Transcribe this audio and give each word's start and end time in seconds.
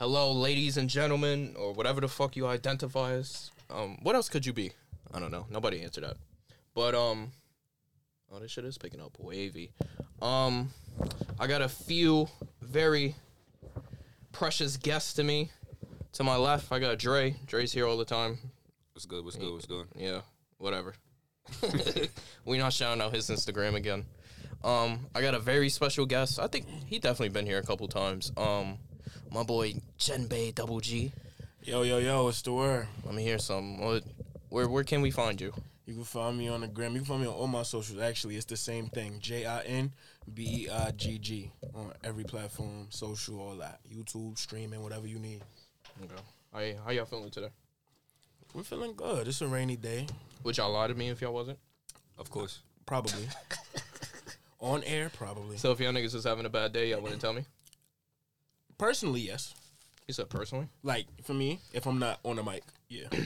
Hello, 0.00 0.32
ladies 0.32 0.78
and 0.78 0.88
gentlemen, 0.88 1.54
or 1.58 1.74
whatever 1.74 2.00
the 2.00 2.08
fuck 2.08 2.34
you 2.34 2.46
identify 2.46 3.12
as. 3.12 3.50
Um, 3.68 3.98
what 4.00 4.14
else 4.14 4.30
could 4.30 4.46
you 4.46 4.54
be? 4.54 4.72
I 5.12 5.20
don't 5.20 5.30
know. 5.30 5.44
Nobody 5.50 5.82
answered 5.82 6.04
that. 6.04 6.16
But 6.74 6.94
um, 6.94 7.32
oh, 8.32 8.38
this 8.38 8.50
shit 8.50 8.64
is 8.64 8.78
picking 8.78 9.02
up 9.02 9.18
wavy. 9.20 9.72
Um, 10.22 10.70
I 11.38 11.46
got 11.46 11.60
a 11.60 11.68
few 11.68 12.30
very 12.62 13.14
precious 14.32 14.78
guests 14.78 15.12
to 15.16 15.22
me. 15.22 15.50
To 16.14 16.24
my 16.24 16.36
left, 16.36 16.72
I 16.72 16.78
got 16.78 16.98
Dre. 16.98 17.36
Dre's 17.44 17.70
here 17.70 17.86
all 17.86 17.98
the 17.98 18.06
time. 18.06 18.38
What's 18.94 19.04
good? 19.04 19.22
What's 19.22 19.36
good? 19.36 19.52
What's 19.52 19.66
good? 19.66 19.86
Yeah, 19.94 20.22
whatever. 20.56 20.94
we 22.46 22.56
not 22.56 22.72
shouting 22.72 23.02
out 23.02 23.14
his 23.14 23.28
Instagram 23.28 23.74
again. 23.74 24.06
Um, 24.64 25.08
I 25.14 25.20
got 25.20 25.34
a 25.34 25.38
very 25.38 25.68
special 25.68 26.06
guest. 26.06 26.40
I 26.40 26.46
think 26.46 26.64
he 26.86 26.98
definitely 26.98 27.34
been 27.34 27.44
here 27.44 27.58
a 27.58 27.62
couple 27.62 27.86
times. 27.86 28.32
Um, 28.38 28.78
my 29.32 29.42
boy 29.42 29.74
Jinbei 29.98 30.54
Double 30.54 30.80
G. 30.80 31.12
Yo, 31.62 31.82
yo, 31.82 31.98
yo, 31.98 32.24
what's 32.24 32.42
the 32.42 32.52
word? 32.52 32.88
Let 33.04 33.14
me 33.14 33.22
hear 33.22 33.38
some. 33.38 33.80
What, 33.80 34.02
where 34.48 34.68
where 34.68 34.84
can 34.84 35.02
we 35.02 35.10
find 35.10 35.40
you? 35.40 35.52
You 35.86 35.94
can 35.94 36.04
find 36.04 36.38
me 36.38 36.48
on 36.48 36.60
the 36.62 36.68
gram. 36.68 36.92
You 36.92 36.98
can 36.98 37.06
find 37.06 37.20
me 37.22 37.26
on 37.26 37.34
all 37.34 37.46
my 37.46 37.62
socials. 37.62 38.00
Actually, 38.00 38.36
it's 38.36 38.46
the 38.46 38.56
same 38.56 38.88
thing. 38.88 39.18
J 39.20 39.46
I 39.46 39.60
N 39.62 39.92
B 40.32 40.64
E 40.64 40.68
I 40.70 40.90
G 40.92 41.18
G 41.18 41.52
on 41.74 41.92
every 42.02 42.24
platform, 42.24 42.86
social, 42.90 43.40
all 43.40 43.56
that. 43.56 43.80
YouTube, 43.92 44.38
streaming, 44.38 44.82
whatever 44.82 45.06
you 45.06 45.18
need. 45.18 45.42
Okay. 46.02 46.76
How, 46.76 46.84
how 46.84 46.90
y'all 46.90 47.04
feeling 47.04 47.30
today? 47.30 47.50
We're 48.54 48.62
feeling 48.64 48.94
good. 48.94 49.28
It's 49.28 49.40
a 49.42 49.46
rainy 49.46 49.76
day. 49.76 50.06
Would 50.42 50.56
y'all 50.56 50.72
lie 50.72 50.88
to 50.88 50.94
me 50.94 51.08
if 51.08 51.20
y'all 51.20 51.32
wasn't? 51.32 51.58
Of 52.18 52.30
course. 52.30 52.60
Probably. 52.86 53.28
on 54.60 54.82
air, 54.84 55.10
probably. 55.10 55.56
So 55.56 55.70
if 55.70 55.80
y'all 55.80 55.92
niggas 55.92 56.14
is 56.14 56.24
having 56.24 56.46
a 56.46 56.50
bad 56.50 56.72
day, 56.72 56.90
y'all 56.90 57.00
wouldn't 57.00 57.20
tell 57.20 57.32
me? 57.32 57.44
Personally, 58.80 59.20
yes. 59.20 59.54
You 60.08 60.14
said 60.14 60.30
personally? 60.30 60.68
Like, 60.82 61.06
for 61.22 61.34
me, 61.34 61.60
if 61.74 61.86
I'm 61.86 61.98
not 61.98 62.18
on 62.24 62.36
the 62.36 62.42
mic, 62.42 62.64
yeah. 62.88 63.06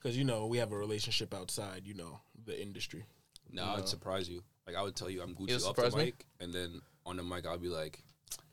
Because, 0.00 0.16
you 0.16 0.22
know, 0.24 0.46
we 0.46 0.58
have 0.58 0.70
a 0.70 0.76
relationship 0.76 1.34
outside, 1.34 1.82
you 1.84 1.92
know, 1.92 2.20
the 2.46 2.60
industry. 2.60 3.04
No, 3.52 3.64
No. 3.64 3.72
I'd 3.74 3.88
surprise 3.88 4.28
you. 4.28 4.42
Like 4.66 4.76
I 4.76 4.82
would 4.82 4.94
tell 4.94 5.10
you 5.10 5.22
I'm 5.22 5.34
Gucci 5.34 5.56
off 5.56 5.62
surprise 5.76 5.92
the 5.92 5.98
me? 5.98 6.04
mic, 6.04 6.24
and 6.40 6.52
then 6.52 6.80
on 7.06 7.16
the 7.16 7.22
mic 7.24 7.46
I'll 7.46 7.58
be 7.58 7.68
like, 7.68 8.00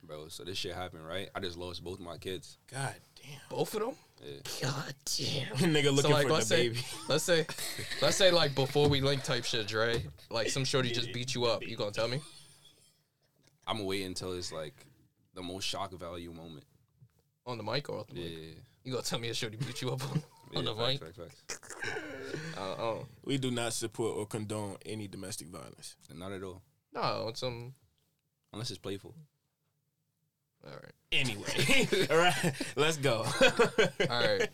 "Bro, 0.02 0.30
so 0.30 0.44
this 0.44 0.58
shit 0.58 0.74
happened, 0.74 1.06
right? 1.06 1.30
I 1.36 1.40
just 1.42 1.56
lost 1.58 1.84
both 1.84 2.00
of 2.00 2.06
my 2.06 2.18
kids." 2.18 2.58
God 2.72 2.96
damn. 3.22 3.40
Both 3.50 3.76
of 3.76 3.82
them? 3.82 3.96
Yeah. 4.24 4.40
God 4.64 4.94
damn. 5.06 5.74
Nigga 5.76 5.94
looking 5.94 6.02
so 6.02 6.10
like 6.10 6.28
for 6.28 6.34
let's 6.34 6.48
the 6.50 6.56
say 6.56 6.70
baby. 6.70 6.80
let's 7.10 7.24
say 7.26 7.46
let's 8.02 8.16
say 8.18 8.32
like 8.32 8.56
before 8.56 8.88
we 8.90 9.02
link 9.02 9.24
type 9.24 9.44
shit, 9.44 9.68
Dre. 9.68 10.04
Like 10.32 10.50
some 10.50 10.64
shorty 10.66 10.90
just 10.92 11.12
beat 11.14 11.36
you 11.36 11.46
up. 11.46 11.68
You 11.68 11.76
gonna 11.76 11.92
tell 11.92 12.08
me? 12.08 12.22
I'm 13.68 13.76
gonna 13.78 13.88
wait 13.88 14.04
until 14.06 14.34
it's 14.34 14.52
like 14.54 14.74
the 15.36 15.44
most 15.44 15.66
shock 15.66 15.92
value 15.94 16.32
moment. 16.34 16.66
On 17.46 17.58
the 17.58 17.64
mic 17.64 17.90
or 17.90 18.00
off 18.00 18.08
the 18.08 18.20
Yeah. 18.20 18.30
mic? 18.38 18.58
You 18.84 18.92
gonna 18.92 19.04
tell 19.04 19.20
me 19.20 19.30
a 19.30 19.34
shorty 19.34 19.58
beat 19.58 19.82
you 19.82 19.92
up 19.92 20.02
on, 20.10 20.24
yeah, 20.52 20.60
on 20.60 20.66
the 20.66 20.76
facts, 20.76 21.02
mic? 21.02 21.16
facts, 21.16 21.36
facts. 21.46 21.92
Uh, 22.58 22.60
oh. 22.82 23.06
We 23.24 23.38
do 23.38 23.52
not 23.52 23.72
support 23.74 24.18
or 24.18 24.26
condone 24.26 24.78
any 24.86 25.08
domestic 25.08 25.48
violence. 25.48 25.96
Not 26.14 26.32
at 26.32 26.44
all, 26.44 26.62
No, 26.94 27.28
it's 27.30 27.44
um 27.44 27.74
unless 28.52 28.70
it's 28.72 28.80
playful. 28.80 29.14
all 30.66 30.72
right. 30.74 30.92
Anyway, 31.12 32.08
all 32.10 32.18
right, 32.18 32.54
let's 32.76 32.98
go. 32.98 33.26
All 34.10 34.10
right. 34.10 34.50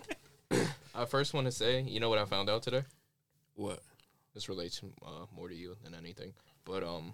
I 0.93 1.05
first 1.05 1.33
want 1.33 1.45
to 1.47 1.51
say, 1.51 1.81
you 1.81 1.99
know 1.99 2.09
what 2.09 2.19
I 2.19 2.25
found 2.25 2.49
out 2.49 2.61
today? 2.63 2.83
What? 3.55 3.79
This 4.33 4.47
relates 4.49 4.81
uh, 5.05 5.25
more 5.35 5.47
to 5.49 5.55
you 5.55 5.75
than 5.83 5.95
anything, 5.95 6.33
but 6.65 6.83
um, 6.83 7.13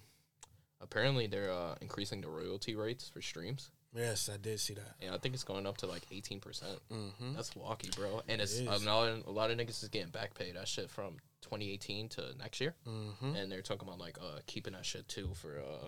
apparently 0.82 1.28
they're 1.28 1.52
uh, 1.52 1.76
increasing 1.82 2.22
the 2.22 2.28
royalty 2.30 2.76
rates 2.76 3.10
for 3.10 3.22
streams. 3.22 3.72
Yes, 3.96 4.30
I 4.32 4.38
did 4.38 4.60
see 4.60 4.74
that. 4.76 4.96
Yeah, 5.02 5.14
I 5.16 5.18
think 5.18 5.34
it's 5.34 5.44
going 5.46 5.66
up 5.66 5.78
to 5.78 5.88
like 5.88 6.04
eighteen 6.12 6.40
percent. 6.40 6.78
Mm-hmm. 6.92 7.34
That's 7.36 7.56
walkie, 7.56 7.90
bro. 7.96 8.22
And 8.28 8.42
it's 8.42 8.58
It 8.60 8.68
a 8.68 8.78
lot, 8.80 9.10
a 9.26 9.32
lot 9.32 9.50
of 9.50 9.58
niggas 9.58 9.82
is 9.82 9.90
getting 9.90 10.10
back 10.12 10.36
paid 10.36 10.56
that 10.56 10.68
shit 10.68 10.90
from 10.92 11.14
2018 11.42 12.10
to 12.10 12.24
next 12.38 12.60
year, 12.62 12.76
Mm-hmm. 12.88 13.36
and 13.36 13.52
they're 13.52 13.62
talking 13.62 13.88
about 13.88 14.00
like 14.00 14.18
uh 14.22 14.40
keeping 14.46 14.74
that 14.74 14.86
shit 14.86 15.08
too 15.08 15.30
for 15.34 15.58
uh 15.60 15.88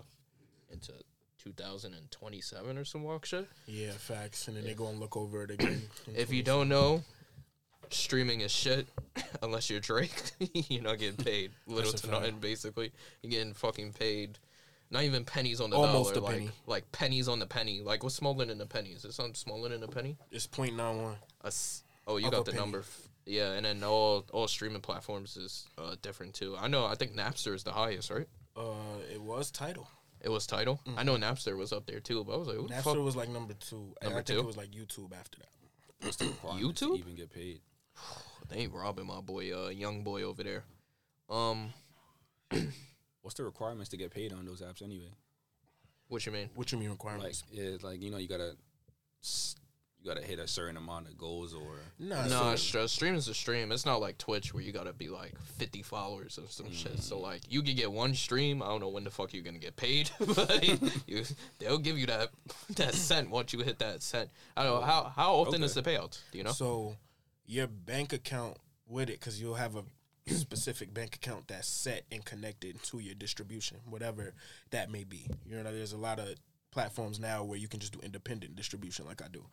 into 0.72 0.92
2027 1.38 2.78
or 2.78 2.84
some 2.84 3.02
walk 3.02 3.26
shit. 3.26 3.46
Yeah, 3.66 3.92
facts. 3.92 4.48
And 4.48 4.56
then 4.56 4.64
they 4.64 4.74
go 4.74 4.88
and 4.88 4.98
look 4.98 5.16
over 5.16 5.42
it 5.44 5.50
again. 5.50 5.82
If 6.16 6.32
you 6.32 6.42
don't 6.42 6.68
know, 6.68 7.02
streaming 7.90 8.40
is 8.40 8.50
shit 8.50 8.86
unless 9.42 9.70
you're 9.70 9.80
Drake. 9.80 10.12
you're 10.68 10.82
not 10.82 10.98
getting 10.98 11.22
paid 11.24 11.52
little 11.66 11.92
to 11.92 11.98
fact. 11.98 12.12
nothing. 12.12 12.38
Basically, 12.40 12.92
you're 13.22 13.30
getting 13.30 13.54
fucking 13.54 13.92
paid. 13.92 14.38
Not 14.90 15.04
even 15.04 15.24
pennies 15.24 15.60
on 15.60 15.70
the 15.70 15.76
Almost 15.76 16.14
dollar, 16.14 16.26
a 16.26 16.28
like 16.28 16.34
penny. 16.38 16.50
like 16.66 16.92
pennies 16.92 17.28
on 17.28 17.38
the 17.38 17.46
penny. 17.46 17.80
Like 17.82 18.02
what's 18.02 18.14
smaller 18.16 18.44
than 18.44 18.60
a 18.60 18.66
penny? 18.66 18.90
Is 18.90 19.04
it 19.04 19.12
something 19.14 19.34
smaller 19.34 19.68
than 19.68 19.82
a 19.82 19.88
penny? 19.88 20.16
it's 20.30 20.46
point 20.46 20.76
nine 20.76 21.00
one. 21.02 21.16
A 21.44 21.46
s- 21.48 21.84
oh, 22.06 22.16
you 22.16 22.26
Of 22.26 22.32
got 22.32 22.44
the 22.44 22.50
penny. 22.52 22.60
number. 22.62 22.80
F- 22.80 23.08
yeah, 23.26 23.52
and 23.52 23.64
then 23.64 23.84
all 23.84 24.24
all 24.32 24.48
streaming 24.48 24.80
platforms 24.80 25.36
is 25.36 25.66
uh, 25.78 25.94
different 26.02 26.34
too. 26.34 26.56
I 26.58 26.66
know. 26.66 26.86
I 26.86 26.96
think 26.96 27.14
Napster 27.14 27.54
is 27.54 27.62
the 27.62 27.70
highest, 27.72 28.10
right? 28.10 28.26
Uh, 28.56 28.98
it 29.12 29.20
was 29.22 29.50
Tidal. 29.52 29.88
It 30.22 30.28
was 30.28 30.46
Tidal. 30.46 30.80
I 30.96 31.04
know 31.04 31.16
Napster 31.16 31.56
was 31.56 31.72
up 31.72 31.86
there 31.86 32.00
too, 32.00 32.24
but 32.24 32.34
I 32.34 32.36
was 32.36 32.48
like, 32.48 32.56
who 32.56 32.66
the 32.68 32.74
Napster 32.74 32.82
fuck? 32.82 32.98
was 32.98 33.14
like 33.16 33.28
number 33.28 33.54
two. 33.54 33.94
and 34.02 34.10
Number 34.10 34.18
I 34.18 34.22
think 34.22 34.26
two? 34.26 34.38
it 34.40 34.46
was 34.46 34.56
like 34.56 34.70
YouTube 34.72 35.12
after 35.18 35.38
that. 35.38 35.48
What's 36.02 36.16
the 36.16 36.26
requirement 36.26 36.76
to 36.78 36.86
YouTube? 36.88 36.98
even 36.98 37.14
get 37.14 37.30
paid? 37.30 37.60
They 38.48 38.56
ain't 38.62 38.72
robbing 38.72 39.06
my 39.06 39.20
boy, 39.20 39.52
uh, 39.56 39.68
young 39.68 40.02
boy 40.02 40.22
over 40.22 40.42
there. 40.42 40.64
Um, 41.28 41.72
What's 43.30 43.38
the 43.38 43.44
requirements 43.44 43.90
to 43.90 43.96
get 43.96 44.10
paid 44.10 44.32
on 44.32 44.44
those 44.44 44.60
apps 44.60 44.82
anyway? 44.82 45.12
what 46.08 46.26
you 46.26 46.32
mean? 46.32 46.50
What 46.56 46.72
you 46.72 46.78
mean 46.78 46.88
Like, 46.88 46.98
requirements? 46.98 47.44
yeah, 47.52 47.76
like 47.80 48.02
you 48.02 48.10
know, 48.10 48.16
you 48.16 48.26
gotta 48.26 48.56
you 49.22 50.04
gotta 50.04 50.26
hit 50.26 50.40
a 50.40 50.48
certain 50.48 50.76
amount 50.76 51.06
of 51.06 51.16
goals 51.16 51.54
or 51.54 51.78
nah, 52.00 52.24
No, 52.24 52.28
so- 52.28 52.50
it's 52.50 52.68
just 52.68 52.96
stream 52.96 53.14
is 53.14 53.28
a 53.28 53.34
stream. 53.34 53.70
It's 53.70 53.86
not 53.86 54.00
like 54.00 54.18
Twitch 54.18 54.52
where 54.52 54.64
you 54.64 54.72
gotta 54.72 54.92
be 54.92 55.08
like 55.08 55.38
fifty 55.40 55.80
followers 55.80 56.40
or 56.42 56.48
some 56.48 56.72
shit. 56.72 56.98
So 56.98 57.18
mm. 57.18 57.22
like 57.22 57.42
you 57.48 57.62
can 57.62 57.76
get 57.76 57.92
one 57.92 58.16
stream. 58.16 58.64
I 58.64 58.66
don't 58.66 58.80
know 58.80 58.88
when 58.88 59.04
the 59.04 59.10
fuck 59.10 59.32
you're 59.32 59.44
gonna 59.44 59.58
get 59.58 59.76
paid, 59.76 60.10
but 60.18 60.64
you, 61.06 61.22
they'll 61.60 61.78
give 61.78 61.98
you 61.98 62.06
that 62.06 62.30
that 62.74 62.94
cent 62.94 63.30
once 63.30 63.52
you 63.52 63.60
hit 63.60 63.78
that 63.78 64.02
cent. 64.02 64.28
I 64.56 64.64
don't 64.64 64.80
know 64.80 64.84
how 64.84 65.04
how 65.14 65.34
often 65.34 65.62
is 65.62 65.74
the 65.74 65.82
payout? 65.84 66.18
Do 66.32 66.38
you 66.38 66.42
know? 66.42 66.50
So 66.50 66.96
your 67.46 67.68
bank 67.68 68.12
account 68.12 68.56
with 68.88 69.08
it, 69.08 69.20
because 69.20 69.40
you'll 69.40 69.54
have 69.54 69.76
a 69.76 69.84
specific 70.34 70.92
bank 70.94 71.16
account 71.16 71.48
that's 71.48 71.68
set 71.68 72.04
and 72.10 72.24
connected 72.24 72.82
to 72.84 72.98
your 72.98 73.14
distribution, 73.14 73.78
whatever 73.88 74.34
that 74.70 74.90
may 74.90 75.04
be. 75.04 75.26
You 75.46 75.56
know, 75.56 75.62
there's 75.64 75.92
a 75.92 75.98
lot 75.98 76.18
of 76.18 76.34
platforms 76.70 77.18
now 77.18 77.42
where 77.44 77.58
you 77.58 77.68
can 77.68 77.80
just 77.80 77.92
do 77.92 78.00
independent 78.02 78.56
distribution, 78.56 79.06
like 79.06 79.22
I 79.22 79.28
do. 79.28 79.44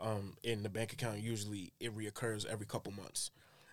Um, 0.00 0.34
in 0.42 0.62
the 0.62 0.68
bank 0.68 0.92
account, 0.92 1.18
usually 1.18 1.72
it 1.80 1.96
reoccurs 1.96 2.46
every 2.46 2.66
couple 2.66 2.92
months. 2.92 3.30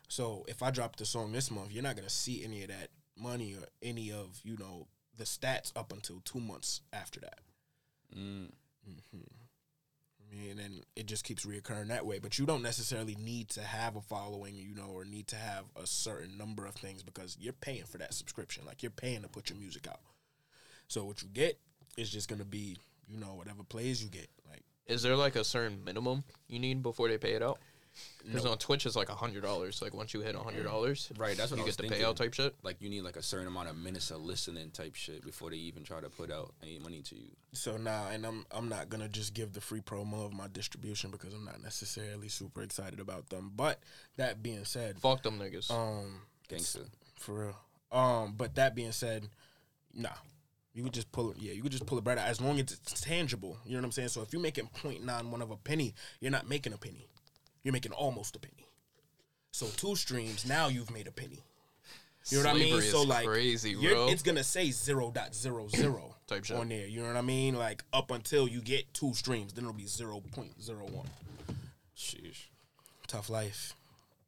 So 0.07 0.43
if 0.47 0.61
I 0.63 0.71
drop 0.71 0.95
the 0.95 1.05
song 1.05 1.31
this 1.31 1.51
month, 1.51 1.71
you're 1.71 1.83
not 1.83 1.95
gonna 1.95 2.09
see 2.09 2.43
any 2.43 2.63
of 2.63 2.69
that 2.69 2.89
money 3.17 3.55
or 3.55 3.65
any 3.81 4.11
of 4.11 4.39
you 4.43 4.57
know 4.57 4.87
the 5.17 5.23
stats 5.23 5.71
up 5.75 5.91
until 5.91 6.21
two 6.23 6.39
months 6.39 6.81
after 6.93 7.19
that. 7.19 7.39
mm, 8.87 9.38
I 10.31 10.35
mean, 10.35 10.51
and 10.51 10.59
then 10.59 10.81
it 10.95 11.05
just 11.05 11.23
keeps 11.23 11.45
reoccurring 11.45 11.87
that 11.87 12.05
way. 12.05 12.19
But 12.19 12.37
you 12.37 12.45
don't 12.45 12.61
necessarily 12.61 13.15
need 13.15 13.49
to 13.49 13.61
have 13.61 13.95
a 13.95 14.01
following, 14.01 14.55
you 14.55 14.75
know, 14.75 14.89
or 14.93 15.05
need 15.05 15.27
to 15.27 15.35
have 15.35 15.65
a 15.81 15.87
certain 15.87 16.37
number 16.37 16.65
of 16.65 16.75
things 16.75 17.03
because 17.03 17.37
you're 17.39 17.53
paying 17.53 17.85
for 17.85 17.97
that 17.97 18.13
subscription. 18.13 18.65
Like 18.65 18.83
you're 18.83 18.91
paying 18.91 19.21
to 19.23 19.27
put 19.27 19.49
your 19.49 19.59
music 19.59 19.87
out. 19.87 19.99
So 20.87 21.03
what 21.03 21.21
you 21.21 21.29
get 21.29 21.59
is 21.97 22.09
just 22.09 22.27
gonna 22.27 22.45
be, 22.45 22.77
you 23.07 23.19
know, 23.19 23.33
whatever 23.35 23.63
plays 23.63 24.03
you 24.03 24.09
get. 24.09 24.27
Like 24.49 24.63
Is 24.87 25.01
there 25.01 25.15
like 25.15 25.35
a 25.35 25.43
certain 25.43 25.83
minimum 25.83 26.23
you 26.47 26.59
need 26.59 26.83
before 26.83 27.07
they 27.07 27.17
pay 27.17 27.33
it 27.33 27.43
out? 27.43 27.59
Because 28.25 28.43
No. 28.43 28.51
on 28.51 28.57
Twitch 28.57 28.85
it's 28.85 28.95
like 28.95 29.09
a 29.09 29.15
hundred 29.15 29.43
dollars. 29.43 29.81
Like 29.81 29.93
once 29.93 30.13
you 30.13 30.19
hit 30.21 30.35
a 30.35 30.39
hundred 30.39 30.63
dollars, 30.63 31.09
right. 31.17 31.37
That's 31.37 31.51
what 31.51 31.57
you 31.57 31.63
I 31.63 31.65
was 31.65 31.75
get 31.77 31.83
the 31.83 31.89
thinking. 31.95 32.07
payout 32.07 32.15
type 32.17 32.33
shit. 32.33 32.53
Like 32.63 32.81
you 32.81 32.89
need 32.89 33.01
like 33.01 33.15
a 33.15 33.23
certain 33.23 33.47
amount 33.47 33.69
of 33.69 33.77
minutes 33.77 34.11
of 34.11 34.21
listening 34.21 34.71
type 34.71 34.95
shit 34.95 35.23
before 35.23 35.49
they 35.49 35.55
even 35.57 35.83
try 35.83 36.01
to 36.01 36.09
put 36.09 36.29
out 36.31 36.53
any 36.61 36.79
money 36.79 37.01
to 37.03 37.15
you. 37.15 37.29
so 37.53 37.77
now, 37.77 38.07
and 38.11 38.25
I'm 38.25 38.45
I'm 38.51 38.67
not 38.69 38.89
gonna 38.89 39.07
just 39.09 39.33
give 39.33 39.53
the 39.53 39.61
free 39.61 39.81
promo 39.81 40.25
of 40.25 40.33
my 40.33 40.47
distribution 40.47 41.11
because 41.11 41.33
I'm 41.33 41.45
not 41.45 41.61
necessarily 41.63 42.27
super 42.27 42.61
excited 42.61 42.99
about 42.99 43.29
them. 43.29 43.51
But 43.55 43.79
that 44.17 44.43
being 44.43 44.65
said, 44.65 44.99
Fuck 44.99 45.23
them 45.23 45.39
niggas. 45.39 45.71
um, 45.71 46.21
Gangster. 46.49 46.81
for 47.15 47.33
real. 47.45 47.57
Um, 47.91 48.33
but 48.37 48.55
that 48.55 48.75
being 48.75 48.91
said, 48.91 49.27
nah. 49.93 50.09
You 50.71 50.83
could 50.83 50.93
just 50.93 51.11
pull 51.11 51.31
it. 51.31 51.37
Yeah, 51.39 51.53
you 51.53 51.63
could 51.63 51.71
just 51.71 51.87
pull 51.87 51.97
it 51.97 52.03
bread 52.03 52.19
out 52.19 52.27
as 52.27 52.39
long 52.39 52.53
as 52.59 52.71
it's 52.71 53.01
tangible. 53.01 53.57
You 53.65 53.73
know 53.73 53.79
what 53.79 53.85
I'm 53.85 53.91
saying? 53.91 54.09
So 54.09 54.21
if 54.21 54.31
you're 54.31 54.41
making 54.41 54.69
0.91 54.83 55.41
of 55.41 55.49
a 55.51 55.57
penny, 55.57 55.95
you're 56.21 56.31
not 56.31 56.47
making 56.47 56.73
a 56.73 56.77
penny. 56.77 57.07
You're 57.63 57.73
making 57.73 57.91
almost 57.91 58.35
a 58.35 58.39
penny. 58.39 58.67
So 59.51 59.67
two 59.77 59.95
streams, 59.95 60.45
now 60.45 60.67
you've 60.67 60.91
made 60.91 61.07
a 61.07 61.11
penny. 61.11 61.43
You 62.29 62.43
know 62.43 62.49
what 62.49 62.55
I 62.55 62.59
mean? 62.59 62.81
So 62.81 63.01
like, 63.03 63.25
crazy, 63.25 63.75
bro. 63.75 64.09
it's 64.09 64.21
gonna 64.21 64.43
say 64.43 64.69
0.00 64.69 66.13
Type 66.27 66.45
shit. 66.45 66.57
on 66.57 66.69
there. 66.69 66.85
You 66.85 67.01
know 67.01 67.07
what 67.07 67.15
I 67.15 67.21
mean? 67.21 67.55
Like 67.55 67.83
up 67.91 68.11
until 68.11 68.47
you 68.47 68.61
get 68.61 68.93
two 68.93 69.13
streams, 69.13 69.53
then 69.53 69.63
it'll 69.63 69.73
be 69.73 69.85
0.01. 69.85 71.05
Sheesh. 71.97 72.47
Tough 73.07 73.29
life. 73.29 73.73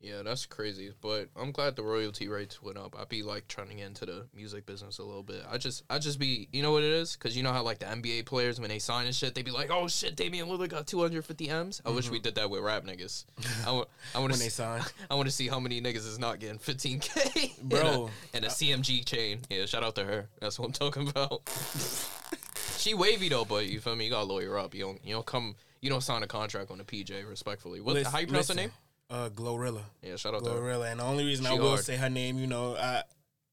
Yeah, 0.01 0.23
that's 0.23 0.45
crazy. 0.45 0.91
But 0.99 1.29
I'm 1.35 1.51
glad 1.51 1.75
the 1.75 1.83
royalty 1.83 2.27
rates 2.27 2.61
went 2.61 2.77
up. 2.77 2.95
I'd 2.99 3.09
be 3.09 3.21
like 3.21 3.47
trying 3.47 3.69
to 3.69 3.75
get 3.75 3.85
into 3.85 4.05
the 4.05 4.25
music 4.35 4.65
business 4.65 4.97
a 4.97 5.03
little 5.03 5.23
bit. 5.23 5.43
I 5.49 5.57
just, 5.57 5.83
I 5.89 5.99
just 5.99 6.19
be, 6.19 6.47
you 6.51 6.63
know 6.63 6.71
what 6.71 6.83
it 6.83 6.91
is? 6.91 7.15
Because 7.15 7.37
you 7.37 7.43
know 7.43 7.51
how 7.51 7.61
like 7.61 7.79
the 7.79 7.85
NBA 7.85 8.25
players 8.25 8.59
when 8.59 8.69
they 8.69 8.79
sign 8.79 9.05
and 9.05 9.13
shit, 9.15 9.35
they 9.35 9.43
be 9.43 9.51
like, 9.51 9.69
"Oh 9.71 9.87
shit, 9.87 10.15
Damian 10.15 10.47
Lillard 10.47 10.69
got 10.69 10.87
250 10.87 11.49
m's." 11.49 11.81
I 11.85 11.91
wish 11.91 12.09
we 12.09 12.17
mm-hmm. 12.17 12.23
did 12.23 12.35
that 12.35 12.49
with 12.49 12.61
rap 12.61 12.83
niggas. 12.83 13.25
I 13.65 13.71
want, 13.71 13.89
I 14.15 14.19
want 14.19 14.33
to 14.33 14.39
they 14.39 14.49
sign. 14.49 14.81
I 15.09 15.15
want 15.15 15.27
to 15.27 15.33
see 15.33 15.47
how 15.47 15.59
many 15.59 15.81
niggas 15.81 16.07
is 16.07 16.19
not 16.19 16.39
getting 16.39 16.57
15k, 16.57 17.61
Bro. 17.63 17.79
and 17.79 17.87
a, 17.87 18.09
and 18.37 18.45
a 18.45 18.49
CMG 18.49 19.05
chain. 19.05 19.41
Yeah, 19.49 19.65
shout 19.65 19.83
out 19.83 19.95
to 19.95 20.03
her. 20.03 20.27
That's 20.39 20.57
what 20.57 20.65
I'm 20.65 20.73
talking 20.73 21.07
about. 21.07 21.47
she 22.77 22.93
wavy 22.93 23.29
though, 23.29 23.45
but 23.45 23.67
you 23.67 23.79
feel 23.79 23.95
me? 23.95 24.05
You 24.05 24.11
gotta 24.11 24.25
lawyer 24.25 24.57
up. 24.57 24.73
You 24.73 24.85
don't, 24.85 25.05
you 25.05 25.13
don't 25.13 25.25
come, 25.25 25.55
you 25.79 25.89
don't 25.89 26.01
sign 26.01 26.23
a 26.23 26.27
contract 26.27 26.71
on 26.71 26.79
a 26.79 26.83
PJ. 26.83 27.29
Respectfully, 27.29 27.81
what? 27.81 27.93
Lis- 27.93 28.07
how 28.07 28.19
you 28.19 28.27
pronounce 28.27 28.49
listen, 28.49 28.57
her 28.57 28.63
name? 28.63 28.71
Uh, 29.11 29.29
Glorilla. 29.29 29.81
Yeah, 30.01 30.15
shout 30.15 30.33
out 30.33 30.43
to. 30.45 30.49
Glorilla. 30.49 30.89
And 30.89 30.99
the 31.01 31.03
only 31.03 31.25
reason 31.25 31.45
I 31.45 31.51
She 31.53 31.59
will 31.59 31.69
hard. 31.71 31.81
say 31.83 31.97
her 31.97 32.09
name, 32.09 32.39
you 32.39 32.47
know, 32.47 32.75
I 32.77 33.03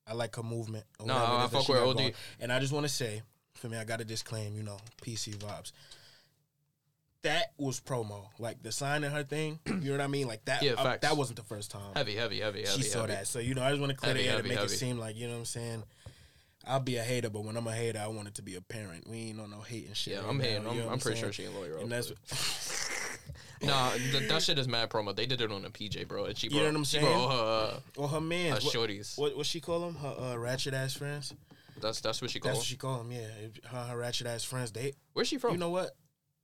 I 0.06 0.14
like 0.14 0.36
her 0.36 0.42
movement. 0.44 0.84
No, 1.04 1.14
I 1.14 1.48
fuck 1.50 1.68
with 1.68 1.78
OD. 1.78 1.96
going. 1.96 2.12
And 2.40 2.52
I 2.52 2.60
just 2.60 2.72
want 2.72 2.86
to 2.86 2.92
say, 2.92 3.22
for 3.54 3.68
me, 3.68 3.76
I 3.76 3.84
got 3.84 3.98
to 3.98 4.04
disclaim, 4.04 4.54
you 4.54 4.62
know, 4.62 4.78
PC 5.02 5.34
vibes. 5.36 5.72
That 7.22 7.52
was 7.58 7.80
promo, 7.80 8.26
like 8.38 8.62
the 8.62 8.70
signing 8.70 9.10
her 9.10 9.24
thing. 9.24 9.58
You 9.66 9.74
know 9.92 9.98
what 9.98 10.00
I 10.02 10.06
mean? 10.06 10.28
Like 10.28 10.44
that. 10.44 10.62
Yeah, 10.62 10.74
uh, 10.78 10.96
That 11.00 11.16
wasn't 11.16 11.36
the 11.38 11.44
first 11.44 11.70
time 11.72 11.92
Heavy, 11.94 12.14
heavy, 12.14 12.40
heavy, 12.40 12.60
heavy. 12.64 12.76
she 12.80 12.82
saw 12.82 13.00
heavy. 13.02 13.14
that. 13.14 13.26
So 13.26 13.38
you 13.40 13.54
know, 13.54 13.62
I 13.64 13.70
just 13.70 13.80
want 13.80 13.90
to 13.90 13.96
clear 13.96 14.14
the 14.14 14.22
air 14.28 14.36
to 14.40 14.42
make 14.44 14.52
heavy. 14.58 14.66
it 14.72 14.76
seem 14.76 14.98
like 14.98 15.16
you 15.16 15.26
know 15.26 15.32
what 15.34 15.38
I'm 15.40 15.44
saying. 15.46 15.82
I'll 16.66 16.80
be 16.80 16.96
a 16.96 17.02
hater, 17.02 17.30
but 17.30 17.44
when 17.44 17.56
I'm 17.56 17.66
a 17.66 17.72
hater, 17.72 17.98
I 17.98 18.08
want 18.08 18.28
it 18.28 18.34
to 18.34 18.42
be 18.42 18.54
apparent. 18.56 19.08
We 19.08 19.16
ain't 19.28 19.40
on 19.40 19.50
no 19.50 19.60
hate 19.60 19.86
and 19.86 19.96
shit. 19.96 20.14
Yeah, 20.14 20.20
right 20.20 20.28
I'm 20.28 20.38
now, 20.38 20.44
hating. 20.44 20.62
you 20.64 20.68
I'm, 20.70 20.76
know 20.78 20.88
I'm 20.90 20.98
pretty 20.98 21.18
saying? 21.20 21.32
sure 21.32 21.32
she 21.32 21.44
ain't 21.44 21.54
a 21.54 21.58
lawyer. 21.58 21.78
And 21.78 21.90
that's 21.90 22.12
nah, 23.62 23.90
th- 23.92 24.28
that 24.28 24.42
shit 24.42 24.58
is 24.58 24.68
mad 24.68 24.90
promo. 24.90 25.14
They 25.14 25.26
did 25.26 25.40
it 25.40 25.50
on 25.52 25.64
a 25.64 25.70
PJ, 25.70 26.06
bro. 26.08 26.24
And 26.26 26.36
she 26.36 26.48
You 26.48 26.50
brought, 26.50 26.60
know 26.60 26.66
what 26.70 26.76
I'm 26.76 26.84
she 26.84 26.98
saying? 26.98 27.06
brought 27.06 27.30
her, 27.30 27.76
uh, 27.76 27.80
well, 27.96 28.08
her 28.08 28.20
man. 28.20 28.52
her 28.52 28.58
shorties. 28.58 29.16
what 29.18 29.36
what 29.36 29.46
she 29.46 29.60
call 29.60 29.80
them? 29.80 29.94
Her 29.96 30.14
uh, 30.18 30.36
ratchet 30.36 30.74
ass 30.74 30.94
friends. 30.94 31.32
That's 31.80 32.00
that's 32.00 32.20
what 32.20 32.30
she 32.30 32.40
That's 32.40 32.46
called. 32.50 32.58
what 32.58 32.66
she 32.66 32.76
call 32.76 32.98
them. 32.98 33.12
Yeah, 33.12 33.26
her, 33.70 33.84
her 33.90 33.96
ratchet 33.96 34.26
ass 34.26 34.42
friends. 34.44 34.72
They. 34.72 34.92
Where's 35.12 35.28
she 35.28 35.38
from? 35.38 35.52
You 35.52 35.58
know 35.58 35.70
what? 35.70 35.90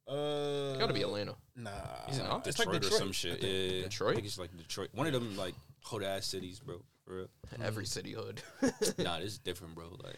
Uh, 0.07 0.77
Gotta 0.79 0.93
be 0.93 1.03
Atlanta. 1.03 1.35
Nah, 1.57 1.71
He's 2.07 2.19
no, 2.19 2.25
like 2.35 2.47
it's 2.47 2.57
Detroit, 2.59 2.75
like 2.75 2.83
Detroit 2.83 3.01
or 3.01 3.05
some 3.05 3.13
shit. 3.13 3.43
Yeah, 3.43 3.49
yeah, 3.51 3.73
yeah. 3.79 3.83
Detroit? 3.85 4.11
I 4.11 4.15
think 4.17 4.27
it's 4.27 4.39
like 4.39 4.57
Detroit. 4.57 4.91
One 4.93 5.07
of 5.07 5.13
them 5.13 5.37
like 5.37 5.55
hood 5.83 6.03
ass 6.05 6.27
cities, 6.27 6.61
bro. 6.61 6.77
For 7.07 7.15
real. 7.17 7.29
Every 7.63 7.87
city 7.87 8.13
hood. 8.13 8.43
nah, 8.99 9.19
this 9.19 9.33
is 9.33 9.39
different, 9.39 9.75
bro. 9.75 9.85
Like 10.03 10.17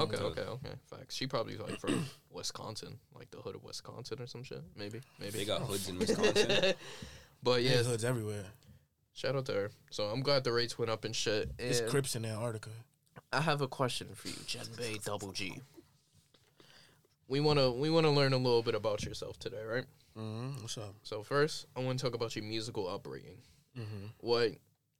okay, 0.00 0.16
Mhm. 0.16 0.22
okay, 0.30 0.40
okay. 0.42 0.72
Facts. 0.86 1.14
She 1.14 1.26
probably 1.26 1.56
like 1.56 1.78
from 1.78 2.06
Wisconsin, 2.30 2.98
like 3.14 3.30
the 3.30 3.38
hood 3.38 3.54
of 3.54 3.62
Wisconsin 3.64 4.20
or 4.20 4.26
some 4.26 4.42
shit. 4.42 4.62
Maybe, 4.76 5.00
maybe. 5.18 5.30
they 5.38 5.44
got 5.44 5.62
hoods 5.62 5.88
in 5.88 5.98
Wisconsin. 5.98 6.74
but 7.42 7.62
Yeah, 7.62 7.72
yeah, 7.76 7.82
hoods 7.82 8.04
everywhere. 8.04 8.44
shout 9.12 9.36
out 9.36 9.44
to 9.46 9.52
her. 9.52 9.70
So 9.90 10.04
I'm 10.04 10.22
glad 10.22 10.44
the 10.44 10.52
rates 10.52 10.78
went 10.78 10.90
up 10.90 11.04
and 11.04 11.14
shit. 11.14 11.50
It's 11.58 11.80
And 11.80 11.90
Crips 11.90 12.16
in 12.16 12.24
Antarctica. 12.24 12.70
I 13.32 13.40
have 13.42 13.60
a 13.60 13.68
question 13.68 14.08
for 14.14 14.28
you, 14.28 14.34
Jen 14.46 14.66
Bay 14.76 14.98
Double 15.04 15.32
G. 15.32 15.60
We 17.28 17.40
wanna 17.40 17.70
we 17.70 17.88
wanna 17.90 18.10
learn 18.10 18.32
a 18.32 18.36
little 18.38 18.62
bit 18.62 18.74
about 18.74 19.04
yourself 19.04 19.38
today, 19.38 19.62
right? 19.64 19.84
Mm-hmm. 20.18 20.60
What's 20.62 20.76
up? 20.76 20.94
So 21.02 21.22
first, 21.22 21.66
I 21.76 21.80
want 21.80 21.98
to 21.98 22.04
talk 22.04 22.14
about 22.14 22.36
your 22.36 22.44
musical 22.44 22.88
upbringing. 22.88 23.38
Mm-hmm. 23.78 24.06
What 24.18 24.52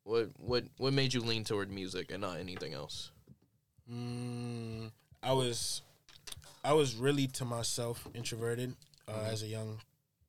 what 0.05 0.31
what 0.39 0.65
what 0.79 0.93
made 0.93 1.15
you 1.15 1.21
lean 1.21 1.45
toward 1.45 1.71
music 1.71 2.11
and 2.11 2.21
not 2.23 2.39
anything 2.39 2.75
else? 2.75 3.11
Mm, 3.91 4.91
I 5.23 5.33
was, 5.33 5.83
I 6.65 6.73
was 6.73 6.95
really 6.95 7.27
to 7.29 7.45
myself 7.45 8.07
introverted 8.15 8.75
uh, 9.09 9.13
Mhm. 9.13 9.27
as 9.33 9.43
a 9.43 9.47
young 9.47 9.81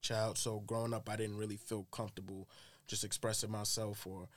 child. 0.01 0.37
So 0.37 0.59
growing 0.61 0.93
up, 0.93 1.07
I 1.09 1.15
didn't 1.15 1.37
really 1.37 1.57
feel 1.57 1.83
comfortable 1.91 2.47
just 2.87 3.03
expressing 3.03 3.51
myself 3.51 4.05
or 4.05 4.27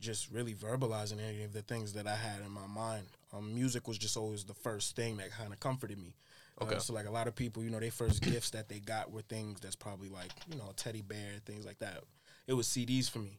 just 0.00 0.30
really 0.30 0.54
verbalizing 0.54 1.20
any 1.20 1.42
of 1.44 1.52
the 1.52 1.62
things 1.62 1.92
that 1.92 2.06
I 2.06 2.16
had 2.16 2.40
in 2.40 2.50
my 2.50 2.66
mind. 2.66 3.06
Um, 3.32 3.54
music 3.54 3.86
was 3.86 3.98
just 3.98 4.16
always 4.16 4.44
the 4.44 4.54
first 4.54 4.96
thing 4.96 5.16
that 5.18 5.30
kind 5.30 5.52
of 5.52 5.60
comforted 5.60 5.98
me. 5.98 6.14
Uh, 6.60 6.64
Okay. 6.64 6.78
so 6.78 6.92
like 6.92 7.06
a 7.06 7.10
lot 7.10 7.28
of 7.28 7.34
people, 7.34 7.62
you 7.62 7.70
know, 7.70 7.78
their 7.80 7.90
first 7.90 8.22
gifts 8.22 8.50
that 8.50 8.68
they 8.68 8.80
got 8.80 9.10
were 9.12 9.22
things 9.22 9.60
that's 9.60 9.76
probably 9.76 10.08
like, 10.08 10.32
you 10.50 10.56
know, 10.56 10.70
a 10.70 10.72
teddy 10.74 11.02
bear, 11.02 11.38
things 11.44 11.64
like 11.64 11.78
that. 11.78 12.02
It 12.46 12.54
was 12.54 12.66
CDs 12.66 13.08
for 13.08 13.20
me. 13.20 13.38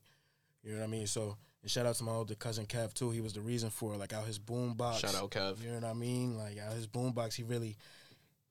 You 0.63 0.73
know 0.73 0.79
what 0.79 0.87
I 0.87 0.91
mean? 0.91 1.07
So 1.07 1.37
and 1.61 1.71
shout 1.71 1.85
out 1.85 1.95
to 1.95 2.03
my 2.03 2.11
older 2.11 2.35
cousin 2.35 2.65
Kev 2.65 2.93
too. 2.93 3.11
He 3.11 3.21
was 3.21 3.33
the 3.33 3.41
reason 3.41 3.69
for 3.69 3.95
like 3.95 4.13
out 4.13 4.25
his 4.25 4.37
boom 4.37 4.73
box. 4.73 4.99
Shout 4.99 5.15
out 5.15 5.31
Kev. 5.31 5.63
You 5.63 5.69
know 5.69 5.75
what 5.75 5.85
I 5.85 5.93
mean? 5.93 6.37
Like 6.37 6.57
out 6.59 6.73
his 6.73 6.87
boombox, 6.87 7.35
he 7.35 7.43
really 7.43 7.77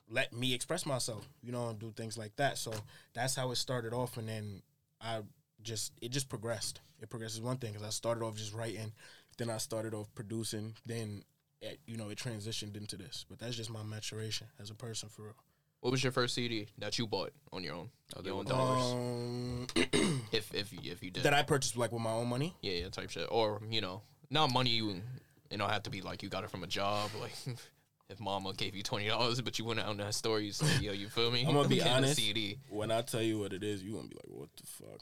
let 0.08 0.32
me 0.32 0.54
express 0.54 0.86
myself, 0.86 1.28
you 1.42 1.52
know, 1.52 1.68
and 1.68 1.78
do 1.78 1.92
things 1.96 2.18
like 2.18 2.36
that. 2.36 2.58
So 2.58 2.72
that's 3.14 3.34
how 3.34 3.50
it 3.50 3.56
started 3.56 3.92
off, 3.92 4.16
and 4.16 4.28
then 4.28 4.62
I 5.00 5.20
just 5.62 5.92
it 6.00 6.10
just 6.10 6.28
progressed. 6.28 6.80
It 7.00 7.10
progresses 7.10 7.40
one 7.40 7.56
thing 7.58 7.72
because 7.72 7.86
I 7.86 7.90
started 7.90 8.24
off 8.24 8.36
just 8.36 8.54
writing, 8.54 8.92
then 9.38 9.50
I 9.50 9.58
started 9.58 9.92
off 9.94 10.08
producing, 10.14 10.74
then 10.86 11.24
it, 11.60 11.80
you 11.86 11.96
know 11.96 12.08
it 12.08 12.18
transitioned 12.18 12.76
into 12.76 12.96
this. 12.96 13.26
But 13.28 13.38
that's 13.38 13.56
just 13.56 13.70
my 13.70 13.82
maturation 13.82 14.46
as 14.60 14.70
a 14.70 14.74
person 14.74 15.08
for 15.08 15.22
real. 15.22 15.34
What 15.82 15.90
was 15.90 16.02
your 16.02 16.12
first 16.12 16.34
CD 16.36 16.68
that 16.78 16.96
you 16.98 17.06
bought 17.06 17.32
on 17.52 17.62
your 17.64 17.74
own? 17.74 17.90
Oh, 18.16 18.22
your 18.24 18.34
own 18.36 18.44
dollars. 18.44 18.92
Um, 18.92 19.66
if 20.32 20.54
if 20.54 20.72
you 20.72 20.78
if 20.84 21.02
you 21.02 21.10
did. 21.10 21.24
that 21.24 21.34
I 21.34 21.42
purchased 21.42 21.76
like 21.76 21.92
with 21.92 22.00
my 22.02 22.12
own 22.12 22.28
money. 22.28 22.56
yeah, 22.62 22.72
yeah, 22.74 22.88
type 22.88 23.10
shit. 23.10 23.26
Or, 23.30 23.60
you 23.68 23.80
know, 23.80 24.02
not 24.30 24.52
money 24.52 24.70
you 24.70 25.02
it 25.50 25.56
don't 25.58 25.68
have 25.68 25.82
to 25.82 25.90
be 25.90 26.00
like 26.00 26.22
you 26.22 26.28
got 26.28 26.44
it 26.44 26.50
from 26.50 26.62
a 26.62 26.66
job, 26.68 27.10
like 27.20 27.32
if 28.08 28.20
mama 28.20 28.52
gave 28.54 28.76
you 28.76 28.82
twenty 28.84 29.08
dollars 29.08 29.40
but 29.40 29.58
you 29.58 29.64
went 29.64 29.80
out 29.80 29.90
in 29.90 29.96
that 29.96 30.14
store, 30.14 30.38
you 30.40 30.52
said, 30.52 30.80
yo, 30.80 30.92
you 30.92 31.08
feel 31.08 31.30
me? 31.32 31.44
I'm 31.44 31.52
gonna 31.52 31.68
be 31.68 31.82
honest. 31.96 32.14
CD. 32.16 32.58
When 32.70 32.90
I 32.92 33.02
tell 33.02 33.20
you 33.22 33.38
what 33.40 33.52
it 33.52 33.64
is, 33.64 33.82
you 33.82 33.92
gonna 33.96 34.06
be 34.08 34.14
like, 34.14 34.28
"What 34.38 34.48
the 34.56 34.66
fuck?" 34.66 35.00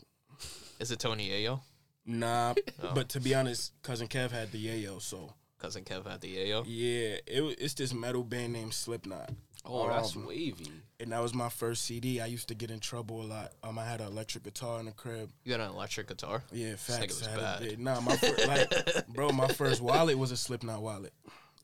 Is 0.81 0.91
it 0.91 0.99
Tony 0.99 1.29
Yayo? 1.29 1.61
Nah, 2.07 2.55
Oh. 2.83 2.93
but 2.95 3.11
to 3.11 3.21
be 3.21 3.35
honest, 3.35 3.73
cousin 3.83 4.09
Kev 4.09 4.31
had 4.31 4.51
the 4.51 4.67
yayo, 4.67 5.01
so 5.03 5.35
Cousin 5.59 5.85
Kev 5.85 6.07
had 6.11 6.23
the 6.23 6.37
Ayo. 6.39 6.65
yeah, 6.67 7.19
it, 7.27 7.57
it's 7.61 7.75
this 7.75 7.93
metal 7.93 8.25
band 8.25 8.55
named 8.55 8.73
Slipknot. 8.73 9.29
Oh, 9.65 9.89
that's 9.89 10.17
Um, 10.17 10.25
wavy. 10.27 10.71
and 10.99 11.13
that 11.13 11.21
was 11.21 11.35
my 11.35 11.49
first 11.51 11.85
CD. 11.85 12.21
I 12.21 12.27
used 12.27 12.49
to 12.49 12.55
get 12.55 12.71
in 12.71 12.81
trouble 12.81 13.21
a 13.23 13.25
lot. 13.27 13.53
Um, 13.63 13.79
I 13.79 13.85
had 13.85 14.01
an 14.01 14.07
electric 14.09 14.45
guitar 14.45 14.81
in 14.81 14.87
the 14.87 14.93
crib. 14.93 15.31
You 15.45 15.51
got 15.57 15.61
an 15.61 15.73
electric 15.75 16.09
guitar? 16.09 16.43
Yeah, 16.53 16.77
facts. 16.77 17.19
was 17.21 17.29
I 17.29 17.31
had 17.31 17.63
a- 17.63 17.77
nah, 17.77 18.01
my 18.01 18.17
fir- 18.17 18.47
like, 18.47 19.07
bro, 19.09 19.31
my 19.31 19.49
first 19.49 19.81
wallet 19.83 20.17
was 20.19 20.31
a 20.31 20.37
Slipknot 20.37 20.81
wallet. 20.81 21.13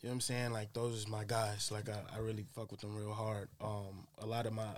You 0.02 0.08
know 0.08 0.10
what 0.10 0.12
I'm 0.12 0.20
saying? 0.20 0.52
Like 0.52 0.72
those 0.74 0.94
is 0.94 1.08
my 1.08 1.24
guys. 1.24 1.70
Like 1.72 1.88
I, 1.88 2.00
I 2.14 2.18
really 2.18 2.44
fuck 2.54 2.70
with 2.70 2.80
them 2.80 2.94
real 2.94 3.12
hard. 3.14 3.48
Um, 3.60 4.06
a 4.18 4.26
lot 4.26 4.44
of 4.46 4.52
my 4.52 4.76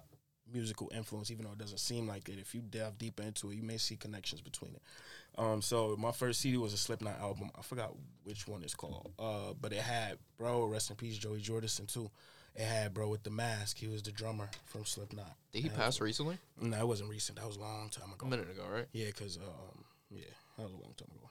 musical 0.50 0.90
influence, 0.94 1.30
even 1.30 1.44
though 1.44 1.52
it 1.52 1.58
doesn't 1.58 1.78
seem 1.80 2.06
like 2.06 2.28
it, 2.28 2.38
if 2.38 2.54
you 2.54 2.60
delve 2.62 2.96
deeper 2.98 3.22
into 3.24 3.50
it, 3.50 3.56
you 3.56 3.62
may 3.62 3.76
see 3.78 3.96
connections 3.96 4.40
between 4.40 4.74
it. 4.74 4.82
Um, 5.36 5.60
so 5.60 5.94
my 5.98 6.12
first 6.12 6.40
CD 6.40 6.56
was 6.56 6.72
a 6.72 6.78
Slipknot 6.78 7.20
album. 7.20 7.50
I 7.58 7.62
forgot 7.62 7.94
which 8.24 8.46
one 8.48 8.62
it's 8.62 8.74
called. 8.74 9.10
Uh, 9.18 9.52
but 9.60 9.72
it 9.72 9.80
had 9.82 10.18
bro, 10.38 10.64
rest 10.66 10.88
in 10.90 10.96
peace, 10.96 11.18
Joey 11.18 11.40
Jordison 11.42 11.92
too. 11.92 12.10
It 12.54 12.64
had 12.64 12.92
bro 12.94 13.08
with 13.08 13.22
the 13.22 13.30
mask. 13.30 13.78
He 13.78 13.86
was 13.88 14.02
the 14.02 14.10
drummer 14.12 14.48
from 14.66 14.84
Slipknot. 14.84 15.36
Did 15.52 15.62
he 15.62 15.68
And- 15.68 15.76
pass 15.76 16.00
recently? 16.00 16.38
No, 16.60 16.78
it 16.78 16.86
wasn't 16.88 17.10
recent. 17.10 17.38
That 17.38 17.46
was 17.46 17.56
a 17.56 17.60
long 17.60 17.88
time 17.90 18.12
ago. 18.12 18.26
A 18.26 18.30
minute 18.30 18.50
ago, 18.50 18.64
right? 18.72 18.86
Yeah, 18.92 19.10
cause 19.12 19.36
um, 19.38 19.84
yeah, 20.10 20.24
that 20.56 20.62
was 20.64 20.72
a 20.72 20.76
long 20.76 20.94
time 20.96 21.08
ago. 21.14 21.30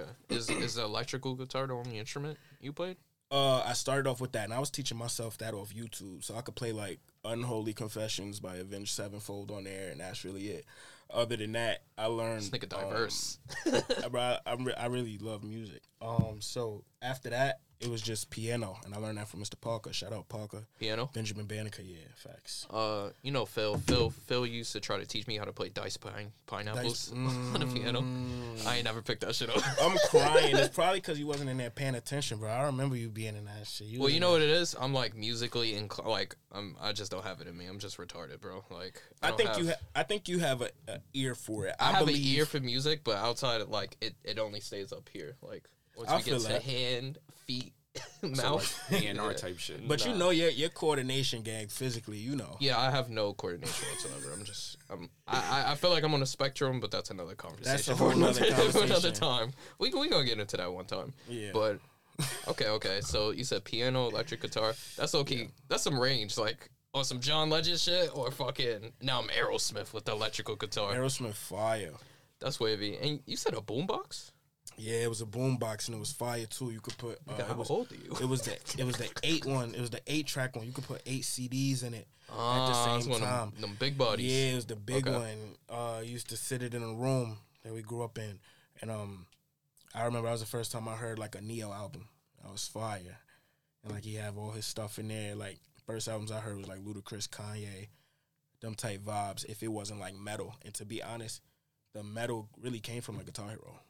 Okay. 0.00 0.10
Is 0.30 0.50
is 0.50 0.74
the 0.74 0.84
electrical 0.84 1.34
guitar 1.34 1.66
the 1.68 1.74
only 1.74 1.98
instrument 1.98 2.38
you 2.60 2.72
played? 2.72 2.96
Uh, 3.30 3.60
I 3.60 3.72
started 3.72 4.08
off 4.08 4.20
with 4.20 4.32
that, 4.32 4.44
and 4.44 4.54
I 4.54 4.58
was 4.60 4.70
teaching 4.70 4.96
myself 4.98 5.38
that 5.38 5.52
off 5.54 5.74
YouTube, 5.74 6.22
so 6.24 6.36
I 6.36 6.40
could 6.42 6.54
play 6.56 6.72
like 6.72 6.98
"Unholy 7.24 7.72
Confessions" 7.72 8.40
by 8.40 8.56
Avenged 8.56 8.94
Sevenfold 8.94 9.50
on 9.50 9.64
there, 9.64 9.90
and 9.90 10.00
that's 10.00 10.24
really 10.24 10.48
it. 10.48 10.64
Other 11.08 11.36
than 11.36 11.52
that, 11.52 11.82
I 11.96 12.06
learned. 12.06 12.42
This 12.42 12.50
nigga 12.50 12.72
um, 12.82 12.88
diverse. 12.90 13.38
I, 14.04 14.08
bro, 14.08 14.36
I, 14.44 14.54
re- 14.54 14.74
I 14.74 14.86
really 14.86 15.18
love 15.18 15.44
music. 15.44 15.82
Um, 16.02 16.36
so 16.40 16.82
after 17.06 17.30
that, 17.30 17.60
it 17.78 17.90
was 17.90 18.00
just 18.00 18.30
piano, 18.30 18.78
and 18.84 18.94
I 18.94 18.98
learned 18.98 19.18
that 19.18 19.28
from 19.28 19.40
Mr. 19.42 19.60
Parker. 19.60 19.92
Shout 19.92 20.12
out 20.12 20.28
Parker, 20.30 20.66
Piano. 20.80 21.10
Benjamin 21.12 21.44
Banneker. 21.44 21.82
Yeah, 21.82 21.98
facts. 22.14 22.66
Uh, 22.70 23.10
you 23.22 23.30
know 23.30 23.44
Phil. 23.44 23.76
Phil. 23.76 24.10
Phil 24.10 24.46
used 24.46 24.72
to 24.72 24.80
try 24.80 24.98
to 24.98 25.04
teach 25.04 25.26
me 25.26 25.36
how 25.36 25.44
to 25.44 25.52
play 25.52 25.68
dice 25.68 25.98
pine 25.98 26.32
pineapples 26.46 27.12
on 27.14 27.60
the 27.60 27.66
piano. 27.66 28.00
Mm. 28.00 28.66
I 28.66 28.76
ain't 28.76 28.84
never 28.84 29.02
picked 29.02 29.20
that 29.22 29.34
shit 29.34 29.50
up. 29.50 29.62
I'm 29.82 29.96
crying. 30.08 30.56
It's 30.56 30.68
probably 30.74 31.00
because 31.00 31.18
you 31.18 31.26
wasn't 31.26 31.50
in 31.50 31.58
there 31.58 31.68
paying 31.68 31.94
attention, 31.94 32.38
bro. 32.38 32.48
I 32.48 32.64
remember 32.64 32.96
you 32.96 33.10
being 33.10 33.36
in 33.36 33.44
that 33.44 33.66
shit. 33.66 33.88
You 33.88 34.00
well, 34.00 34.08
you 34.08 34.20
know 34.20 34.30
what 34.30 34.42
it 34.42 34.50
is. 34.50 34.74
I'm 34.80 34.94
like 34.94 35.14
musically 35.14 35.74
incl- 35.74 36.06
like 36.06 36.34
I'm. 36.52 36.76
I 36.80 36.92
just 36.92 37.10
don't 37.10 37.24
have 37.24 37.42
it 37.42 37.46
in 37.46 37.56
me. 37.56 37.66
I'm 37.66 37.78
just 37.78 37.98
retarded, 37.98 38.40
bro. 38.40 38.64
Like 38.70 39.02
I, 39.22 39.28
don't 39.28 39.36
think 39.36 39.50
have, 39.50 39.58
you. 39.58 39.68
Ha- 39.68 39.80
I 39.94 40.02
think 40.02 40.28
you 40.28 40.38
have 40.38 40.62
a, 40.62 40.70
a 40.88 41.00
ear 41.12 41.34
for 41.34 41.66
it. 41.66 41.74
I, 41.78 41.90
I, 41.90 41.92
have 41.92 42.06
believe, 42.06 42.24
an 42.24 42.38
ear 42.38 42.46
for 42.46 42.58
music, 42.58 43.02
but 43.04 43.16
outside 43.16 43.60
of 43.60 43.68
like 43.68 43.98
it, 44.00 44.14
it 44.24 44.38
only 44.38 44.60
stays 44.60 44.94
up 44.94 45.10
here. 45.12 45.36
Like 45.42 45.68
once 45.96 46.10
I 46.10 46.16
we 46.16 46.22
get 46.22 46.30
feel 46.30 46.40
to 46.40 46.48
that. 46.48 46.62
hand, 46.62 47.18
feet, 47.46 47.72
So 48.20 48.28
mouth. 48.28 48.92
like 48.92 49.04
A&R 49.04 49.32
type 49.34 49.58
shit. 49.58 49.86
But 49.88 50.04
you 50.04 50.14
know 50.14 50.30
your 50.30 50.50
your 50.50 50.68
coordination 50.68 51.42
gang 51.42 51.68
physically, 51.68 52.18
you 52.18 52.36
know. 52.36 52.56
Yeah, 52.60 52.78
I 52.78 52.90
have 52.90 53.08
no 53.08 53.32
coordination 53.32 53.88
whatsoever. 53.88 54.34
I'm 54.34 54.44
just, 54.44 54.76
I'm, 54.90 55.08
I, 55.26 55.36
I- 55.64 55.72
I 55.72 55.74
feel 55.76 55.90
like 55.90 56.04
I'm 56.04 56.12
on 56.14 56.22
a 56.22 56.26
spectrum, 56.26 56.78
but 56.80 56.90
that's 56.90 57.10
another 57.10 57.34
conversation. 57.34 57.72
That's 57.72 57.88
a 57.88 57.94
whole 57.94 58.14
nother 58.14 58.44
another, 58.44 58.70
for 58.72 58.82
another 58.84 59.10
time. 59.12 59.52
We 59.78 59.92
we 59.94 60.08
gonna 60.10 60.24
get 60.26 60.38
into 60.38 60.56
that 60.58 60.72
one 60.72 60.84
time. 60.84 61.14
Yeah. 61.28 61.50
But 61.54 61.78
okay, 62.48 62.68
okay. 62.68 63.00
So 63.00 63.30
you 63.30 63.44
said 63.44 63.64
piano, 63.64 64.08
electric 64.08 64.42
guitar. 64.42 64.74
That's 64.96 65.14
okay. 65.14 65.48
That's 65.68 65.82
some 65.82 65.98
range, 65.98 66.36
like 66.36 66.70
on 66.94 67.04
some 67.04 67.20
John 67.20 67.48
Legend 67.50 67.78
shit, 67.78 68.10
or 68.14 68.30
fucking 68.30 68.92
now 69.02 69.20
I'm 69.22 69.28
Aerosmith 69.28 69.92
with 69.94 70.04
the 70.04 70.12
electrical 70.12 70.56
guitar. 70.56 70.94
Aerosmith 70.94 71.34
fire. 71.34 71.92
That's 72.40 72.60
wavy. 72.60 72.96
And 72.98 73.20
you 73.26 73.36
said 73.36 73.54
a 73.54 73.58
boombox? 73.62 74.32
Yeah, 74.78 75.04
it 75.04 75.08
was 75.08 75.22
a 75.22 75.26
boombox 75.26 75.86
and 75.88 75.96
it 75.96 75.98
was 76.00 76.12
fire 76.12 76.44
too. 76.46 76.70
You 76.70 76.80
could 76.80 76.98
put. 76.98 77.18
Uh, 77.28 77.42
how 77.44 77.54
was 77.54 77.70
old 77.70 77.90
are 77.92 77.94
you? 77.94 78.14
it 78.20 78.28
was 78.28 78.42
the 78.42 78.52
it 78.78 78.84
was 78.84 78.96
the 78.96 79.08
eight 79.22 79.46
one. 79.46 79.74
It 79.74 79.80
was 79.80 79.90
the 79.90 80.00
eight 80.06 80.26
track 80.26 80.54
one. 80.56 80.66
You 80.66 80.72
could 80.72 80.84
put 80.86 81.00
eight 81.06 81.22
CDs 81.22 81.82
in 81.82 81.94
it 81.94 82.06
at 82.28 82.34
the 82.34 82.34
Ah, 82.38 82.98
same 83.00 83.10
one 83.10 83.20
time. 83.20 83.50
them, 83.52 83.60
them 83.62 83.76
big 83.78 83.96
buddies. 83.96 84.30
Yeah, 84.30 84.52
it 84.52 84.54
was 84.56 84.66
the 84.66 84.76
big 84.76 85.06
Okay. 85.08 85.16
one. 85.16 85.56
Uh, 85.68 86.00
used 86.00 86.28
to 86.28 86.36
sit 86.36 86.62
it 86.62 86.74
in 86.74 86.82
a 86.82 86.92
room 86.94 87.38
that 87.64 87.72
we 87.72 87.80
grew 87.82 88.02
up 88.02 88.18
in, 88.18 88.38
and 88.82 88.90
um, 88.90 89.26
I 89.94 90.04
remember 90.04 90.26
that 90.28 90.32
was 90.32 90.40
the 90.40 90.46
first 90.46 90.72
time 90.72 90.88
I 90.88 90.94
heard 90.96 91.18
like 91.18 91.34
a 91.36 91.40
Ne-Yo 91.40 91.72
album. 91.72 92.08
That 92.42 92.52
was 92.52 92.66
fire, 92.68 93.18
and 93.82 93.92
like 93.92 94.04
he 94.04 94.16
have 94.16 94.36
all 94.36 94.50
his 94.50 94.66
stuff 94.66 94.98
in 94.98 95.08
there. 95.08 95.34
Like 95.34 95.58
first 95.86 96.06
albums 96.06 96.30
I 96.30 96.40
heard 96.40 96.58
was 96.58 96.68
like 96.68 96.80
Ludacris, 96.84 97.28
Kanye, 97.28 97.88
them 98.60 98.74
type 98.74 99.00
vibes. 99.00 99.44
If 99.46 99.62
it 99.62 99.68
wasn't 99.68 100.00
like 100.00 100.14
metal, 100.14 100.54
and 100.64 100.74
to 100.74 100.84
be 100.84 101.02
honest, 101.02 101.40
the 101.94 102.02
metal 102.02 102.50
really 102.60 102.80
came 102.80 103.00
from 103.00 103.16
like 103.16 103.26
Guitar 103.26 103.48
Hero. 103.48 103.80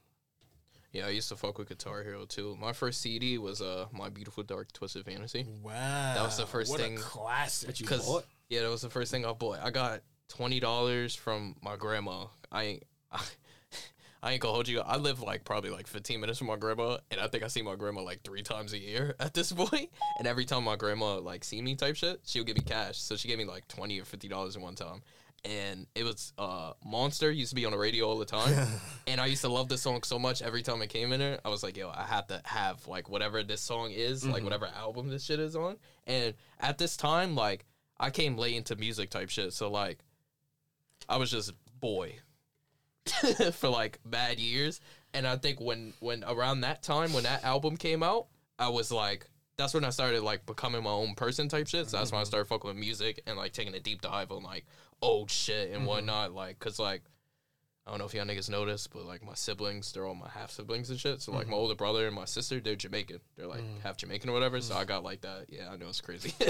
Yeah, 0.96 1.08
I 1.08 1.10
used 1.10 1.28
to 1.28 1.36
fuck 1.36 1.58
with 1.58 1.68
Guitar 1.68 2.02
Hero 2.02 2.24
too. 2.24 2.56
My 2.58 2.72
first 2.72 3.02
CD 3.02 3.36
was 3.36 3.60
uh 3.60 3.84
My 3.92 4.08
Beautiful 4.08 4.42
Dark 4.42 4.72
Twisted 4.72 5.04
Fantasy. 5.04 5.46
Wow, 5.62 5.72
that 6.14 6.22
was 6.22 6.38
the 6.38 6.46
first 6.46 6.70
what 6.70 6.80
thing 6.80 6.96
A 6.96 7.00
classic. 7.00 7.66
That 7.66 7.80
you 7.80 7.86
Cause 7.86 8.06
bought? 8.06 8.24
yeah, 8.48 8.62
that 8.62 8.70
was 8.70 8.80
the 8.80 8.88
first 8.88 9.10
thing 9.10 9.26
I 9.26 9.32
bought. 9.34 9.58
I 9.62 9.70
got 9.70 10.00
twenty 10.30 10.58
dollars 10.58 11.14
from 11.14 11.56
my 11.62 11.76
grandma. 11.76 12.28
I 12.50 12.62
ain't, 12.62 12.82
I, 13.12 13.20
I 14.22 14.32
ain't 14.32 14.40
gonna 14.40 14.54
hold 14.54 14.68
you. 14.68 14.80
I 14.80 14.96
live 14.96 15.20
like 15.20 15.44
probably 15.44 15.68
like 15.68 15.86
fifteen 15.86 16.18
minutes 16.18 16.38
from 16.38 16.46
my 16.46 16.56
grandma, 16.56 16.96
and 17.10 17.20
I 17.20 17.28
think 17.28 17.44
I 17.44 17.48
see 17.48 17.60
my 17.60 17.74
grandma 17.74 18.00
like 18.00 18.22
three 18.22 18.42
times 18.42 18.72
a 18.72 18.78
year 18.78 19.14
at 19.20 19.34
this 19.34 19.52
point. 19.52 19.90
And 20.18 20.26
every 20.26 20.46
time 20.46 20.64
my 20.64 20.76
grandma 20.76 21.18
like 21.18 21.44
see 21.44 21.60
me 21.60 21.74
type 21.74 21.96
shit, 21.96 22.20
she'll 22.24 22.44
give 22.44 22.56
me 22.56 22.62
cash. 22.62 22.96
So 22.96 23.16
she 23.16 23.28
gave 23.28 23.36
me 23.36 23.44
like 23.44 23.68
twenty 23.68 24.00
or 24.00 24.06
fifty 24.06 24.28
dollars 24.28 24.56
in 24.56 24.62
one 24.62 24.76
time. 24.76 25.02
And 25.44 25.86
it 25.94 26.02
was 26.02 26.32
uh 26.38 26.72
Monster 26.84 27.30
used 27.30 27.50
to 27.50 27.54
be 27.54 27.64
on 27.66 27.72
the 27.72 27.78
radio 27.78 28.08
all 28.08 28.18
the 28.18 28.24
time, 28.24 28.66
and 29.06 29.20
I 29.20 29.26
used 29.26 29.42
to 29.42 29.48
love 29.48 29.68
this 29.68 29.82
song 29.82 30.02
so 30.02 30.18
much. 30.18 30.42
Every 30.42 30.62
time 30.62 30.82
it 30.82 30.88
came 30.88 31.12
in 31.12 31.20
there, 31.20 31.38
I 31.44 31.50
was 31.50 31.62
like, 31.62 31.76
"Yo, 31.76 31.88
I 31.88 32.04
have 32.04 32.26
to 32.28 32.40
have 32.44 32.86
like 32.88 33.08
whatever 33.08 33.44
this 33.44 33.60
song 33.60 33.92
is, 33.92 34.26
like 34.26 34.42
whatever 34.42 34.66
album 34.66 35.08
this 35.08 35.24
shit 35.24 35.38
is 35.38 35.54
on." 35.54 35.76
And 36.06 36.34
at 36.58 36.78
this 36.78 36.96
time, 36.96 37.36
like 37.36 37.64
I 38.00 38.10
came 38.10 38.36
late 38.36 38.56
into 38.56 38.74
music 38.74 39.10
type 39.10 39.30
shit, 39.30 39.52
so 39.52 39.70
like 39.70 40.00
I 41.08 41.16
was 41.16 41.30
just 41.30 41.52
boy 41.80 42.16
for 43.52 43.68
like 43.68 44.00
bad 44.04 44.38
years. 44.38 44.80
And 45.14 45.26
I 45.26 45.36
think 45.36 45.60
when 45.60 45.94
when 46.00 46.24
around 46.24 46.62
that 46.62 46.82
time 46.82 47.12
when 47.12 47.22
that 47.24 47.44
album 47.44 47.76
came 47.76 48.02
out, 48.02 48.26
I 48.58 48.68
was 48.68 48.90
like 48.90 49.28
that's 49.56 49.74
when 49.74 49.84
I 49.84 49.90
started 49.90 50.22
like 50.22 50.44
becoming 50.46 50.82
my 50.82 50.90
own 50.90 51.14
person 51.14 51.48
type 51.48 51.66
shit. 51.66 51.88
So 51.88 51.96
that's 51.96 52.12
when 52.12 52.18
I 52.18 52.22
mm-hmm. 52.22 52.28
started 52.28 52.48
fucking 52.48 52.68
with 52.68 52.76
music 52.76 53.22
and 53.26 53.36
like 53.36 53.52
taking 53.52 53.74
a 53.74 53.80
deep 53.80 54.02
dive 54.02 54.30
on 54.30 54.42
like 54.42 54.66
old 55.00 55.30
shit 55.30 55.68
and 55.68 55.78
mm-hmm. 55.78 55.86
whatnot. 55.86 56.32
Like, 56.32 56.58
cause 56.58 56.78
like 56.78 57.02
I 57.86 57.90
don't 57.90 58.00
know 58.00 58.06
if 58.06 58.14
y'all 58.14 58.24
niggas 58.24 58.50
noticed, 58.50 58.92
but 58.92 59.06
like 59.06 59.24
my 59.24 59.34
siblings, 59.34 59.92
they're 59.92 60.04
all 60.04 60.16
my 60.16 60.28
half 60.28 60.50
siblings 60.50 60.90
and 60.90 60.98
shit. 60.98 61.22
So 61.22 61.30
like 61.30 61.46
my 61.46 61.52
mm-hmm. 61.52 61.54
older 61.54 61.74
brother 61.76 62.08
and 62.08 62.16
my 62.16 62.24
sister, 62.24 62.58
they're 62.58 62.74
Jamaican. 62.74 63.20
They're 63.36 63.46
like 63.46 63.60
mm. 63.60 63.80
half 63.80 63.96
Jamaican 63.96 64.28
or 64.28 64.32
whatever. 64.32 64.60
So 64.60 64.76
I 64.76 64.82
mm. 64.82 64.88
got 64.88 65.04
like 65.04 65.20
that. 65.20 65.46
Yeah, 65.48 65.70
I 65.70 65.76
know 65.76 65.86
it's 65.88 66.00
crazy. 66.00 66.34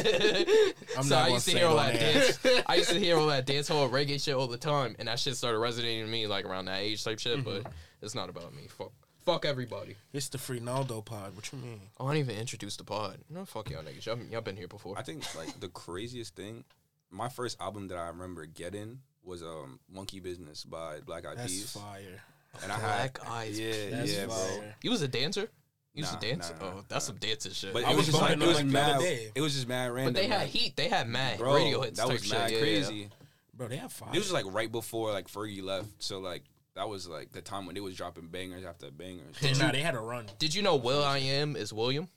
I'm 0.96 1.04
so 1.04 1.10
not 1.10 1.18
I 1.18 1.22
gonna 1.24 1.34
used 1.34 1.44
to 1.44 1.50
say 1.50 1.58
hear 1.58 1.66
all 1.68 1.76
that 1.76 1.92
dance. 1.92 2.38
I 2.66 2.74
used 2.76 2.88
to 2.88 2.98
hear 2.98 3.18
all 3.18 3.26
that 3.26 3.44
dance 3.46 3.68
hall 3.68 3.86
reggae 3.90 4.22
shit 4.22 4.34
all 4.34 4.46
the 4.46 4.56
time, 4.56 4.96
and 4.98 5.08
that 5.08 5.18
shit 5.18 5.36
started 5.36 5.58
resonating 5.58 6.06
to 6.06 6.10
me 6.10 6.26
like 6.26 6.46
around 6.46 6.64
that 6.64 6.80
age 6.80 7.04
type 7.04 7.18
shit. 7.18 7.38
Mm-hmm. 7.38 7.62
But 7.62 7.72
it's 8.00 8.14
not 8.14 8.30
about 8.30 8.54
me. 8.54 8.68
Fuck, 8.68 8.92
fuck 9.26 9.44
everybody. 9.44 9.96
It's 10.12 10.28
the 10.28 10.38
Freenaldo 10.38 11.04
pod. 11.04 11.34
What 11.36 11.52
you 11.52 11.58
mean? 11.58 11.80
Oh, 12.00 12.06
I 12.06 12.14
didn't 12.14 12.30
even 12.30 12.40
introduce 12.40 12.76
the 12.76 12.84
pod. 12.84 13.18
No, 13.28 13.44
fuck 13.44 13.68
y'all 13.70 13.82
niggas. 13.82 14.06
Y'all, 14.06 14.18
y'all 14.30 14.40
been 14.40 14.56
here 14.56 14.68
before. 14.68 14.96
I 14.96 15.02
think 15.02 15.22
like 15.36 15.58
the 15.60 15.68
craziest 15.68 16.34
thing, 16.36 16.64
my 17.10 17.28
first 17.28 17.60
album 17.60 17.88
that 17.88 17.98
I 17.98 18.06
remember 18.08 18.46
getting 18.46 19.00
was 19.24 19.42
um 19.42 19.80
Monkey 19.92 20.20
Business 20.20 20.64
by 20.64 21.00
Black 21.04 21.26
Eyed 21.26 21.36
That's 21.38 21.52
Peas. 21.52 21.72
fire. 21.72 22.22
And 22.62 22.72
I 22.72 22.78
Black 22.78 23.18
had 23.22 23.30
Eyes 23.32 23.60
yeah, 23.60 23.90
That's 23.90 24.14
yeah, 24.16 24.26
bro. 24.26 24.34
fire. 24.34 24.74
You 24.82 24.90
was 24.90 25.02
a 25.02 25.08
dancer. 25.08 25.50
You 25.92 26.00
used 26.02 26.12
Nah, 26.14 26.18
to 26.20 26.28
dance. 26.28 26.52
nah, 26.60 26.66
nah, 26.66 26.72
oh, 26.76 26.84
that's 26.88 27.06
nah. 27.06 27.12
some 27.12 27.16
dancing 27.16 27.52
shit. 27.52 27.72
But 27.72 27.84
I 27.84 27.92
it 27.92 27.96
was 27.96 27.96
was 27.96 28.06
just 28.06 28.20
like 28.20 28.38
bumping 28.38 28.48
it 28.48 28.52
them 28.54 28.66
was 28.66 28.72
like 28.72 28.72
the 28.72 28.80
other 28.80 28.92
mad. 28.92 29.00
day. 29.00 29.32
It 29.34 29.40
was 29.40 29.54
just 29.54 29.66
mad 29.68 29.90
random. 29.92 30.12
but 30.14 30.20
they 30.20 30.26
had 30.28 30.40
like, 30.42 30.48
heat. 30.48 30.76
They 30.76 30.88
had 30.88 31.08
mad 31.08 31.38
bro, 31.38 31.54
radio 31.54 31.80
hits. 31.82 31.98
That 31.98 32.06
type 32.06 32.12
was 32.20 32.30
mad 32.30 32.50
shit. 32.50 32.58
Yeah, 32.58 32.64
crazy. 32.64 33.08
Bro, 33.54 33.68
they 33.68 33.76
have 33.78 33.92
fire. 33.92 34.10
It 34.12 34.16
was 34.18 34.24
just 34.24 34.34
like 34.34 34.44
right 34.54 34.70
before 34.70 35.10
like 35.12 35.26
Fergie 35.28 35.62
left, 35.62 35.88
so 35.98 36.18
like 36.20 36.44
that 36.76 36.88
was 36.88 37.08
like 37.08 37.32
the 37.32 37.42
time 37.42 37.66
when 37.66 37.74
they 37.74 37.80
was 37.80 37.96
dropping 37.96 38.28
bangers 38.28 38.64
after 38.64 38.90
bangers. 38.90 39.36
Did 39.40 39.58
nah, 39.58 39.66
you- 39.66 39.72
they 39.72 39.82
had 39.82 39.94
a 39.94 40.00
run. 40.00 40.26
Did 40.38 40.54
you 40.54 40.62
know 40.62 40.76
Will 40.76 41.02
I 41.02 41.18
Am 41.18 41.56
is 41.56 41.72
William? 41.72 42.08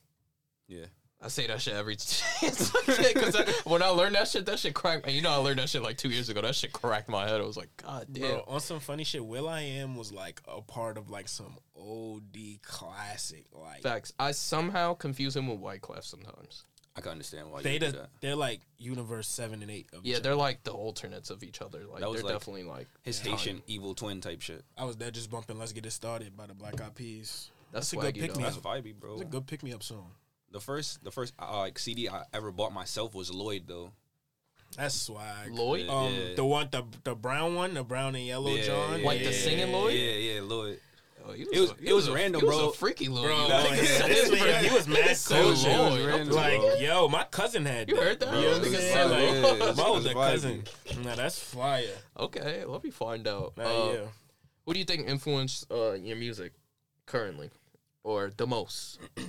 Yeah, 0.68 0.86
I 1.20 1.28
say 1.28 1.46
that 1.48 1.60
shit 1.60 1.74
every 1.74 1.96
chance 1.96 2.70
because 2.70 3.36
when 3.64 3.82
I 3.82 3.88
learned 3.88 4.14
that 4.14 4.28
shit, 4.28 4.46
that 4.46 4.58
shit 4.60 4.74
cracked. 4.74 5.06
And 5.06 5.14
you 5.14 5.20
know, 5.22 5.30
I 5.30 5.36
learned 5.36 5.58
that 5.58 5.68
shit 5.68 5.82
like 5.82 5.96
two 5.96 6.10
years 6.10 6.28
ago. 6.28 6.40
That 6.42 6.54
shit 6.54 6.72
cracked 6.72 7.08
my 7.08 7.26
head. 7.26 7.40
I 7.40 7.44
was 7.44 7.56
like, 7.56 7.70
God 7.76 8.06
damn. 8.12 8.22
Bro, 8.22 8.44
on 8.46 8.60
some 8.60 8.78
funny 8.78 9.02
shit, 9.04 9.24
Will 9.24 9.48
I 9.48 9.62
Am 9.62 9.96
was 9.96 10.12
like 10.12 10.40
a 10.46 10.62
part 10.62 10.96
of 10.96 11.10
like 11.10 11.28
some 11.28 11.56
OD 11.76 12.60
classic. 12.62 13.46
Like 13.52 13.82
Facts. 13.82 14.12
I 14.18 14.30
somehow 14.32 14.94
confuse 14.94 15.34
him 15.36 15.48
with 15.48 15.58
Wyclef 15.58 16.04
sometimes. 16.04 16.64
I 16.96 17.00
can 17.00 17.12
understand 17.12 17.50
why 17.50 17.62
they 17.62 17.74
you 17.74 17.78
do 17.78 17.86
the, 17.86 17.92
that. 17.92 18.10
they're 18.20 18.36
like 18.36 18.60
universe 18.78 19.28
seven 19.28 19.62
and 19.62 19.70
eight 19.70 19.86
of 19.92 20.04
Yeah, 20.04 20.18
they're 20.18 20.34
like 20.34 20.64
the 20.64 20.72
alternates 20.72 21.30
of 21.30 21.42
each 21.42 21.62
other. 21.62 21.84
Like 21.86 22.00
That 22.00 22.10
was 22.10 22.22
they're 22.22 22.30
like 22.30 22.40
definitely 22.40 22.64
like 22.64 22.88
His 23.02 23.20
time. 23.20 23.32
Haitian 23.32 23.62
evil 23.66 23.94
twin 23.94 24.20
type 24.20 24.40
shit. 24.40 24.64
I 24.76 24.84
was 24.84 24.96
there 24.96 25.10
just 25.10 25.30
bumping 25.30 25.58
Let's 25.58 25.72
Get 25.72 25.86
It 25.86 25.92
Started 25.92 26.36
by 26.36 26.46
the 26.46 26.54
Black 26.54 26.80
Eyed 26.80 26.94
Peas. 26.94 27.50
That's 27.72 27.92
a 27.92 27.96
good 27.96 28.14
pick 28.14 28.32
though. 28.32 28.38
me 28.38 28.44
That's 28.44 28.56
vibey, 28.56 28.94
bro. 28.94 29.14
It's 29.14 29.22
a 29.22 29.26
good 29.26 29.46
pick 29.46 29.62
me 29.62 29.72
up 29.72 29.82
song. 29.82 30.10
The 30.52 30.60
first, 30.60 31.04
the 31.04 31.12
first 31.12 31.32
uh, 31.38 31.58
like 31.58 31.78
CD 31.78 32.08
I 32.08 32.24
ever 32.34 32.50
bought 32.50 32.72
myself 32.72 33.14
was 33.14 33.32
Lloyd 33.32 33.64
though. 33.68 33.92
That's 34.76 34.94
swag. 34.94 35.52
Lloyd. 35.52 35.86
Yeah. 35.86 35.92
Um, 35.92 36.14
the 36.36 36.44
one, 36.44 36.68
the 36.70 36.84
the 37.04 37.14
brown 37.14 37.54
one, 37.54 37.74
the 37.74 37.84
brown 37.84 38.14
and 38.14 38.24
yellow 38.24 38.50
Yeah, 38.50 38.62
John, 38.62 39.00
yeah, 39.00 39.06
Like 39.06 39.20
the 39.20 39.32
singing 39.32 39.72
Lloyd? 39.72 39.94
Yeah, 39.94 40.12
yeah, 40.12 40.40
Lloyd. 40.42 40.80
Oh, 41.30 41.34
he 41.34 41.42
it 41.42 41.60
was- 41.60 41.70
a- 41.70 41.76
it 41.88 41.92
was 41.92 42.08
a- 42.08 42.12
random, 42.12 42.40
he 42.40 42.46
was 42.46 42.56
bro. 42.56 42.68
a 42.68 42.72
freaky 42.72 43.08
little. 43.08 43.26
Bro, 43.28 43.46
you 43.46 43.52
yeah, 43.52 43.72
this 44.08 44.30
nigga, 44.30 44.58
he 44.58 44.74
was 44.74 44.88
mad 44.88 45.16
So 45.16 45.42
cool. 45.42 45.54
shit. 45.54 45.76
Lloyd. 45.76 45.92
It 45.92 45.96
was 45.96 46.06
random, 46.06 46.36
Like, 46.36 46.60
bro. 46.60 46.74
yo, 46.76 47.08
my 47.08 47.24
cousin 47.24 47.64
had 47.66 47.88
You 47.88 47.96
that. 47.96 48.02
heard 48.04 48.20
that? 48.20 48.34
You 48.34 48.40
know 48.42 48.58
Nigga 48.60 48.76
saying? 48.76 48.92
said, 48.92 49.04
Like, 49.10 49.20
yeah, 49.22 49.72
my 50.04 50.10
it 50.10 50.14
cousin. 50.14 50.64
Nah, 51.02 51.14
that's 51.14 51.38
fire. 51.38 51.86
Okay, 52.18 52.64
let 52.64 52.82
me 52.84 52.90
find 52.90 53.26
out. 53.28 53.56
Nah, 53.56 53.64
Uh, 53.64 53.92
yeah. 53.92 54.00
What 54.64 54.74
do 54.74 54.78
you 54.78 54.84
think 54.84 55.08
influenced 55.08 55.70
uh, 55.70 55.92
your 55.92 56.16
music 56.16 56.52
currently, 57.06 57.50
or 58.04 58.30
the 58.36 58.46
most? 58.46 58.98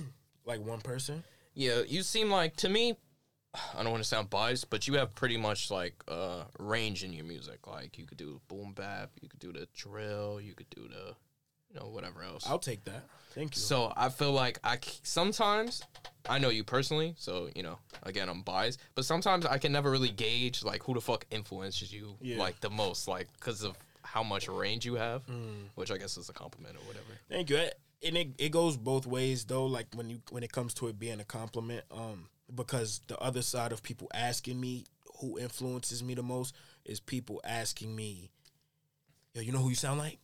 Like 0.44 0.60
one 0.60 0.80
person. 0.80 1.22
Yeah, 1.54 1.82
you 1.86 2.02
seem 2.02 2.28
like 2.28 2.56
to 2.56 2.68
me. 2.68 2.96
I 3.78 3.82
don't 3.84 3.92
want 3.92 4.02
to 4.02 4.08
sound 4.08 4.28
biased, 4.28 4.70
but 4.70 4.88
you 4.88 4.94
have 4.94 5.14
pretty 5.14 5.36
much 5.36 5.70
like 5.70 5.94
uh 6.08 6.44
range 6.58 7.04
in 7.04 7.12
your 7.12 7.24
music. 7.24 7.66
Like 7.68 7.96
you 7.96 8.06
could 8.06 8.18
do 8.18 8.40
boom 8.48 8.72
bap, 8.72 9.10
you 9.20 9.28
could 9.28 9.38
do 9.38 9.52
the 9.52 9.68
drill, 9.76 10.40
you 10.40 10.54
could 10.54 10.68
do 10.70 10.88
the, 10.88 11.14
you 11.72 11.80
know, 11.80 11.86
whatever 11.88 12.22
else. 12.22 12.46
I'll 12.48 12.58
take 12.58 12.84
that. 12.84 13.04
Thank 13.34 13.56
you. 13.56 13.62
So 13.62 13.92
I 13.96 14.08
feel 14.10 14.32
like 14.32 14.58
I 14.62 14.76
c- 14.76 15.00
sometimes 15.02 15.82
I 16.28 16.38
know 16.38 16.50
you 16.50 16.64
personally, 16.64 17.14
so 17.16 17.48
you 17.56 17.62
know 17.62 17.78
again 18.02 18.28
I'm 18.28 18.42
biased, 18.42 18.78
but 18.94 19.04
sometimes 19.06 19.46
I 19.46 19.56
can 19.58 19.72
never 19.72 19.90
really 19.90 20.10
gauge 20.10 20.62
like 20.62 20.82
who 20.82 20.92
the 20.94 21.00
fuck 21.00 21.24
influences 21.30 21.92
you 21.92 22.16
Yeah. 22.20 22.38
like 22.38 22.60
the 22.60 22.68
most, 22.70 23.08
like 23.08 23.28
because 23.38 23.62
of 23.62 23.76
how 24.02 24.22
much 24.22 24.48
range 24.48 24.84
you 24.84 24.94
have, 24.96 25.24
Mm. 25.26 25.68
which 25.76 25.90
I 25.90 25.96
guess 25.96 26.18
is 26.18 26.28
a 26.28 26.32
compliment 26.34 26.76
or 26.76 26.80
whatever. 26.86 27.18
Thank 27.30 27.48
you. 27.48 27.56
And 28.04 28.16
it, 28.18 28.28
it 28.36 28.48
goes 28.50 28.76
both 28.76 29.06
ways 29.06 29.44
though. 29.46 29.64
Like 29.64 29.86
when 29.94 30.10
you 30.10 30.20
when 30.30 30.42
it 30.42 30.52
comes 30.52 30.74
to 30.74 30.88
it 30.88 30.98
being 30.98 31.20
a 31.20 31.24
compliment, 31.24 31.84
um, 31.90 32.28
because 32.54 33.00
the 33.06 33.18
other 33.18 33.40
side 33.40 33.72
of 33.72 33.82
people 33.82 34.10
asking 34.12 34.60
me 34.60 34.84
who 35.20 35.38
influences 35.38 36.02
me 36.02 36.12
the 36.14 36.22
most 36.22 36.54
is 36.84 37.00
people 37.00 37.40
asking 37.44 37.94
me, 37.96 38.30
"Yo, 39.34 39.40
you 39.40 39.52
know 39.52 39.60
who 39.60 39.70
you 39.70 39.74
sound 39.76 39.98
like?" 40.00 40.18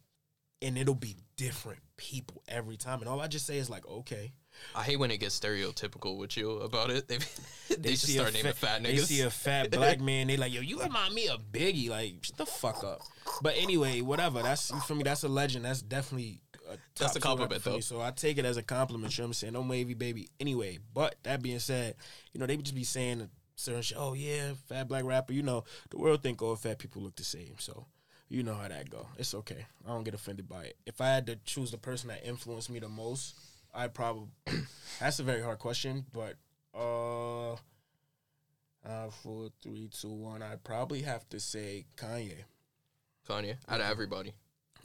And 0.61 0.77
it'll 0.77 0.95
be 0.95 1.17
different 1.37 1.81
people 1.97 2.43
every 2.49 2.77
time, 2.77 3.01
and 3.01 3.09
all 3.09 3.21
I 3.21 3.29
just 3.29 3.47
say 3.47 3.59
is 3.59 3.71
like, 3.71 3.87
"Okay." 3.87 4.33
I 4.75 4.83
hate 4.83 4.97
when 4.97 5.11
it 5.11 5.19
gets 5.19 5.39
stereotypical 5.39 6.19
with 6.19 6.37
you 6.37 6.51
about 6.59 6.91
it. 6.91 7.11
They, 7.69 7.77
they, 7.77 7.91
just 7.91 8.09
start 8.09 8.33
naming 8.33 8.55
fat 8.55 8.83
niggas. 8.83 8.97
They 8.97 8.97
see 8.97 9.21
a 9.21 9.31
fat 9.31 9.71
black 9.73 10.01
man, 10.01 10.27
they 10.27 10.39
like, 10.39 10.55
"Yo, 10.55 10.63
you 10.63 10.81
remind 10.81 11.15
me 11.15 11.29
of 11.29 11.53
Biggie." 11.53 11.91
Like, 11.91 12.25
shut 12.25 12.39
the 12.39 12.47
fuck 12.47 12.83
up. 12.83 13.03
But 13.43 13.57
anyway, 13.59 14.01
whatever. 14.01 14.43
That's 14.43 14.71
for 14.87 14.95
me. 14.95 15.03
That's 15.03 15.23
a 15.23 15.29
legend. 15.29 15.67
That's 15.67 15.83
definitely. 15.83 16.41
A 16.71 16.79
That's 16.99 17.15
a 17.17 17.21
compliment, 17.21 17.61
for 17.63 17.71
me, 17.71 17.77
though. 17.77 17.81
So 17.81 18.01
I 18.01 18.11
take 18.11 18.39
it 18.39 18.47
as 18.47 18.57
a 18.57 18.63
compliment. 18.63 19.17
You 19.17 19.23
know 19.23 19.27
what 19.27 19.29
I'm 19.29 19.35
saying? 19.35 19.57
I'm 19.57 19.69
wavy, 19.69 19.93
baby. 19.95 20.29
Anyway, 20.41 20.79
but 20.95 21.17
that 21.25 21.43
being 21.43 21.59
said, 21.59 21.95
you 22.33 22.41
know 22.41 22.47
they 22.47 22.57
would 22.57 22.65
just 22.65 22.75
be 22.75 22.85
saying 22.85 23.29
certain 23.55 23.83
shit. 23.83 23.99
Oh 24.01 24.15
yeah, 24.15 24.53
fat 24.69 24.89
black 24.89 25.05
rapper. 25.05 25.35
You 25.35 25.43
know 25.43 25.65
the 25.91 25.99
world 25.99 26.23
think 26.23 26.41
all 26.41 26.57
fat 26.57 26.79
people 26.79 27.03
look 27.03 27.17
the 27.17 27.25
same. 27.25 27.57
So 27.59 27.85
you 28.29 28.43
know 28.43 28.55
how 28.55 28.69
that 28.69 28.91
go. 28.91 29.07
It's 29.19 29.35
okay. 29.35 29.67
I 29.87 29.91
don't 29.91 30.05
get 30.05 30.15
offended 30.15 30.49
by 30.49 30.65
it. 30.65 30.77
If 30.87 31.01
I 31.01 31.09
had 31.09 31.27
to 31.27 31.37
choose 31.37 31.71
the 31.71 31.79
person 31.79 32.09
that 32.09 32.25
influenced 32.27 32.71
me 32.71 32.79
the 32.79 32.89
most, 32.89 33.35
I'd 33.75 33.95
probably. 33.95 34.29
that's 35.01 35.19
a 35.19 35.23
very 35.23 35.43
hard 35.43 35.59
question, 35.59 36.05
but 36.13 36.35
uh, 36.75 37.53
uh, 38.87 39.11
four, 39.23 39.49
three, 39.63 39.89
two, 39.93 40.11
one. 40.13 40.43
I'd 40.43 40.63
probably 40.65 41.03
have 41.03 41.29
to 41.31 41.41
say 41.41 41.87
Kanye. 41.97 42.45
Kanye, 43.29 43.57
out 43.69 43.81
of 43.81 43.87
everybody, 43.91 44.33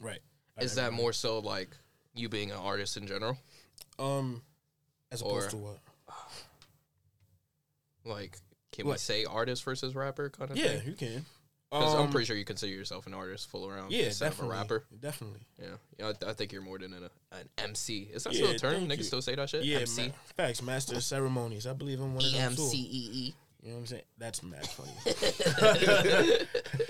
Right. 0.00 0.20
is 0.60 0.74
that 0.74 0.92
more 0.92 1.12
so 1.14 1.38
like 1.38 1.70
you 2.14 2.28
being 2.28 2.50
an 2.50 2.58
artist 2.58 2.96
in 2.96 3.06
general? 3.06 3.38
Um, 3.98 4.42
as 5.10 5.20
opposed 5.22 5.48
Or- 5.48 5.50
to 5.50 5.56
what? 5.56 5.78
Like, 8.04 8.36
can 8.72 8.86
we 8.86 8.98
say 8.98 9.24
artist 9.24 9.64
versus 9.64 9.94
rapper 9.94 10.28
kind 10.28 10.50
of 10.50 10.56
Yeah, 10.58 10.78
thing? 10.78 10.86
you 10.88 10.92
can. 10.94 11.24
Because 11.78 11.94
I'm 11.94 12.00
Um, 12.02 12.10
pretty 12.10 12.26
sure 12.26 12.36
you 12.36 12.44
consider 12.44 12.72
yourself 12.72 13.06
an 13.06 13.14
artist, 13.14 13.50
full 13.50 13.68
around. 13.68 13.90
Yeah, 13.90 14.04
instead 14.04 14.26
definitely. 14.30 14.54
of 14.54 14.60
a 14.60 14.62
rapper. 14.62 14.84
Definitely. 15.00 15.40
Yeah, 15.60 15.66
yeah. 15.98 16.12
I, 16.26 16.30
I 16.30 16.32
think 16.34 16.52
you're 16.52 16.62
more 16.62 16.78
than 16.78 16.92
an, 16.92 17.08
an 17.32 17.48
MC. 17.58 18.08
Is 18.12 18.24
that 18.24 18.32
Yeah, 18.32 18.38
still 18.38 18.50
a 18.54 18.58
term? 18.58 18.74
thank 18.86 18.92
Niggas 18.92 18.98
you. 18.98 19.02
still 19.04 19.22
say 19.22 19.34
that 19.34 19.50
shit. 19.50 19.64
Yeah, 19.64 19.78
MC. 19.78 20.06
ma- 20.08 20.12
facts. 20.36 20.62
Master 20.62 20.94
of 20.96 21.02
ceremonies. 21.02 21.66
I 21.66 21.72
believe 21.72 22.00
I'm 22.00 22.14
one 22.14 22.24
of 22.24 22.30
E 22.30 22.36
them 22.36 22.54
too. 22.54 22.62
EMCEE. 22.62 23.34
You 23.62 23.70
know 23.70 23.74
what 23.76 23.80
I'm 23.80 23.86
saying? 23.86 24.02
That's 24.18 24.42
mad 24.42 24.66
funny. 24.68 24.90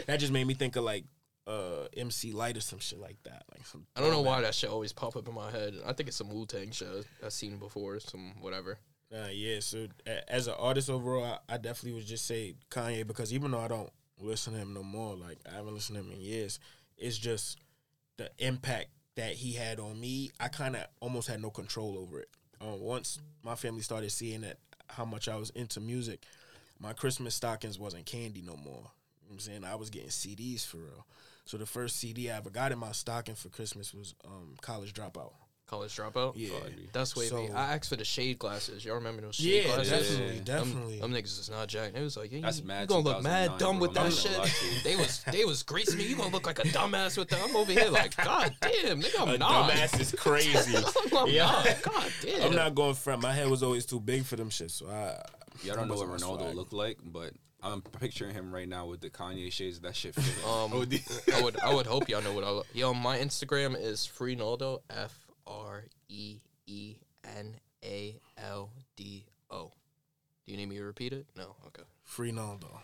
that 0.06 0.16
just 0.18 0.32
made 0.32 0.46
me 0.46 0.54
think 0.54 0.76
of 0.76 0.84
like 0.84 1.04
uh 1.46 1.86
MC 1.96 2.32
Lyte 2.32 2.56
or 2.56 2.60
some 2.60 2.78
shit 2.78 2.98
like 3.00 3.16
that. 3.24 3.44
Like 3.52 3.66
some 3.66 3.86
I 3.96 4.00
don't 4.00 4.10
know 4.10 4.22
why 4.22 4.40
that 4.40 4.54
shit 4.54 4.70
always 4.70 4.92
pop 4.92 5.16
up 5.16 5.28
in 5.28 5.34
my 5.34 5.50
head. 5.50 5.74
I 5.86 5.92
think 5.92 6.08
it's 6.08 6.16
some 6.16 6.30
Wu 6.30 6.46
Tang 6.46 6.70
shit 6.70 6.88
I've 7.24 7.32
seen 7.32 7.58
before, 7.58 8.00
some 8.00 8.32
whatever. 8.40 8.78
Uh, 9.14 9.28
yeah, 9.32 9.60
so 9.60 9.86
a- 10.06 10.32
as 10.32 10.48
an 10.48 10.54
artist 10.58 10.90
overall, 10.90 11.38
I, 11.48 11.54
I 11.54 11.56
definitely 11.58 11.92
would 11.92 12.06
just 12.06 12.26
say 12.26 12.54
Kanye 12.70 13.06
because 13.06 13.32
even 13.32 13.50
though 13.52 13.60
I 13.60 13.68
don't 13.68 13.90
listen 14.24 14.52
to 14.52 14.58
him 14.58 14.74
no 14.74 14.82
more, 14.82 15.14
like 15.14 15.38
I 15.50 15.56
haven't 15.56 15.74
listened 15.74 15.98
to 15.98 16.04
him 16.04 16.12
in 16.12 16.20
years, 16.20 16.58
it's 16.96 17.18
just 17.18 17.58
the 18.16 18.30
impact 18.38 18.88
that 19.16 19.32
he 19.32 19.52
had 19.52 19.78
on 19.78 20.00
me. 20.00 20.30
I 20.40 20.48
kind 20.48 20.76
of 20.76 20.86
almost 21.00 21.28
had 21.28 21.40
no 21.40 21.50
control 21.50 21.98
over 21.98 22.20
it. 22.20 22.28
Um, 22.60 22.80
once 22.80 23.18
my 23.42 23.54
family 23.54 23.82
started 23.82 24.10
seeing 24.10 24.42
that 24.42 24.58
how 24.88 25.04
much 25.04 25.28
I 25.28 25.36
was 25.36 25.50
into 25.50 25.80
music, 25.80 26.24
my 26.78 26.92
Christmas 26.92 27.34
stockings 27.34 27.78
wasn't 27.78 28.06
candy 28.06 28.42
no 28.42 28.56
more. 28.56 28.90
You 29.22 29.28
know 29.28 29.32
I'm 29.34 29.38
saying 29.38 29.64
I 29.64 29.74
was 29.76 29.90
getting 29.90 30.08
CDs 30.08 30.66
for 30.66 30.78
real. 30.78 31.06
So 31.44 31.56
the 31.58 31.66
first 31.66 31.96
CD 31.96 32.30
I 32.30 32.36
ever 32.36 32.50
got 32.50 32.72
in 32.72 32.78
my 32.78 32.92
stocking 32.92 33.34
for 33.34 33.48
Christmas 33.48 33.92
was 33.92 34.14
um, 34.24 34.54
College 34.60 34.94
Dropout. 34.94 35.32
College 35.66 35.96
dropout. 35.96 36.34
Yeah, 36.36 36.50
That's 36.92 37.16
wavy. 37.16 37.30
So- 37.30 37.48
I 37.54 37.74
asked 37.74 37.88
for 37.88 37.96
the 37.96 38.04
shade 38.04 38.38
glasses. 38.38 38.84
Y'all 38.84 38.96
remember 38.96 39.22
those 39.22 39.36
shade 39.36 39.64
yeah, 39.64 39.74
glasses? 39.74 39.90
definitely, 39.90 40.34
Yeah. 40.36 40.42
definitely. 40.44 40.98
Them, 41.00 41.12
them 41.12 41.22
niggas 41.22 41.40
is 41.40 41.50
not 41.50 41.68
jacked. 41.68 41.96
It 41.96 42.02
was 42.02 42.16
like, 42.18 42.32
yeah, 42.32 42.40
That's 42.42 42.60
you, 42.60 42.66
mad 42.66 42.82
you 42.82 42.86
gonna 42.88 43.00
look 43.04 43.22
mad 43.22 43.56
dumb 43.58 43.80
with 43.80 43.94
that 43.94 44.04
not 44.04 44.22
gonna 44.24 44.38
lie 44.40 44.46
shit. 44.46 44.84
they 44.84 44.96
was 44.96 45.22
they 45.32 45.44
was 45.46 45.62
gracing 45.62 45.96
me. 45.98 46.04
You 46.06 46.16
gonna 46.16 46.28
look 46.28 46.46
like 46.46 46.58
a 46.58 46.64
dumbass 46.64 47.16
with 47.16 47.30
that. 47.30 47.40
I'm 47.42 47.56
over 47.56 47.72
here 47.72 47.88
like, 47.88 48.14
god 48.22 48.54
damn, 48.60 49.00
nigga, 49.00 49.20
I'm 49.22 49.28
A 49.30 49.38
not. 49.38 49.70
dumbass 49.70 49.98
is 50.00 50.12
crazy. 50.12 50.76
I'm 51.16 51.28
Yeah. 51.28 51.46
not. 51.46 51.82
God 51.82 52.12
damn. 52.22 52.42
I'm 52.42 52.54
not 52.54 52.74
going 52.74 52.94
front. 52.94 53.22
My 53.22 53.32
head 53.32 53.48
was 53.48 53.62
always 53.62 53.86
too 53.86 54.00
big 54.00 54.24
for 54.24 54.36
them 54.36 54.50
shit. 54.50 54.70
So 54.70 54.86
I. 54.88 55.18
Y'all 55.62 55.76
don't 55.76 55.88
know 55.88 55.94
what 55.94 56.08
Ronaldo 56.08 56.40
swag. 56.40 56.54
looked 56.56 56.72
like, 56.74 56.98
but 57.02 57.32
I'm 57.62 57.80
picturing 57.80 58.34
him 58.34 58.52
right 58.54 58.68
now 58.68 58.86
with 58.86 59.00
the 59.00 59.08
Kanye 59.08 59.50
shades. 59.50 59.80
That 59.80 59.96
shit 59.96 60.14
fit. 60.14 60.44
Um, 60.46 60.72
I 61.34 61.40
would 61.42 61.58
I 61.60 61.72
would 61.72 61.86
hope 61.86 62.08
y'all 62.10 62.20
know 62.22 62.34
what 62.34 62.44
I 62.44 62.50
look. 62.50 62.66
Yo, 62.74 62.92
my 62.92 63.16
Instagram 63.18 63.80
is 63.80 64.00
Freenaldo 64.00 64.80
F 64.90 65.23
R 65.46 65.84
E 66.08 66.40
E 66.66 66.96
N 67.24 67.54
A 67.84 68.18
L 68.38 68.70
D 68.96 69.26
O. 69.50 69.72
Do 70.44 70.52
you 70.52 70.58
need 70.58 70.68
me 70.68 70.76
to 70.76 70.84
repeat 70.84 71.12
it? 71.12 71.26
No. 71.36 71.56
Okay. 71.66 71.82
Free 72.04 72.32
Naldo. 72.32 72.80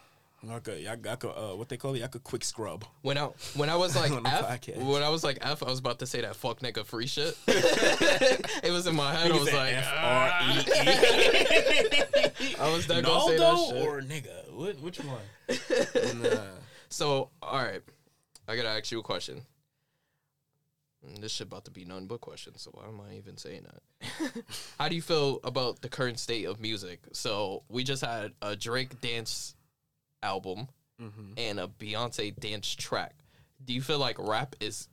I 0.48 0.58
could, 0.58 0.86
I, 0.86 0.92
I 0.92 1.16
could, 1.16 1.28
uh, 1.28 1.54
what 1.54 1.68
they 1.68 1.76
call 1.76 1.94
it? 1.94 2.02
I 2.02 2.06
could 2.06 2.24
quick 2.24 2.44
scrub. 2.44 2.86
When 3.02 3.18
I 3.18 3.28
when 3.54 3.68
I 3.68 3.76
was 3.76 3.94
like 4.00 4.10
F, 4.10 4.68
when 4.78 5.02
I 5.02 5.10
was 5.10 5.22
like 5.22 5.36
F, 5.42 5.62
I 5.62 5.66
was 5.68 5.78
about 5.78 5.98
to 5.98 6.06
say 6.06 6.22
that 6.22 6.34
fuck 6.34 6.60
nigga 6.60 6.86
free 6.86 7.06
shit. 7.06 7.36
it 7.46 8.72
was 8.72 8.86
in 8.86 8.96
my 8.96 9.14
head. 9.14 9.30
I 9.30 9.36
was 9.36 9.52
like, 9.52 9.74
F. 9.74 9.92
R 9.92 10.32
E 10.42 10.60
E. 12.48 12.54
I 12.58 12.72
was 12.72 12.88
not 12.88 13.04
gonna 13.04 13.26
say 13.26 13.36
that 13.36 13.68
shit. 13.68 13.86
or 13.86 14.00
nigga? 14.00 14.50
What, 14.52 14.80
which 14.80 14.98
one? 15.00 16.22
nah. 16.22 16.40
So, 16.88 17.28
all 17.42 17.62
right, 17.62 17.82
I 18.48 18.56
gotta 18.56 18.70
ask 18.70 18.90
you 18.90 19.00
a 19.00 19.02
question. 19.02 19.42
And 21.06 21.22
This 21.22 21.32
shit 21.32 21.46
about 21.46 21.64
to 21.64 21.70
be 21.70 21.84
none 21.84 22.06
but 22.06 22.20
questions, 22.20 22.60
so 22.62 22.70
why 22.74 22.86
am 22.86 23.00
I 23.00 23.16
even 23.16 23.36
saying 23.38 23.64
that? 23.64 24.44
How 24.78 24.88
do 24.88 24.94
you 24.94 25.00
feel 25.02 25.40
about 25.44 25.80
the 25.80 25.88
current 25.88 26.18
state 26.18 26.44
of 26.44 26.60
music? 26.60 27.00
So 27.12 27.62
we 27.68 27.84
just 27.84 28.04
had 28.04 28.32
a 28.42 28.54
Drake 28.54 29.00
dance 29.00 29.54
album 30.22 30.68
Mhm. 31.00 31.32
and 31.38 31.58
a 31.58 31.66
Beyonce 31.66 32.38
dance 32.38 32.74
track. 32.74 33.14
Do 33.64 33.72
you 33.72 33.80
feel 33.80 33.98
like 33.98 34.18
rap 34.18 34.54
is 34.60 34.88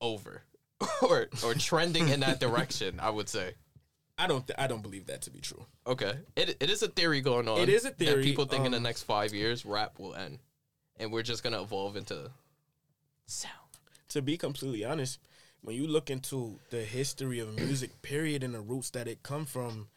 over, 0.00 0.42
or 1.02 1.26
or 1.42 1.54
trending 1.54 2.08
in 2.08 2.20
that 2.20 2.38
direction? 2.38 3.00
I 3.00 3.10
would 3.10 3.28
say. 3.28 3.54
I 4.16 4.28
don't, 4.28 4.46
th- 4.46 4.56
I 4.56 4.68
don't 4.68 4.82
believe 4.82 5.06
that 5.06 5.22
to 5.22 5.30
be 5.32 5.40
true. 5.40 5.66
Okay, 5.88 6.16
it 6.36 6.56
it 6.60 6.70
is 6.70 6.84
a 6.84 6.88
theory 6.88 7.20
going 7.20 7.48
on. 7.48 7.58
It 7.58 7.68
is 7.68 7.84
a 7.84 7.90
theory 7.90 8.16
that 8.16 8.22
people 8.22 8.44
think 8.44 8.64
in 8.64 8.70
the 8.70 8.76
um, 8.76 8.84
next 8.84 9.02
five 9.02 9.34
years 9.34 9.66
rap 9.66 9.98
will 9.98 10.14
end, 10.14 10.38
and 11.00 11.10
we're 11.10 11.22
just 11.24 11.42
gonna 11.42 11.60
evolve 11.60 11.96
into 11.96 12.30
sound. 13.26 13.54
To 14.14 14.22
be 14.22 14.36
completely 14.36 14.84
honest, 14.84 15.18
when 15.60 15.74
you 15.74 15.88
look 15.88 16.08
into 16.08 16.60
the 16.70 16.82
history 16.82 17.40
of 17.40 17.56
music, 17.56 18.00
period, 18.00 18.44
and 18.44 18.54
the 18.54 18.60
roots 18.60 18.90
that 18.90 19.08
it 19.08 19.24
come 19.24 19.44
from, 19.44 19.88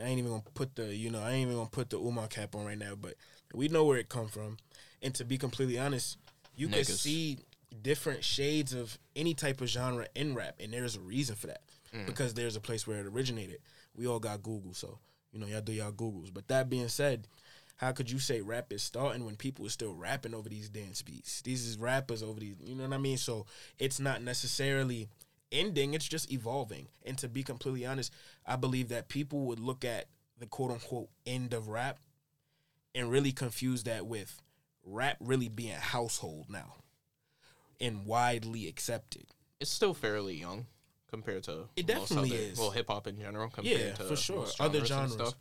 I 0.00 0.06
ain't 0.06 0.18
even 0.18 0.30
gonna 0.30 0.42
put 0.54 0.76
the, 0.76 0.94
you 0.94 1.10
know, 1.10 1.20
I 1.20 1.32
ain't 1.32 1.42
even 1.42 1.56
gonna 1.56 1.68
put 1.68 1.90
the 1.90 1.98
Umar 1.98 2.26
cap 2.26 2.54
on 2.54 2.64
right 2.64 2.78
now, 2.78 2.94
but 2.98 3.16
we 3.52 3.68
know 3.68 3.84
where 3.84 3.98
it 3.98 4.08
come 4.08 4.28
from. 4.28 4.56
And 5.02 5.14
to 5.16 5.26
be 5.26 5.36
completely 5.36 5.78
honest, 5.78 6.16
you 6.56 6.68
can 6.68 6.84
see 6.84 7.40
different 7.82 8.24
shades 8.24 8.72
of 8.72 8.98
any 9.14 9.34
type 9.34 9.60
of 9.60 9.68
genre 9.68 10.06
in 10.14 10.34
rap, 10.34 10.54
and 10.58 10.72
there's 10.72 10.96
a 10.96 11.00
reason 11.00 11.36
for 11.36 11.48
that 11.48 11.60
mm. 11.94 12.06
because 12.06 12.32
there's 12.32 12.56
a 12.56 12.60
place 12.60 12.86
where 12.86 13.00
it 13.00 13.06
originated. 13.06 13.58
We 13.94 14.06
all 14.06 14.20
got 14.20 14.42
Google, 14.42 14.72
so 14.72 14.98
you 15.32 15.38
know 15.38 15.46
y'all 15.46 15.60
do 15.60 15.72
y'all 15.72 15.92
Googles. 15.92 16.32
But 16.32 16.48
that 16.48 16.70
being 16.70 16.88
said, 16.88 17.28
how 17.80 17.92
could 17.92 18.10
you 18.10 18.18
say 18.18 18.42
rap 18.42 18.74
is 18.74 18.82
starting 18.82 19.24
when 19.24 19.36
people 19.36 19.64
are 19.64 19.70
still 19.70 19.94
rapping 19.94 20.34
over 20.34 20.50
these 20.50 20.68
dance 20.68 21.00
beats? 21.00 21.40
These 21.40 21.66
is 21.66 21.78
rappers 21.78 22.22
over 22.22 22.38
these, 22.38 22.56
you 22.62 22.74
know 22.74 22.84
what 22.84 22.92
I 22.92 22.98
mean? 22.98 23.16
So 23.16 23.46
it's 23.78 23.98
not 23.98 24.22
necessarily 24.22 25.08
ending, 25.50 25.94
it's 25.94 26.06
just 26.06 26.30
evolving. 26.30 26.88
And 27.06 27.16
to 27.16 27.26
be 27.26 27.42
completely 27.42 27.86
honest, 27.86 28.12
I 28.46 28.56
believe 28.56 28.90
that 28.90 29.08
people 29.08 29.46
would 29.46 29.58
look 29.58 29.82
at 29.82 30.08
the 30.38 30.44
quote 30.44 30.72
unquote 30.72 31.08
end 31.24 31.54
of 31.54 31.68
rap 31.68 31.98
and 32.94 33.10
really 33.10 33.32
confuse 33.32 33.84
that 33.84 34.04
with 34.04 34.42
rap 34.84 35.16
really 35.18 35.48
being 35.48 35.72
household 35.72 36.50
now 36.50 36.74
and 37.80 38.04
widely 38.04 38.68
accepted. 38.68 39.24
It's 39.58 39.70
still 39.70 39.94
fairly 39.94 40.34
young 40.34 40.66
compared 41.08 41.44
to 41.44 41.68
It 41.76 41.86
definitely 41.86 42.32
other, 42.32 42.42
is. 42.42 42.58
Well, 42.58 42.72
hip 42.72 42.88
hop 42.88 43.06
in 43.06 43.18
general 43.18 43.48
compared 43.48 43.80
Yeah, 43.80 43.92
to 43.94 44.04
for 44.04 44.16
sure. 44.16 44.40
most 44.40 44.60
Other 44.60 44.84
genres 44.84 45.34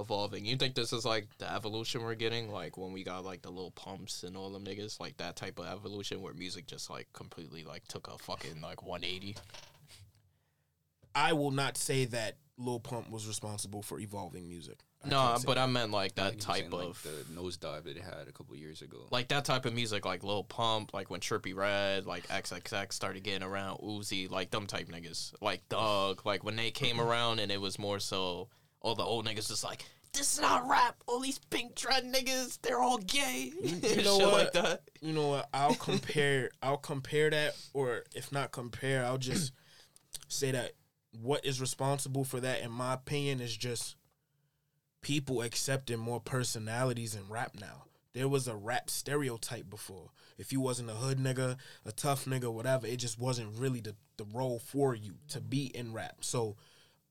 evolving. 0.00 0.44
You 0.44 0.56
think 0.56 0.74
this 0.74 0.92
is 0.92 1.04
like 1.04 1.28
the 1.38 1.52
evolution 1.52 2.02
we're 2.02 2.14
getting, 2.14 2.50
like 2.50 2.76
when 2.76 2.92
we 2.92 3.04
got 3.04 3.24
like 3.24 3.42
the 3.42 3.50
little 3.50 3.70
pumps 3.72 4.22
and 4.22 4.36
all 4.36 4.50
them 4.50 4.64
niggas, 4.64 4.98
like 5.00 5.16
that 5.18 5.36
type 5.36 5.58
of 5.58 5.66
evolution 5.66 6.22
where 6.22 6.34
music 6.34 6.66
just 6.66 6.90
like 6.90 7.06
completely 7.12 7.64
like 7.64 7.86
took 7.88 8.08
a 8.08 8.18
fucking 8.18 8.60
like 8.60 8.82
180. 8.82 9.36
I 11.14 11.32
will 11.32 11.50
not 11.50 11.76
say 11.76 12.04
that 12.06 12.36
Lil 12.60 12.78
Pump 12.78 13.10
was 13.10 13.26
responsible 13.26 13.82
for 13.82 13.98
evolving 13.98 14.48
music. 14.48 14.80
I 15.02 15.08
No, 15.08 15.36
but 15.46 15.54
that. 15.54 15.62
I 15.62 15.66
meant 15.66 15.92
like 15.92 16.14
that 16.16 16.36
was 16.36 16.44
type 16.44 16.56
saying, 16.56 16.70
like, 16.70 16.88
of 16.88 17.02
the 17.02 17.40
nosedive 17.40 17.84
that 17.84 17.96
it 17.96 18.02
had 18.02 18.28
a 18.28 18.32
couple 18.32 18.54
years 18.54 18.82
ago. 18.82 18.98
like 19.10 19.28
that 19.28 19.46
type 19.46 19.64
of 19.64 19.74
music, 19.74 20.04
like 20.04 20.22
Lil 20.22 20.44
Pump, 20.44 20.92
like 20.92 21.10
when 21.10 21.20
Trippie 21.20 21.54
Redd, 21.54 22.04
like 22.04 22.28
XXX 22.28 22.92
started 22.92 23.22
getting 23.22 23.42
around, 23.42 23.78
Uzi, 23.78 24.30
like 24.30 24.50
them 24.50 24.66
type 24.66 24.88
niggas, 24.88 25.32
like 25.40 25.62
Thug, 25.68 26.24
like 26.26 26.44
when 26.44 26.56
they 26.56 26.70
came 26.70 26.96
mm-hmm. 26.96 27.08
around 27.08 27.40
and 27.40 27.50
it 27.50 27.60
was 27.60 27.78
more 27.78 27.98
so 27.98 28.48
all 28.80 28.94
the 28.94 29.02
old 29.02 29.26
niggas 29.26 29.48
just 29.48 29.64
like 29.64 29.84
this 30.12 30.34
is 30.34 30.40
not 30.40 30.68
rap. 30.68 30.96
All 31.06 31.20
these 31.20 31.38
pink 31.38 31.74
dread 31.74 32.04
niggas, 32.04 32.58
they're 32.62 32.80
all 32.80 32.98
gay. 32.98 33.52
you 33.62 33.80
Shit 33.82 34.04
know 34.04 34.18
like 34.18 34.32
what? 34.32 34.52
that. 34.54 34.82
you 35.00 35.12
know 35.12 35.28
what? 35.28 35.48
I'll 35.54 35.74
compare. 35.74 36.50
I'll 36.62 36.76
compare 36.76 37.30
that, 37.30 37.54
or 37.74 38.04
if 38.14 38.32
not 38.32 38.50
compare, 38.52 39.04
I'll 39.04 39.18
just 39.18 39.52
say 40.28 40.50
that 40.50 40.72
what 41.20 41.44
is 41.44 41.60
responsible 41.60 42.24
for 42.24 42.40
that, 42.40 42.60
in 42.62 42.70
my 42.70 42.94
opinion, 42.94 43.40
is 43.40 43.56
just 43.56 43.96
people 45.00 45.42
accepting 45.42 45.98
more 45.98 46.20
personalities 46.20 47.14
in 47.14 47.22
rap 47.28 47.52
now. 47.60 47.84
There 48.12 48.28
was 48.28 48.48
a 48.48 48.56
rap 48.56 48.90
stereotype 48.90 49.70
before. 49.70 50.10
If 50.36 50.52
you 50.52 50.60
wasn't 50.60 50.90
a 50.90 50.94
hood 50.94 51.18
nigga, 51.18 51.56
a 51.84 51.92
tough 51.92 52.24
nigga, 52.24 52.52
whatever, 52.52 52.86
it 52.86 52.96
just 52.96 53.18
wasn't 53.18 53.58
really 53.58 53.80
the, 53.80 53.94
the 54.16 54.24
role 54.24 54.58
for 54.58 54.94
you 54.94 55.14
to 55.28 55.40
be 55.40 55.66
in 55.66 55.92
rap. 55.92 56.16
So 56.22 56.56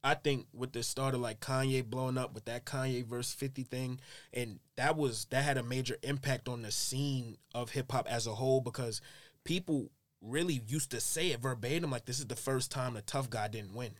I 0.03 0.13
think 0.13 0.47
with 0.53 0.71
the 0.71 0.83
start 0.83 1.13
of 1.13 1.21
like 1.21 1.41
Kanye 1.41 1.83
blowing 1.83 2.17
up 2.17 2.33
with 2.33 2.45
that 2.45 2.65
Kanye 2.65 3.05
verse 3.05 3.33
50 3.33 3.63
thing, 3.63 3.99
and 4.33 4.59
that 4.77 4.95
was 4.95 5.25
that 5.31 5.43
had 5.43 5.57
a 5.57 5.63
major 5.63 5.97
impact 6.03 6.47
on 6.47 6.61
the 6.61 6.71
scene 6.71 7.37
of 7.53 7.71
hip 7.71 7.91
hop 7.91 8.07
as 8.09 8.25
a 8.25 8.35
whole 8.35 8.61
because 8.61 9.01
people 9.43 9.89
really 10.21 10.61
used 10.67 10.91
to 10.91 10.99
say 10.99 11.31
it 11.31 11.41
verbatim 11.41 11.91
like 11.91 12.05
this 12.05 12.19
is 12.19 12.27
the 12.27 12.35
first 12.35 12.71
time 12.71 12.93
the 12.93 13.01
tough 13.01 13.29
guy 13.29 13.47
didn't 13.47 13.75
win. 13.75 13.91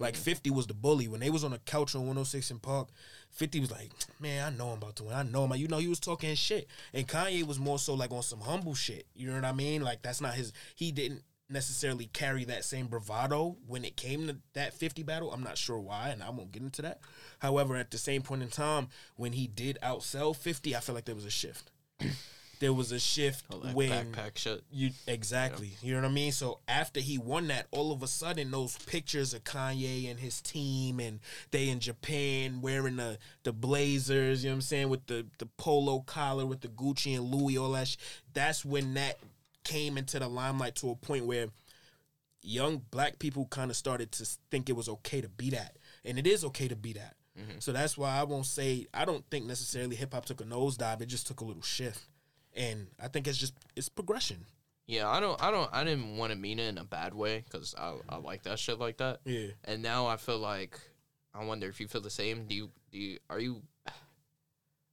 Like 0.00 0.14
mm-hmm. 0.14 0.22
50 0.22 0.50
was 0.50 0.66
the 0.66 0.74
bully. 0.74 1.08
When 1.08 1.20
they 1.20 1.30
was 1.30 1.44
on 1.44 1.50
the 1.50 1.58
couch 1.58 1.94
on 1.94 2.02
106 2.02 2.50
in 2.50 2.58
Park, 2.60 2.88
50 3.30 3.60
was 3.60 3.70
like, 3.70 3.90
man, 4.20 4.52
I 4.52 4.56
know 4.56 4.68
I'm 4.68 4.78
about 4.78 4.96
to 4.96 5.04
win. 5.04 5.14
I 5.14 5.22
know 5.24 5.44
him. 5.44 5.56
You 5.56 5.68
know, 5.68 5.78
he 5.78 5.88
was 5.88 6.00
talking 6.00 6.34
shit. 6.34 6.68
And 6.92 7.06
Kanye 7.06 7.44
was 7.44 7.58
more 7.58 7.78
so 7.78 7.94
like 7.94 8.12
on 8.12 8.22
some 8.22 8.40
humble 8.40 8.74
shit. 8.74 9.06
You 9.14 9.28
know 9.28 9.34
what 9.34 9.44
I 9.44 9.52
mean? 9.52 9.82
Like 9.82 10.02
that's 10.02 10.20
not 10.20 10.34
his 10.34 10.52
he 10.76 10.92
didn't 10.92 11.22
necessarily 11.50 12.06
carry 12.06 12.44
that 12.44 12.64
same 12.64 12.86
bravado 12.86 13.56
when 13.66 13.84
it 13.84 13.96
came 13.96 14.26
to 14.28 14.36
that 14.54 14.74
50 14.74 15.02
battle. 15.02 15.32
I'm 15.32 15.42
not 15.42 15.58
sure 15.58 15.78
why, 15.78 16.08
and 16.10 16.22
I 16.22 16.30
won't 16.30 16.52
get 16.52 16.62
into 16.62 16.82
that. 16.82 17.00
However, 17.38 17.76
at 17.76 17.90
the 17.90 17.98
same 17.98 18.22
point 18.22 18.42
in 18.42 18.48
time, 18.48 18.88
when 19.16 19.32
he 19.32 19.46
did 19.46 19.78
outsell 19.82 20.36
50, 20.36 20.76
I 20.76 20.80
feel 20.80 20.94
like 20.94 21.04
there 21.06 21.14
was 21.14 21.24
a 21.24 21.30
shift. 21.30 21.70
there 22.60 22.72
was 22.72 22.90
a 22.92 22.98
shift 22.98 23.44
All 23.52 23.60
that 23.60 23.74
when 23.74 24.12
backpack 24.12 24.36
shit. 24.36 24.62
you 24.70 24.90
exactly. 25.06 25.70
You 25.80 25.94
know 25.94 26.00
what 26.02 26.08
I 26.08 26.12
mean? 26.12 26.32
So 26.32 26.58
after 26.66 27.00
he 27.00 27.16
won 27.18 27.46
that, 27.48 27.66
all 27.70 27.92
of 27.92 28.02
a 28.02 28.06
sudden 28.08 28.50
those 28.50 28.76
pictures 28.78 29.32
of 29.32 29.44
Kanye 29.44 30.10
and 30.10 30.18
his 30.18 30.40
team 30.40 30.98
and 31.00 31.20
they 31.50 31.68
in 31.68 31.78
Japan 31.80 32.60
wearing 32.60 32.96
the 32.96 33.18
the 33.44 33.52
blazers, 33.52 34.42
you 34.42 34.50
know 34.50 34.54
what 34.54 34.56
I'm 34.56 34.62
saying, 34.62 34.88
with 34.88 35.06
the 35.06 35.26
the 35.38 35.46
polo 35.46 36.00
collar 36.00 36.46
with 36.46 36.60
the 36.60 36.68
Gucci 36.68 37.16
and 37.16 37.32
Louis, 37.32 37.56
all 37.58 37.72
that 37.72 37.88
sh- 37.88 37.96
that's 38.32 38.64
when 38.64 38.94
that 38.94 39.18
came 39.68 39.98
into 39.98 40.18
the 40.18 40.28
limelight 40.28 40.74
to 40.76 40.90
a 40.90 40.96
point 40.96 41.26
where 41.26 41.48
young 42.40 42.82
black 42.90 43.18
people 43.18 43.46
kind 43.46 43.70
of 43.70 43.76
started 43.76 44.10
to 44.12 44.24
think 44.50 44.68
it 44.68 44.76
was 44.76 44.88
okay 44.88 45.20
to 45.20 45.28
be 45.28 45.50
that. 45.50 45.76
And 46.04 46.18
it 46.18 46.26
is 46.26 46.44
okay 46.46 46.68
to 46.68 46.76
be 46.76 46.94
that. 46.94 47.16
Mm-hmm. 47.38 47.58
So 47.58 47.72
that's 47.72 47.98
why 47.98 48.16
I 48.18 48.24
won't 48.24 48.46
say 48.46 48.86
I 48.94 49.04
don't 49.04 49.24
think 49.30 49.44
necessarily 49.44 49.94
hip 49.94 50.14
hop 50.14 50.24
took 50.24 50.40
a 50.40 50.44
nosedive. 50.44 51.02
It 51.02 51.06
just 51.06 51.26
took 51.26 51.40
a 51.40 51.44
little 51.44 51.62
shift. 51.62 52.00
And 52.56 52.88
I 53.02 53.08
think 53.08 53.28
it's 53.28 53.38
just 53.38 53.54
it's 53.76 53.88
progression. 53.88 54.46
Yeah, 54.86 55.08
I 55.08 55.20
don't, 55.20 55.40
I 55.42 55.50
don't, 55.50 55.68
I 55.70 55.84
didn't 55.84 56.16
want 56.16 56.32
to 56.32 56.38
mean 56.38 56.58
it 56.58 56.68
in 56.68 56.78
a 56.78 56.84
bad 56.84 57.12
way 57.12 57.44
because 57.44 57.74
I, 57.76 57.96
I 58.08 58.16
like 58.16 58.44
that 58.44 58.58
shit 58.58 58.78
like 58.78 58.96
that. 58.96 59.20
Yeah. 59.26 59.48
And 59.64 59.82
now 59.82 60.06
I 60.06 60.16
feel 60.16 60.38
like, 60.38 60.80
I 61.34 61.44
wonder 61.44 61.68
if 61.68 61.78
you 61.78 61.88
feel 61.88 62.00
the 62.00 62.08
same. 62.08 62.46
Do 62.46 62.54
you, 62.54 62.70
do 62.90 62.98
you, 62.98 63.18
are 63.28 63.38
you? 63.38 63.60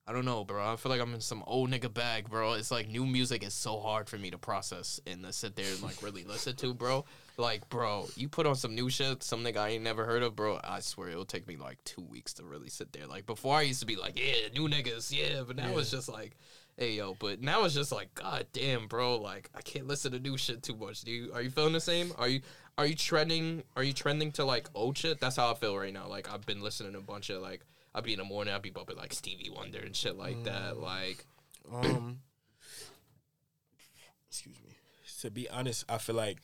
I 0.08 0.14
don't 0.14 0.26
know, 0.26 0.44
bro. 0.44 0.72
I 0.72 0.76
feel 0.76 0.92
like 0.92 1.02
I'm 1.02 1.16
in 1.16 1.22
some 1.22 1.44
old 1.48 1.72
nigga 1.72 1.92
bag, 1.92 2.30
bro. 2.30 2.54
It's 2.54 2.70
like 2.70 2.88
new 2.88 3.08
music 3.08 3.44
is 3.44 3.56
so 3.56 3.80
hard 3.80 4.08
for 4.08 4.20
me 4.20 4.30
to 4.30 4.38
process 4.38 5.00
and 5.08 5.24
to 5.24 5.34
sit 5.34 5.56
there 5.56 5.66
and 5.66 5.82
like 5.82 6.04
really 6.04 6.24
listen 6.24 6.56
to, 6.58 6.76
bro. 6.76 7.06
Like, 7.38 7.68
bro, 7.70 8.08
you 8.16 8.30
put 8.30 8.46
on 8.46 8.56
some 8.56 8.76
new 8.76 8.88
shit, 8.92 9.24
some 9.24 9.44
nigga 9.44 9.58
I 9.58 9.70
ain't 9.70 9.84
never 9.84 10.06
heard 10.06 10.22
of, 10.22 10.36
bro. 10.36 10.60
I 10.64 10.82
swear 10.82 11.10
it'll 11.10 11.26
take 11.26 11.48
me 11.48 11.58
like 11.58 11.84
two 11.86 12.04
weeks 12.04 12.34
to 12.34 12.44
really 12.44 12.70
sit 12.70 12.94
there. 12.94 13.08
Like 13.08 13.26
before, 13.26 13.56
I 13.56 13.64
used 13.64 13.80
to 13.80 13.88
be 13.88 13.96
like, 13.96 14.20
yeah, 14.20 14.48
new 14.54 14.70
niggas, 14.70 15.12
yeah, 15.12 15.42
but 15.42 15.56
now 15.56 15.76
it's 15.80 15.90
just 15.90 16.08
like, 16.08 16.38
hey 16.78 16.92
yo. 16.94 17.16
But 17.18 17.42
now 17.42 17.64
it's 17.64 17.74
just 17.74 17.92
like, 17.92 18.14
god 18.14 18.46
damn, 18.54 18.86
bro. 18.86 19.18
Like 19.18 19.50
I 19.56 19.62
can't 19.62 19.88
listen 19.88 20.12
to 20.12 20.20
new 20.20 20.38
shit 20.38 20.62
too 20.62 20.76
much. 20.76 21.02
Do 21.02 21.12
you? 21.12 21.32
Are 21.34 21.42
you 21.42 21.50
feeling 21.50 21.74
the 21.74 21.82
same? 21.82 22.12
Are 22.20 22.28
you? 22.28 22.42
Are 22.78 22.86
you 22.86 22.96
trending? 22.96 23.64
Are 23.76 23.84
you 23.84 23.94
trending 23.94 24.32
to 24.34 24.46
like 24.46 24.70
old 24.76 25.00
shit? 25.00 25.20
That's 25.20 25.38
how 25.38 25.50
I 25.50 25.56
feel 25.56 25.76
right 25.76 25.94
now. 25.94 26.08
Like 26.08 26.32
I've 26.32 26.46
been 26.46 26.62
listening 26.62 26.92
to 26.92 27.00
a 27.00 27.02
bunch 27.02 27.32
of 27.32 27.42
like. 27.42 27.66
I'd 27.96 28.04
be 28.04 28.14
in 28.14 28.20
the 28.20 28.26
morning. 28.26 28.54
I'd 28.54 28.62
be 28.62 28.70
bumping 28.70 28.98
like 28.98 29.14
Stevie 29.14 29.50
Wonder 29.50 29.80
and 29.80 29.96
shit 29.96 30.18
like 30.18 30.44
that. 30.44 30.78
Like 30.78 31.26
Um 31.72 32.20
excuse 34.30 34.56
me. 34.64 34.72
To 35.22 35.32
be 35.32 35.50
honest, 35.50 35.86
I 35.90 35.98
feel 35.98 36.16
like 36.16 36.38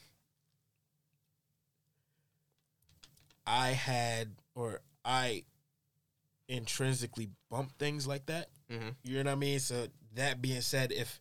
I 3.45 3.69
had 3.71 4.29
or 4.55 4.81
I 5.03 5.43
intrinsically 6.47 7.29
bump 7.49 7.77
things 7.77 8.07
like 8.07 8.25
that. 8.27 8.49
Mhm. 8.69 8.95
You 9.03 9.23
know 9.23 9.31
what 9.31 9.33
I 9.33 9.35
mean? 9.35 9.59
So 9.59 9.87
that 10.15 10.41
being 10.41 10.61
said, 10.61 10.91
if 10.91 11.19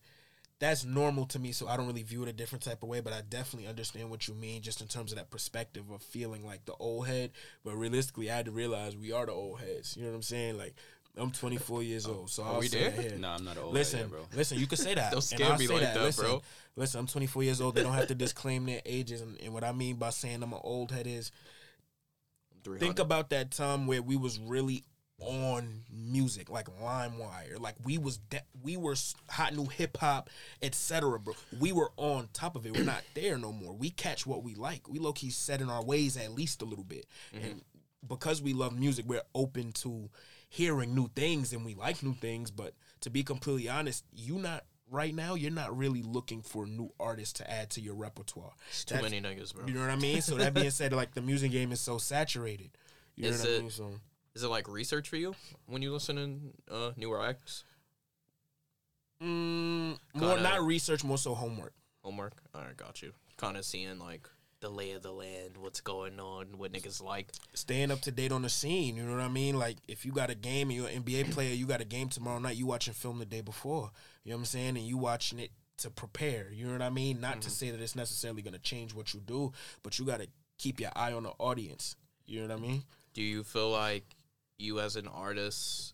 that's 0.61 0.85
normal 0.85 1.25
to 1.25 1.39
me, 1.39 1.51
so 1.51 1.67
I 1.67 1.75
don't 1.75 1.87
really 1.87 2.03
view 2.03 2.21
it 2.21 2.29
a 2.29 2.33
different 2.33 2.63
type 2.63 2.83
of 2.83 2.89
way, 2.89 3.01
but 3.01 3.13
I 3.13 3.21
definitely 3.27 3.67
understand 3.67 4.11
what 4.11 4.27
you 4.27 4.35
mean 4.35 4.61
just 4.61 4.79
in 4.79 4.87
terms 4.87 5.11
of 5.11 5.17
that 5.17 5.31
perspective 5.31 5.89
of 5.91 6.03
feeling 6.03 6.45
like 6.45 6.65
the 6.65 6.75
old 6.75 7.07
head. 7.07 7.31
But 7.65 7.75
realistically, 7.77 8.29
I 8.29 8.35
had 8.35 8.45
to 8.45 8.51
realize 8.51 8.95
we 8.95 9.11
are 9.11 9.25
the 9.25 9.31
old 9.31 9.59
heads. 9.59 9.97
You 9.97 10.03
know 10.03 10.09
what 10.09 10.17
I'm 10.17 10.21
saying? 10.21 10.59
Like 10.59 10.75
I'm 11.17 11.31
24 11.31 11.81
years 11.81 12.05
old, 12.05 12.29
so 12.29 12.43
oh, 12.43 12.53
I'll 12.53 12.59
we 12.59 12.67
say 12.67 12.81
there? 12.81 12.91
that 12.91 13.01
here. 13.01 13.17
Nah, 13.17 13.35
I'm 13.35 13.43
not 13.43 13.57
old 13.57 13.73
Listen, 13.73 14.01
head, 14.01 14.11
bro. 14.11 14.19
listen, 14.35 14.59
you 14.59 14.67
can 14.67 14.77
say 14.77 14.93
that. 14.93 15.11
Don't 15.11 15.17
and 15.17 15.23
scare 15.23 15.57
me 15.57 15.65
say 15.65 15.73
like 15.73 15.81
that, 15.81 16.01
listen, 16.01 16.25
bro. 16.25 16.41
Listen, 16.75 16.99
I'm 16.99 17.07
24 17.07 17.43
years 17.43 17.59
old. 17.59 17.73
They 17.75 17.83
don't 17.83 17.93
have 17.93 18.07
to 18.07 18.15
disclaim 18.15 18.65
their 18.65 18.81
ages, 18.85 19.21
and, 19.21 19.41
and 19.41 19.53
what 19.53 19.63
I 19.63 19.71
mean 19.71 19.95
by 19.95 20.11
saying 20.11 20.43
I'm 20.43 20.53
an 20.53 20.59
old 20.63 20.91
head 20.91 21.07
is 21.07 21.31
think 22.77 22.99
about 22.99 23.31
that 23.31 23.51
time 23.51 23.87
where 23.87 24.01
we 24.01 24.15
was 24.15 24.39
really 24.39 24.85
on 25.21 25.83
music, 25.91 26.49
like 26.49 26.67
LimeWire, 26.81 27.59
like 27.59 27.75
we 27.83 27.97
was 27.97 28.17
de- 28.17 28.43
we 28.63 28.77
were 28.77 28.95
hot 29.29 29.55
new 29.55 29.65
hip 29.65 29.97
hop, 29.97 30.29
etc. 30.61 31.19
Bro, 31.19 31.35
we 31.59 31.71
were 31.71 31.91
on 31.97 32.29
top 32.33 32.55
of 32.55 32.65
it. 32.65 32.75
We're 32.75 32.83
not 32.83 33.03
there 33.13 33.37
no 33.37 33.51
more. 33.51 33.73
We 33.73 33.89
catch 33.89 34.25
what 34.25 34.43
we 34.43 34.55
like. 34.55 34.89
We 34.89 34.99
low 34.99 35.13
key 35.13 35.29
set 35.29 35.61
in 35.61 35.69
our 35.69 35.83
ways 35.83 36.17
at 36.17 36.33
least 36.33 36.61
a 36.61 36.65
little 36.65 36.83
bit, 36.83 37.05
mm-hmm. 37.33 37.45
and 37.45 37.61
because 38.07 38.41
we 38.41 38.53
love 38.53 38.77
music, 38.77 39.05
we're 39.07 39.21
open 39.35 39.71
to 39.73 40.09
hearing 40.49 40.93
new 40.93 41.07
things 41.15 41.53
and 41.53 41.63
we 41.63 41.75
like 41.75 42.03
new 42.03 42.13
things. 42.15 42.51
But 42.51 42.73
to 43.01 43.09
be 43.09 43.23
completely 43.23 43.69
honest, 43.69 44.03
you 44.11 44.37
not 44.37 44.65
right 44.91 45.15
now. 45.15 45.35
You're 45.35 45.51
not 45.51 45.75
really 45.75 46.03
looking 46.03 46.41
for 46.41 46.67
new 46.67 46.91
artists 46.99 47.33
to 47.33 47.49
add 47.49 47.71
to 47.71 47.81
your 47.81 47.95
repertoire. 47.95 48.51
too 48.85 48.95
That's- 48.95 49.11
many 49.11 49.21
niggas, 49.21 49.55
bro. 49.55 49.65
You 49.65 49.73
know 49.73 49.81
what 49.81 49.89
I 49.89 49.95
mean? 49.95 50.21
So 50.21 50.35
that 50.35 50.53
being 50.53 50.69
said, 50.71 50.93
like 50.93 51.13
the 51.13 51.21
music 51.21 51.51
game 51.51 51.71
is 51.71 51.79
so 51.79 51.97
saturated. 51.97 52.71
You 53.15 53.23
know 53.23 53.29
Is 53.29 53.41
what 53.41 53.49
I 53.49 53.59
mean? 53.59 53.69
So 53.69 53.91
Is 54.35 54.43
it 54.43 54.47
like 54.47 54.67
research 54.67 55.09
for 55.09 55.17
you 55.17 55.35
when 55.65 55.81
you 55.81 55.91
listen 55.91 56.53
to 56.67 56.73
uh, 56.73 56.91
newer 56.95 57.23
acts? 57.23 57.63
mm, 59.21 59.97
more 60.13 60.35
Kinda- 60.35 60.41
not 60.41 60.61
research, 60.63 61.03
more 61.03 61.17
so 61.17 61.35
homework. 61.35 61.73
Homework. 62.03 62.33
All 62.55 62.61
right, 62.61 62.75
got 62.75 63.01
you. 63.01 63.13
Kind 63.37 63.57
of 63.57 63.65
seeing 63.65 63.99
like 63.99 64.27
the 64.61 64.69
lay 64.69 64.91
of 64.91 65.01
the 65.01 65.11
land, 65.11 65.57
what's 65.57 65.81
going 65.81 66.19
on, 66.19 66.57
what 66.57 66.71
niggas 66.71 67.01
like. 67.01 67.31
Staying 67.53 67.91
up 67.91 68.01
to 68.01 68.11
date 68.11 68.31
on 68.31 68.43
the 68.43 68.49
scene. 68.49 68.95
You 68.95 69.03
know 69.03 69.13
what 69.15 69.21
I 69.21 69.27
mean? 69.27 69.57
Like 69.57 69.77
if 69.87 70.05
you 70.05 70.11
got 70.11 70.29
a 70.29 70.35
game 70.35 70.69
and 70.69 70.77
you're 70.77 70.87
an 70.87 71.03
NBA 71.03 71.31
player, 71.31 71.53
you 71.53 71.65
got 71.65 71.81
a 71.81 71.85
game 71.85 72.09
tomorrow 72.09 72.39
night. 72.39 72.55
You 72.57 72.65
watching 72.67 72.93
film 72.93 73.19
the 73.19 73.25
day 73.25 73.41
before. 73.41 73.91
You 74.23 74.31
know 74.31 74.37
what 74.37 74.41
I'm 74.41 74.45
saying? 74.45 74.77
And 74.77 74.85
you 74.85 74.97
watching 74.97 75.39
it 75.39 75.51
to 75.77 75.89
prepare. 75.89 76.51
You 76.51 76.67
know 76.67 76.73
what 76.73 76.81
I 76.83 76.89
mean? 76.91 77.19
Not 77.19 77.41
to 77.41 77.49
say 77.49 77.71
that 77.71 77.81
it's 77.81 77.95
necessarily 77.95 78.43
going 78.43 78.53
to 78.53 78.59
change 78.59 78.93
what 78.93 79.13
you 79.13 79.19
do, 79.19 79.51
but 79.81 79.97
you 79.97 80.05
got 80.05 80.19
to 80.19 80.27
keep 80.59 80.79
your 80.79 80.91
eye 80.95 81.11
on 81.11 81.23
the 81.23 81.33
audience. 81.39 81.95
You 82.27 82.41
know 82.41 82.53
what 82.53 82.63
I 82.63 82.67
mean? 82.67 82.83
Do 83.15 83.23
you 83.23 83.43
feel 83.43 83.71
like 83.71 84.05
you 84.61 84.79
as 84.79 84.95
an 84.95 85.07
artist 85.07 85.93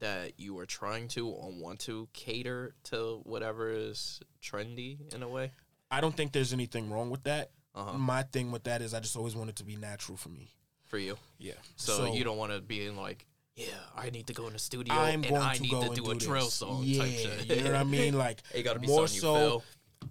that 0.00 0.38
you 0.38 0.58
are 0.58 0.66
trying 0.66 1.08
to 1.08 1.28
or 1.28 1.50
want 1.50 1.80
to 1.80 2.08
cater 2.12 2.74
to 2.84 3.20
whatever 3.24 3.70
is 3.70 4.20
trendy 4.42 5.12
in 5.14 5.22
a 5.22 5.28
way? 5.28 5.52
I 5.90 6.00
don't 6.00 6.16
think 6.16 6.32
there's 6.32 6.52
anything 6.52 6.90
wrong 6.90 7.10
with 7.10 7.24
that. 7.24 7.50
Uh-huh. 7.74 7.96
My 7.98 8.22
thing 8.22 8.52
with 8.52 8.64
that 8.64 8.82
is 8.82 8.94
I 8.94 9.00
just 9.00 9.16
always 9.16 9.34
want 9.34 9.50
it 9.50 9.56
to 9.56 9.64
be 9.64 9.76
natural 9.76 10.16
for 10.16 10.28
me. 10.28 10.52
For 10.84 10.98
you. 10.98 11.16
Yeah. 11.38 11.54
So, 11.76 12.12
you 12.12 12.24
don't 12.24 12.36
want 12.36 12.52
to 12.52 12.60
be 12.60 12.86
in 12.86 12.96
like, 12.96 13.26
yeah, 13.56 13.66
I 13.96 14.10
need 14.10 14.26
to 14.28 14.32
go 14.32 14.46
in 14.46 14.52
the 14.52 14.58
studio 14.58 14.94
I'm 14.94 15.22
and 15.22 15.28
going 15.28 15.42
I 15.42 15.54
to 15.54 15.62
need 15.62 15.70
go 15.70 15.80
to 15.80 15.86
and 15.86 15.96
do, 15.96 16.04
do 16.04 16.10
a 16.10 16.14
drill 16.16 16.46
song 16.46 16.82
yeah, 16.84 17.02
type 17.02 17.10
shit. 17.12 17.46
you 17.46 17.64
know 17.64 17.70
what 17.72 17.80
I 17.80 17.84
mean? 17.84 18.18
Like 18.18 18.42
It 18.52 18.62
gotta 18.62 18.80
be 18.80 18.86
more 18.88 19.06
so. 19.08 19.62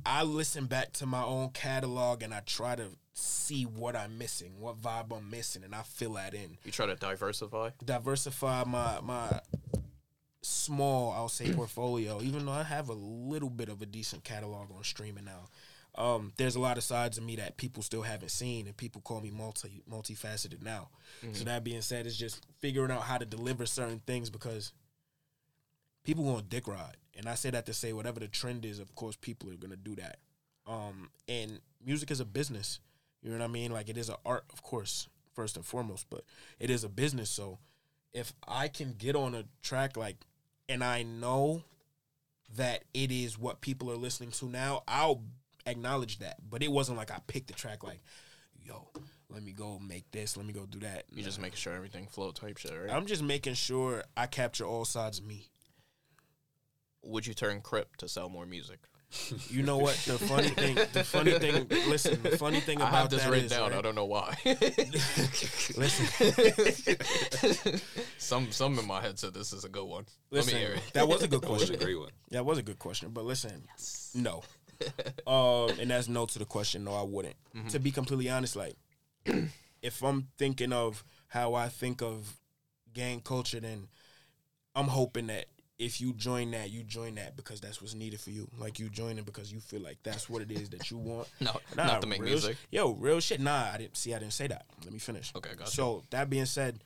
I 0.06 0.24
listen 0.24 0.66
back 0.66 0.94
to 0.94 1.06
my 1.06 1.24
own 1.24 1.50
catalog 1.50 2.24
and 2.24 2.34
I 2.34 2.40
try 2.40 2.76
to 2.76 2.88
see 3.14 3.64
what 3.64 3.96
I'm 3.96 4.18
missing, 4.18 4.54
what 4.60 4.82
vibe 4.82 5.16
I'm 5.16 5.30
missing, 5.30 5.64
and 5.64 5.74
I 5.74 5.84
fill 5.84 6.14
that 6.14 6.34
in. 6.34 6.58
You 6.64 6.72
try 6.72 6.86
to 6.88 6.96
diversify. 6.96 7.72
Diversify 7.84 8.64
my 8.66 9.00
my 9.02 9.40
small, 10.42 11.12
I'll 11.12 11.30
say, 11.30 11.54
portfolio. 11.56 12.22
Even 12.22 12.46
though 12.46 12.52
I 12.52 12.64
have 12.64 12.90
a 12.90 12.94
little 12.94 13.50
bit 13.50 13.70
of 13.70 13.82
a 13.82 13.86
decent 13.86 14.24
catalog 14.24 14.72
on 14.72 14.84
streaming 14.84 15.26
now, 15.26 15.50
um, 15.96 16.34
there's 16.38 16.56
a 16.56 16.60
lot 16.60 16.78
of 16.78 16.84
sides 16.84 17.18
of 17.18 17.24
me 17.24 17.36
that 17.36 17.58
people 17.58 17.84
still 17.84 18.02
haven't 18.02 18.32
seen, 18.32 18.66
and 18.66 18.76
people 18.76 19.02
call 19.02 19.22
me 19.22 19.30
multi 19.30 19.84
multifaceted 19.90 20.62
now. 20.64 20.90
So 21.34 21.44
that 21.46 21.64
being 21.64 21.82
said, 21.82 22.06
it's 22.06 22.18
just 22.18 22.46
figuring 22.60 22.92
out 22.92 23.04
how 23.04 23.18
to 23.18 23.26
deliver 23.26 23.66
certain 23.66 24.02
things 24.06 24.30
because 24.30 24.74
people 26.04 26.24
want 26.24 26.50
dick 26.50 26.68
ride, 26.68 26.98
and 27.16 27.28
I 27.28 27.36
say 27.36 27.52
that 27.52 27.66
to 27.68 27.74
say 27.74 27.94
whatever 27.94 28.20
the 28.20 28.28
trend 28.28 28.66
is, 28.66 28.80
of 28.80 28.94
course, 28.96 29.16
people 29.16 29.52
are 29.52 29.56
gonna 29.56 29.76
do 29.76 29.96
that. 29.96 30.18
Um, 30.66 31.10
and 31.28 31.60
music 31.86 32.10
is 32.10 32.20
a 32.20 32.26
business. 32.26 32.80
You 33.24 33.32
know 33.32 33.38
what 33.38 33.46
I 33.46 33.48
mean? 33.48 33.72
Like 33.72 33.90
it 33.90 33.98
is 33.98 34.10
an 34.10 34.16
art, 34.26 34.44
of 34.52 34.62
course, 34.62 35.08
first 35.34 35.56
and 35.56 35.66
foremost, 35.66 36.08
but 36.10 36.26
it 36.60 36.70
is 36.70 36.84
a 36.84 36.90
business. 36.90 37.30
So 37.30 37.58
if 38.12 38.34
I 38.48 38.68
can 38.68 38.94
get 38.98 39.16
on 39.16 39.34
a 39.34 39.46
track 39.62 39.98
like, 39.98 40.18
and 40.70 40.84
I 40.84 41.04
know 41.04 41.64
that 42.56 42.84
it 42.94 43.12
is 43.12 43.40
what 43.40 43.62
people 43.62 43.90
are 43.90 43.96
listening 43.96 44.32
to 44.32 44.46
now, 44.46 44.84
I'll 44.88 45.22
acknowledge 45.66 46.20
that. 46.20 46.38
But 46.50 46.62
it 46.62 46.72
wasn't 46.72 46.98
like 46.98 47.12
I 47.12 47.20
picked 47.26 47.48
the 47.48 47.54
track 47.54 47.84
like, 47.84 48.02
yo, 48.62 48.88
let 49.30 49.42
me 49.42 49.54
go 49.54 49.80
make 49.80 50.12
this, 50.12 50.38
let 50.38 50.46
me 50.46 50.54
go 50.54 50.66
do 50.66 50.80
that. 50.80 51.06
You 51.14 51.24
just 51.24 51.42
making 51.42 51.58
sure 51.58 51.74
everything 51.74 52.08
flow 52.08 52.32
type 52.32 52.58
shit, 52.58 52.72
right? 52.72 52.94
I'm 52.94 53.06
just 53.08 53.24
making 53.24 53.56
sure 53.56 54.04
I 54.16 54.28
capture 54.28 54.66
all 54.66 54.86
sides 54.86 55.20
of 55.20 55.26
me. 55.26 55.48
Would 57.04 57.26
you 57.26 57.34
turn 57.34 57.62
Crip 57.62 57.96
to 57.98 58.08
sell 58.08 58.30
more 58.30 58.46
music? 58.46 58.80
You 59.50 59.62
know 59.64 59.78
what? 59.78 59.94
The 60.08 60.18
funny 60.18 60.50
thing, 60.50 60.76
the 60.92 61.04
funny 61.04 61.38
thing, 61.38 61.68
listen, 61.88 62.22
the 62.24 62.36
funny 62.38 62.60
thing 62.60 62.78
about 62.78 62.88
I 62.88 62.90
about 62.90 63.02
have 63.02 63.10
this 63.12 63.24
that 63.24 63.30
written 63.30 63.46
is, 63.46 63.52
down. 63.52 63.70
right? 63.70 63.78
I 63.78 63.82
don't 63.82 63.96
know 63.96 64.06
why. 64.06 64.36
Listen, 65.78 67.80
some 68.18 68.52
some 68.52 68.80
in 68.80 68.88
my 68.88 69.02
head 69.02 69.20
said 69.20 69.34
this 69.34 69.54
is 69.54 69.66
a 69.66 69.70
good 69.70 69.86
one. 69.86 70.06
listen, 70.32 70.54
Let 70.54 70.60
me 70.62 70.66
hear 70.68 70.76
it. 70.78 70.84
that 70.94 71.08
was 71.08 71.24
a 71.24 71.28
good 71.34 71.42
That 71.42 71.50
was 71.52 71.64
a 71.64 71.68
question. 71.68 71.86
great 71.86 72.00
one. 72.00 72.12
That 72.32 72.46
was 72.46 72.58
a 72.58 72.64
good 72.64 72.80
question, 72.80 73.10
but 73.12 73.26
listen, 73.26 73.64
no. 74.16 74.44
um, 75.28 75.70
and 75.80 75.92
that's 75.92 76.08
no 76.08 76.26
to 76.26 76.40
the 76.40 76.46
question. 76.46 76.84
No, 76.84 76.94
I 76.94 77.04
wouldn't. 77.04 77.36
To 77.70 77.80
be 77.80 77.92
completely 77.92 78.30
honest, 78.30 78.56
like 78.56 78.76
if 79.82 80.04
I'm 80.04 80.28
thinking 80.38 80.74
of 80.74 81.04
how 81.28 81.54
I 81.54 81.70
think 81.70 82.02
of 82.02 82.38
gang 82.94 83.22
culture, 83.22 83.60
then 83.60 83.88
I'm 84.76 84.88
hoping 84.88 85.28
that 85.28 85.46
if 85.80 86.00
you 86.00 86.14
join 86.14 86.52
that, 86.52 86.70
you 86.72 86.84
join 86.84 87.16
that 87.16 87.36
because 87.36 87.60
that's 87.60 87.82
what's 87.82 87.94
needed 87.96 88.20
for 88.20 88.30
you. 88.30 88.48
Like 88.58 88.80
you 88.80 88.90
join 88.90 89.18
it 89.18 89.26
because 89.26 89.52
you 89.52 89.60
feel 89.60 89.82
like 89.82 89.98
that's 90.04 90.30
what 90.30 90.42
it 90.42 90.52
is 90.52 90.70
that 90.70 90.92
you 90.92 90.98
want. 90.98 91.28
No, 91.42 91.52
Nah, 91.76 91.86
not 91.86 92.02
to 92.02 92.08
make 92.08 92.22
music. 92.22 92.56
sh- 92.56 92.68
Yo, 92.72 92.92
real 92.94 93.20
shit. 93.20 93.40
Nah, 93.42 93.72
I 93.74 93.78
didn't 93.78 93.98
see. 93.98 94.14
I 94.14 94.20
didn't 94.20 94.34
say 94.34 94.48
that. 94.48 94.66
Let 94.84 94.94
me 94.94 95.00
finish. 95.00 95.32
Okay, 95.36 95.52
gotcha. 95.58 95.72
So 95.72 96.04
that 96.12 96.30
being 96.30 96.46
said, 96.46 96.84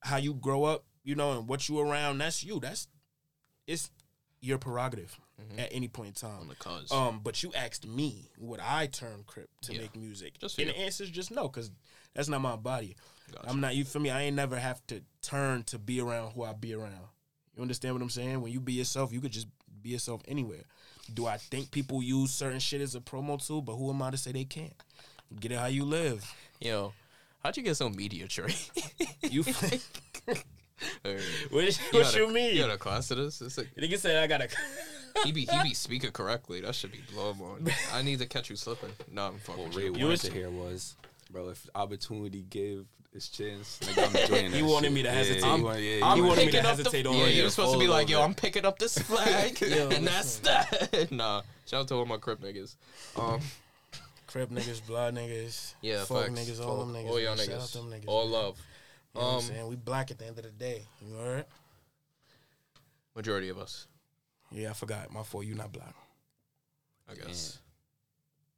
how 0.00 0.16
you 0.18 0.34
grow 0.34 0.64
up, 0.64 0.84
you 1.02 1.14
know, 1.14 1.32
and 1.38 1.48
what 1.48 1.68
you 1.68 1.80
around, 1.80 2.18
that's 2.18 2.44
you. 2.44 2.60
That's 2.60 2.86
it's 3.66 3.90
your 4.40 4.58
prerogative 4.58 5.18
at 5.58 5.68
any 5.72 5.88
point 5.88 6.08
in 6.08 6.14
time. 6.14 6.40
On 6.42 6.48
the 6.48 6.54
cause. 6.54 6.92
Um, 6.92 7.20
but 7.24 7.42
you 7.42 7.52
asked 7.56 7.86
me 7.86 8.30
would 8.38 8.60
I 8.60 8.86
turn 8.86 9.24
Crip 9.26 9.48
to 9.62 9.72
Yeah. 9.74 9.80
make 9.80 9.96
music, 9.96 10.38
Just 10.38 10.58
and 10.58 10.68
you. 10.68 10.72
the 10.72 10.78
answer 10.80 11.02
is 11.04 11.10
just 11.10 11.30
no, 11.30 11.48
because 11.48 11.70
that's 12.14 12.28
not 12.28 12.40
my 12.40 12.56
body. 12.56 12.94
Gotcha. 13.32 13.48
I'm 13.50 13.60
not 13.60 13.74
you 13.74 13.84
for 13.84 13.98
me. 13.98 14.10
I 14.10 14.22
ain't 14.22 14.36
never 14.36 14.56
have 14.58 14.86
to 14.88 15.02
turn 15.22 15.62
to 15.64 15.78
be 15.78 16.00
around 16.00 16.32
who 16.32 16.44
I 16.44 16.52
be 16.52 16.74
around. 16.74 17.06
You 17.56 17.62
understand 17.62 17.94
what 17.94 18.02
I'm 18.02 18.10
saying? 18.10 18.40
When 18.40 18.52
you 18.52 18.60
be 18.60 18.72
yourself, 18.74 19.12
you 19.12 19.20
could 19.20 19.32
just 19.32 19.46
be 19.82 19.90
yourself 19.90 20.22
anywhere. 20.26 20.64
Do 21.12 21.26
I 21.26 21.36
think 21.36 21.70
people 21.70 22.02
use 22.02 22.32
certain 22.32 22.58
shit 22.58 22.80
as 22.80 22.94
a 22.94 23.00
promo 23.00 23.44
tool? 23.44 23.62
But 23.62 23.76
who 23.76 23.90
am 23.90 24.02
I 24.02 24.10
to 24.10 24.16
say 24.16 24.32
they 24.32 24.44
can't? 24.44 24.72
Get 25.38 25.52
it 25.52 25.58
how 25.58 25.66
you 25.66 25.84
live. 25.84 26.24
Yo, 26.60 26.92
how'd 27.42 27.56
you 27.56 27.62
get 27.62 27.76
so 27.76 27.88
media 27.90 28.26
trained? 28.28 28.70
You. 29.22 29.44
Or- 31.04 31.18
what 31.50 31.64
you 31.64 31.72
what 31.98 32.14
you 32.16 32.28
a- 32.28 32.32
mean? 32.32 32.56
You 32.56 32.62
had 32.62 32.70
a 32.70 32.76
class 32.76 33.10
of 33.12 33.16
this? 33.16 33.40
It's 33.40 33.56
like 33.56 33.68
Nigga 33.76 33.96
said 33.96 34.22
I 34.22 34.26
gotta. 34.26 34.48
he 35.24 35.30
be 35.32 35.46
he 35.46 35.62
be 35.62 35.72
speaking 35.72 36.10
correctly. 36.10 36.60
That 36.60 36.74
should 36.74 36.90
be 36.92 37.00
blown 37.12 37.40
on. 37.40 37.66
I 37.94 38.02
need 38.02 38.18
to 38.18 38.26
catch 38.26 38.50
you 38.50 38.56
slipping. 38.56 38.90
No, 39.10 39.28
I'm 39.28 39.38
fucking. 39.38 39.62
What 39.66 39.76
Ray 39.76 39.84
you. 39.84 39.92
wanted 39.92 40.06
was- 40.08 40.20
to 40.22 40.32
hear 40.32 40.50
was, 40.50 40.96
bro, 41.34 41.48
if 41.50 41.66
opportunity 41.74 42.42
gave 42.48 42.86
his 43.12 43.28
chance, 43.28 43.78
nigga, 43.82 44.06
I'm 44.06 44.28
joining 44.28 44.50
that 44.52 44.56
He 44.56 44.62
wanted 44.62 44.86
shit. 44.86 44.92
me 44.94 45.02
to 45.02 45.08
Yeah, 45.08 45.22
he 45.24 45.42
I'm- 45.42 45.62
wanted- 45.62 45.80
yeah, 45.82 46.06
I'm 46.06 46.16
he 46.16 46.22
wanted 46.22 46.46
me 46.46 46.52
to 46.52 46.58
up 46.58 46.62
the- 46.62 46.68
hesitate 46.68 47.06
on 47.06 47.16
Yeah, 47.16 47.26
you 47.26 47.42
were 47.42 47.50
supposed 47.50 47.72
to 47.74 47.78
be 47.78 47.88
like, 47.88 48.08
yo, 48.08 48.18
over. 48.18 48.24
I'm 48.26 48.34
picking 48.34 48.64
up 48.64 48.78
this 48.78 48.96
flag, 49.10 49.60
Yo, 49.60 49.88
and 49.90 50.06
that's 50.06 50.38
that. 50.38 51.08
nah, 51.10 51.42
shout 51.66 51.80
out 51.82 51.88
to 51.88 51.94
all 51.96 52.06
my 52.06 52.16
crip 52.18 52.40
niggas. 52.40 52.76
Um, 53.16 53.40
Crip 54.26 54.50
niggas, 54.50 54.84
blood 54.86 55.14
niggas, 55.14 55.74
yeah, 55.80 56.04
folk 56.04 56.26
facts. 56.26 56.40
niggas, 56.40 56.64
all 56.64 56.78
them 56.84 56.92
niggas. 56.94 57.08
all 57.08 57.20
y'all 57.20 57.36
man. 57.36 57.46
Shout 57.46 57.54
out 57.56 57.60
niggas, 57.60 57.72
them 57.72 57.90
niggas. 57.90 58.04
all 58.08 58.24
man. 58.24 58.32
love. 58.32 58.58
You 59.14 59.20
know 59.20 59.26
what 59.26 59.30
I'm 59.32 59.36
Um, 59.36 59.42
saying? 59.42 59.68
We 59.68 59.76
black 59.76 60.10
at 60.10 60.18
the 60.18 60.26
end 60.26 60.38
of 60.38 60.44
the 60.44 60.50
day. 60.50 60.86
You 61.00 61.14
heard? 61.14 61.44
majority 63.14 63.48
of 63.48 63.58
us, 63.58 63.86
Yeah, 64.50 64.70
I 64.70 64.72
forgot. 64.72 65.12
My 65.12 65.22
fault. 65.22 65.44
You 65.46 65.54
not 65.54 65.72
black. 65.72 65.94
I 67.08 67.14
guess. 67.14 67.58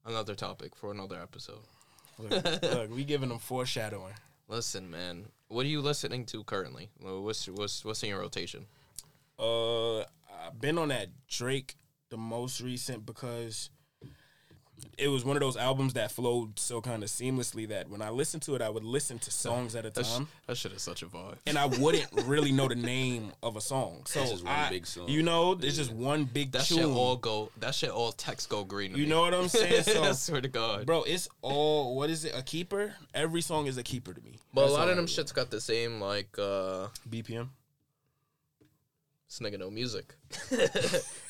Another 0.05 0.35
topic 0.35 0.75
for 0.77 0.93
another 0.93 1.21
episode. 1.21 1.61
Look, 2.19 2.63
look, 2.63 2.95
we 2.95 3.05
giving 3.05 3.29
them 3.29 3.39
foreshadowing. 3.39 4.15
Listen, 4.49 4.91
man, 4.91 5.27
what 5.49 5.67
are 5.67 5.69
you 5.69 5.81
listening 5.81 6.25
to 6.27 6.45
currently? 6.45 6.89
What's 7.01 7.49
what's 7.49 7.85
what's 7.85 8.03
in 8.03 8.11
your 8.11 8.21
rotation? 8.21 8.67
Uh, 9.39 10.01
I've 10.01 10.61
been 10.61 10.79
on 10.79 10.89
that 10.89 11.09
Drake, 11.29 11.75
the 12.09 12.17
most 12.17 12.61
recent, 12.61 13.05
because 13.05 13.71
it 14.99 15.09
was 15.09 15.25
one 15.25 15.37
of 15.37 15.41
those 15.41 15.57
albums 15.57 15.93
that 15.95 16.11
flowed 16.11 16.59
so 16.59 16.81
kind 16.81 17.03
of 17.03 17.09
seamlessly 17.09 17.69
that 17.69 17.89
when 17.91 18.01
I 18.03 18.11
listened 18.11 18.43
to 18.45 18.55
it, 18.55 18.63
I 18.63 18.69
would 18.69 18.85
listen 18.85 19.19
to 19.21 19.31
songs 19.31 19.75
at 19.75 19.85
a 19.87 19.91
That, 19.91 20.05
sh- 20.07 20.13
time, 20.15 20.29
that 20.47 20.57
shit 20.57 20.73
is 20.73 20.83
such 20.83 21.03
a 21.03 21.07
vibe. 21.07 21.37
and 21.47 21.59
I 21.59 21.67
wouldn't 21.67 22.07
really 22.27 22.51
know 22.53 22.67
the 22.69 22.75
name 22.75 23.33
of 23.43 23.57
a 23.57 23.61
song. 23.61 24.03
So 24.07 24.21
It's 24.23 24.31
just 24.33 24.45
one 24.45 24.53
I- 24.53 24.71
big 24.71 24.87
song. 24.87 25.09
You 25.09 25.23
know, 25.23 25.53
it's 25.53 25.77
just 25.77 25.93
one 25.93 26.25
big 26.25 26.53
That 26.53 26.65
tune. 26.65 26.79
shit 26.79 26.87
all 26.87 27.17
go. 27.17 27.51
That 27.59 27.75
shit 27.75 27.91
all 27.91 28.13
text 28.13 28.49
go 28.49 28.65
green. 28.65 28.93
To 28.93 28.99
you 28.99 29.05
me. 29.05 29.11
know 29.11 29.21
what 29.23 29.35
I'm 29.35 29.49
saying? 29.49 29.83
So, 29.85 30.03
I 30.03 30.13
swear 30.13 30.41
to 30.41 30.49
God. 30.49 30.87
bro, 30.87 31.03
it's 31.03 31.29
all 31.43 31.95
what 31.97 32.09
is 32.11 32.25
it? 32.25 32.33
A 32.37 32.43
keeper? 32.43 32.95
Every 33.15 33.41
song 33.43 33.67
is 33.67 33.77
a 33.79 33.83
keeper 33.83 34.13
to 34.15 34.21
me. 34.23 34.39
But 34.55 34.69
a 34.69 34.73
lot 34.73 34.89
of 34.89 34.97
them 34.97 35.07
shits 35.07 35.33
got 35.35 35.51
the 35.51 35.61
same 35.61 36.01
like 36.01 36.39
uh 36.39 36.89
BPM. 37.11 37.49
this 39.29 39.39
nigga 39.41 39.59
no 39.59 39.71
music. 39.71 40.15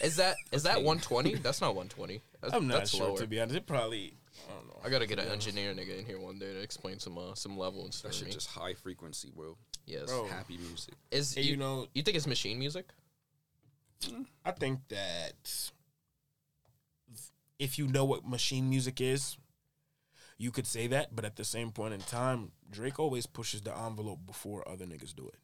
is 0.00 0.16
that 0.16 0.36
is 0.52 0.62
that 0.64 0.76
120? 0.82 1.34
That's 1.36 1.60
not 1.60 1.74
120. 1.74 2.20
That's, 2.46 2.56
I'm 2.56 2.68
not 2.68 2.78
that's 2.78 2.90
sure 2.90 3.08
lower. 3.08 3.18
to 3.18 3.26
be 3.26 3.40
honest. 3.40 3.56
It 3.56 3.66
probably 3.66 4.14
I 4.48 4.52
don't 4.54 4.66
know. 4.68 4.80
I 4.84 4.90
gotta 4.90 5.06
get 5.06 5.18
an 5.18 5.28
engineer 5.28 5.74
nigga 5.74 5.98
in 5.98 6.06
here 6.06 6.20
one 6.20 6.38
day 6.38 6.52
to 6.52 6.60
explain 6.60 6.98
some 6.98 7.18
uh, 7.18 7.34
some 7.34 7.58
level 7.58 7.84
and 7.84 7.92
stuff. 7.92 8.12
That 8.12 8.18
to 8.18 8.24
shit 8.24 8.34
just 8.34 8.48
high 8.48 8.74
frequency, 8.74 9.30
bro. 9.34 9.56
yes. 9.86 10.06
Bro. 10.06 10.26
Happy 10.28 10.58
music. 10.58 10.94
Is 11.10 11.36
And 11.36 11.44
you, 11.44 11.52
you 11.52 11.56
know, 11.56 11.86
you 11.94 12.02
think 12.02 12.16
it's 12.16 12.26
machine 12.26 12.58
music? 12.58 12.92
I 14.44 14.52
think 14.52 14.80
that 14.88 15.70
if 17.58 17.78
you 17.78 17.88
know 17.88 18.04
what 18.04 18.26
machine 18.26 18.68
music 18.68 19.00
is, 19.00 19.36
you 20.38 20.50
could 20.50 20.66
say 20.66 20.86
that. 20.88 21.16
But 21.16 21.24
at 21.24 21.36
the 21.36 21.44
same 21.44 21.72
point 21.72 21.94
in 21.94 22.00
time, 22.00 22.52
Drake 22.70 23.00
always 23.00 23.26
pushes 23.26 23.62
the 23.62 23.76
envelope 23.76 24.20
before 24.26 24.68
other 24.68 24.84
niggas 24.84 25.14
do 25.14 25.28
it. 25.28 25.38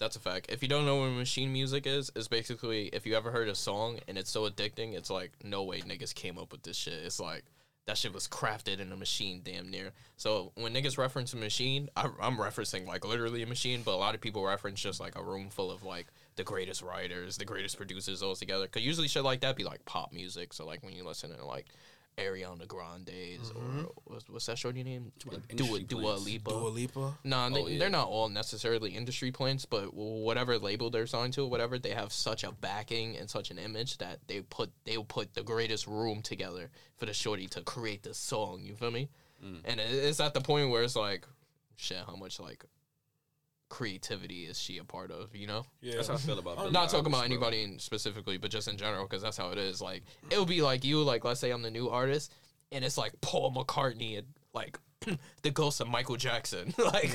That's 0.00 0.14
a 0.14 0.20
fact. 0.20 0.46
If 0.48 0.62
you 0.62 0.68
don't 0.68 0.86
know 0.86 0.96
what 0.96 1.10
machine 1.10 1.52
music 1.52 1.86
is, 1.86 2.10
it's 2.14 2.28
basically 2.28 2.86
if 2.92 3.04
you 3.04 3.16
ever 3.16 3.32
heard 3.32 3.48
a 3.48 3.54
song 3.54 3.98
and 4.06 4.16
it's 4.16 4.30
so 4.30 4.48
addicting, 4.48 4.94
it's 4.94 5.10
like 5.10 5.32
no 5.42 5.64
way 5.64 5.80
niggas 5.80 6.14
came 6.14 6.38
up 6.38 6.52
with 6.52 6.62
this 6.62 6.76
shit. 6.76 7.00
It's 7.04 7.18
like 7.18 7.44
that 7.86 7.98
shit 7.98 8.12
was 8.12 8.28
crafted 8.28 8.78
in 8.78 8.92
a 8.92 8.96
machine, 8.96 9.40
damn 9.42 9.70
near. 9.70 9.92
So 10.16 10.52
when 10.54 10.72
niggas 10.72 10.98
reference 10.98 11.32
a 11.32 11.36
machine, 11.36 11.88
I, 11.96 12.08
I'm 12.20 12.36
referencing 12.36 12.86
like 12.86 13.04
literally 13.04 13.42
a 13.42 13.46
machine, 13.46 13.82
but 13.82 13.94
a 13.94 13.96
lot 13.96 14.14
of 14.14 14.20
people 14.20 14.44
reference 14.44 14.80
just 14.80 15.00
like 15.00 15.16
a 15.16 15.22
room 15.22 15.48
full 15.48 15.70
of 15.70 15.82
like 15.82 16.06
the 16.36 16.44
greatest 16.44 16.82
writers, 16.82 17.36
the 17.36 17.44
greatest 17.44 17.76
producers 17.76 18.22
all 18.22 18.36
together. 18.36 18.68
Cause 18.68 18.82
usually 18.82 19.08
shit 19.08 19.24
like 19.24 19.40
that 19.40 19.56
be 19.56 19.64
like 19.64 19.84
pop 19.84 20.12
music. 20.12 20.52
So 20.52 20.64
like 20.64 20.84
when 20.84 20.94
you 20.94 21.02
listen 21.02 21.34
to 21.34 21.44
like 21.44 21.66
Ariana 22.18 22.66
Grande's 22.66 23.50
or 23.54 23.90
what's, 24.04 24.28
what's 24.28 24.46
that 24.46 24.58
shorty 24.58 24.82
name? 24.82 25.12
like 25.30 25.48
Dua 25.56 25.80
Dua. 25.80 26.14
Lipa. 26.16 26.50
Dua 26.50 26.68
Lipa. 26.68 27.18
No, 27.24 27.50
they, 27.50 27.60
Oh, 27.62 27.66
yeah. 27.66 27.78
they're 27.78 27.90
not 27.90 28.08
all 28.08 28.28
necessarily 28.28 28.90
industry 28.90 29.30
plants, 29.30 29.64
but 29.64 29.94
whatever 29.94 30.58
label 30.58 30.90
they're 30.90 31.06
signed 31.06 31.32
to, 31.34 31.46
whatever, 31.46 31.78
they 31.78 31.90
have 31.90 32.12
such 32.12 32.44
a 32.44 32.52
backing 32.52 33.16
and 33.16 33.30
such 33.30 33.50
an 33.50 33.58
image 33.58 33.98
that 33.98 34.18
they 34.26 34.40
put 34.40 34.70
they'll 34.84 35.04
put 35.04 35.34
the 35.34 35.42
greatest 35.42 35.86
room 35.86 36.22
together 36.22 36.70
for 36.96 37.06
the 37.06 37.14
shorty 37.14 37.46
to 37.48 37.60
create 37.62 38.02
this 38.02 38.18
song. 38.18 38.60
You 38.62 38.74
feel 38.74 38.90
me? 38.90 39.08
Mm. 39.44 39.60
And 39.64 39.80
it's 39.80 40.20
at 40.20 40.34
the 40.34 40.40
point 40.40 40.70
where 40.70 40.82
it's 40.82 40.96
like, 40.96 41.26
shit, 41.76 41.98
how 42.06 42.16
much 42.16 42.40
like 42.40 42.64
creativity 43.68 44.44
is 44.44 44.58
she 44.58 44.78
a 44.78 44.84
part 44.84 45.10
of? 45.10 45.34
You 45.34 45.46
know? 45.46 45.66
Yeah. 45.80 45.96
That's 45.96 46.08
how 46.08 46.14
I 46.14 46.18
feel 46.18 46.38
about. 46.38 46.56
Billie 46.56 46.70
Not 46.70 46.88
talking 46.90 47.12
about 47.12 47.24
anybody 47.24 47.62
in 47.62 47.78
specifically, 47.78 48.38
but 48.38 48.50
just 48.50 48.68
in 48.68 48.76
general, 48.76 49.04
because 49.04 49.22
that's 49.22 49.36
how 49.36 49.50
it 49.50 49.58
is. 49.58 49.80
Like, 49.80 50.02
it'll 50.30 50.46
be 50.46 50.62
like 50.62 50.84
you, 50.84 51.02
like, 51.02 51.24
let's 51.24 51.40
say 51.40 51.50
I'm 51.50 51.62
the 51.62 51.70
new 51.70 51.88
artist, 51.88 52.32
and 52.72 52.84
it's 52.84 52.98
like 52.98 53.12
Paul 53.20 53.52
McCartney 53.52 54.18
and 54.18 54.26
like 54.52 54.78
the 55.42 55.50
ghost 55.50 55.80
of 55.80 55.88
Michael 55.88 56.16
Jackson. 56.16 56.74
like, 56.78 57.10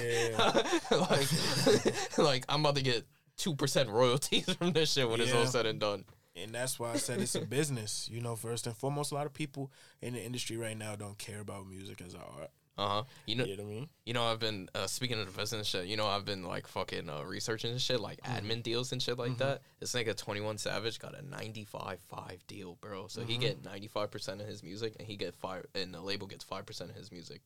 like, 0.91 2.17
like, 2.17 2.45
I'm 2.49 2.61
about 2.61 2.75
to 2.75 2.83
get 2.83 3.05
two 3.37 3.55
percent 3.55 3.89
royalties 3.89 4.51
from 4.53 4.73
this 4.73 4.93
shit 4.93 5.09
when 5.09 5.21
it's 5.21 5.33
all 5.33 5.45
said 5.45 5.65
and 5.65 5.79
done. 5.79 6.05
And 6.35 6.51
that's 6.51 6.79
why 6.79 6.93
I 6.93 6.97
said 6.97 7.19
it's 7.21 7.35
a 7.35 7.41
business. 7.41 8.09
You 8.11 8.19
know, 8.19 8.35
first 8.35 8.65
and 8.65 8.75
foremost, 8.75 9.11
a 9.11 9.15
lot 9.15 9.27
of 9.27 9.33
people 9.33 9.71
in 10.01 10.13
the 10.13 10.23
industry 10.23 10.57
right 10.57 10.77
now 10.77 10.95
don't 10.95 11.17
care 11.17 11.39
about 11.39 11.67
music 11.67 12.01
as 12.01 12.15
an 12.15 12.21
art. 12.39 12.49
Uh 12.75 12.87
huh. 12.87 13.03
You 13.27 13.35
know, 13.35 13.45
You 13.45 13.55
know 13.57 13.63
what 13.63 13.69
I 13.69 13.75
mean? 13.75 13.89
you 14.05 14.13
know, 14.13 14.23
I've 14.23 14.39
been 14.39 14.67
uh, 14.73 14.87
speaking 14.87 15.19
of 15.19 15.27
the 15.31 15.39
business 15.39 15.67
shit. 15.67 15.85
You 15.85 15.95
know, 15.95 16.07
I've 16.07 16.25
been 16.25 16.43
like 16.43 16.65
fucking 16.67 17.07
uh, 17.07 17.23
researching 17.23 17.69
and 17.69 17.79
shit, 17.79 17.99
like 17.99 18.19
admin 18.21 18.63
deals 18.63 18.91
and 18.91 19.01
shit 19.01 19.19
like 19.19 19.37
that. 19.37 19.61
This 19.79 19.93
nigga 19.93 20.15
Twenty 20.17 20.41
One 20.41 20.57
Savage 20.57 20.97
got 20.97 21.13
a 21.17 21.21
ninety 21.23 21.65
five 21.65 21.99
five 22.09 22.39
deal, 22.47 22.77
bro. 22.81 23.05
So 23.07 23.21
he 23.21 23.37
get 23.37 23.63
ninety 23.63 23.87
five 23.87 24.09
percent 24.09 24.41
of 24.41 24.47
his 24.47 24.63
music, 24.63 24.95
and 24.97 25.07
he 25.07 25.15
get 25.17 25.35
five, 25.35 25.65
and 25.75 25.93
the 25.93 26.01
label 26.01 26.25
gets 26.25 26.43
five 26.43 26.65
percent 26.65 26.89
of 26.89 26.95
his 26.95 27.11
music. 27.11 27.41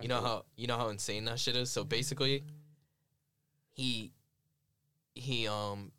You 0.00 0.08
know 0.08 0.22
how 0.22 0.44
you 0.56 0.66
know 0.66 0.78
how 0.78 0.88
insane 0.88 1.26
that 1.26 1.38
shit 1.38 1.54
is. 1.54 1.70
So 1.70 1.84
basically, 1.84 2.42
he 3.74 4.12
he 5.14 5.46
um 5.48 5.92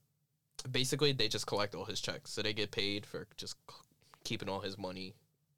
basically 0.72 1.12
they 1.12 1.28
just 1.28 1.46
collect 1.46 1.76
all 1.76 1.86
his 1.86 2.02
checks, 2.02 2.32
so 2.32 2.42
they 2.42 2.54
get 2.54 2.72
paid 2.72 3.06
for 3.06 3.28
just 3.38 3.56
keeping 4.24 4.50
all 4.50 4.62
his 4.62 4.78
money 4.78 5.14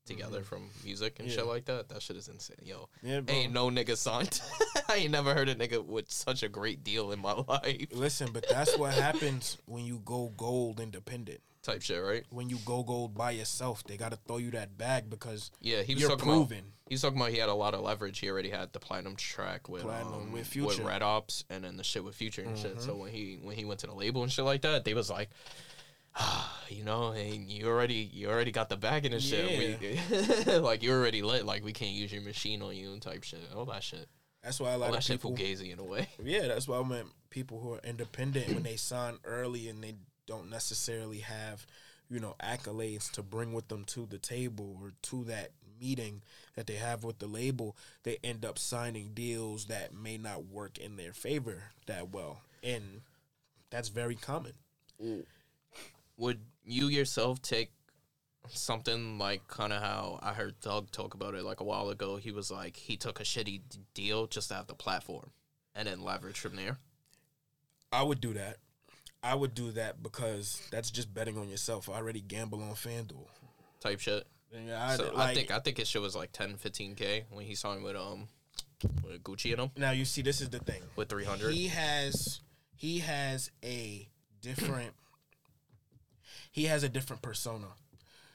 together 0.10 0.44
from 0.44 0.70
music 0.84 1.20
and 1.20 1.28
Yeah. 1.30 1.36
shit 1.38 1.46
like 1.46 1.66
that. 1.66 1.88
That 1.90 2.02
shit 2.02 2.18
is 2.18 2.28
insane, 2.28 2.58
yo. 2.64 2.90
Yeah, 3.02 3.22
bro. 3.22 3.34
Ain't 3.36 3.54
no 3.54 3.70
nigga 3.70 3.96
signed. 3.96 4.42
I 4.90 4.96
ain't 4.98 5.12
never 5.12 5.34
heard 5.34 5.48
a 5.50 5.56
nigga 5.56 5.84
with 5.86 6.12
such 6.12 6.44
a 6.44 6.50
great 6.50 6.84
deal 6.84 7.12
in 7.12 7.20
my 7.20 7.34
life. 7.48 7.88
Listen, 7.94 8.30
but 8.34 8.46
that's 8.50 8.78
what 8.78 8.94
happens 8.94 9.58
when 9.66 9.86
you 9.86 10.02
go 10.04 10.34
gold 10.36 10.80
independent. 10.82 11.40
Type 11.62 11.82
shit, 11.82 12.02
right? 12.02 12.24
When 12.30 12.50
you 12.50 12.58
go 12.66 12.84
gold 12.84 13.14
by 13.16 13.32
yourself, 13.32 13.84
they 13.84 13.98
got 13.98 14.12
to 14.12 14.18
throw 14.28 14.38
you 14.38 14.50
that 14.52 14.78
bag 14.78 15.10
because 15.10 15.52
Yeah, 15.60 15.82
he 15.84 15.94
was 15.94 16.02
you're 16.02 16.10
talking 16.12 16.24
proven. 16.26 16.58
about. 16.60 16.70
He 16.88 16.94
was 16.96 17.02
talking 17.02 17.18
about 17.20 17.32
he 17.32 17.38
had 17.38 17.50
a 17.50 17.54
lot 17.54 17.74
of 17.74 17.82
leverage. 17.82 18.18
He 18.20 18.30
already 18.30 18.50
had 18.50 18.72
the 18.72 18.80
platinum 18.80 19.16
track 19.18 19.68
with 19.70 19.84
Platinum 19.84 20.14
um, 20.14 20.32
with 20.32 20.48
Future. 20.48 20.68
with 20.68 20.80
Red 20.80 21.02
Opps, 21.02 21.44
and 21.50 21.64
then 21.66 21.76
the 21.78 21.84
shit 21.84 22.04
with 22.04 22.16
Future 22.16 22.42
and 22.44 22.58
shit. 22.58 22.78
Mhm. 22.78 22.82
So 22.86 22.96
when 22.96 23.12
he 23.12 23.40
when 23.44 23.56
he 23.58 23.66
went 23.66 23.82
to 23.82 23.88
the 23.88 23.94
label 23.94 24.24
and 24.24 24.32
shit 24.32 24.46
like 24.46 24.62
that, 24.62 24.86
they 24.86 24.94
was 24.94 25.10
like, 25.10 25.30
you 26.70 26.84
know, 26.84 27.12
hey, 27.12 27.42
you 27.48 27.68
already 27.68 28.10
you 28.14 28.30
already 28.30 28.52
got 28.52 28.70
the 28.70 28.78
bag 28.78 29.06
in 29.06 29.14
and 29.14 29.22
shit. 29.22 29.80
We, 29.80 30.58
like 30.60 30.84
you 30.84 30.92
already 30.92 31.22
lit. 31.22 31.46
Like 31.46 31.64
we 31.64 31.74
can't 31.74 31.92
use 31.92 32.12
your 32.12 32.22
machine 32.22 32.62
on 32.62 32.76
you 32.76 32.94
and 32.94 33.02
type 33.02 33.24
shit. 33.24 33.42
All 33.56 33.66
that 33.66 33.84
shit. 33.84 34.08
That's 34.44 34.60
why 34.60 34.70
a 34.70 34.74
All 34.74 34.80
lot 34.80 34.92
that 34.92 34.98
of 35.00 35.04
shit 35.04 35.18
people. 35.18 35.36
fugazi 35.36 35.72
in 35.74 35.80
a 35.80 35.84
way. 35.84 36.08
Yeah, 36.24 36.48
that's 36.48 36.68
why 36.68 36.78
I 36.80 36.84
meant 36.84 37.08
people 37.30 37.60
who 37.60 37.74
are 37.74 37.82
independent 37.84 38.54
when 38.54 38.64
they 38.64 38.78
sign 38.78 39.18
early 39.26 39.68
and 39.68 39.84
they 39.84 39.96
don't 40.28 40.50
necessarily 40.50 41.20
have, 41.20 41.66
you 42.10 42.20
know, 42.20 42.36
accolades 42.42 43.12
to 43.12 43.24
bring 43.24 43.52
with 43.52 43.68
them 43.68 43.84
to 43.86 44.06
the 44.06 44.18
table 44.18 44.78
or 44.82 44.94
to 45.04 45.24
that 45.26 45.52
meeting 45.80 46.22
that 46.56 46.68
they 46.68 46.76
have 46.76 47.04
with 47.04 47.20
the 47.20 47.28
label, 47.28 47.76
they 48.04 48.18
end 48.24 48.46
up 48.46 48.58
signing 48.60 49.12
deals 49.14 49.66
that 49.66 49.94
may 49.94 50.18
not 50.18 50.46
work 50.46 50.78
in 50.78 50.96
their 50.98 51.14
favor 51.14 51.64
that 51.86 52.10
well. 52.14 52.42
And 52.64 53.02
that's 53.70 53.90
very 53.90 54.16
common. 54.16 54.54
Mm. 55.04 55.24
Would 56.20 56.42
you 56.64 56.88
yourself 56.88 57.42
take 57.42 57.72
something 58.50 59.18
like 59.18 59.48
kind 59.48 59.72
of 59.74 59.82
how 59.82 60.20
I 60.22 60.34
heard 60.34 60.60
Thug 60.62 60.92
talk 60.92 61.14
about 61.14 61.34
it 61.34 61.44
like 61.44 61.60
a 61.62 61.64
while 61.64 61.90
ago? 61.90 62.18
He 62.18 62.32
was 62.32 62.52
like 62.52 62.76
he 62.76 62.98
took 62.98 63.20
a 63.20 63.24
shitty 63.24 63.62
d- 63.70 63.80
deal 63.94 64.28
just 64.28 64.50
to 64.50 64.56
have 64.56 64.68
the 64.68 64.76
platform 64.76 65.32
and 65.74 65.88
then 65.88 66.02
leverage 66.04 66.40
from 66.40 66.56
there. 66.56 66.78
I 67.92 68.04
would 68.04 68.20
do 68.22 68.34
that. 68.34 68.58
I 69.24 69.34
would 69.36 69.54
do 69.54 69.72
that 69.72 70.04
because 70.04 70.62
that's 70.72 70.92
just 70.92 71.14
betting 71.14 71.38
on 71.38 71.50
yourself. 71.50 71.90
I 71.90 71.94
already 71.94 72.22
gamble 72.22 72.62
on 72.62 72.72
FanDuel. 72.76 73.28
type 73.80 74.00
shit. 74.00 74.28
I, 74.76 74.96
So 74.98 75.14
I 75.16 75.34
think 75.34 75.52
I 75.52 75.60
think 75.60 75.78
his 75.78 75.88
shit 75.88 76.02
was 76.02 76.16
like 76.16 76.32
10, 76.32 76.58
15 76.58 76.96
k 76.96 77.26
when 77.32 77.46
he 77.46 77.56
signed 77.56 77.84
with 77.84 77.96
um 77.96 78.28
with 79.04 79.24
Gucci 79.24 79.52
and 79.52 79.62
him 79.62 79.72
now 79.78 79.92
you 79.92 80.06
see 80.06 80.22
this 80.22 80.42
is 80.42 80.50
the 80.50 80.60
thing. 80.60 80.82
with 80.96 81.08
three 81.10 81.26
hundred. 81.26 81.54
He 81.54 81.68
has 81.68 82.42
he 82.76 83.00
has 83.00 83.52
a 83.64 84.08
different 84.42 84.94
he 86.52 86.66
has 86.66 86.84
a 86.84 86.90
different 86.90 87.22
persona 87.22 87.68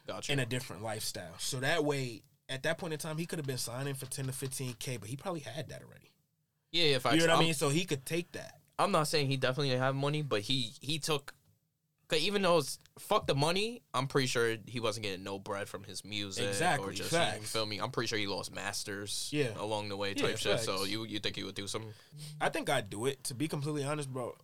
Gotcha. 0.06 0.32
and 0.32 0.40
a 0.40 0.46
different 0.46 0.82
lifestyle. 0.82 1.34
So 1.38 1.60
that 1.60 1.84
way, 1.84 2.22
at 2.48 2.62
that 2.64 2.78
point 2.78 2.92
in 2.92 2.98
time, 2.98 3.16
he 3.18 3.26
could 3.26 3.38
have 3.38 3.46
been 3.46 3.58
signing 3.58 3.94
for 3.94 4.06
ten 4.06 4.26
to 4.26 4.32
fifteen 4.32 4.74
k, 4.78 4.96
but 4.96 5.08
he 5.08 5.16
probably 5.16 5.40
had 5.40 5.68
that 5.70 5.82
already. 5.82 6.10
yeah, 6.72 6.96
if 6.96 7.02
Facts. 7.02 7.14
You 7.16 7.20
know 7.22 7.26
what 7.26 7.30
I 7.30 7.34
I'm- 7.36 7.44
mean? 7.44 7.54
So 7.54 7.68
he 7.70 7.84
could 7.84 8.04
take 8.06 8.32
that. 8.32 8.60
I'm 8.78 8.90
not 8.90 9.04
saying 9.08 9.28
he 9.28 9.36
definitely 9.36 9.68
didn't 9.70 9.82
have 9.82 9.94
money, 9.94 10.22
but 10.22 10.40
he 10.42 10.72
he 10.80 10.98
took. 10.98 11.32
Cause 12.08 12.18
even 12.20 12.42
though 12.42 12.58
it's 12.58 12.78
fuck 12.98 13.26
the 13.26 13.34
money, 13.34 13.80
I'm 13.94 14.08
pretty 14.08 14.26
sure 14.26 14.56
he 14.66 14.78
wasn't 14.78 15.04
getting 15.04 15.24
no 15.24 15.38
bread 15.38 15.68
from 15.70 15.84
his 15.84 16.04
music 16.04 16.44
or 16.44 16.48
Exactly, 16.48 16.94
just 16.94 17.12
you 17.12 17.40
feel 17.46 17.64
me. 17.64 17.78
I'm 17.78 17.90
pretty 17.90 18.08
sure 18.08 18.18
he 18.18 18.26
lost 18.26 18.54
masters, 18.54 19.30
Yeah. 19.32 19.52
along 19.58 19.88
the 19.88 19.96
way 19.96 20.12
Yeah, 20.14 20.26
type 20.26 20.36
shit. 20.36 20.60
So 20.60 20.84
you 20.84 21.04
you 21.04 21.18
think 21.18 21.34
he 21.36 21.44
would 21.44 21.54
do 21.54 21.66
some? 21.66 21.82
I 22.42 22.50
think 22.50 22.68
I'd 22.68 22.90
do 22.90 23.06
it. 23.06 23.24
To 23.24 23.34
be 23.34 23.48
completely 23.48 23.84
honest, 23.84 24.12
bro, 24.12 24.36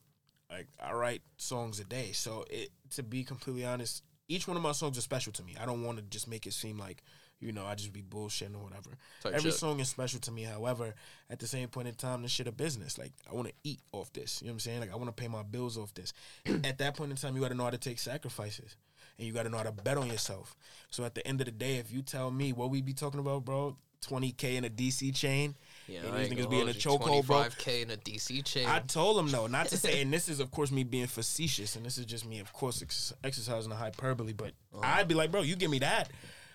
like 0.50 0.68
I 0.82 0.92
write 0.92 1.22
songs 1.36 1.80
a 1.80 1.84
day. 1.84 2.12
So 2.12 2.44
it 2.50 2.70
to 2.90 3.02
be 3.02 3.24
completely 3.24 3.64
honest, 3.64 4.02
each 4.28 4.48
one 4.48 4.56
of 4.56 4.62
my 4.62 4.72
songs 4.72 4.96
is 4.96 5.04
special 5.04 5.32
to 5.34 5.42
me. 5.42 5.56
I 5.60 5.66
don't 5.66 5.84
want 5.84 5.98
to 5.98 6.04
just 6.04 6.28
make 6.28 6.46
it 6.46 6.52
seem 6.52 6.78
like, 6.78 7.02
you 7.40 7.52
know, 7.52 7.64
I 7.64 7.74
just 7.74 7.92
be 7.92 8.02
bullshitting 8.02 8.54
or 8.54 8.62
whatever. 8.62 8.90
Type 9.22 9.32
Every 9.34 9.50
shit. 9.50 9.58
song 9.58 9.80
is 9.80 9.88
special 9.88 10.20
to 10.20 10.30
me. 10.30 10.42
However, 10.42 10.94
at 11.30 11.38
the 11.38 11.46
same 11.46 11.68
point 11.68 11.88
in 11.88 11.94
time, 11.94 12.22
this 12.22 12.30
shit 12.30 12.46
a 12.46 12.52
business. 12.52 12.98
Like 12.98 13.12
I 13.30 13.34
want 13.34 13.48
to 13.48 13.54
eat 13.64 13.80
off 13.92 14.12
this. 14.12 14.42
You 14.42 14.48
know 14.48 14.52
what 14.52 14.54
I'm 14.54 14.60
saying? 14.60 14.80
Like 14.80 14.92
I 14.92 14.96
want 14.96 15.08
to 15.08 15.20
pay 15.20 15.28
my 15.28 15.42
bills 15.42 15.78
off 15.78 15.94
this. 15.94 16.12
at 16.64 16.78
that 16.78 16.96
point 16.96 17.10
in 17.10 17.16
time, 17.16 17.34
you 17.34 17.42
got 17.42 17.48
to 17.48 17.54
know 17.54 17.64
how 17.64 17.70
to 17.70 17.78
take 17.78 17.98
sacrifices. 17.98 18.76
And 19.18 19.26
you 19.26 19.34
got 19.34 19.42
to 19.42 19.50
know 19.50 19.58
how 19.58 19.64
to 19.64 19.72
bet 19.72 19.98
on 19.98 20.06
yourself. 20.06 20.56
So 20.90 21.04
at 21.04 21.14
the 21.14 21.26
end 21.26 21.40
of 21.40 21.44
the 21.44 21.52
day, 21.52 21.76
if 21.76 21.92
you 21.92 22.00
tell 22.00 22.30
me 22.30 22.52
what 22.52 22.70
we 22.70 22.80
be 22.80 22.94
talking 22.94 23.20
about, 23.20 23.44
bro, 23.44 23.76
20k 24.06 24.56
in 24.56 24.64
a 24.64 24.70
DC 24.70 25.14
chain, 25.14 25.54
Yeah, 25.90 26.00
and 26.06 26.16
these 26.16 26.28
niggas 26.28 26.48
be 26.48 26.60
in 26.60 26.68
a 26.68 26.72
hold 26.72 27.00
chokehold, 27.00 27.26
bro. 27.26 27.36
25k 27.42 27.82
in 27.82 27.90
a 27.90 27.96
DC 27.96 28.44
chain. 28.44 28.66
I 28.66 28.78
told 28.78 29.18
him 29.18 29.30
no, 29.30 29.48
not 29.48 29.66
to 29.68 29.76
say, 29.76 30.00
and 30.02 30.12
this 30.12 30.28
is 30.28 30.38
of 30.38 30.50
course 30.52 30.70
me 30.70 30.84
being 30.84 31.08
facetious, 31.08 31.74
and 31.74 31.84
this 31.84 31.98
is 31.98 32.06
just 32.06 32.24
me, 32.24 32.38
of 32.38 32.52
course, 32.52 32.80
ex- 32.80 33.12
exercising 33.24 33.70
the 33.70 33.76
hyperbole. 33.76 34.32
But 34.32 34.52
uh-huh. 34.72 34.82
I'd 34.84 35.08
be 35.08 35.14
like, 35.14 35.32
bro, 35.32 35.42
you 35.42 35.56
give 35.56 35.70
me 35.70 35.80
that, 35.80 36.08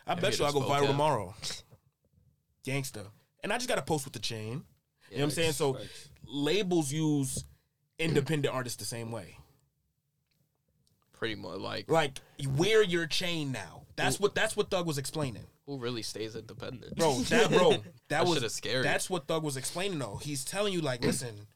I 0.08 0.16
bet 0.16 0.40
you 0.40 0.46
I 0.46 0.52
go 0.52 0.62
viral 0.62 0.84
vocab. 0.84 0.88
tomorrow, 0.88 1.36
gangster. 2.64 3.04
And 3.44 3.52
I 3.52 3.58
just 3.58 3.68
got 3.68 3.76
to 3.76 3.82
post 3.82 4.06
with 4.06 4.14
the 4.14 4.20
chain. 4.20 4.64
you 5.12 5.18
know 5.18 5.18
what 5.18 5.24
I'm 5.26 5.32
saying? 5.32 5.52
So 5.52 5.74
Facts. 5.74 6.10
labels 6.26 6.92
use 6.92 7.44
independent 8.00 8.54
artists 8.54 8.78
the 8.78 8.86
same 8.86 9.12
way. 9.12 9.38
pretty 11.14 11.36
much 11.36 11.60
like 11.60 11.90
Like 11.92 12.20
wear 12.56 12.82
your 12.82 13.06
chain 13.06 13.52
now. 13.52 13.84
That's 13.98 14.20
what 14.20 14.34
that's 14.34 14.56
what 14.58 14.72
Thug 14.72 14.88
was 14.88 14.98
explaining. 14.98 15.46
Who 15.66 15.78
really 15.78 16.02
stays 16.02 16.36
independent, 16.36 16.96
bro. 16.96 17.16
That 17.20 17.50
bro, 17.50 17.72
that, 17.72 17.82
That 18.10 18.26
was 18.26 18.54
scary. 18.54 18.84
That's 18.84 19.10
what 19.10 19.28
Thug 19.28 19.44
was 19.44 19.58
explaining 19.58 20.00
though. 20.00 20.20
He's 20.22 20.46
telling 20.46 20.74
you 20.74 20.82
like, 20.82 21.04
listen, 21.04 21.48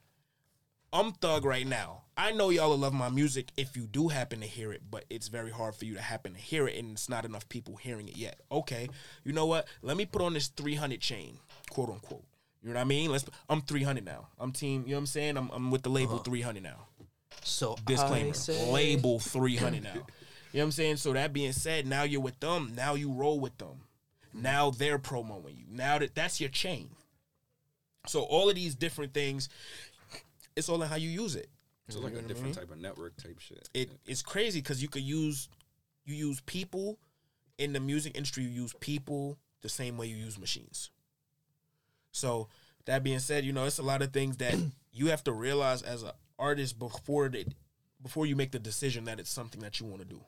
I'm 0.91 1.11
Thug 1.13 1.45
right 1.45 1.67
now. 1.67 2.03
I 2.17 2.31
know 2.31 2.49
y'all 2.49 2.71
will 2.71 2.77
love 2.77 2.93
my 2.93 3.09
music 3.09 3.49
if 3.55 3.77
you 3.77 3.83
do 3.83 4.09
happen 4.09 4.41
to 4.41 4.47
hear 4.47 4.73
it, 4.73 4.81
but 4.89 5.05
it's 5.09 5.27
very 5.27 5.51
hard 5.51 5.75
for 5.75 5.85
you 5.85 5.93
to 5.93 6.01
happen 6.01 6.33
to 6.33 6.39
hear 6.39 6.67
it, 6.67 6.77
and 6.77 6.91
it's 6.91 7.07
not 7.07 7.23
enough 7.23 7.47
people 7.47 7.77
hearing 7.77 8.09
it 8.09 8.17
yet. 8.17 8.41
Okay, 8.51 8.89
you 9.23 9.31
know 9.31 9.45
what? 9.45 9.67
Let 9.81 9.95
me 9.95 10.05
put 10.05 10.21
on 10.21 10.33
this 10.33 10.47
300 10.47 10.99
chain, 10.99 11.37
quote 11.69 11.89
unquote. 11.89 12.23
You 12.61 12.69
know 12.69 12.75
what 12.75 12.81
I 12.81 12.85
mean? 12.85 13.11
Let's. 13.11 13.25
I'm 13.49 13.61
300 13.61 14.03
now. 14.03 14.27
I'm 14.37 14.51
team. 14.51 14.83
You 14.85 14.89
know 14.89 14.95
what 14.95 14.99
I'm 14.99 15.05
saying? 15.05 15.37
I'm, 15.37 15.49
I'm 15.53 15.71
with 15.71 15.83
the 15.83 15.89
label 15.89 16.15
uh-huh. 16.15 16.23
300 16.23 16.61
now. 16.61 16.87
So 17.43 17.77
Disclaimer. 17.85 18.33
Say- 18.33 18.69
Label 18.71 19.19
300 19.19 19.83
now. 19.83 19.93
You 19.93 19.99
know 19.99 20.03
what 20.51 20.63
I'm 20.63 20.71
saying? 20.71 20.97
So 20.97 21.13
that 21.13 21.31
being 21.31 21.51
said, 21.53 21.85
now 21.85 22.03
you're 22.03 22.21
with 22.21 22.39
them. 22.39 22.73
Now 22.75 22.95
you 22.95 23.13
roll 23.13 23.39
with 23.39 23.57
them. 23.59 23.81
Now 24.33 24.69
they're 24.71 24.99
promoting 24.99 25.57
you. 25.57 25.65
Now 25.69 25.99
that 25.99 26.15
that's 26.15 26.39
your 26.39 26.49
chain. 26.49 26.89
So 28.07 28.21
all 28.21 28.49
of 28.49 28.55
these 28.55 28.75
different 28.75 29.13
things, 29.13 29.49
it's 30.55 30.69
all 30.69 30.81
in 30.81 30.89
how 30.89 30.95
you 30.95 31.09
use 31.09 31.35
it. 31.35 31.49
It's 31.87 31.97
like 31.97 32.13
You 32.13 32.19
a 32.19 32.21
know 32.21 32.25
I 32.25 32.27
different 32.27 32.45
mean? 32.45 32.53
type 32.55 32.71
of 32.71 32.77
network 32.79 33.17
type 33.17 33.39
shit. 33.39 33.67
It 33.73 33.89
it's 34.05 34.21
crazy 34.21 34.59
because 34.61 34.81
you 34.81 34.87
could 34.87 35.01
use 35.01 35.49
you 36.05 36.15
use 36.15 36.39
people 36.41 36.99
in 37.57 37.73
the 37.73 37.79
music 37.79 38.15
industry. 38.15 38.43
You 38.43 38.49
use 38.49 38.73
people 38.79 39.37
the 39.61 39.69
same 39.69 39.97
way 39.97 40.07
you 40.07 40.15
use 40.15 40.37
machines. 40.39 40.91
So 42.11 42.47
that 42.85 43.03
being 43.03 43.19
said, 43.19 43.43
you 43.45 43.53
know 43.53 43.65
it's 43.65 43.79
a 43.79 43.83
lot 43.83 44.01
of 44.01 44.13
things 44.13 44.37
that 44.37 44.55
you 44.93 45.07
have 45.07 45.23
to 45.25 45.31
realize 45.33 45.81
as 45.81 46.03
an 46.03 46.11
artist 46.37 46.79
before 46.79 47.29
that 47.29 47.53
before 48.01 48.25
you 48.25 48.35
make 48.35 48.51
the 48.51 48.59
decision 48.59 49.03
that 49.05 49.19
it's 49.19 49.29
something 49.29 49.61
that 49.61 49.79
you 49.79 49.85
want 49.85 50.01
to 50.01 50.07
do. 50.07 50.21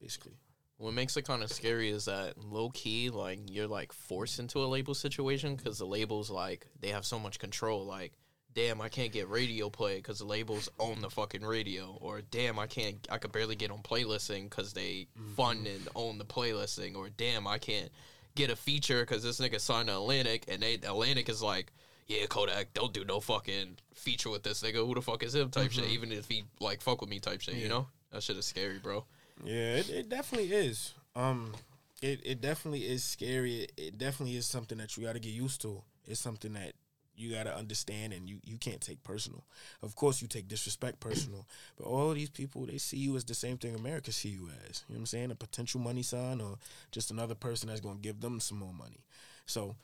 Basically, 0.00 0.32
What 0.78 0.94
makes 0.94 1.16
it 1.16 1.22
kind 1.22 1.42
of 1.42 1.52
scary 1.52 1.90
is 1.90 2.06
that 2.06 2.36
low 2.38 2.70
key, 2.70 3.08
like 3.10 3.38
you're 3.48 3.68
like 3.68 3.92
forced 3.92 4.38
into 4.38 4.58
a 4.58 4.66
label 4.66 4.94
situation 4.94 5.54
because 5.54 5.78
the 5.78 5.86
labels 5.86 6.28
like 6.30 6.66
they 6.80 6.88
have 6.88 7.04
so 7.04 7.20
much 7.20 7.38
control. 7.38 7.84
Like, 7.84 8.12
damn, 8.52 8.80
I 8.80 8.88
can't 8.88 9.12
get 9.12 9.28
radio 9.28 9.70
play 9.70 9.96
because 9.96 10.18
the 10.18 10.24
labels 10.24 10.68
own 10.80 11.00
the 11.00 11.10
fucking 11.10 11.42
radio, 11.42 11.96
or 12.00 12.20
damn, 12.20 12.58
I 12.58 12.66
can't, 12.66 13.06
I 13.10 13.18
could 13.18 13.32
barely 13.32 13.54
get 13.54 13.70
on 13.70 13.78
playlisting 13.78 14.50
because 14.50 14.72
they 14.72 15.06
mm-hmm. 15.16 15.34
fund 15.34 15.66
and 15.68 15.88
own 15.94 16.18
the 16.18 16.24
playlisting, 16.24 16.96
or 16.96 17.10
damn, 17.10 17.46
I 17.46 17.58
can't 17.58 17.90
get 18.34 18.50
a 18.50 18.56
feature 18.56 19.02
because 19.02 19.22
this 19.22 19.40
nigga 19.40 19.60
signed 19.60 19.88
to 19.88 19.94
Atlantic 19.94 20.46
and 20.48 20.62
they 20.62 20.74
Atlantic 20.74 21.28
is 21.28 21.42
like. 21.42 21.72
Yeah, 22.08 22.26
Kodak, 22.26 22.74
don't 22.74 22.92
do 22.92 23.04
no 23.04 23.20
fucking 23.20 23.78
feature 23.94 24.28
with 24.28 24.42
this 24.42 24.60
nigga. 24.62 24.84
Who 24.84 24.92
the 24.92 25.00
fuck 25.00 25.22
is 25.22 25.36
him? 25.36 25.50
Type 25.50 25.70
shit. 25.70 25.84
Mm-hmm. 25.84 25.92
Even 25.92 26.12
if 26.12 26.28
he 26.28 26.44
like 26.60 26.82
fuck 26.82 27.00
with 27.00 27.08
me, 27.08 27.20
type 27.20 27.40
shit. 27.40 27.54
You 27.54 27.68
know 27.68 27.86
that 28.10 28.22
shit 28.22 28.36
is 28.36 28.44
scary, 28.44 28.78
bro. 28.80 29.06
Yeah, 29.44 29.76
it, 29.76 29.90
it 29.90 30.08
definitely 30.08 30.52
is. 30.52 30.94
Um, 31.16 31.52
it 32.00 32.20
it 32.24 32.40
definitely 32.40 32.80
is 32.80 33.04
scary. 33.04 33.62
It, 33.62 33.72
it 33.76 33.98
definitely 33.98 34.36
is 34.36 34.46
something 34.46 34.78
that 34.78 34.96
you 34.96 35.04
got 35.04 35.14
to 35.14 35.20
get 35.20 35.32
used 35.32 35.60
to. 35.62 35.82
It's 36.06 36.20
something 36.20 36.52
that 36.54 36.72
you 37.14 37.34
got 37.34 37.44
to 37.44 37.54
understand, 37.54 38.12
and 38.12 38.28
you 38.28 38.38
you 38.44 38.56
can't 38.58 38.80
take 38.80 39.02
personal. 39.04 39.44
Of 39.82 39.94
course, 39.94 40.22
you 40.22 40.28
take 40.28 40.48
disrespect 40.48 41.00
personal, 41.00 41.46
but 41.76 41.84
all 41.86 42.12
these 42.12 42.30
people 42.30 42.66
they 42.66 42.78
see 42.78 42.98
you 42.98 43.16
as 43.16 43.24
the 43.24 43.34
same 43.34 43.58
thing 43.58 43.74
America 43.74 44.12
see 44.12 44.30
you 44.30 44.48
as. 44.68 44.84
You 44.88 44.94
know 44.94 44.98
what 44.98 45.00
I'm 45.00 45.06
saying? 45.06 45.30
A 45.30 45.34
potential 45.34 45.80
money 45.80 46.02
sign, 46.02 46.40
or 46.40 46.58
just 46.90 47.10
another 47.10 47.34
person 47.34 47.68
that's 47.68 47.80
gonna 47.80 47.98
give 48.00 48.20
them 48.20 48.40
some 48.40 48.58
more 48.58 48.74
money. 48.74 49.04
So. 49.46 49.76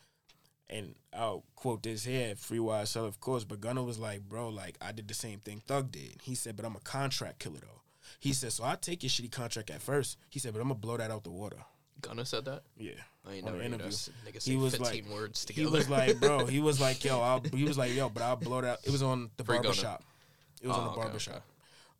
And 0.71 0.97
I'll 1.14 1.44
quote 1.57 1.83
this 1.83 2.05
here, 2.05 2.37
free 2.37 2.59
YSL, 2.59 3.07
of 3.07 3.21
course. 3.21 3.42
But 3.42 3.62
Gunna 3.62 3.83
was 3.83 3.99
like, 3.99 4.29
bro, 4.29 4.51
like 4.51 4.77
I 4.83 4.92
did 4.92 5.09
the 5.09 5.14
same 5.14 5.38
thing 5.38 5.62
Thug 5.66 5.90
did. 5.90 6.16
He 6.25 6.35
said, 6.35 6.57
but 6.57 6.66
I'm 6.66 6.77
a 6.77 6.81
contract 6.81 7.38
killer 7.38 7.61
though. 7.62 7.81
He 8.21 8.33
said, 8.33 8.53
so 8.53 8.64
I 8.64 8.75
take 8.77 9.03
your 9.03 9.11
shitty 9.11 9.31
contract 9.33 9.71
at 9.71 9.83
first. 9.83 10.16
He 10.31 10.38
said, 10.38 10.53
but 10.53 10.61
I'm 10.61 10.68
gonna 10.68 10.79
blow 10.81 10.97
that 10.97 11.11
out 11.11 11.25
the 11.25 11.31
water. 11.31 11.59
Gunna 12.01 12.25
said 12.25 12.44
that. 12.44 12.62
Yeah. 12.77 12.92
I 13.29 13.35
ain't 13.35 13.44
never 13.44 13.61
interview. 13.61 13.87
us 13.88 14.09
nigga 14.27 14.42
He 14.42 14.57
was 14.57 14.77
15 14.77 15.05
like- 15.05 15.12
words 15.12 15.42
He 15.49 15.55
together. 15.55 15.71
was 15.77 15.90
like, 15.90 16.21
bro, 16.21 16.47
he 16.47 16.61
was 16.61 16.81
like, 16.81 17.05
yo, 17.05 17.21
I'll, 17.21 17.42
he 17.53 17.64
was 17.64 17.77
like, 17.77 17.94
yo, 17.94 18.09
but 18.09 18.23
I'll 18.23 18.37
blow 18.37 18.61
that. 18.61 18.68
Out. 18.71 18.79
It 18.85 18.90
was 18.90 19.03
on 19.03 19.31
the 19.37 19.44
Free 19.44 19.57
Gunna. 19.57 19.68
barbershop. 19.68 20.05
It 20.62 20.68
was 20.68 20.77
Oh, 20.77 20.81
on 20.81 20.85
the 20.87 20.90
okay, 20.92 21.01
barbershop. 21.03 21.35
okay. 21.35 21.44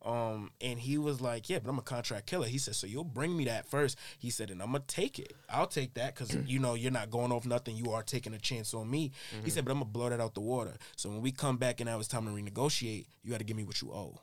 Um, 0.01 0.51
and 0.61 0.79
he 0.79 0.97
was 0.97 1.19
like, 1.19 1.49
yeah, 1.49 1.59
but 1.59 1.69
I'm 1.69 1.77
a 1.77 1.81
contract 1.81 2.25
killer. 2.25 2.47
He 2.47 2.57
said, 2.57 2.73
so 2.75 2.87
you'll 2.87 3.03
bring 3.03 3.35
me 3.35 3.43
that 3.45 3.67
first. 3.69 3.97
He 4.17 4.29
said, 4.29 4.49
and 4.49 4.61
I'm 4.61 4.71
gonna 4.71 4.85
take 4.87 5.19
it. 5.19 5.33
I'll 5.49 5.67
take 5.67 5.95
that 5.95 6.15
because 6.15 6.33
you 6.47 6.57
know 6.59 6.73
you're 6.75 6.89
not 6.91 7.09
going 7.11 7.33
off 7.33 7.45
nothing. 7.45 7.75
You 7.75 7.91
are 7.91 8.01
taking 8.01 8.33
a 8.33 8.39
chance 8.39 8.73
on 8.73 8.89
me. 8.89 9.11
Mm-hmm. 9.35 9.43
He 9.43 9.51
said, 9.51 9.65
but 9.65 9.71
I'm 9.71 9.79
gonna 9.79 9.91
blow 9.91 10.09
that 10.09 10.21
out 10.21 10.33
the 10.35 10.39
water. 10.39 10.77
So 10.95 11.09
when 11.09 11.21
we 11.21 11.33
come 11.33 11.57
back 11.57 11.81
and 11.81 11.89
now 11.89 11.99
it's 11.99 12.07
time 12.07 12.23
to 12.25 12.31
renegotiate, 12.31 13.07
you 13.23 13.31
got 13.31 13.39
to 13.39 13.43
give 13.43 13.57
me 13.57 13.65
what 13.65 13.81
you 13.81 13.91
owe. 13.91 14.17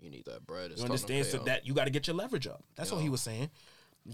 You 0.00 0.10
need 0.10 0.24
that 0.26 0.46
bread. 0.46 0.70
It's 0.70 0.80
You 0.80 0.84
understand? 0.84 1.26
So 1.26 1.38
that 1.38 1.66
you 1.66 1.74
got 1.74 1.84
to 1.84 1.90
get 1.90 2.06
your 2.06 2.16
leverage 2.16 2.46
up. 2.46 2.62
That's 2.76 2.92
what 2.92 3.02
he 3.02 3.08
was 3.08 3.20
saying. 3.22 3.50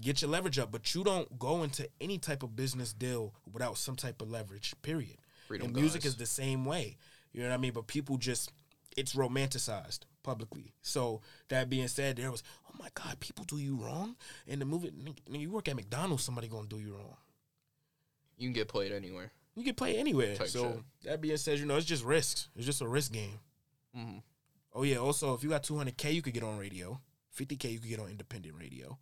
Get 0.01 0.21
your 0.21 0.31
leverage 0.31 0.57
up, 0.57 0.71
but 0.71 0.95
you 0.95 1.03
don't 1.03 1.37
go 1.37 1.61
into 1.61 1.87
any 2.01 2.17
type 2.17 2.41
of 2.41 2.55
business 2.55 2.93
deal 2.93 3.33
without 3.51 3.77
some 3.77 3.95
type 3.95 4.21
of 4.21 4.29
leverage. 4.31 4.73
Period. 4.81 5.17
Freedom 5.47 5.67
and 5.67 5.75
music 5.75 6.01
guys. 6.01 6.11
is 6.11 6.17
the 6.17 6.25
same 6.25 6.65
way. 6.65 6.97
You 7.31 7.43
know 7.43 7.49
what 7.49 7.55
I 7.55 7.57
mean? 7.57 7.73
But 7.73 7.87
people 7.87 8.17
just 8.17 8.51
it's 8.97 9.13
romanticized 9.13 9.99
publicly. 10.23 10.73
So 10.81 11.21
that 11.49 11.69
being 11.69 11.87
said, 11.87 12.15
there 12.15 12.31
was 12.31 12.41
oh 12.67 12.75
my 12.79 12.87
god, 12.95 13.19
people 13.19 13.45
do 13.45 13.57
you 13.57 13.75
wrong 13.75 14.15
in 14.47 14.59
the 14.59 14.65
movie. 14.65 14.89
Nigga, 14.89 15.41
you 15.41 15.51
work 15.51 15.67
at 15.67 15.75
McDonald's, 15.75 16.23
somebody 16.23 16.47
gonna 16.47 16.67
do 16.67 16.79
you 16.79 16.93
wrong. 16.95 17.17
you 18.37 18.47
can 18.47 18.53
get 18.53 18.67
played 18.67 18.91
anywhere. 18.91 19.31
You 19.55 19.63
can 19.63 19.75
play 19.75 19.97
anywhere. 19.97 20.35
Type 20.35 20.47
so 20.47 20.71
shit. 20.71 20.83
that 21.03 21.21
being 21.21 21.37
said, 21.37 21.59
you 21.59 21.65
know 21.65 21.75
it's 21.75 21.85
just 21.85 22.03
risks. 22.03 22.47
It's 22.55 22.65
just 22.65 22.81
a 22.81 22.87
risk 22.87 23.11
game. 23.11 23.39
hmm 23.93 24.17
Oh 24.73 24.83
yeah. 24.83 24.97
Also, 24.97 25.33
if 25.33 25.43
you 25.43 25.49
got 25.49 25.63
200k, 25.63 26.13
you 26.13 26.21
could 26.21 26.33
get 26.33 26.43
on 26.43 26.57
radio. 26.57 26.99
50k, 27.37 27.71
you 27.71 27.79
could 27.79 27.89
get 27.89 27.99
on 27.99 28.09
independent 28.09 28.55
radio. 28.59 28.97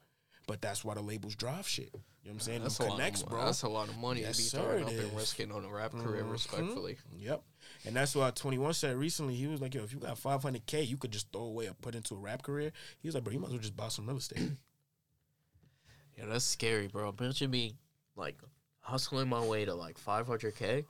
But 0.47 0.61
that's 0.61 0.83
why 0.83 0.95
the 0.95 1.01
labels 1.01 1.35
drive 1.35 1.67
shit. 1.67 1.89
You 1.93 1.99
know 1.99 2.01
what 2.23 2.31
I'm 2.33 2.39
saying? 2.41 2.61
That's 2.63 2.75
a, 2.75 2.79
Them 2.79 2.89
lot 2.89 2.97
connects, 2.97 3.21
of, 3.23 3.29
bro. 3.29 3.45
that's 3.45 3.61
a 3.63 3.69
lot 3.69 3.89
of 3.89 3.97
money 3.97 4.21
Yes, 4.21 4.37
to 4.37 4.43
be 4.43 4.47
sir, 4.49 4.57
throwing 4.61 4.83
up 4.83 4.89
and 5.05 5.15
risking 5.17 5.51
on 5.51 5.65
a 5.65 5.69
rap 5.69 5.91
career, 5.91 6.23
Mhm. 6.23 6.31
respectfully. 6.31 6.97
Yep. 7.17 7.43
And 7.85 7.95
that's 7.95 8.15
why 8.15 8.29
21 8.31 8.73
said 8.73 8.95
recently, 8.95 9.35
he 9.35 9.47
was 9.47 9.59
like, 9.61 9.73
yo, 9.73 9.83
if 9.83 9.91
you 9.93 9.99
got 9.99 10.17
500K, 10.17 10.83
you 10.83 10.97
could 10.97 11.11
just 11.11 11.31
throw 11.31 11.43
away 11.43 11.67
or 11.67 11.73
put 11.73 11.95
into 11.95 12.15
a 12.15 12.17
rap 12.19 12.43
career. 12.43 12.71
He 12.99 13.07
was 13.07 13.15
like, 13.15 13.23
bro, 13.23 13.33
you 13.33 13.39
might 13.39 13.47
as 13.47 13.53
well 13.53 13.61
just 13.61 13.77
buy 13.77 13.87
some 13.87 14.07
real 14.07 14.17
estate. 14.17 14.51
Yeah, 16.17 16.25
that's 16.25 16.45
scary, 16.45 16.87
bro. 16.87 17.13
Imagine 17.17 17.49
me 17.49 17.75
like 18.15 18.35
hustling 18.81 19.29
my 19.29 19.43
way 19.43 19.65
to 19.65 19.73
like 19.73 19.97
500k, 19.97 20.85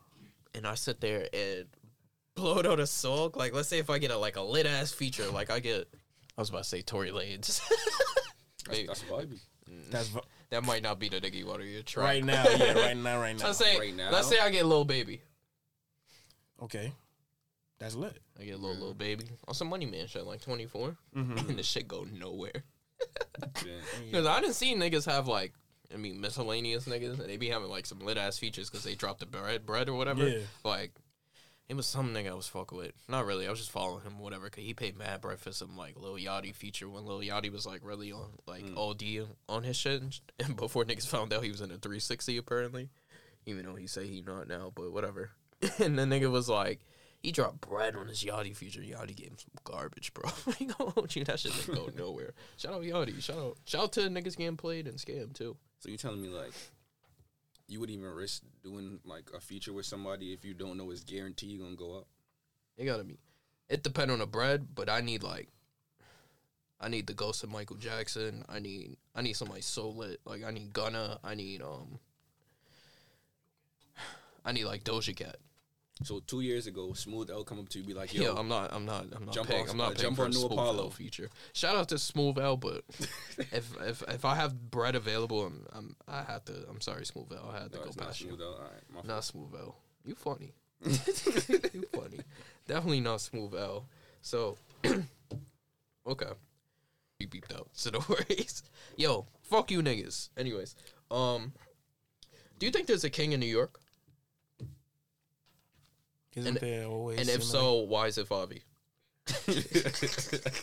and 0.56 0.66
I 0.68 0.76
sit 0.76 1.00
there 1.00 1.30
and 1.32 1.68
blow 2.36 2.58
it 2.60 2.66
out 2.66 2.80
a 2.80 2.88
song. 2.88 3.32
Like, 3.36 3.54
let's 3.54 3.68
say 3.70 3.80
if 3.80 3.90
I 3.90 3.98
get 4.00 4.12
a 4.12 4.18
like 4.18 4.36
a 4.36 4.42
lit 4.42 4.66
ass 4.66 4.92
feature, 4.92 5.28
like 5.30 5.50
I 5.52 5.60
get 5.60 5.88
I 6.38 6.42
was 6.42 6.50
about 6.50 6.64
to 6.64 6.70
say 6.70 6.82
Tory 6.82 7.12
Lanez. 7.12 7.62
That's, 8.66 8.78
Maybe. 8.78 8.88
that's 8.88 9.04
vibey. 9.04 9.40
That's 9.90 10.08
v- 10.10 10.20
that 10.52 10.64
might 10.64 10.84
not 10.84 11.00
be 11.00 11.10
the 11.10 11.20
nigga 11.20 11.34
you 11.34 11.48
want 11.48 11.62
to 11.62 11.84
try. 11.84 12.04
right 12.04 12.24
now. 12.24 12.44
Yeah, 12.48 12.74
right 12.80 12.96
now, 12.96 13.20
right 13.20 13.36
now. 13.38 13.46
Let's 13.48 13.58
say, 13.58 13.78
Right 13.80 13.96
now? 13.96 14.12
let's 14.12 14.28
say 14.28 14.38
I 14.40 14.50
get 14.52 14.66
little 14.68 14.86
Baby. 14.86 15.22
Okay, 16.62 16.94
that's 17.80 17.96
lit. 17.96 18.18
I 18.40 18.44
get 18.44 18.56
a 18.56 18.58
little 18.58 18.76
Lil 18.86 18.94
Baby 18.94 19.26
on 19.48 19.56
some 19.56 19.68
Money 19.70 19.88
Man 19.88 20.06
shit, 20.08 20.26
like 20.26 20.42
24, 20.42 20.96
Mm-hmm. 21.18 21.38
and 21.50 21.58
the 21.60 21.64
shit 21.64 21.88
go 21.88 22.06
nowhere. 22.12 22.64
Yeah. 23.66 23.72
Because 24.06 24.28
I 24.28 24.40
didn't 24.42 24.54
see 24.56 24.76
niggas 24.76 25.06
have 25.10 25.28
like, 25.28 25.54
I 25.92 25.98
mean, 25.98 26.22
miscellaneous 26.22 26.86
niggas, 26.86 27.20
and 27.20 27.28
they 27.28 27.38
be 27.38 27.50
having 27.50 27.70
like 27.70 27.88
some 27.88 28.00
lit 28.00 28.18
ass 28.18 28.38
features 28.38 28.70
because 28.70 28.84
they 28.86 28.94
dropped 28.94 29.22
the 29.22 29.26
bread, 29.26 29.66
bread 29.66 29.90
or 29.90 29.96
whatever. 29.96 30.28
Yeah. 30.28 30.38
Like, 30.64 30.92
it 31.72 31.78
was 31.78 31.88
some 31.88 32.14
nigga 32.14 32.32
I 32.32 32.34
was 32.34 32.48
fucking 32.48 32.78
with. 32.78 32.92
Not 33.08 33.26
really. 33.26 33.48
I 33.48 33.50
was 33.50 33.60
just 33.60 33.72
following 33.72 34.04
him, 34.04 34.20
whatever. 34.20 34.50
Cause 34.50 34.62
he 34.66 34.74
paid 34.74 34.98
mad 34.98 35.22
bread 35.22 35.40
for 35.40 35.54
some 35.54 35.78
like 35.78 35.96
Lil 35.96 36.16
Yachty 36.16 36.54
feature 36.54 36.90
when 36.90 37.06
Lil 37.06 37.22
Yachty 37.22 37.50
was 37.50 37.66
like 37.66 37.80
really 37.82 38.12
on 38.12 38.28
like 38.46 38.66
Mm. 38.66 38.78
OD 38.78 39.30
on 39.48 39.64
his 39.64 39.78
shit, 39.78 40.02
and, 40.02 40.20
and 40.40 40.58
before 40.58 40.84
niggas 40.84 41.08
found 41.08 41.32
out 41.32 41.46
he 41.46 41.50
was 41.50 41.62
in 41.62 41.72
a 41.72 41.78
360 41.78 42.36
apparently, 42.36 42.90
even 43.46 43.66
though 43.66 43.76
he 43.76 43.88
say 43.88 44.06
he 44.06 44.22
not 44.22 44.50
now, 44.50 44.74
but 44.76 44.92
whatever. 44.92 45.32
and 45.80 45.98
the 45.98 46.04
nigga 46.04 46.30
was 46.30 46.50
like. 46.50 46.82
He 47.24 47.32
dropped 47.32 47.62
bread 47.62 47.96
on 47.96 48.08
his 48.08 48.24
Yachty 48.24 48.54
feature. 48.58 48.82
Yachty 48.82 49.16
gave 49.16 49.28
him 49.28 49.38
some 49.38 49.52
garbage, 49.64 50.12
bro. 50.12 50.28
he 50.58 50.66
gonna 50.66 50.90
hold 50.90 51.16
you. 51.16 51.24
That 51.24 51.40
shit 51.40 51.54
didn't 51.54 51.76
go 51.76 51.90
nowhere. 51.96 52.34
Shout 52.58 52.74
out 52.74 52.82
Yachty. 52.82 53.22
Shout 53.22 53.38
out. 53.38 53.58
Shout 53.64 53.84
out 53.84 53.92
to 53.94 54.00
niggas 54.10 54.36
getting 54.36 54.58
played 54.58 54.88
and 54.88 54.98
scammed 54.98 55.36
too. 55.36 55.56
So 55.80 55.90
you 55.90 55.98
telling 55.98 56.20
me 56.22 56.30
like 56.30 56.52
you 57.72 57.80
would 57.80 57.90
even 57.90 58.06
risk 58.06 58.44
doing 58.64 59.00
like 59.06 59.30
a 59.36 59.40
feature 59.40 59.72
with 59.72 59.86
somebody 59.86 60.34
if 60.34 60.44
you 60.44 60.54
don't 60.54 60.78
know 60.78 60.92
it's 60.92 61.04
guaranteed 61.04 61.60
gonna 61.62 61.76
go 61.76 61.98
up? 61.98 62.08
It 62.78 62.86
gotta 62.86 63.04
be. 63.04 63.18
It 63.70 63.84
depend 63.84 64.12
on 64.12 64.20
the 64.20 64.26
bread, 64.26 64.76
but 64.76 64.90
I 64.90 65.00
need 65.00 65.24
like. 65.24 65.48
I 66.80 66.90
need 66.90 67.08
the 67.08 67.14
ghost 67.14 67.44
of 67.44 67.52
Michael 67.52 67.78
Jackson. 67.78 68.44
I 68.50 68.60
need 68.60 68.98
I 69.16 69.22
need 69.22 69.34
somebody 69.34 69.62
so 69.62 69.90
lit. 69.90 70.20
Like 70.26 70.44
I 70.44 70.52
need 70.52 70.74
Gunna. 70.74 71.20
I 71.24 71.36
need 71.36 71.62
um. 71.62 72.00
I 74.44 74.52
need 74.52 74.66
like 74.66 74.84
Doja 74.84 75.16
Cat. 75.16 75.38
So 76.04 76.22
two 76.26 76.42
years 76.42 76.68
ago, 76.68 76.94
Smooth 76.94 77.30
L 77.30 77.44
come 77.44 77.60
up 77.60 77.70
to 77.70 77.80
you 77.80 77.86
be 77.86 77.94
like, 77.94 78.14
Yo, 78.14 78.24
"Yo, 78.24 78.36
I'm 78.36 78.48
not. 78.48 78.74
I'm 78.74 78.86
not. 78.86 79.06
I'm 79.16 79.26
not 79.26 79.34
Jump 79.34 79.50
paying. 79.50 79.70
I'm 79.70 79.78
not 79.78 79.84
uh, 79.84 79.90
paying 79.90 80.02
jump 80.02 80.16
for 80.18 80.24
on 80.24 80.32
a 80.32 80.34
New 80.34 80.40
Smooth 80.40 80.52
Apollo. 80.54 80.84
L 80.84 80.90
feature. 80.90 81.30
Shout 81.54 81.76
out 81.76 81.90
to 81.90 82.00
Smooth 82.00 82.40
L, 82.40 82.58
but 82.58 82.84
if 83.38 83.76
if 83.82 84.04
if 84.08 84.26
I 84.26 84.36
have 84.36 84.72
bread 84.72 84.96
available, 84.96 85.46
I'm, 85.46 85.66
I'm 85.74 85.96
I 86.08 86.24
have 86.24 86.46
to. 86.46 86.54
I'm 86.70 86.82
sorry, 86.82 87.06
Smooth 87.06 87.32
L. 87.32 87.54
I 87.54 87.62
had 87.62 87.72
to 87.74 87.78
no, 87.78 87.86
go 87.86 87.92
past 87.92 88.22
you. 88.22 88.38
L. 88.40 88.48
All 88.48 88.60
right, 88.62 88.72
my 88.90 88.96
fault. 88.96 89.08
Not 89.08 89.24
Smooth 89.24 89.54
L. 89.56 89.76
You 90.06 90.16
funny. 90.16 90.54
you 90.84 91.84
funny. 91.94 92.20
Definitely 92.68 93.02
not 93.02 93.22
Smooth 93.22 93.54
L. 93.54 93.86
So, 94.22 94.58
okay. 96.08 96.32
You 97.20 97.28
beeped 97.28 97.56
out. 97.56 97.70
So 97.74 97.92
no 97.92 98.00
worries. 98.10 98.64
Yo, 98.98 99.28
fuck 99.44 99.70
you 99.70 99.82
niggas. 99.82 100.30
Anyways, 100.36 100.76
um, 101.12 101.54
do 102.58 102.66
you 102.66 102.72
think 102.72 102.88
there's 102.88 103.04
a 103.04 103.10
king 103.10 103.34
in 103.34 103.40
New 103.40 103.46
York? 103.46 103.81
Isn't 106.36 106.48
And- 106.48 106.58
there 106.58 106.86
always? 106.86 107.20
And 107.20 107.30
if 107.30 107.44
so, 107.44 107.80
why 107.82 108.08
is 108.08 108.18
it 108.18 108.28
Favi? 108.30 108.62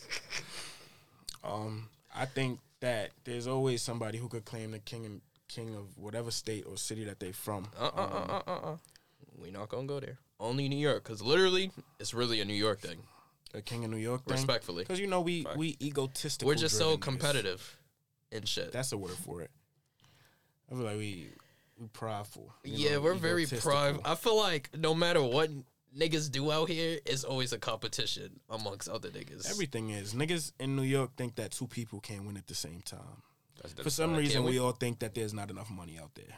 um, 1.45 1.89
I 2.15 2.25
think 2.27 2.61
that 2.81 3.11
there's 3.25 3.47
always 3.47 3.83
somebody 3.83 4.19
who 4.19 4.29
could 4.29 4.45
claim 4.45 4.71
the 4.73 4.79
king 4.79 5.05
and 5.07 5.21
king 5.49 5.75
of 5.75 5.97
whatever 5.97 6.31
state 6.31 6.65
or 6.69 6.77
city 6.77 7.05
that 7.05 7.21
they're 7.21 7.33
from. 7.33 7.67
Uh 7.79 7.85
uh 7.85 8.01
uh 8.01 8.43
uh 8.47 8.51
uh. 8.51 8.71
uh. 8.73 8.77
We 9.37 9.51
not 9.51 9.69
gonna 9.69 9.87
go 9.87 10.01
there. 10.01 10.19
Only 10.41 10.69
New 10.69 10.77
York, 10.79 11.03
cause 11.05 11.21
literally, 11.23 11.71
it's 11.99 12.15
really 12.15 12.41
a 12.41 12.45
New 12.45 12.55
York 12.55 12.81
thing. 12.81 12.99
A 13.55 13.63
king 13.63 13.85
of 13.85 13.91
New 13.91 13.97
York 13.97 14.25
thing. 14.25 14.35
Respectfully, 14.37 14.83
Because 14.85 15.01
you 15.01 15.07
know 15.07 15.21
we 15.21 15.45
Fact. 15.45 15.57
we 15.57 15.77
egotistical. 15.81 16.49
we're 16.49 16.55
just 16.55 16.77
so 16.77 16.97
competitive 16.99 17.77
and 18.31 18.47
shit. 18.47 18.73
That's 18.73 18.93
a 18.93 18.99
word 18.99 19.13
for 19.25 19.41
it. 19.43 19.51
I 20.71 20.75
feel 20.75 20.85
like 20.85 20.99
we 20.99 21.29
we 21.81 21.87
prideful. 21.89 22.53
Yeah, 22.65 22.93
know, 22.95 23.01
we're 23.03 23.15
very 23.15 23.47
prime. 23.47 24.01
I 24.05 24.15
feel 24.15 24.37
like 24.37 24.71
no 24.77 24.95
matter 24.95 25.23
what 25.23 25.51
niggas 25.97 26.31
do 26.31 26.51
out 26.53 26.69
here, 26.69 26.99
it's 27.07 27.25
always 27.25 27.53
a 27.53 27.59
competition 27.59 28.41
amongst 28.51 28.89
other 28.89 29.09
niggas. 29.11 29.51
Everything 29.51 29.91
is 29.91 30.15
niggas 30.15 30.53
in 30.61 30.77
New 30.77 30.83
York 30.83 31.11
think 31.17 31.37
that 31.37 31.53
two 31.53 31.67
people 31.67 32.01
can't 32.01 32.25
win 32.27 32.37
at 32.37 32.47
the 32.47 32.55
same 32.55 32.81
time. 32.83 33.23
That's 33.63 33.75
For 33.75 33.91
some 33.91 34.15
reason, 34.15 34.45
we 34.45 34.53
we- 34.53 34.59
all 34.59 34.73
think 34.73 35.01
that 35.01 35.15
there's 35.15 35.35
not 35.35 35.51
enough 35.51 35.71
money 35.71 35.99
out 36.01 36.15
there. 36.15 36.35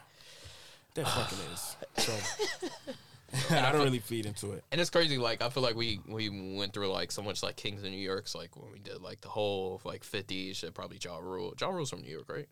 There 0.95 1.05
fucking 1.17 1.37
is. 1.53 1.75
So 1.97 2.13
I 3.55 3.71
don't 3.71 3.83
really 3.83 3.99
feed 3.99 4.25
into 4.25 4.51
it. 4.51 4.63
and 4.73 4.81
it's 4.81 4.89
crazy. 4.89 5.17
Like 5.17 5.41
I 5.41 5.49
feel 5.49 5.63
like 5.63 5.75
we 5.75 5.99
we 6.05 6.29
went 6.57 6.73
through 6.73 6.91
like 6.91 7.11
so 7.13 7.21
much 7.21 7.41
like 7.43 7.55
Kings 7.55 7.81
of 7.83 7.89
New 7.89 7.97
York's 7.97 8.35
like 8.35 8.57
when 8.57 8.71
we 8.73 8.79
did 8.79 9.01
like 9.01 9.21
the 9.21 9.29
whole 9.29 9.79
like 9.85 10.03
50s 10.03 10.57
shit. 10.57 10.73
Probably 10.73 10.97
Ja 11.01 11.17
Rule. 11.17 11.53
Ja 11.59 11.69
Rule's 11.69 11.89
from 11.89 12.01
New 12.01 12.11
York, 12.11 12.27
right? 12.29 12.49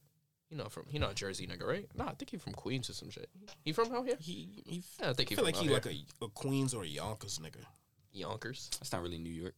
He 0.50 0.56
know, 0.56 0.66
from 0.68 0.86
he 0.88 0.98
not 0.98 1.12
a 1.12 1.16
Jersey 1.16 1.46
nigga, 1.46 1.66
right? 1.68 1.88
Nah, 1.96 2.06
I 2.10 2.14
think 2.16 2.32
he 2.32 2.38
from 2.38 2.54
Queens 2.54 2.90
or 2.90 2.94
some 2.94 3.12
shit. 3.12 3.30
He 3.64 3.72
from 3.72 3.94
out 3.94 4.06
here? 4.06 4.16
He, 4.20 4.64
he 4.66 4.84
Yeah, 5.00 5.12
I 5.12 5.14
think 5.14 5.30
I 5.30 5.30
he 5.30 5.36
feel 5.36 5.38
from 5.38 5.46
like 5.46 5.56
out 5.56 5.62
he 5.62 5.68
here. 5.68 5.74
like 5.76 5.86
a, 5.86 6.26
a 6.26 6.30
Queens 6.30 6.74
or 6.74 6.84
a 6.84 6.88
Yonkers 6.88 7.38
nigga. 7.40 7.64
Yonkers. 8.12 8.70
That's 8.80 8.92
not 8.92 9.04
really 9.04 9.20
New 9.20 9.30
York. 9.30 9.54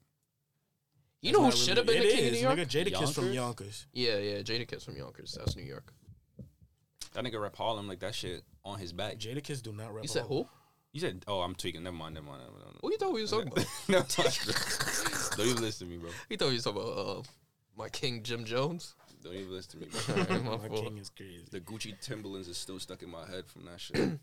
You 1.22 1.30
That's 1.32 1.38
know 1.38 1.44
who 1.46 1.50
not 1.52 1.58
should 1.58 1.78
have 1.78 1.86
been 1.86 1.96
really- 2.02 2.08
the 2.08 2.14
it 2.14 2.18
king 2.18 2.28
of 2.28 2.34
is, 2.34 2.42
New 2.42 2.48
York? 2.48 2.60
Nigga, 2.60 2.68
Jadakiss 2.68 3.14
from 3.14 3.32
Yonkers? 3.32 3.36
Yonkers. 3.36 3.88
Yeah, 3.94 4.18
yeah, 4.18 4.38
Jadakiss 4.42 4.84
from 4.84 4.98
Yonkers. 4.98 5.36
That's 5.40 5.56
New 5.56 5.64
York. 5.64 5.94
That 7.14 7.24
nigga 7.24 7.42
rap 7.42 7.56
Harlem 7.56 7.88
like 7.88 8.00
that 8.00 8.16
shit 8.16 8.44
on 8.66 8.80
his 8.80 8.92
back. 8.92 9.18
Jadakiss 9.18 9.62
do 9.62 9.72
not 9.72 9.94
rap. 9.94 10.04
You 10.04 10.10
said 10.10 10.24
who? 10.24 10.46
You 10.94 11.00
said, 11.00 11.24
"Oh, 11.28 11.40
I'm 11.40 11.56
tweaking." 11.56 11.84
Never 11.84 11.96
mind. 11.96 12.16
Never 12.16 12.28
mind. 12.28 12.42
Never 12.42 12.52
mind. 12.66 12.78
Who 12.82 12.92
you 12.92 12.98
thought 12.98 13.14
we 13.14 13.22
was 13.22 13.32
talking 13.32 13.48
about? 13.48 13.66
No, 13.88 14.02
don't 15.38 15.48
even 15.48 15.62
listen 15.62 15.88
to 15.88 15.94
me, 15.94 15.98
bro. 15.98 16.10
He 16.28 16.36
thought 16.36 16.50
he 16.50 16.56
was 16.56 16.64
talking 16.66 16.82
about 16.82 16.98
uh, 16.98 17.22
my 17.78 17.88
king 17.90 18.24
Jim 18.24 18.44
Jones. 18.44 18.96
Don't 19.24 19.34
even 19.36 19.52
listen 19.52 19.80
to 19.80 19.86
me, 19.86 19.88
bro. 20.28 20.40
My 20.58 20.58
My 20.58 20.68
king 20.70 20.98
is 20.98 21.10
crazy. 21.10 21.44
The 21.52 21.60
Gucci 21.62 22.00
Timberlands 22.02 22.48
is 22.48 22.58
still 22.58 22.80
stuck 22.80 23.04
in 23.04 23.10
my 23.12 23.26
head 23.28 23.46
from 23.48 23.66
that 23.66 23.80
shit. 23.80 23.98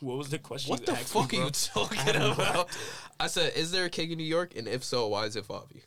What 0.00 0.18
was 0.18 0.30
the 0.30 0.38
question? 0.40 0.70
What 0.70 0.80
you 0.80 0.86
the 0.86 0.92
asked 0.94 1.14
me, 1.14 1.20
fuck 1.22 1.32
are 1.32 1.36
you 1.36 1.50
talking 1.50 1.98
I 2.00 2.10
don't 2.12 2.32
about? 2.32 2.68
I 3.20 3.28
said, 3.28 3.52
is 3.54 3.70
there 3.70 3.84
a 3.84 3.88
king 3.88 4.10
in 4.10 4.18
New 4.18 4.24
York? 4.24 4.56
And 4.56 4.66
if 4.66 4.82
so, 4.82 5.06
why 5.06 5.26
is 5.26 5.36
it 5.36 5.46
Favi? 5.46 5.82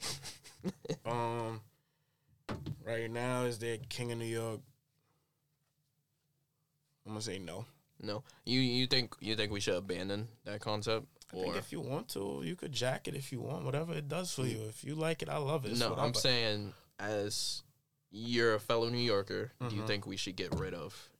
Um, 1.06 1.60
right 2.86 3.10
now 3.10 3.44
is 3.44 3.58
there 3.58 3.74
a 3.74 3.78
king 3.78 4.12
of 4.12 4.18
New 4.18 4.24
York? 4.26 4.60
I'm 7.06 7.12
gonna 7.12 7.20
say 7.22 7.38
no. 7.38 7.64
No. 8.02 8.22
You 8.46 8.60
you 8.60 8.86
think 8.86 9.14
you 9.20 9.34
think 9.36 9.50
we 9.52 9.60
should 9.60 9.74
abandon 9.76 10.28
that 10.44 10.60
concept? 10.60 11.06
I 11.32 11.36
think 11.42 11.56
if 11.56 11.72
you 11.72 11.80
want 11.80 12.08
to, 12.10 12.42
you 12.44 12.56
could 12.56 12.72
jack 12.72 13.08
it 13.08 13.14
if 13.14 13.32
you 13.32 13.40
want. 13.40 13.64
Whatever 13.64 13.92
it 13.94 14.08
does 14.08 14.32
for 14.32 14.42
you. 14.46 14.58
If 14.68 14.84
you 14.84 14.94
like 14.94 15.20
it, 15.22 15.28
I 15.28 15.36
love 15.38 15.64
it. 15.64 15.72
It's 15.72 15.80
no, 15.80 15.90
what 15.90 15.98
I'm 15.98 16.10
I- 16.16 16.20
saying 16.20 16.72
as 16.98 17.62
you're 18.10 18.54
a 18.54 18.60
fellow 18.60 18.88
New 18.88 18.98
Yorker, 18.98 19.52
do 19.68 19.74
you 19.74 19.82
Mhm. 19.82 19.86
think 19.86 20.06
we 20.06 20.16
should 20.16 20.36
get 20.36 20.54
rid 20.54 20.74
of 20.74 21.10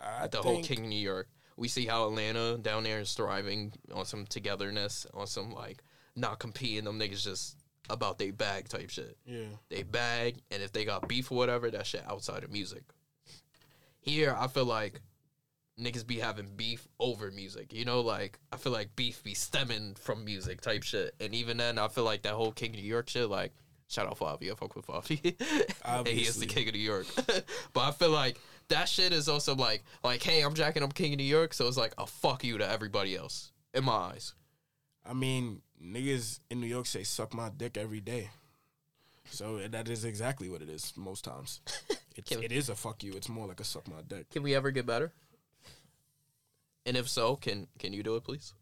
I 0.00 0.26
the 0.26 0.42
whole 0.42 0.62
king 0.62 0.80
of 0.80 0.86
New 0.88 0.98
York? 0.98 1.28
We 1.56 1.68
see 1.68 1.86
how 1.86 2.06
Atlanta 2.08 2.58
down 2.58 2.82
there 2.84 3.00
is 3.00 3.12
thriving 3.14 3.72
on 3.92 4.06
some 4.06 4.26
togetherness, 4.26 5.06
on 5.14 5.26
some 5.26 5.52
like 5.52 5.82
not 6.16 6.38
competing. 6.38 6.84
Them 6.84 6.98
niggas 6.98 7.22
just 7.22 7.56
about 7.90 8.18
they 8.18 8.30
bag 8.30 8.68
type 8.68 8.90
shit. 8.90 9.16
Yeah. 9.26 9.46
they 9.68 9.82
bag, 9.82 10.42
and 10.50 10.62
if 10.62 10.72
they 10.72 10.84
got 10.84 11.06
beef 11.08 11.30
or 11.30 11.36
whatever, 11.36 11.70
that 11.70 11.86
shit 11.86 12.04
outside 12.06 12.42
of 12.44 12.50
music. 12.50 12.82
Here, 14.00 14.34
I 14.38 14.48
feel 14.48 14.64
like 14.64 15.00
niggas 15.78 16.06
be 16.06 16.18
having 16.18 16.54
beef 16.56 16.88
over 16.98 17.30
music. 17.30 17.72
You 17.72 17.84
know, 17.84 18.00
like 18.00 18.38
I 18.52 18.56
feel 18.56 18.72
like 18.72 18.96
beef 18.96 19.22
be 19.22 19.34
stemming 19.34 19.94
from 19.96 20.24
music 20.24 20.60
type 20.60 20.82
shit. 20.82 21.14
And 21.20 21.34
even 21.34 21.56
then, 21.58 21.78
I 21.78 21.88
feel 21.88 22.04
like 22.04 22.22
that 22.22 22.34
whole 22.34 22.52
King 22.52 22.70
of 22.70 22.76
New 22.76 22.82
York 22.82 23.08
shit, 23.08 23.28
like 23.28 23.52
shout 23.88 24.06
out 24.06 24.18
Favi, 24.18 24.50
I 24.50 24.54
fuck 24.54 24.74
with 24.76 24.86
Favi. 24.86 25.34
and 25.84 26.06
he 26.06 26.22
is 26.22 26.36
the 26.36 26.46
King 26.46 26.68
of 26.68 26.74
New 26.74 26.80
York. 26.80 27.06
but 27.72 27.80
I 27.80 27.90
feel 27.92 28.10
like 28.10 28.38
that 28.68 28.88
shit 28.88 29.12
is 29.12 29.28
also 29.28 29.54
like 29.54 29.84
like, 30.02 30.22
hey, 30.22 30.42
I'm 30.42 30.54
jacking 30.54 30.82
up 30.82 30.94
King 30.94 31.12
of 31.12 31.18
New 31.18 31.24
York, 31.24 31.54
so 31.54 31.66
it's 31.68 31.76
like 31.76 31.94
a 31.98 32.06
fuck 32.06 32.44
you 32.44 32.58
to 32.58 32.68
everybody 32.68 33.16
else 33.16 33.52
in 33.72 33.84
my 33.84 33.92
eyes. 33.92 34.34
I 35.06 35.12
mean, 35.12 35.62
niggas 35.82 36.40
in 36.50 36.60
New 36.60 36.66
York 36.66 36.86
say 36.86 37.02
"suck 37.02 37.34
my 37.34 37.50
dick" 37.54 37.76
every 37.76 38.00
day, 38.00 38.30
so 39.30 39.58
that 39.58 39.88
is 39.88 40.04
exactly 40.04 40.48
what 40.48 40.62
it 40.62 40.68
is 40.68 40.92
most 40.96 41.24
times. 41.24 41.60
It's, 42.16 42.30
it 42.30 42.52
is 42.52 42.68
a 42.68 42.76
fuck 42.76 43.02
you. 43.02 43.14
It's 43.14 43.28
more 43.28 43.48
like 43.48 43.58
a 43.58 43.64
suck 43.64 43.88
my 43.88 44.00
dick. 44.06 44.30
Can 44.30 44.44
we 44.44 44.54
ever 44.54 44.70
get 44.70 44.86
better? 44.86 45.12
And 46.86 46.96
if 46.96 47.08
so, 47.08 47.34
can 47.34 47.66
can 47.76 47.92
you 47.92 48.04
do 48.04 48.14
it, 48.14 48.22
please? 48.22 48.54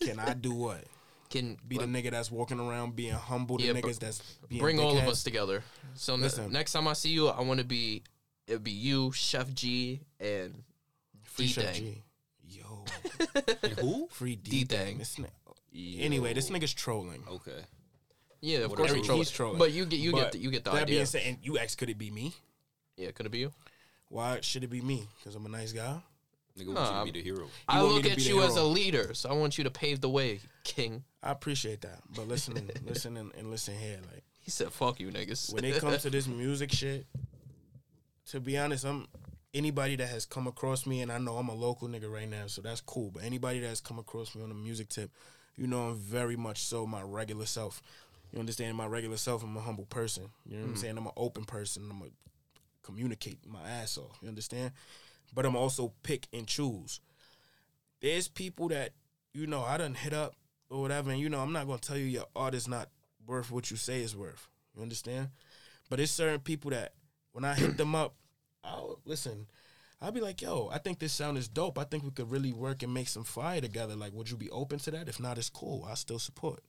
Can 0.00 0.18
I 0.18 0.32
do 0.32 0.54
what? 0.54 0.84
Can 1.34 1.56
Be 1.66 1.78
the 1.78 1.84
nigga 1.84 2.10
that's 2.12 2.30
walking 2.30 2.60
around 2.60 2.94
being 2.94 3.12
humble 3.14 3.58
The 3.58 3.64
Yeah, 3.64 3.72
br- 3.72 3.78
niggas 3.80 3.98
that's 3.98 4.22
being 4.48 4.60
bring 4.62 4.78
all 4.78 4.96
of 4.96 5.02
dickheads? 5.02 5.08
us 5.08 5.22
together. 5.24 5.64
So 5.94 6.14
ne- 6.16 6.22
Listen. 6.22 6.52
next 6.52 6.72
time 6.72 6.86
I 6.86 6.92
see 6.92 7.10
you, 7.10 7.28
I 7.28 7.40
want 7.42 7.58
to 7.58 7.66
be 7.66 8.02
it'd 8.46 8.62
be 8.62 8.70
you, 8.70 9.10
Chef 9.12 9.52
G, 9.52 10.00
and 10.20 10.62
Free 11.22 11.46
Chef 11.48 11.74
D-Thang. 11.74 12.02
G. 12.48 12.60
Yo, 12.60 12.84
Who? 13.80 14.06
free 14.12 14.36
D 14.36 14.64
D-Thang. 14.64 14.98
This 14.98 15.18
ni- 15.18 15.26
Anyway, 16.04 16.32
this 16.34 16.50
nigga's 16.50 16.72
trolling. 16.72 17.24
Okay. 17.28 17.62
yeah, 18.40 18.58
of 18.58 18.70
What 18.70 18.76
course 18.78 18.92
are 18.92 18.98
trolling. 19.00 19.16
he's 19.16 19.30
trolling. 19.30 19.58
But 19.58 19.72
you 19.72 19.86
get 19.86 19.98
you 19.98 20.12
But 20.12 20.18
get 20.18 20.32
the, 20.32 20.38
you 20.38 20.50
get 20.52 20.62
the 20.64 20.70
that 20.70 20.82
idea. 20.82 20.96
being 20.98 21.06
said, 21.06 21.22
and 21.26 21.38
you 21.42 21.58
asked, 21.58 21.78
could 21.78 21.90
it 21.90 21.98
be 21.98 22.10
me? 22.12 22.32
yeah, 22.96 23.10
could 23.10 23.26
it 23.26 23.30
be 23.32 23.38
you? 23.38 23.52
Why 24.08 24.38
should 24.40 24.62
it 24.62 24.70
be 24.70 24.80
me? 24.82 25.08
Because 25.18 25.34
I'm 25.34 25.46
a 25.46 25.48
nice 25.48 25.72
guy. 25.72 25.98
Nigga 26.58 26.66
want 26.66 26.78
Nah, 26.78 27.00
you 27.00 27.06
to 27.06 27.12
be 27.12 27.20
the 27.20 27.24
hero. 27.24 27.48
I 27.68 27.82
want 27.82 27.88
me 27.88 27.94
look 27.94 28.04
to 28.04 28.10
at 28.10 28.16
be 28.16 28.22
the 28.22 28.28
you 28.28 28.42
as 28.42 28.56
a 28.56 28.60
hero. 28.60 28.68
leader, 28.68 29.14
so 29.14 29.28
I 29.28 29.32
want 29.32 29.58
you 29.58 29.64
to 29.64 29.70
pave 29.70 30.00
the 30.00 30.08
way, 30.08 30.40
King. 30.62 31.02
I 31.22 31.32
appreciate 31.32 31.80
that, 31.80 32.00
but 32.14 32.28
listen, 32.28 32.70
listen, 32.86 33.16
and, 33.16 33.32
and 33.36 33.50
listen 33.50 33.74
here. 33.76 33.98
Like 34.12 34.22
He 34.40 34.50
said, 34.50 34.72
"Fuck 34.72 35.00
you, 35.00 35.08
niggas." 35.10 35.52
when 35.52 35.64
it 35.64 35.80
comes 35.80 36.02
to 36.02 36.10
this 36.10 36.28
music 36.28 36.70
shit, 36.70 37.06
to 38.26 38.40
be 38.40 38.56
honest, 38.56 38.84
I'm 38.84 39.08
anybody 39.52 39.96
that 39.96 40.08
has 40.08 40.26
come 40.26 40.46
across 40.46 40.86
me, 40.86 41.00
and 41.00 41.10
I 41.10 41.18
know 41.18 41.36
I'm 41.36 41.48
a 41.48 41.54
local 41.54 41.88
nigga 41.88 42.12
right 42.12 42.28
now, 42.28 42.46
so 42.46 42.62
that's 42.62 42.80
cool. 42.80 43.10
But 43.10 43.24
anybody 43.24 43.60
that 43.60 43.68
has 43.68 43.80
come 43.80 43.98
across 43.98 44.34
me 44.34 44.42
on 44.42 44.48
the 44.48 44.54
music 44.54 44.88
tip, 44.88 45.10
you 45.56 45.66
know 45.66 45.88
I'm 45.88 45.96
very 45.96 46.36
much 46.36 46.62
so 46.64 46.86
my 46.86 47.02
regular 47.02 47.46
self. 47.46 47.82
You 48.32 48.40
understand 48.40 48.76
my 48.76 48.86
regular 48.86 49.16
self? 49.16 49.42
I'm 49.42 49.56
a 49.56 49.60
humble 49.60 49.86
person. 49.86 50.24
You 50.44 50.56
know 50.56 50.62
what 50.62 50.64
I'm 50.64 50.72
mm-hmm. 50.74 50.80
saying? 50.80 50.98
I'm 50.98 51.06
an 51.06 51.12
open 51.16 51.44
person. 51.44 51.88
I'm 51.90 52.02
a 52.02 52.06
communicate 52.84 53.38
my 53.46 53.66
ass 53.66 53.96
off. 53.96 54.18
You 54.20 54.28
understand? 54.28 54.72
But 55.34 55.46
I'm 55.46 55.56
also 55.56 55.92
pick 56.02 56.28
and 56.32 56.46
choose. 56.46 57.00
There's 58.00 58.28
people 58.28 58.68
that 58.68 58.90
you 59.32 59.46
know 59.46 59.62
I 59.62 59.76
done 59.76 59.94
hit 59.94 60.12
up 60.12 60.34
or 60.70 60.80
whatever, 60.80 61.10
and 61.10 61.20
you 61.20 61.28
know 61.28 61.40
I'm 61.40 61.52
not 61.52 61.66
gonna 61.66 61.78
tell 61.78 61.96
you 61.96 62.04
your 62.04 62.26
art 62.36 62.54
is 62.54 62.68
not 62.68 62.88
worth 63.26 63.50
what 63.50 63.70
you 63.70 63.76
say 63.76 64.02
is 64.02 64.16
worth. 64.16 64.48
You 64.76 64.82
understand? 64.82 65.30
But 65.90 66.00
it's 66.00 66.12
certain 66.12 66.40
people 66.40 66.70
that 66.70 66.92
when 67.32 67.44
I 67.44 67.54
hit 67.54 67.76
them 67.76 67.94
up, 67.94 68.14
I'll 68.64 69.00
listen. 69.04 69.46
I'll 70.00 70.12
be 70.12 70.20
like, 70.20 70.42
yo, 70.42 70.68
I 70.72 70.78
think 70.78 70.98
this 70.98 71.12
sound 71.12 71.38
is 71.38 71.48
dope. 71.48 71.78
I 71.78 71.84
think 71.84 72.04
we 72.04 72.10
could 72.10 72.30
really 72.30 72.52
work 72.52 72.82
and 72.82 72.92
make 72.92 73.08
some 73.08 73.24
fire 73.24 73.60
together. 73.60 73.96
Like, 73.96 74.12
would 74.12 74.30
you 74.30 74.36
be 74.36 74.50
open 74.50 74.78
to 74.80 74.90
that? 74.90 75.08
If 75.08 75.18
not, 75.18 75.38
it's 75.38 75.48
cool. 75.48 75.86
I 75.88 75.94
still 75.94 76.18
support. 76.18 76.60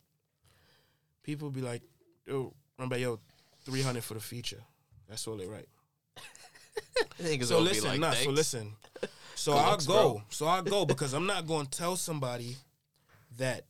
People 1.23 1.49
be 1.49 1.61
like, 1.61 1.81
yo, 2.25 2.53
remember, 2.77 2.97
yo, 2.97 3.19
300 3.65 4.03
for 4.03 4.13
the 4.13 4.19
feature. 4.19 4.63
That's 5.09 5.27
all 5.27 5.37
they 5.37 5.47
write. 5.47 5.67
Niggas 7.21 7.45
So 7.45 7.55
gonna 7.55 7.69
be 7.69 7.75
listen, 7.75 7.89
like, 7.89 7.99
nah, 7.99 8.11
so 8.11 8.29
listen. 8.29 8.73
So 9.35 9.53
I'll 9.53 9.77
go. 9.77 9.83
bro. 9.85 10.23
So 10.29 10.45
I'll 10.47 10.63
go 10.63 10.85
because 10.85 11.13
I'm 11.13 11.25
not 11.25 11.45
going 11.47 11.67
to 11.67 11.77
tell 11.77 11.95
somebody 11.95 12.57
that 13.37 13.65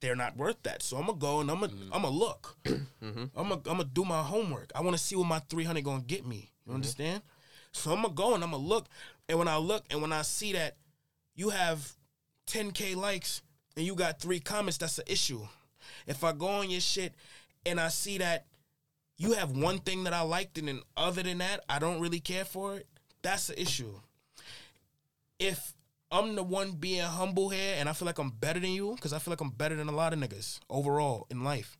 they're 0.00 0.16
not 0.16 0.36
worth 0.36 0.62
that. 0.62 0.82
So 0.82 0.96
I'm 0.96 1.06
gonna 1.06 1.18
go 1.18 1.40
and 1.40 1.50
I'm 1.50 1.60
gonna 1.60 1.72
I'm 1.92 2.02
gonna 2.02 2.10
look. 2.10 2.56
Mm-hmm. 3.00 3.26
I'm 3.36 3.48
gonna 3.48 3.54
I'm 3.54 3.76
gonna 3.76 3.84
do 3.84 4.04
my 4.04 4.22
homework. 4.22 4.72
I 4.74 4.80
want 4.80 4.96
to 4.96 5.02
see 5.02 5.14
what 5.14 5.28
my 5.28 5.38
300 5.38 5.84
gonna 5.84 6.02
get 6.02 6.26
me. 6.26 6.50
You 6.66 6.74
understand? 6.74 7.22
So 7.70 7.92
I'm 7.92 8.02
gonna 8.02 8.12
go 8.12 8.34
and 8.34 8.42
I'm 8.42 8.50
gonna 8.50 8.62
look. 8.62 8.86
And 9.28 9.38
when 9.38 9.46
I 9.46 9.56
look 9.56 9.84
and 9.90 10.02
when 10.02 10.12
I 10.12 10.22
see 10.22 10.52
that 10.54 10.76
you 11.36 11.50
have 11.50 11.92
10k 12.48 12.96
likes 12.96 13.40
and 13.76 13.86
you 13.86 13.94
got 13.94 14.18
three 14.20 14.40
comments, 14.40 14.78
that's 14.78 14.98
an 14.98 15.04
issue. 15.06 15.46
If 16.08 16.24
I 16.24 16.32
go 16.32 16.48
on 16.48 16.70
your 16.70 16.80
shit 16.80 17.14
and 17.64 17.78
I 17.78 17.86
see 17.86 18.18
that 18.18 18.46
you 19.18 19.32
have 19.32 19.50
one 19.50 19.78
thing 19.78 20.04
that 20.04 20.12
I 20.12 20.22
liked, 20.22 20.58
and 20.58 20.68
then 20.68 20.80
other 20.96 21.22
than 21.22 21.38
that, 21.38 21.64
I 21.68 21.78
don't 21.78 22.00
really 22.00 22.20
care 22.20 22.44
for 22.44 22.76
it. 22.76 22.86
That's 23.22 23.48
the 23.48 23.60
issue. 23.60 23.92
If 25.38 25.74
I'm 26.10 26.36
the 26.36 26.42
one 26.42 26.72
being 26.72 27.02
humble 27.02 27.48
here, 27.48 27.76
and 27.78 27.88
I 27.88 27.92
feel 27.92 28.06
like 28.06 28.18
I'm 28.18 28.30
better 28.30 28.60
than 28.60 28.70
you, 28.70 28.94
because 28.94 29.12
I 29.12 29.18
feel 29.18 29.32
like 29.32 29.40
I'm 29.40 29.50
better 29.50 29.74
than 29.74 29.88
a 29.88 29.92
lot 29.92 30.12
of 30.12 30.20
niggas 30.20 30.60
overall 30.70 31.26
in 31.30 31.42
life, 31.42 31.76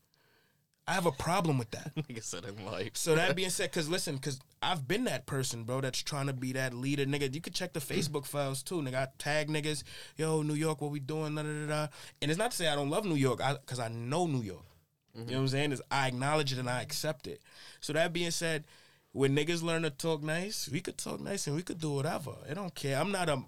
I 0.89 0.93
have 0.93 1.05
a 1.05 1.11
problem 1.11 1.59
with 1.59 1.69
that. 1.71 1.93
Nigga 2.09 2.23
said 2.23 2.45
in 2.45 2.65
life. 2.65 2.91
So 2.93 3.13
that 3.13 3.35
being 3.35 3.51
said, 3.51 3.69
because 3.69 3.87
listen, 3.87 4.15
because 4.15 4.39
I've 4.63 4.87
been 4.87 5.03
that 5.03 5.27
person, 5.27 5.63
bro, 5.63 5.81
that's 5.81 6.01
trying 6.01 6.25
to 6.27 6.33
be 6.33 6.53
that 6.53 6.73
leader, 6.73 7.05
nigga. 7.05 7.31
You 7.31 7.41
could 7.41 7.53
check 7.53 7.73
the 7.73 7.79
Facebook 7.79 8.25
files 8.25 8.63
too, 8.63 8.81
nigga. 8.81 8.95
I 8.95 9.07
tag 9.19 9.49
niggas, 9.49 9.83
yo, 10.17 10.41
New 10.41 10.55
York, 10.55 10.81
what 10.81 10.89
we 10.89 10.99
doing, 10.99 11.35
da 11.35 11.43
da 11.43 11.67
da. 11.67 11.87
And 12.23 12.31
it's 12.31 12.39
not 12.39 12.51
to 12.51 12.57
say 12.57 12.67
I 12.67 12.73
don't 12.73 12.89
love 12.89 13.05
New 13.05 13.13
York, 13.13 13.39
I 13.39 13.53
because 13.53 13.79
I, 13.79 13.89
know 13.89 14.25
New 14.25 14.41
York. 14.41 14.63
Mm-hmm. 15.19 15.29
You 15.29 15.35
know 15.35 15.41
what 15.41 15.43
I'm 15.43 15.47
saying? 15.49 15.71
Is 15.71 15.81
I 15.91 16.07
acknowledge 16.07 16.53
it 16.53 16.59
and 16.59 16.69
I 16.69 16.81
accept 16.81 17.27
it. 17.27 17.41
So 17.81 17.93
that 17.93 18.13
being 18.13 18.31
said, 18.31 18.65
when 19.11 19.35
niggas 19.35 19.63
learn 19.63 19.83
to 19.83 19.89
talk 19.89 20.21
nice, 20.23 20.69
we 20.71 20.81
could 20.81 20.97
talk 20.97 21.19
nice 21.19 21.47
and 21.47 21.55
we 21.55 21.61
could 21.63 21.79
do 21.79 21.91
whatever. 21.91 22.31
I 22.49 22.53
don't 22.53 22.73
care. 22.73 22.99
I'm 22.99 23.11
not 23.11 23.29
a 23.29 23.43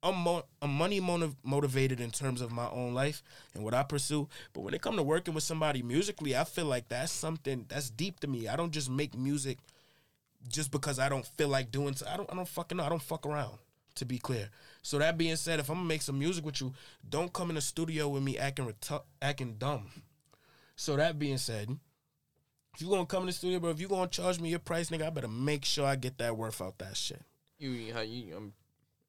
I'm, 0.00 0.16
mo- 0.16 0.44
I'm 0.62 0.72
money 0.72 1.00
motiv- 1.00 1.34
motivated 1.42 2.00
in 2.00 2.10
terms 2.12 2.40
of 2.40 2.52
my 2.52 2.68
own 2.70 2.94
life 2.94 3.22
and 3.54 3.64
what 3.64 3.74
I 3.74 3.82
pursue. 3.82 4.28
But 4.52 4.60
when 4.60 4.74
it 4.74 4.80
come 4.80 4.96
to 4.96 5.02
working 5.02 5.34
with 5.34 5.42
somebody 5.42 5.82
musically, 5.82 6.36
I 6.36 6.44
feel 6.44 6.66
like 6.66 6.88
that's 6.88 7.10
something 7.10 7.66
that's 7.68 7.90
deep 7.90 8.20
to 8.20 8.28
me. 8.28 8.46
I 8.46 8.54
don't 8.54 8.70
just 8.70 8.88
make 8.88 9.16
music 9.16 9.58
just 10.48 10.70
because 10.70 11.00
I 11.00 11.08
don't 11.08 11.26
feel 11.26 11.48
like 11.48 11.72
doing. 11.72 11.96
I 12.08 12.16
don't. 12.16 12.30
I 12.32 12.36
don't 12.36 12.46
fucking 12.46 12.78
know. 12.78 12.84
I 12.84 12.88
don't 12.88 13.02
fuck 13.02 13.26
around. 13.26 13.58
To 13.96 14.04
be 14.04 14.18
clear. 14.18 14.48
So 14.82 15.00
that 15.00 15.18
being 15.18 15.34
said, 15.34 15.58
if 15.58 15.68
I'm 15.68 15.78
gonna 15.78 15.88
make 15.88 16.02
some 16.02 16.20
music 16.20 16.44
with 16.44 16.60
you, 16.60 16.72
don't 17.08 17.32
come 17.32 17.48
in 17.48 17.56
the 17.56 17.60
studio 17.60 18.08
with 18.08 18.22
me 18.22 18.38
acting 18.38 18.66
retu- 18.66 19.02
acting 19.20 19.56
dumb. 19.58 19.90
So 20.78 20.94
that 20.94 21.18
being 21.18 21.38
said, 21.38 21.68
if 22.74 22.80
you 22.80 22.88
gonna 22.88 23.04
come 23.04 23.22
in 23.24 23.26
the 23.26 23.32
studio, 23.32 23.58
bro, 23.58 23.70
if 23.70 23.80
you 23.80 23.88
gonna 23.88 24.06
charge 24.06 24.38
me 24.38 24.50
your 24.50 24.60
price, 24.60 24.90
nigga, 24.90 25.08
I 25.08 25.10
better 25.10 25.26
make 25.26 25.64
sure 25.64 25.84
I 25.84 25.96
get 25.96 26.18
that 26.18 26.36
worth 26.36 26.62
out 26.62 26.78
that 26.78 26.96
shit. 26.96 27.20
You, 27.58 27.92
how 27.92 28.02
you, 28.02 28.36
um, 28.36 28.52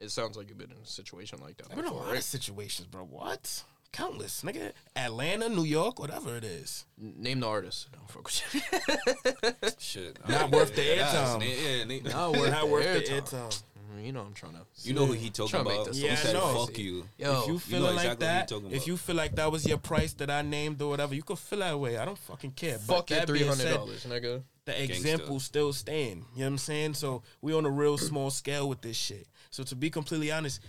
it 0.02 0.10
sounds 0.10 0.36
like 0.36 0.50
you've 0.50 0.58
been 0.58 0.72
in 0.72 0.78
a 0.84 0.88
situation 0.88 1.40
like 1.42 1.58
that 1.58 1.68
I've 1.70 1.76
been 1.76 1.86
in 1.86 1.86
a 1.86 1.90
before, 1.92 2.08
lot 2.08 2.18
of 2.18 2.24
situations, 2.24 2.88
bro. 2.88 3.04
What? 3.04 3.64
Countless, 3.92 4.42
nigga. 4.42 4.72
Atlanta, 4.96 5.48
New 5.48 5.64
York, 5.64 6.00
whatever 6.00 6.36
it 6.36 6.44
is. 6.44 6.86
Name 6.98 7.42
the 7.42 7.48
artist. 7.48 7.88
No, 7.94 8.00
fuck 8.08 8.24
with 8.26 8.56
you. 8.56 9.70
Shit. 9.78 10.18
Not 10.28 10.52
worth 10.52 10.76
the 10.76 10.82
airtime. 10.82 11.42
Yeah, 11.42 11.84
yeah, 11.84 12.12
Not 12.12 12.32
worth 12.32 12.52
Not 12.52 12.62
the 12.62 12.68
worth 12.68 13.08
the 13.08 13.14
airtime. 13.14 13.62
Airtime. 14.02 14.06
You 14.06 14.12
know 14.14 14.22
I'm 14.22 14.34
trying 14.34 14.54
to. 14.54 14.60
You 14.84 14.94
know 14.94 15.06
who 15.06 15.14
he 15.14 15.30
talking 15.30 15.60
Tryna 15.60 15.62
about? 15.62 15.86
this 15.88 15.98
He 15.98 16.06
Yeah, 16.06 16.14
I 16.14 16.16
said, 16.16 16.34
know. 16.34 16.66
"Fuck 16.66 16.78
you." 16.78 17.06
Yo, 17.18 17.42
if 17.42 17.48
you 17.48 17.54
know 17.54 17.60
feeling 17.60 17.96
like 17.96 18.12
exactly 18.12 18.28
what 18.58 18.64
he 18.64 18.70
that, 18.70 18.76
if 18.76 18.88
you 18.88 18.98
feel 18.98 19.16
like 19.16 19.36
that 19.36 19.52
was 19.52 19.66
your 19.66 19.78
price 19.78 20.14
that 20.14 20.30
I 20.30 20.42
named 20.42 20.82
or 20.82 20.90
whatever, 20.90 21.16
you 21.16 21.24
could 21.24 21.40
feel 21.40 21.60
that 21.60 21.80
way. 21.80 21.98
I 21.98 22.06
don't 22.06 22.18
fucking 22.18 22.52
care. 22.52 22.78
fuck 22.78 23.08
but 23.08 23.10
your 23.10 23.20
that 23.20 23.28
three 23.28 23.40
being 23.40 23.50
hundred 23.50 23.64
said, 23.64 23.74
dollars, 23.76 24.06
nigga. 24.06 24.44
the 24.66 24.84
example 24.84 25.40
still 25.40 25.74
staying. 25.74 26.26
You 26.34 26.40
know 26.40 26.46
what 26.46 26.48
I'm 26.48 26.58
saying? 26.58 26.94
So 26.96 27.24
we 27.42 27.54
on 27.54 27.66
a 27.66 27.70
real 27.70 27.98
small 27.98 28.30
scale 28.30 28.68
with 28.70 28.82
this 28.82 28.98
shit. 28.98 29.28
So 29.50 29.64
to 29.64 29.76
be 29.76 29.90
completely 29.90 30.32
honest, 30.32 30.62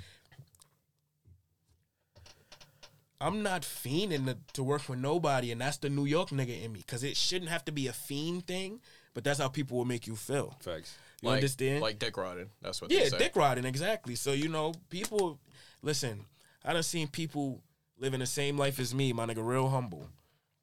I'm 3.20 3.42
not 3.42 3.62
fiending 3.62 4.24
to, 4.26 4.38
to 4.54 4.62
work 4.62 4.80
for 4.80 4.96
nobody, 4.96 5.52
and 5.52 5.60
that's 5.60 5.76
the 5.76 5.90
New 5.90 6.06
York 6.06 6.30
nigga 6.30 6.64
in 6.64 6.72
me. 6.72 6.82
Cause 6.86 7.04
it 7.04 7.16
shouldn't 7.16 7.50
have 7.50 7.64
to 7.66 7.72
be 7.72 7.86
a 7.86 7.92
fiend 7.92 8.46
thing, 8.46 8.80
but 9.12 9.24
that's 9.24 9.38
how 9.38 9.48
people 9.48 9.76
will 9.76 9.84
make 9.84 10.06
you 10.06 10.16
feel. 10.16 10.56
Facts. 10.60 10.96
You 11.20 11.28
like, 11.28 11.36
understand? 11.36 11.82
Like 11.82 11.98
dick 11.98 12.16
riding. 12.16 12.48
That's 12.62 12.80
what. 12.80 12.90
Yeah, 12.90 13.08
dick 13.10 13.36
riding, 13.36 13.64
exactly. 13.64 14.14
So, 14.14 14.32
you 14.32 14.48
know, 14.48 14.74
people 14.88 15.38
listen, 15.82 16.24
I 16.64 16.72
done 16.72 16.82
seen 16.82 17.08
people 17.08 17.62
living 17.98 18.20
the 18.20 18.26
same 18.26 18.56
life 18.56 18.78
as 18.78 18.94
me, 18.94 19.12
my 19.12 19.26
nigga, 19.26 19.46
real 19.46 19.68
humble. 19.68 20.08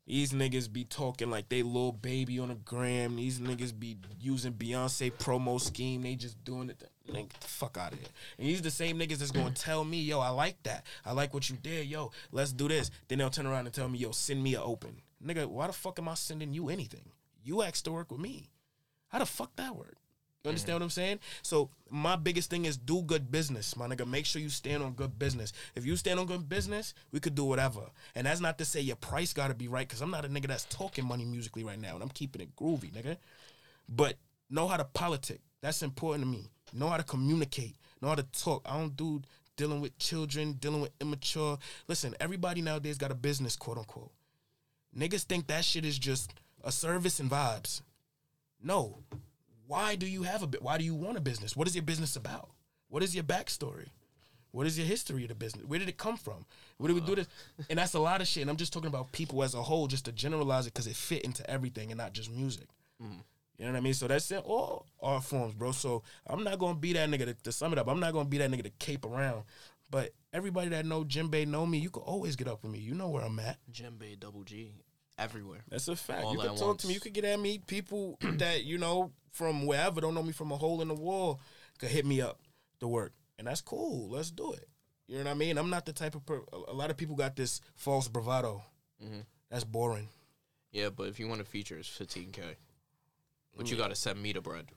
These 0.08 0.32
niggas 0.32 0.72
be 0.72 0.86
talking 0.86 1.30
like 1.30 1.50
they 1.50 1.62
little 1.62 1.92
baby 1.92 2.40
on 2.40 2.48
the 2.48 2.56
gram. 2.56 3.18
These 3.18 3.40
niggas 3.40 3.78
be 3.78 3.98
using 4.22 4.54
Beyonce 4.54 5.12
promo 5.12 5.60
scheme. 5.60 6.02
They 6.02 6.16
just 6.16 6.42
doing 6.46 6.70
it. 6.70 6.82
Nigga, 7.12 7.38
the 7.40 7.48
fuck 7.48 7.78
out 7.78 7.92
of 7.92 8.00
here. 8.00 8.08
And 8.38 8.48
these 8.48 8.62
the 8.62 8.72
same 8.72 8.98
niggas 8.98 9.18
that's 9.18 9.32
gonna 9.32 9.52
tell 9.52 9.84
me, 9.84 10.02
yo, 10.02 10.22
I 10.22 10.30
like 10.30 10.64
that. 10.64 10.86
I 11.06 11.12
like 11.12 11.34
what 11.34 11.50
you 11.50 11.58
did. 11.62 11.88
Yo, 11.88 12.12
let's 12.32 12.54
do 12.54 12.70
this. 12.70 12.90
Then 13.10 13.18
they'll 13.18 13.30
turn 13.30 13.48
around 13.48 13.66
and 13.66 13.76
tell 13.76 13.90
me, 13.90 14.00
yo, 14.00 14.12
send 14.12 14.42
me 14.42 14.56
a 14.56 14.62
open. 14.62 15.02
Nigga, 15.24 15.46
why 15.46 15.68
the 15.68 15.74
fuck 15.74 16.00
am 16.00 16.08
I 16.08 16.14
sending 16.14 16.54
you 16.54 16.70
anything? 16.70 17.10
You 17.44 17.62
asked 17.62 17.84
to 17.86 17.92
work 17.92 18.10
with 18.10 18.22
me. 18.22 18.50
How 19.10 19.20
the 19.20 19.26
fuck 19.26 19.58
that 19.58 19.76
work? 19.76 19.98
You 20.44 20.50
understand 20.50 20.76
mm-hmm. 20.76 20.82
what 20.82 20.86
I'm 20.86 20.90
saying? 20.92 21.20
So 21.42 21.70
my 21.90 22.16
biggest 22.16 22.50
thing 22.50 22.66
is 22.66 22.78
do 22.78 23.02
good 23.02 23.32
business, 23.32 23.76
my 23.76 23.88
nigga. 23.88 24.08
Make 24.08 24.26
sure 24.26 24.42
you 24.42 24.50
stand 24.50 24.84
on 24.84 24.94
good 24.94 25.18
business. 25.20 25.52
If 25.76 25.86
you 25.86 25.96
stand 25.96 26.20
on 26.20 26.26
good 26.26 26.48
business, 26.48 26.94
we 27.12 27.20
could 27.20 27.36
do 27.36 27.44
whatever. 27.44 27.82
And 28.16 28.28
that's 28.28 28.40
not 28.40 28.58
to 28.60 28.66
say 28.66 28.80
your 28.82 28.96
price 28.96 29.34
gotta 29.34 29.56
be 29.56 29.68
right, 29.68 29.88
cause 29.88 30.02
I'm 30.02 30.12
not 30.12 30.26
a 30.26 30.30
nigga 30.30 30.48
that's 30.48 30.66
talking 30.66 31.06
money 31.06 31.26
musically 31.26 31.64
right 31.64 31.80
now, 31.80 31.96
and 31.96 32.04
I'm 32.04 32.10
keeping 32.10 32.42
it 32.42 32.56
groovy, 32.56 32.92
nigga. 32.92 33.18
But 33.90 34.16
know 34.50 34.68
how 34.68 34.78
to 34.78 34.86
politic. 34.86 35.42
That's 35.62 35.82
important 35.82 36.24
to 36.24 36.30
me. 36.30 36.50
Know 36.74 36.88
how 36.88 36.98
to 36.98 37.04
communicate. 37.04 37.76
Know 38.02 38.10
how 38.10 38.16
to 38.16 38.24
talk. 38.24 38.62
I 38.66 38.78
don't 38.78 38.96
do 38.96 39.22
dealing 39.56 39.82
with 39.82 39.98
children, 39.98 40.54
dealing 40.54 40.82
with 40.82 40.92
immature. 41.02 41.58
Listen, 41.88 42.16
everybody 42.20 42.62
nowadays 42.62 42.98
got 42.98 43.12
a 43.12 43.16
business, 43.16 43.56
quote 43.56 43.78
unquote. 43.78 44.12
Niggas 44.98 45.24
think 45.24 45.48
that 45.48 45.66
shit 45.66 45.84
is 45.84 45.98
just 45.98 46.34
a 46.64 46.72
service 46.72 47.20
and 47.20 47.30
vibes. 47.30 47.82
No. 48.64 49.00
Why 49.68 49.96
do 49.96 50.08
you 50.08 50.24
have 50.24 50.44
a 50.44 50.48
bit? 50.48 50.62
Why 50.62 50.78
do 50.78 50.84
you 50.84 50.96
want 50.96 51.18
a 51.18 51.22
business? 51.22 51.56
What 51.56 51.68
is 51.68 51.76
your 51.76 51.84
business 51.84 52.16
about? 52.16 52.50
What 52.90 53.04
is 53.04 53.14
your 53.14 53.24
backstory? 53.24 53.88
What 54.52 54.66
is 54.66 54.78
your 54.78 54.88
history 54.88 55.24
of 55.24 55.30
the 55.30 55.36
business? 55.36 55.66
Where 55.68 55.78
did 55.78 55.90
it 55.90 55.98
come 55.98 56.18
from? 56.18 56.46
Where 56.78 56.88
did 56.88 56.96
we 56.96 57.02
do 57.02 57.16
this? 57.16 57.28
Uh. 57.60 57.64
And 57.70 57.80
that's 57.80 57.94
a 57.94 58.00
lot 58.00 58.22
of 58.22 58.28
shit. 58.28 58.42
And 58.42 58.50
I'm 58.50 58.58
just 58.58 58.74
talking 58.74 58.88
about 58.88 59.12
people 59.12 59.44
as 59.44 59.54
a 59.54 59.62
whole, 59.62 59.88
just 59.88 60.06
to 60.06 60.12
generalize 60.12 60.66
it 60.66 60.74
because 60.74 60.88
it 60.88 60.96
fit 60.96 61.24
into 61.24 61.48
everything 61.50 61.92
and 61.92 61.98
not 61.98 62.14
just 62.14 62.32
music. 62.32 62.68
Mm. 63.02 63.20
You 63.58 63.66
know 63.66 63.72
what 63.72 63.78
I 63.78 63.82
mean? 63.82 63.94
So 63.94 64.08
that's 64.08 64.32
in 64.32 64.38
all 64.40 64.86
art 65.02 65.24
forms, 65.24 65.54
bro. 65.54 65.72
So 65.72 66.04
I'm 66.28 66.44
not 66.44 66.60
gonna 66.60 66.76
be 66.80 66.94
that 66.94 67.10
nigga 67.10 67.26
to, 67.26 67.34
to 67.34 67.52
sum 67.52 67.74
it 67.74 67.80
up. 67.80 67.88
I'm 67.88 68.00
not 68.00 68.14
gonna 68.14 68.30
be 68.30 68.38
that 68.38 68.50
nigga 68.50 68.64
to 68.64 68.70
cape 68.70 69.06
around. 69.06 69.44
But 69.90 70.14
everybody 70.34 70.70
that 70.70 70.86
know 70.86 71.04
Jinbei 71.04 71.48
know 71.48 71.66
me, 71.66 71.78
you 71.78 71.90
can 71.90 72.04
always 72.04 72.36
get 72.36 72.48
up 72.48 72.64
with 72.64 72.72
me. 72.72 72.80
You 72.80 72.94
know 72.94 73.10
where 73.10 73.24
I'm 73.24 73.40
at. 73.40 73.58
Jinbei 73.72 74.20
double 74.20 74.44
G, 74.44 74.74
everywhere. 75.18 75.64
That's 75.70 75.88
a 75.88 75.96
fact. 75.96 76.24
All 76.24 76.34
you 76.34 76.40
can 76.40 76.56
talk 76.56 76.78
to 76.80 76.88
me. 76.88 76.94
You 76.94 77.00
can 77.00 77.14
get 77.14 77.26
at 77.26 77.40
me. 77.40 77.60
People 77.66 78.18
that 78.38 78.64
you 78.64 78.78
know 78.78 79.12
from 79.38 79.68
wherever 79.68 80.02
don't 80.02 80.16
know 80.16 80.24
me 80.24 80.32
from 80.34 80.52
a 80.52 80.58
hole 80.58 80.82
in 80.82 80.88
the 80.88 80.96
wall 80.96 81.40
could 81.78 81.90
hit 81.90 82.06
me 82.06 82.20
up 82.22 82.40
to 82.80 82.88
work, 82.88 83.14
and 83.38 83.46
that's 83.48 83.62
cool. 83.62 84.10
Let's 84.10 84.32
do 84.32 84.54
it. 84.54 84.68
You 85.08 85.20
know 85.20 85.26
what 85.26 85.30
I 85.32 85.34
mean? 85.36 85.58
I'm 85.58 85.70
not 85.70 85.86
the 85.86 85.94
type 85.94 86.16
of 86.16 86.26
per- 86.26 86.44
a 86.68 86.74
lot 86.74 86.90
of 86.90 86.98
people 86.98 87.16
got 87.16 87.36
this 87.36 87.62
false 87.76 88.08
bravado. 88.08 88.64
Mhm. 89.02 89.26
That's 89.50 89.64
boring. 89.64 90.10
Yeah, 90.72 90.90
but 90.90 91.08
if 91.08 91.20
you 91.20 91.28
want 91.28 91.40
to 91.40 91.46
feature, 91.46 91.78
it's 91.78 91.88
15k. 91.88 92.58
But 93.56 93.68
Mm. 93.68 93.70
you 93.72 93.78
gotta 93.78 93.96
send 93.96 94.22
me 94.22 94.34
the 94.34 94.42
bread. 94.42 94.70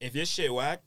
If 0.00 0.14
your 0.14 0.26
shit 0.26 0.52
whack, 0.52 0.82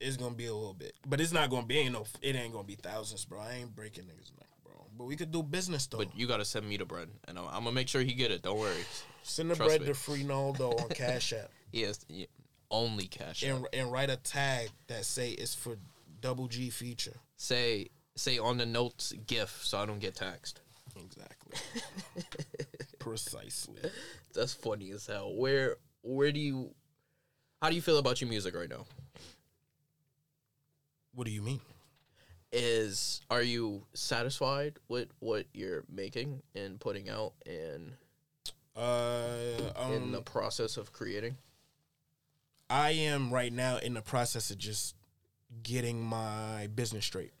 it's 0.00 0.16
gonna 0.16 0.34
be 0.34 0.46
a 0.46 0.54
little 0.54 0.74
bit, 0.74 0.94
but 1.06 1.20
it's 1.20 1.32
not 1.32 1.48
gonna 1.48 1.66
be 1.66 1.78
ain't 1.78 1.92
no. 1.92 2.06
It 2.20 2.34
ain't 2.36 2.52
gonna 2.52 2.64
be 2.64 2.74
thousands, 2.74 3.24
bro. 3.24 3.40
I 3.40 3.52
ain't 3.54 3.74
breaking 3.74 4.04
niggas 4.04 4.36
neck. 4.38 4.48
But 4.96 5.04
we 5.04 5.16
could 5.16 5.30
do 5.32 5.42
business 5.42 5.86
though. 5.86 5.98
But 5.98 6.16
you 6.16 6.26
gotta 6.26 6.44
send 6.44 6.68
me 6.68 6.76
the 6.76 6.84
bread, 6.84 7.08
and 7.26 7.38
I'm, 7.38 7.46
I'm 7.46 7.52
gonna 7.64 7.72
make 7.72 7.88
sure 7.88 8.00
he 8.02 8.14
get 8.14 8.30
it. 8.30 8.42
Don't 8.42 8.58
worry. 8.58 8.84
Send 9.22 9.50
the 9.50 9.56
trust 9.56 9.68
bread 9.68 9.80
me. 9.80 9.86
to 9.88 9.92
Freenaldo 9.92 10.80
on 10.82 10.88
Cash 10.94 11.32
App 11.32 11.50
Yes, 11.72 12.04
yeah, 12.08 12.26
only 12.70 13.06
cash. 13.06 13.42
App. 13.42 13.56
and 13.56 13.66
and 13.72 13.90
write 13.92 14.10
a 14.10 14.16
tag 14.16 14.70
that 14.86 15.04
say 15.04 15.30
it's 15.30 15.54
for 15.54 15.76
Double 16.20 16.46
G 16.46 16.70
feature. 16.70 17.16
Say 17.36 17.88
say 18.16 18.38
on 18.38 18.58
the 18.58 18.66
notes 18.66 19.12
GIF, 19.26 19.60
so 19.64 19.78
I 19.78 19.86
don't 19.86 19.98
get 19.98 20.14
taxed. 20.14 20.60
Exactly. 20.96 21.58
Precisely. 23.00 23.80
That's 24.32 24.54
funny 24.54 24.92
as 24.92 25.06
hell. 25.06 25.34
Where 25.34 25.76
where 26.02 26.30
do 26.30 26.38
you? 26.38 26.70
How 27.60 27.70
do 27.70 27.74
you 27.74 27.82
feel 27.82 27.98
about 27.98 28.20
your 28.20 28.30
music 28.30 28.54
right 28.54 28.68
now? 28.68 28.84
What 31.14 31.26
do 31.26 31.32
you 31.32 31.42
mean? 31.42 31.60
Is 32.56 33.20
are 33.30 33.42
you 33.42 33.84
satisfied 33.94 34.78
with 34.86 35.08
what 35.18 35.46
you're 35.52 35.82
making 35.92 36.40
and 36.54 36.78
putting 36.78 37.10
out 37.10 37.32
and 37.44 37.94
Uh, 38.76 39.72
in 39.90 40.02
um, 40.02 40.12
the 40.12 40.22
process 40.22 40.76
of 40.76 40.92
creating? 40.92 41.36
I 42.70 42.90
am 42.90 43.32
right 43.34 43.52
now 43.52 43.78
in 43.78 43.94
the 43.94 44.02
process 44.02 44.50
of 44.52 44.58
just 44.58 44.94
getting 45.64 46.00
my 46.00 46.68
business 46.68 47.04
straight. 47.04 47.32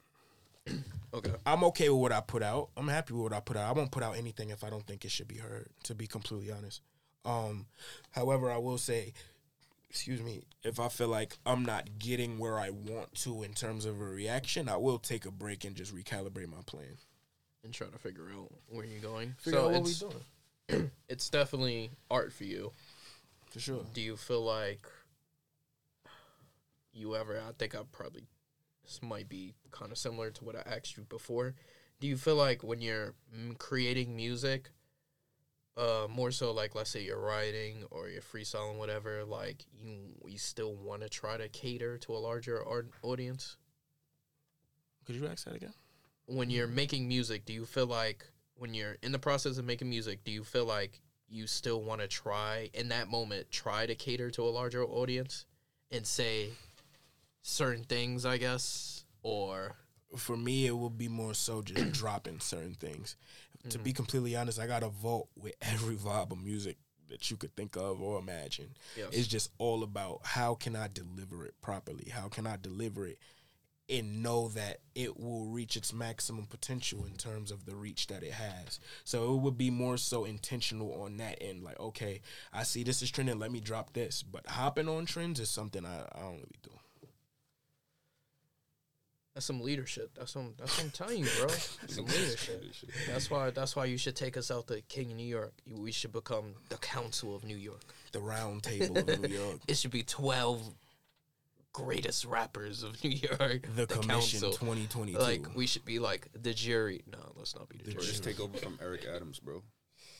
Okay. 1.14 1.32
I'm 1.46 1.62
okay 1.62 1.88
with 1.90 2.00
what 2.00 2.10
I 2.10 2.20
put 2.20 2.42
out. 2.42 2.70
I'm 2.76 2.88
happy 2.88 3.14
with 3.14 3.22
what 3.22 3.32
I 3.32 3.38
put 3.38 3.56
out. 3.56 3.68
I 3.68 3.72
won't 3.72 3.92
put 3.92 4.02
out 4.02 4.16
anything 4.16 4.50
if 4.50 4.64
I 4.64 4.68
don't 4.68 4.84
think 4.84 5.04
it 5.04 5.12
should 5.12 5.28
be 5.28 5.36
heard. 5.36 5.68
To 5.84 5.94
be 5.94 6.08
completely 6.08 6.50
honest. 6.50 6.80
Um, 7.24 7.66
however, 8.10 8.50
I 8.50 8.56
will 8.56 8.78
say, 8.78 9.12
excuse 9.94 10.20
me, 10.20 10.42
if 10.64 10.80
I 10.80 10.88
feel 10.88 11.06
like 11.06 11.38
I'm 11.46 11.64
not 11.64 12.00
getting 12.00 12.36
where 12.40 12.58
I 12.58 12.70
want 12.70 13.14
to 13.20 13.44
in 13.44 13.52
terms 13.54 13.84
of 13.84 14.00
a 14.00 14.04
reaction, 14.04 14.68
I 14.68 14.76
will 14.76 14.98
take 14.98 15.24
a 15.24 15.30
break 15.30 15.64
and 15.64 15.76
just 15.76 15.94
recalibrate 15.94 16.48
my 16.48 16.62
plan. 16.66 16.98
And 17.62 17.72
try 17.72 17.86
to 17.86 17.98
figure 17.98 18.26
out 18.34 18.50
where 18.68 18.84
you're 18.84 19.00
going. 19.00 19.36
Figure 19.38 19.60
so 19.60 19.66
out 19.66 19.72
what 19.72 19.84
we 19.84 19.94
doing 19.94 20.90
it's 21.08 21.30
definitely 21.30 21.92
art 22.10 22.32
for 22.32 22.42
you. 22.42 22.72
for 23.50 23.60
sure. 23.60 23.86
Do 23.94 24.00
you 24.00 24.16
feel 24.16 24.42
like 24.42 24.84
you 26.92 27.14
ever? 27.14 27.38
I 27.38 27.52
think 27.56 27.76
I 27.76 27.82
probably 27.92 28.24
this 28.82 29.00
might 29.00 29.28
be 29.28 29.54
kind 29.70 29.92
of 29.92 29.98
similar 29.98 30.32
to 30.32 30.44
what 30.44 30.56
I 30.56 30.62
asked 30.66 30.96
you 30.96 31.04
before. 31.04 31.54
Do 32.00 32.08
you 32.08 32.16
feel 32.16 32.36
like 32.36 32.64
when 32.64 32.80
you're 32.80 33.14
creating 33.58 34.16
music, 34.16 34.70
uh, 35.76 36.06
more 36.08 36.30
so 36.30 36.52
like 36.52 36.74
let's 36.74 36.90
say 36.90 37.02
you're 37.02 37.20
writing 37.20 37.84
or 37.90 38.08
you're 38.08 38.22
freestyling, 38.22 38.76
whatever, 38.76 39.24
like 39.24 39.64
you 39.72 39.98
you 40.26 40.38
still 40.38 40.74
want 40.74 41.02
to 41.02 41.08
try 41.08 41.36
to 41.36 41.48
cater 41.48 41.98
to 41.98 42.12
a 42.12 42.18
larger 42.18 42.64
art 42.64 42.90
audience? 43.02 43.56
Could 45.04 45.16
you 45.16 45.26
ask 45.26 45.44
that 45.44 45.56
again? 45.56 45.74
When 46.26 46.48
you're 46.48 46.66
making 46.66 47.06
music, 47.08 47.44
do 47.44 47.52
you 47.52 47.66
feel 47.66 47.86
like 47.86 48.24
when 48.56 48.72
you're 48.72 48.96
in 49.02 49.12
the 49.12 49.18
process 49.18 49.58
of 49.58 49.64
making 49.64 49.90
music, 49.90 50.24
do 50.24 50.30
you 50.30 50.44
feel 50.44 50.64
like 50.64 51.00
you 51.28 51.46
still 51.46 51.82
want 51.82 52.00
to 52.00 52.06
try 52.06 52.70
in 52.74 52.88
that 52.88 53.08
moment 53.08 53.50
try 53.50 53.86
to 53.86 53.94
cater 53.94 54.30
to 54.30 54.42
a 54.42 54.50
larger 54.50 54.84
audience 54.84 55.46
and 55.90 56.06
say 56.06 56.50
certain 57.42 57.84
things, 57.84 58.24
I 58.24 58.38
guess, 58.38 59.04
or 59.22 59.76
for 60.16 60.36
me, 60.36 60.66
it 60.66 60.76
would 60.76 60.96
be 60.96 61.08
more 61.08 61.34
so 61.34 61.62
just 61.62 61.92
dropping 61.98 62.40
certain 62.40 62.74
things. 62.74 63.16
To 63.70 63.78
be 63.78 63.90
mm-hmm. 63.90 63.96
completely 63.96 64.36
honest, 64.36 64.60
I 64.60 64.66
got 64.66 64.82
a 64.82 64.88
vault 64.88 65.28
with 65.36 65.54
every 65.62 65.96
vibe 65.96 66.32
of 66.32 66.42
music 66.42 66.76
that 67.08 67.30
you 67.30 67.36
could 67.36 67.54
think 67.54 67.76
of 67.76 68.00
or 68.00 68.18
imagine. 68.18 68.70
Yes. 68.96 69.08
It's 69.12 69.28
just 69.28 69.50
all 69.58 69.82
about 69.82 70.20
how 70.24 70.54
can 70.54 70.74
I 70.74 70.88
deliver 70.88 71.46
it 71.46 71.54
properly? 71.60 72.10
How 72.10 72.28
can 72.28 72.46
I 72.46 72.56
deliver 72.56 73.06
it 73.06 73.18
and 73.88 74.22
know 74.22 74.48
that 74.48 74.78
it 74.94 75.18
will 75.20 75.46
reach 75.46 75.76
its 75.76 75.92
maximum 75.92 76.46
potential 76.46 77.04
in 77.04 77.14
terms 77.16 77.50
of 77.50 77.66
the 77.66 77.76
reach 77.76 78.06
that 78.06 78.22
it 78.22 78.32
has. 78.32 78.80
So 79.04 79.34
it 79.34 79.40
would 79.42 79.58
be 79.58 79.70
more 79.70 79.98
so 79.98 80.24
intentional 80.24 81.02
on 81.02 81.18
that 81.18 81.36
end. 81.40 81.62
Like, 81.62 81.78
okay, 81.78 82.22
I 82.52 82.62
see 82.62 82.82
this 82.82 83.02
is 83.02 83.10
trending, 83.10 83.38
let 83.38 83.52
me 83.52 83.60
drop 83.60 83.92
this. 83.92 84.22
But 84.22 84.46
hopping 84.46 84.88
on 84.88 85.04
trends 85.04 85.38
is 85.38 85.50
something 85.50 85.84
I, 85.84 86.06
I 86.12 86.20
don't 86.20 86.32
really 86.32 86.58
do. 86.62 86.70
That's 89.34 89.46
some 89.46 89.60
leadership. 89.60 90.12
That's 90.16 90.32
some 90.32 90.54
that's 90.56 90.76
what 90.76 90.84
I'm 90.84 90.90
telling 90.90 91.18
you, 91.18 91.26
bro. 91.38 91.48
That's 91.48 91.78
some 91.96 92.06
leadership. 92.06 92.64
That's 93.08 93.30
why 93.30 93.50
that's 93.50 93.74
why 93.74 93.86
you 93.86 93.98
should 93.98 94.14
take 94.14 94.36
us 94.36 94.50
out 94.50 94.68
to 94.68 94.80
King 94.82 95.10
of 95.10 95.16
New 95.16 95.26
York. 95.26 95.52
We 95.68 95.90
should 95.90 96.12
become 96.12 96.54
the 96.68 96.76
Council 96.76 97.34
of 97.34 97.44
New 97.44 97.56
York. 97.56 97.82
The 98.12 98.20
round 98.20 98.62
table 98.62 98.96
of 98.96 99.20
New 99.20 99.28
York. 99.28 99.58
It 99.68 99.76
should 99.76 99.90
be 99.90 100.04
twelve 100.04 100.62
greatest 101.72 102.24
rappers 102.24 102.84
of 102.84 103.02
New 103.02 103.10
York. 103.10 103.66
The, 103.74 103.86
Commission 103.86 104.40
council. 104.40 104.52
2022. 104.52 105.18
Like 105.18 105.56
we 105.56 105.66
should 105.66 105.84
be 105.84 105.98
like 105.98 106.28
the 106.40 106.54
jury. 106.54 107.02
No, 107.10 107.18
let's 107.36 107.56
not 107.56 107.68
be 107.68 107.78
the, 107.78 107.84
The 107.84 107.90
jury. 107.92 108.04
Or 108.04 108.06
just 108.06 108.22
take 108.22 108.38
over 108.40 108.56
from 108.56 108.78
Eric 108.80 109.04
Adams, 109.12 109.40
bro. 109.40 109.62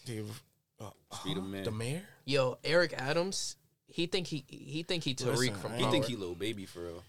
Give, 0.05 0.43
uh, 0.81 0.91
Be 1.25 1.35
the 1.35 1.41
huh? 1.41 1.47
man. 1.47 1.65
The 1.65 1.71
mayor? 1.71 2.03
Yo, 2.25 2.59
Eric 2.65 2.95
Adams. 2.99 3.57
He 3.87 4.07
think 4.07 4.27
he 4.27 4.45
he 4.49 4.83
think 4.83 5.05
he 5.05 5.15
Tariq 5.15 5.37
Listen, 5.37 5.55
from 5.55 5.73
I 5.73 5.77
He 5.77 5.83
Power. 5.85 5.93
think 5.93 6.07
he 6.07 6.17
little 6.17 6.35
baby 6.35 6.67
for 6.67 6.81
real. 6.81 7.03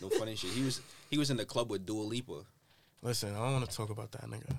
No 0.00 0.08
funny 0.10 0.34
shit. 0.36 0.50
He 0.50 0.62
was 0.62 0.80
he 1.10 1.18
was 1.18 1.30
in 1.30 1.36
the 1.36 1.44
club 1.44 1.70
with 1.70 1.86
Dua 1.86 2.02
Lipa. 2.02 2.42
Listen, 3.02 3.34
I 3.34 3.38
don't 3.38 3.52
want 3.54 3.68
to 3.70 3.76
talk 3.76 3.90
about 3.90 4.12
that 4.12 4.22
nigga. 4.22 4.54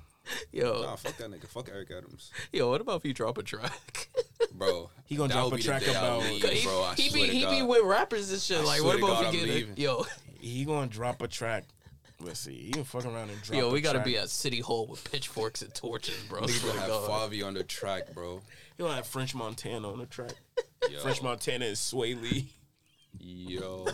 yo 0.51 0.81
Nah, 0.83 0.95
fuck 0.95 1.15
that 1.17 1.29
nigga. 1.31 1.45
Fuck 1.47 1.69
Eric 1.73 1.91
Adams, 1.91 2.31
yo. 2.51 2.69
What 2.69 2.81
about 2.81 2.97
if 2.97 3.05
you 3.05 3.13
drop 3.13 3.37
a 3.37 3.43
track? 3.43 4.09
bro. 4.53 4.89
He 5.05 5.15
gonna 5.15 5.33
drop 5.33 5.51
a 5.53 5.57
track 5.57 5.85
about- 5.87 6.21
leave, 6.23 6.43
he, 6.43 6.63
bro. 6.65 6.83
I 6.83 6.95
he 6.95 7.09
swear 7.09 7.21
be 7.23 7.27
to 7.29 7.33
he 7.33 7.45
be 7.45 7.59
God. 7.59 7.67
with 7.69 7.83
rappers 7.83 8.31
and 8.31 8.41
shit. 8.41 8.59
I 8.59 8.63
like, 8.63 8.83
what 8.83 8.97
about 8.97 9.23
God, 9.23 9.33
if 9.35 9.41
I'm 9.41 9.47
get 9.47 9.69
it? 9.69 9.77
Yo, 9.77 10.05
He 10.39 10.65
gonna 10.65 10.87
drop 10.87 11.21
a 11.21 11.27
track. 11.27 11.65
Let's 12.19 12.39
see. 12.41 12.53
He 12.55 12.71
can 12.71 12.83
fuck 12.85 13.05
around 13.05 13.29
and 13.31 13.41
drop. 13.41 13.59
yo, 13.59 13.69
a 13.69 13.71
we 13.73 13.81
gotta 13.81 13.97
track. 13.97 14.05
be 14.05 14.17
at 14.17 14.29
City 14.29 14.59
Hall 14.61 14.87
with 14.87 15.09
pitchforks 15.11 15.61
and 15.61 15.73
torches, 15.73 16.15
bro. 16.29 16.41
Nigga 16.41 16.49
Swear 16.51 16.73
gonna 16.73 16.85
to 16.87 16.93
have 16.93 17.07
God. 17.07 17.31
Favi 17.31 17.45
on 17.45 17.53
the 17.53 17.63
track, 17.63 18.13
bro. 18.13 18.41
He 18.77 18.83
gonna 18.83 18.95
have 18.95 19.07
French 19.07 19.35
Montana 19.35 19.91
on 19.91 19.99
the 19.99 20.05
track. 20.05 20.31
Yo, 20.89 20.99
French 20.99 21.21
Montana 21.21 21.65
and 21.65 21.75
Swae 21.75 22.21
Lee. 22.21 22.49
Yo. 23.19 23.85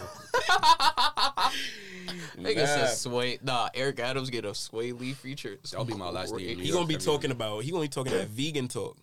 Nigga 2.38 2.66
says 2.66 3.06
Swae. 3.06 3.42
Nah, 3.44 3.70
Eric 3.74 4.00
Adams 4.00 4.30
get 4.30 4.46
a 4.46 4.50
Swae 4.50 4.98
Lee 4.98 5.14
feature. 5.14 5.58
That'll 5.72 5.86
be 5.86 5.94
my 5.94 6.10
last 6.10 6.36
day 6.36 6.54
in 6.54 6.60
He 6.60 6.72
gonna 6.72 6.86
be 6.88 6.96
every 6.96 7.06
talking 7.06 7.32
about. 7.32 7.64
He 7.64 7.72
gonna 7.72 7.84
be 7.84 7.88
talking 7.90 8.14
that 8.14 8.28
vegan 8.30 8.68
talk. 8.68 8.98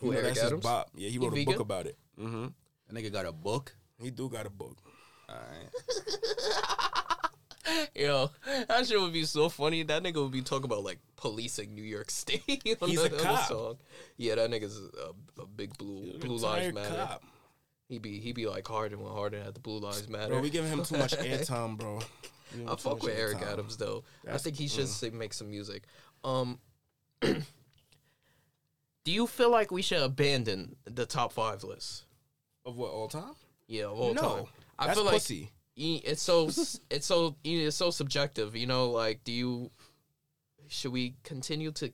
Who, 0.00 0.06
You 0.06 0.12
know, 0.12 0.18
Eric 0.18 0.28
that's 0.30 0.40
his 0.40 0.46
Adams? 0.48 0.62
bop. 0.62 0.90
Yeah, 0.96 1.06
he 1.08 1.12
He 1.12 1.18
wrote 1.18 1.32
a 1.32 1.36
vegan? 1.36 1.52
book 1.52 1.60
about 1.60 1.86
it. 1.86 1.96
hmm 2.16 2.46
That 2.88 2.96
nigga 2.96 3.12
got 3.12 3.26
a 3.26 3.32
book. 3.32 3.74
He 4.00 4.10
do 4.10 4.28
got 4.28 4.46
a 4.46 4.50
book. 4.50 4.76
Alright. 5.28 5.70
Yo, 7.94 8.30
that 8.68 8.86
shit 8.86 8.98
would 8.98 9.12
be 9.12 9.24
so 9.24 9.48
funny. 9.50 9.82
That 9.82 10.02
nigga 10.02 10.22
would 10.22 10.32
be 10.32 10.40
talking 10.40 10.64
about 10.64 10.84
like 10.84 10.98
policing 11.16 11.74
New 11.74 11.82
York 11.82 12.10
State. 12.12 12.42
He's 12.64 13.02
the, 13.02 13.14
a 13.14 13.18
cop. 13.22 13.46
song. 13.48 13.76
Yeah, 14.16 14.36
that 14.36 14.50
nigga's 14.50 14.78
a, 14.78 15.42
a 15.42 15.46
big 15.46 15.76
blue 15.76 16.14
blue 16.18 16.36
lives 16.38 16.68
Retired 16.68 16.74
matter. 16.74 16.94
cop. 17.06 17.22
He 17.88 17.98
be 17.98 18.20
he 18.20 18.32
be 18.32 18.46
like 18.46 18.66
Harden 18.66 19.00
when 19.00 19.12
Harden 19.12 19.42
had 19.42 19.54
the 19.54 19.60
blue 19.60 19.78
lives 19.78 20.08
matter. 20.08 20.28
Bro, 20.28 20.42
we 20.42 20.50
giving 20.50 20.70
him 20.70 20.84
too 20.84 20.98
much 20.98 21.12
airtime, 21.18 21.78
bro. 21.78 22.00
I 22.66 22.76
fuck 22.76 23.02
with 23.02 23.16
Eric 23.16 23.38
airtime. 23.38 23.52
Adams 23.52 23.76
though. 23.76 24.04
I 24.30 24.38
think 24.38 24.56
he 24.56 24.68
should 24.68 24.84
mm. 24.84 24.88
say, 24.88 25.10
make 25.10 25.32
some 25.32 25.50
music. 25.50 25.84
Um, 26.22 26.58
do 27.20 27.42
you 29.06 29.26
feel 29.26 29.50
like 29.50 29.70
we 29.70 29.82
should 29.82 30.02
abandon 30.02 30.76
the 30.84 31.06
top 31.06 31.32
five 31.32 31.64
list? 31.64 32.04
Of 32.66 32.76
what 32.76 32.90
all 32.90 33.08
time? 33.08 33.34
Yeah, 33.66 33.84
of 33.84 33.98
all 33.98 34.14
no, 34.14 34.20
time. 34.20 34.44
I 34.78 34.86
that's 34.86 34.98
feel 34.98 35.06
like 35.06 35.14
pussy. 35.14 35.50
it's 35.76 36.22
so 36.22 36.46
it's 36.90 37.06
so 37.06 37.36
it's 37.42 37.76
so 37.76 37.90
subjective. 37.90 38.54
You 38.54 38.66
know, 38.66 38.90
like 38.90 39.24
do 39.24 39.32
you 39.32 39.70
should 40.68 40.92
we 40.92 41.14
continue 41.24 41.72
to 41.72 41.90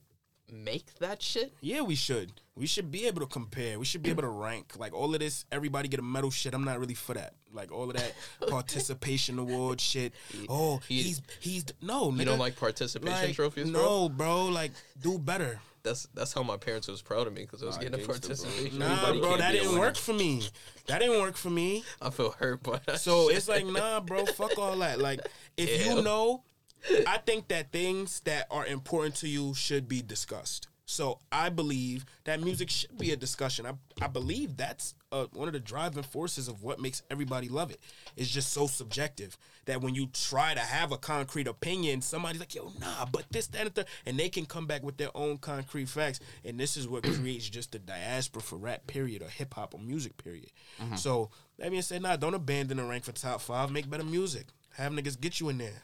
make 0.51 0.95
that 0.99 1.21
shit? 1.21 1.53
Yeah, 1.61 1.81
we 1.81 1.95
should. 1.95 2.41
We 2.55 2.67
should 2.67 2.89
be 2.91 3.05
able 3.07 3.19
to 3.21 3.27
compare. 3.27 3.77
We 3.79 3.85
should 3.85 4.01
be 4.01 4.09
able 4.09 4.21
to 4.23 4.29
rank. 4.29 4.73
Like 4.77 4.93
all 4.93 5.13
of 5.13 5.19
this, 5.19 5.45
everybody 5.51 5.87
get 5.89 5.99
a 5.99 6.03
medal 6.03 6.31
shit. 6.31 6.53
I'm 6.53 6.63
not 6.63 6.79
really 6.79 6.93
for 6.93 7.13
that. 7.13 7.33
Like 7.51 7.71
all 7.71 7.89
of 7.89 7.95
that 7.97 8.13
participation 8.47 9.39
award 9.39 9.81
shit. 9.81 10.13
Oh, 10.49 10.79
he's 10.87 11.21
he's 11.39 11.65
no. 11.81 12.11
You 12.11 12.25
don't 12.25 12.39
like 12.39 12.55
participation 12.57 13.27
Like, 13.27 13.35
trophies, 13.35 13.69
bro? 13.69 13.81
No, 13.81 14.09
bro. 14.09 14.45
Like 14.45 14.71
do 15.01 15.17
better. 15.19 15.59
That's 15.83 16.07
that's 16.15 16.33
how 16.33 16.41
my 16.43 16.57
parents 16.57 16.87
was 16.87 17.01
proud 17.01 17.27
of 17.27 17.33
me 17.33 17.41
because 17.43 17.61
I 17.61 17.67
was 17.67 17.75
Nah, 17.75 17.83
getting 17.83 17.99
a 17.99 18.03
gangsta, 18.03 18.05
bro. 18.07 18.13
participation. 18.15 18.79
Nah, 18.79 18.91
Everybody 19.07 19.19
bro, 19.19 19.37
that 19.37 19.51
didn't 19.51 19.77
work 19.77 19.95
for 19.97 20.13
me. 20.13 20.43
That 20.87 20.99
didn't 20.99 21.19
work 21.19 21.35
for 21.37 21.49
me. 21.49 21.83
I 22.01 22.09
feel 22.09 22.31
hurt 22.31 22.63
that. 22.63 22.99
So 22.99 23.27
shit. 23.27 23.37
it's 23.37 23.47
like, 23.47 23.65
nah, 23.67 23.99
bro, 23.99 24.25
fuck 24.25 24.57
all 24.57 24.75
that. 24.77 24.99
Like, 24.99 25.19
if 25.57 25.85
Ew. 25.85 25.95
you 25.97 26.01
know, 26.01 26.41
I 27.07 27.17
think 27.19 27.47
that 27.49 27.71
things 27.71 28.21
that 28.21 28.47
are 28.51 28.65
important 28.65 29.15
to 29.15 29.27
you 29.27 29.53
should 29.53 29.87
be 29.87 30.01
discussed. 30.01 30.67
So 30.87 31.19
I 31.31 31.49
believe 31.49 32.05
that 32.25 32.39
music 32.39 32.69
should 32.69 32.95
be 32.97 33.11
a 33.11 33.15
discussion. 33.15 33.65
I, 33.65 33.73
I 34.03 34.07
believe 34.07 34.55
that's 34.55 34.93
uh, 35.11 35.25
one 35.33 35.47
of 35.47 35.53
the 35.53 35.59
driving 35.59 36.03
forces 36.03 36.47
of 36.47 36.61
what 36.61 36.79
makes 36.79 37.01
everybody 37.09 37.49
love 37.49 37.71
it. 37.71 37.79
It's 38.15 38.29
just 38.29 38.53
so 38.53 38.67
subjective 38.67 39.35
that 39.65 39.81
when 39.81 39.95
you 39.95 40.07
try 40.13 40.53
to 40.53 40.59
have 40.59 40.91
a 40.91 40.97
concrete 40.97 41.47
opinion, 41.47 42.01
somebody's 42.01 42.39
like, 42.39 42.53
yo, 42.53 42.71
nah, 42.79 43.05
but 43.11 43.25
this, 43.31 43.47
that, 43.47 43.61
and 43.65 43.73
the, 43.73 43.85
and 44.05 44.19
they 44.19 44.29
can 44.29 44.45
come 44.45 44.67
back 44.67 44.83
with 44.83 44.97
their 44.97 45.09
own 45.15 45.39
concrete 45.39 45.89
facts. 45.89 46.19
And 46.43 46.59
this 46.59 46.77
is 46.77 46.87
what 46.87 47.03
creates 47.03 47.49
just 47.49 47.71
the 47.71 47.79
diaspora 47.79 48.43
for 48.43 48.57
rap, 48.57 48.85
period, 48.85 49.23
or 49.23 49.27
hip 49.27 49.55
hop 49.55 49.73
or 49.73 49.79
music, 49.79 50.17
period. 50.23 50.51
So 50.97 51.31
that 51.57 51.71
being 51.71 51.81
said, 51.81 52.03
nah, 52.03 52.15
don't 52.15 52.35
abandon 52.35 52.77
the 52.77 52.83
rank 52.83 53.05
for 53.05 53.11
top 53.11 53.41
five. 53.41 53.71
Make 53.71 53.89
better 53.89 54.03
music. 54.03 54.47
Have 54.73 54.91
niggas 54.91 55.19
get 55.19 55.39
you 55.39 55.49
in 55.49 55.57
there. 55.57 55.81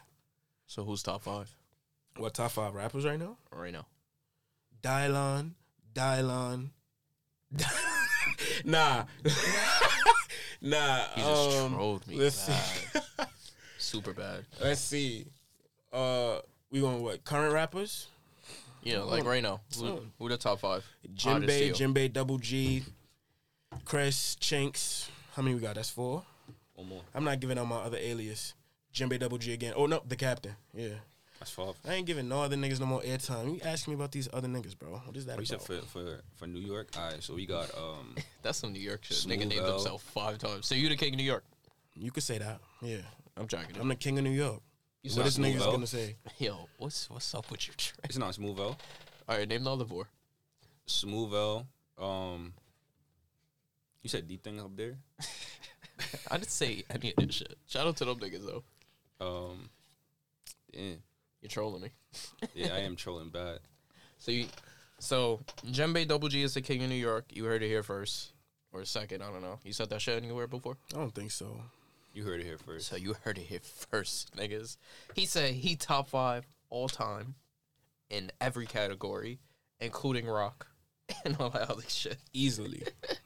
So 0.66 0.84
who's 0.84 1.02
top 1.02 1.22
five 1.22 1.54
What 2.16 2.34
top 2.34 2.52
five 2.52 2.74
rappers 2.74 3.04
right 3.04 3.18
now? 3.18 3.36
right 3.52 3.72
now? 3.72 3.86
Dylon, 4.82 5.52
Dylon. 5.94 6.70
nah. 8.64 9.04
nah. 10.60 11.04
He 11.14 11.20
just 11.20 11.58
um, 11.58 11.74
trolled 11.74 12.06
me. 12.06 12.16
let's 12.16 12.46
bad. 12.46 13.28
Super 13.78 14.12
bad. 14.12 14.44
Let's 14.60 14.80
see. 14.80 15.26
Uh 15.92 16.38
we 16.70 16.80
going 16.80 17.02
what? 17.02 17.22
Current 17.24 17.52
rappers? 17.52 18.08
Yeah, 18.82 19.00
like 19.00 19.24
right 19.24 19.42
now. 19.42 19.60
Who, 19.78 20.00
who 20.18 20.28
the 20.28 20.36
top 20.36 20.58
five? 20.58 20.84
Hottest 21.18 21.24
to 21.24 21.30
Jinbei, 21.30 21.66
you. 21.66 21.72
Jinbei 21.72 22.12
Double 22.12 22.38
G, 22.38 22.82
Chris, 23.84 24.36
Chinks. 24.40 25.08
How 25.34 25.42
many 25.42 25.54
we 25.54 25.60
got? 25.60 25.76
That's 25.76 25.90
four. 25.90 26.24
One 26.74 26.88
more. 26.88 27.02
I'm 27.14 27.24
not 27.24 27.38
giving 27.38 27.58
out 27.58 27.68
my 27.68 27.76
other 27.76 27.98
alias. 27.98 28.54
Jinbei 28.94 29.18
Double 29.18 29.38
G 29.38 29.52
again. 29.52 29.72
Oh 29.76 29.86
no, 29.86 30.02
the 30.06 30.16
captain. 30.16 30.54
Yeah. 30.74 30.94
That's 31.38 31.50
five. 31.50 31.74
I 31.88 31.94
ain't 31.94 32.06
giving 32.06 32.28
no 32.28 32.42
other 32.42 32.56
niggas 32.56 32.78
no 32.78 32.86
more 32.86 33.00
airtime. 33.02 33.54
You 33.54 33.60
asking 33.64 33.92
me 33.92 33.96
about 33.96 34.12
these 34.12 34.28
other 34.32 34.46
niggas, 34.46 34.78
bro. 34.78 34.90
What 35.04 35.16
is 35.16 35.26
that 35.26 35.38
Oh, 35.38 35.40
you 35.40 35.46
said 35.46 35.56
about? 35.56 35.66
for, 35.66 35.80
for 35.86 36.20
for 36.36 36.46
New 36.46 36.60
York. 36.60 36.90
All 36.96 37.10
right, 37.10 37.20
so 37.22 37.34
we 37.34 37.46
got 37.46 37.76
um 37.76 38.14
That's 38.42 38.58
some 38.58 38.72
New 38.72 38.78
York 38.80 39.02
shit. 39.04 39.16
Nigga 39.16 39.22
Smooth 39.22 39.38
named 39.48 39.60
L. 39.62 39.72
himself 39.72 40.02
five 40.02 40.38
times. 40.38 40.66
So 40.66 40.74
you 40.76 40.88
the 40.88 40.96
king 40.96 41.14
of 41.14 41.18
New 41.18 41.24
York? 41.24 41.44
You 41.96 42.10
could 42.12 42.22
say 42.22 42.38
that. 42.38 42.60
Yeah. 42.80 42.98
I'm 43.36 43.48
jacking 43.48 43.80
I'm 43.80 43.88
the 43.88 43.96
king 43.96 44.18
of 44.18 44.24
New 44.24 44.30
York. 44.30 44.60
You 45.02 45.08
what 45.10 45.14
sound 45.14 45.26
is 45.26 45.38
niggas 45.38 45.52
Smooth 45.56 45.62
L. 45.62 45.72
gonna 45.72 45.86
say? 45.88 46.16
Yo, 46.38 46.68
what's 46.78 47.10
what's 47.10 47.34
up 47.34 47.50
with 47.50 47.66
your 47.66 47.74
track? 47.74 47.98
it's 48.04 48.18
not 48.18 48.34
Smooth 48.34 48.60
L. 48.60 48.78
All 49.28 49.36
right, 49.38 49.48
name 49.48 49.64
the 49.64 49.72
other 49.72 49.84
four. 49.84 50.06
Smooth 50.86 51.34
L. 51.34 51.66
Um, 51.98 52.52
you 54.02 54.08
said 54.10 54.28
D 54.28 54.36
thing 54.36 54.60
up 54.60 54.76
there. 54.76 54.96
I 56.30 56.36
didn't 56.38 56.50
say 56.50 56.84
any 56.90 57.14
of 57.16 57.26
this 57.26 57.34
shit. 57.36 57.56
Shout 57.66 57.86
out 57.86 57.96
to 57.96 58.04
them 58.04 58.18
niggas 58.20 58.46
though. 58.46 58.62
Um, 59.22 59.68
yeah, 60.72 60.94
You're 61.40 61.48
trolling 61.48 61.82
me. 61.82 61.90
yeah, 62.54 62.74
I 62.74 62.80
am 62.80 62.96
trolling 62.96 63.28
bad. 63.28 63.60
So 64.18 64.30
you, 64.32 64.46
so 64.98 65.40
Jinbei 65.66 66.06
Double 66.06 66.28
G 66.28 66.42
is 66.42 66.54
the 66.54 66.60
king 66.60 66.82
of 66.82 66.88
New 66.88 66.96
York. 66.96 67.26
You 67.30 67.44
heard 67.44 67.62
it 67.62 67.68
here 67.68 67.82
first 67.82 68.32
or 68.72 68.84
second. 68.84 69.22
I 69.22 69.30
don't 69.30 69.42
know. 69.42 69.58
You 69.64 69.72
said 69.72 69.90
that 69.90 70.00
shit 70.00 70.22
anywhere 70.22 70.46
before. 70.46 70.76
I 70.94 70.98
don't 70.98 71.14
think 71.14 71.30
so. 71.30 71.60
You 72.14 72.24
heard 72.24 72.40
it 72.40 72.44
here 72.44 72.58
first. 72.58 72.88
So 72.88 72.96
you 72.96 73.14
heard 73.24 73.38
it 73.38 73.46
here 73.46 73.60
first, 73.90 74.36
niggas. 74.36 74.76
He 75.14 75.24
said 75.24 75.54
he 75.54 75.76
top 75.76 76.08
five 76.08 76.46
all 76.68 76.88
time 76.88 77.36
in 78.10 78.30
every 78.40 78.66
category, 78.66 79.38
including 79.80 80.26
rock 80.26 80.66
and 81.24 81.36
all 81.40 81.50
that 81.50 81.70
other 81.70 81.82
shit. 81.88 82.18
Easily. 82.32 82.82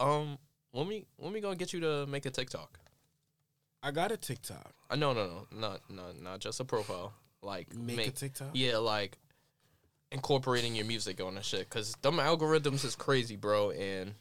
Um, 0.00 0.38
when 0.70 0.86
we 0.86 1.06
when 1.16 1.32
we 1.32 1.40
gonna 1.40 1.56
get 1.56 1.72
you 1.72 1.80
to 1.80 2.06
make 2.06 2.24
a 2.24 2.30
TikTok? 2.30 2.78
I 3.82 3.90
got 3.90 4.12
a 4.12 4.16
TikTok. 4.16 4.72
Uh, 4.90 4.96
no, 4.96 5.12
no, 5.12 5.26
no, 5.26 5.46
not 5.60 5.80
not 5.88 6.20
not 6.20 6.40
just 6.40 6.60
a 6.60 6.64
profile. 6.64 7.12
Like 7.42 7.74
Make, 7.74 8.08
a 8.08 8.10
TikTok. 8.10 8.50
Yeah, 8.52 8.78
like 8.78 9.16
incorporating 10.10 10.74
your 10.74 10.86
music 10.86 11.20
on 11.22 11.34
the 11.36 11.42
shit, 11.42 11.68
cause 11.70 11.94
them 12.02 12.16
algorithms 12.16 12.84
is 12.84 12.96
crazy, 12.96 13.36
bro. 13.36 13.70
And 13.70 14.14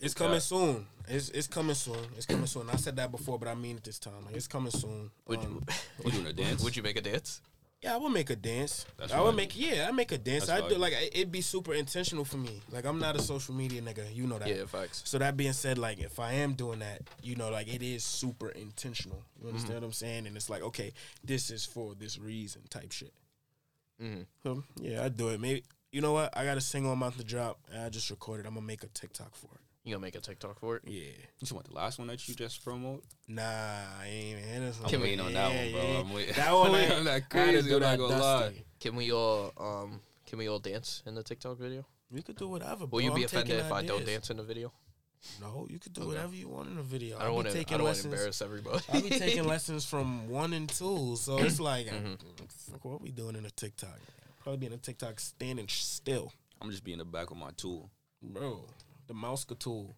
It's 0.00 0.14
coming 0.14 0.40
soon. 0.40 0.86
It's 1.08 1.28
it's 1.30 1.46
coming 1.46 1.74
soon. 1.74 1.98
It's 2.16 2.26
coming 2.26 2.46
soon. 2.46 2.70
I 2.70 2.76
said 2.76 2.96
that 2.96 3.10
before, 3.10 3.38
but 3.38 3.48
I 3.48 3.54
mean 3.54 3.76
it 3.76 3.84
this 3.84 3.98
time. 3.98 4.24
Like, 4.24 4.36
it's 4.36 4.48
coming 4.48 4.70
soon. 4.70 5.10
would 5.26 5.40
Um, 5.40 5.62
You 6.04 6.10
doing 6.12 6.26
a 6.26 6.32
dance? 6.32 6.62
would 6.64 6.76
you 6.76 6.82
make 6.82 6.96
a 6.96 7.02
dance? 7.02 7.40
Yeah, 7.82 7.94
I 7.94 7.96
would 7.98 8.12
make 8.12 8.30
a 8.30 8.36
dance. 8.36 8.86
That's 8.96 9.12
I 9.12 9.20
would 9.20 9.34
make 9.34 9.58
yeah, 9.58 9.86
I 9.88 9.92
make 9.92 10.12
a 10.12 10.18
dance. 10.18 10.48
I 10.48 10.66
do 10.68 10.76
like 10.76 10.92
it'd 10.92 11.32
be 11.32 11.40
super 11.40 11.74
intentional 11.74 12.24
for 12.24 12.36
me. 12.36 12.62
Like 12.70 12.84
I'm 12.84 12.98
not 13.00 13.16
a 13.16 13.22
social 13.22 13.54
media 13.54 13.82
nigga. 13.82 14.14
You 14.14 14.26
know 14.26 14.38
that. 14.38 14.48
Yeah, 14.48 14.66
facts. 14.66 15.02
So 15.04 15.18
that 15.18 15.36
being 15.36 15.52
said, 15.52 15.78
like 15.78 15.98
if 15.98 16.20
I 16.20 16.34
am 16.34 16.54
doing 16.54 16.78
that, 16.78 17.02
you 17.22 17.34
know, 17.34 17.50
like 17.50 17.66
it 17.66 17.82
is 17.82 18.04
super 18.04 18.50
intentional. 18.50 19.24
You 19.40 19.48
understand 19.48 19.80
what 19.80 19.84
I'm 19.86 19.92
saying? 19.92 20.26
And 20.26 20.36
it's 20.36 20.48
like, 20.48 20.62
okay, 20.62 20.92
this 21.24 21.50
is 21.50 21.64
for 21.66 21.94
this 21.94 22.18
reason 22.18 22.62
type 22.70 22.92
shit. 22.92 23.12
Mhm. 24.00 24.26
So 24.44 24.62
yeah, 24.80 25.04
I 25.04 25.08
do 25.08 25.28
it. 25.30 25.40
Maybe 25.40 25.64
you 25.90 26.00
know 26.00 26.12
what? 26.12 26.36
I 26.36 26.44
got 26.44 26.56
a 26.56 26.60
single 26.60 26.92
I'm 26.92 27.02
about 27.02 27.18
to 27.18 27.24
drop. 27.24 27.58
And 27.72 27.82
I 27.82 27.88
just 27.88 28.10
recorded. 28.10 28.46
I'm 28.46 28.54
gonna 28.54 28.64
make 28.66 28.84
a 28.84 28.88
TikTok 28.88 29.34
for 29.34 29.48
it. 29.54 29.60
You 29.84 29.92
gonna 29.92 30.02
make 30.02 30.14
a 30.14 30.20
TikTok 30.20 30.60
for 30.60 30.76
it? 30.76 30.82
Yeah. 30.86 31.00
You 31.00 31.46
talking 31.46 31.56
about 31.56 31.64
the 31.68 31.74
last 31.74 31.98
one 31.98 32.06
that 32.08 32.28
you 32.28 32.34
just 32.36 32.64
promote? 32.64 33.02
Nah, 33.26 33.42
I 33.42 34.06
ain't 34.06 34.38
even 34.38 34.44
hear 34.48 34.60
this 34.60 34.76
one. 34.76 34.84
I'm 34.86 34.90
Can 34.90 35.00
we- 35.00 35.06
waiting 35.08 35.20
on 35.26 35.32
that 35.32 35.52
one, 35.54 35.72
bro. 35.72 35.80
I'm 36.00 36.12
waiting. 36.12 36.34
That 36.36 36.52
one, 36.54 36.66
I'm 36.68 36.74
I, 36.74 36.78
waiting 36.78 36.96
on 36.98 37.04
that 37.04 37.10
I 37.10 37.14
had 37.14 37.22
to 37.22 37.28
crazy. 37.28 37.74
I'm 37.74 37.80
not 37.80 37.98
gonna 37.98 38.18
lie. 38.18 38.52
Can 38.78 38.96
we 38.96 39.12
all 39.12 39.52
um 39.58 40.00
can 40.26 40.38
we 40.38 40.48
all 40.48 40.60
dance 40.60 41.02
in 41.06 41.14
the 41.16 41.22
TikTok 41.24 41.58
video? 41.58 41.84
We 42.12 42.22
could 42.22 42.36
do 42.36 42.48
whatever. 42.48 42.80
Will 42.84 42.86
bro. 42.88 42.98
you 43.00 43.10
be 43.14 43.22
I'm 43.22 43.28
taking 43.28 43.38
offended 43.56 43.66
if 43.66 43.72
I 43.72 43.82
don't 43.84 44.06
dance 44.06 44.30
in 44.30 44.36
the 44.36 44.42
video? 44.44 44.72
No, 45.40 45.66
you 45.70 45.78
could 45.80 45.92
do 45.92 46.02
Okay. 46.02 46.08
whatever 46.08 46.34
you 46.34 46.48
want 46.48 46.68
in 46.68 46.76
the 46.76 46.82
video. 46.82 47.16
I 47.18 47.24
don't 47.24 47.34
want 47.34 47.46
want 47.46 47.56
to 47.56 47.64
to. 47.64 47.74
I 47.74 47.76
don't 47.78 47.84
want 47.86 47.96
to 47.96 48.08
embarrass 48.08 48.42
everybody. 48.42 48.84
I'll 48.92 49.02
be 49.02 49.10
taking 49.10 49.44
lessons 49.48 49.84
from 49.84 50.28
one 50.28 50.52
and 50.52 50.68
two, 50.68 51.16
so 51.16 51.38
it's 51.38 51.58
like, 51.72 51.86
Mhm. 51.86 52.18
fuck, 52.70 52.84
what 52.84 53.00
we 53.00 53.10
doing 53.10 53.34
in 53.36 53.44
a 53.46 53.50
TikTok? 53.50 53.98
Probably 54.42 54.58
be 54.58 54.66
in 54.66 54.72
a 54.72 54.78
TikTok 54.78 55.18
standing 55.20 55.66
still, 55.68 56.32
I'm 56.60 56.70
just 56.70 56.82
being 56.84 56.98
the 56.98 57.04
back 57.04 57.30
of 57.32 57.36
my 57.36 57.50
tool. 57.56 57.90
bro. 58.20 58.64
The 59.12 59.18
mouse 59.18 59.44
tool. 59.58 59.94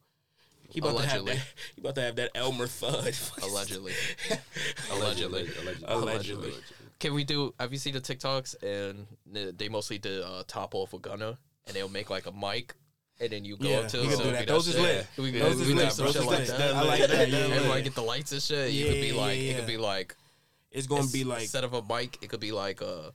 He 0.70 0.80
about 0.80 0.98
to 0.98 1.06
have 1.06 1.24
that. 1.26 1.36
He 1.76 1.80
about 1.80 1.94
to 1.94 2.00
have 2.00 2.16
that 2.16 2.32
Elmer 2.34 2.66
Fudd. 2.66 3.42
Allegedly. 3.48 3.92
Allegedly. 4.90 5.40
Allegedly. 5.42 5.84
Allegedly. 5.86 5.86
Allegedly. 5.86 6.52
Can 6.98 7.14
we 7.14 7.22
do? 7.22 7.54
Have 7.60 7.70
you 7.72 7.78
seen 7.78 7.94
the 7.94 8.00
TikToks? 8.00 8.56
And 8.64 9.06
they 9.56 9.68
mostly 9.68 9.98
did 9.98 10.20
uh, 10.24 10.42
top 10.48 10.74
off 10.74 10.92
with 10.92 11.02
Gunna, 11.02 11.38
and 11.68 11.76
they'll 11.76 11.88
make 11.88 12.10
like 12.10 12.26
a 12.26 12.32
mic, 12.32 12.74
and 13.20 13.30
then 13.30 13.44
you 13.44 13.56
go 13.56 13.68
Yeah, 13.68 13.80
into. 13.82 13.98
we 14.00 14.08
can 14.08 14.16
so 14.16 14.24
do 14.24 14.30
that. 14.32 14.48
Those 14.48 14.66
is 14.66 14.80
lit. 14.80 15.06
We 15.16 15.30
can 15.30 15.40
Those 15.42 15.58
we 15.60 15.64
do 15.66 15.74
lit. 15.76 15.92
some 15.92 16.06
Those 16.06 16.14
shit 16.16 16.24
like 16.24 16.38
lit. 16.40 16.48
that. 16.48 16.74
I 16.74 16.82
like 16.82 17.06
that. 17.08 17.28
Yeah, 17.28 17.38
And 17.72 17.84
get 17.84 17.94
the 17.94 18.02
lights 18.02 18.32
and 18.32 18.42
shit. 18.42 18.72
You 18.72 18.86
could 18.86 18.94
Yeah, 18.96 19.00
be 19.00 19.06
yeah, 19.08 19.20
like, 19.20 19.38
it 19.38 19.56
could 19.58 19.66
be 19.68 19.76
like, 19.76 20.16
It's 20.72 20.88
gonna 20.88 21.06
be 21.12 21.22
like 21.22 21.42
instead 21.42 21.62
of 21.62 21.72
a 21.74 21.82
mic, 21.82 22.18
it 22.20 22.30
could 22.30 22.40
be 22.40 22.50
like 22.50 22.80
a 22.80 23.12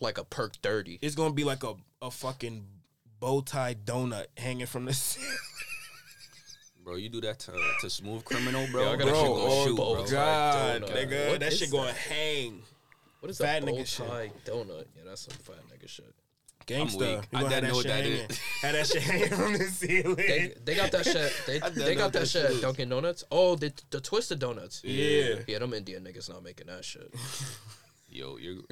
like 0.00 0.16
a 0.16 0.24
perk 0.24 0.56
thirty. 0.62 0.98
it's 1.02 1.14
gonna 1.14 1.34
be 1.34 1.44
like 1.44 1.62
a 1.62 1.74
a 2.00 2.10
fucking 2.10 2.64
bow 3.22 3.40
tie 3.40 3.72
donut 3.74 4.26
hanging 4.36 4.66
from 4.66 4.84
the 4.84 4.92
ceiling. 4.92 5.30
Bro, 6.84 6.96
you 6.96 7.08
do 7.08 7.20
that 7.20 7.38
to, 7.38 7.52
to 7.80 7.88
Smooth 7.88 8.24
Criminal, 8.24 8.66
bro. 8.72 8.82
Yeah, 8.82 8.90
I 8.90 8.96
gotta 8.96 9.04
That 9.12 9.14
shit 9.14 9.24
Bro, 9.24 9.34
gonna 9.36 9.52
oh 9.54 9.64
shoot, 9.66 9.76
bro. 9.76 9.94
God. 9.94 10.10
God, 10.10 10.82
donut. 10.82 10.96
nigga, 10.96 11.30
What 11.30 11.40
that 11.40 11.52
is 11.52 11.58
shit 11.60 11.70
that? 11.70 11.76
gonna 11.76 11.92
hang. 11.92 12.62
What 13.20 13.30
is 13.30 13.38
Fat 13.38 13.62
a 13.62 13.66
bow 13.66 13.72
nigga 13.72 13.86
shit. 13.86 14.06
tie 14.08 14.32
donut? 14.44 14.86
Yeah, 14.96 15.02
that's 15.06 15.20
some 15.22 15.36
fat 15.44 15.62
nigga 15.72 15.88
shit. 15.88 16.12
Gangsta. 16.66 16.98
weak. 16.98 17.08
You 17.08 17.38
I 17.38 17.42
gonna 17.42 17.42
have 17.42 17.50
didn't 17.50 17.68
know 17.70 17.74
what 17.76 17.82
shit 17.86 17.92
that 17.92 18.02
hanging. 18.04 18.30
is. 18.30 18.38
Had 18.62 18.74
that 18.74 18.86
shit 18.88 19.02
hanging 19.02 19.28
from 19.28 19.52
the 19.52 19.64
ceiling. 19.64 20.14
They, 20.16 20.54
they 20.64 20.74
got 20.74 20.90
that 20.92 21.04
shit. 21.04 21.32
They, 21.46 21.58
they 21.84 21.94
got 21.94 22.12
that 22.12 22.20
that 22.20 22.28
shit 22.28 22.42
shit 22.42 22.50
is. 22.52 22.60
Dunkin' 22.60 22.88
Donuts. 22.88 23.22
Oh, 23.30 23.54
the 23.54 23.72
the 23.90 24.00
twisted 24.00 24.40
donuts. 24.40 24.82
Yeah. 24.84 25.36
Yeah, 25.46 25.58
them 25.60 25.74
Indian 25.74 26.02
niggas 26.04 26.28
not 26.28 26.42
making 26.42 26.66
that 26.66 26.84
shit. 26.84 27.12
Yo, 28.08 28.36
you're 28.38 28.62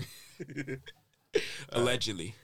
Allegedly. 1.71 2.35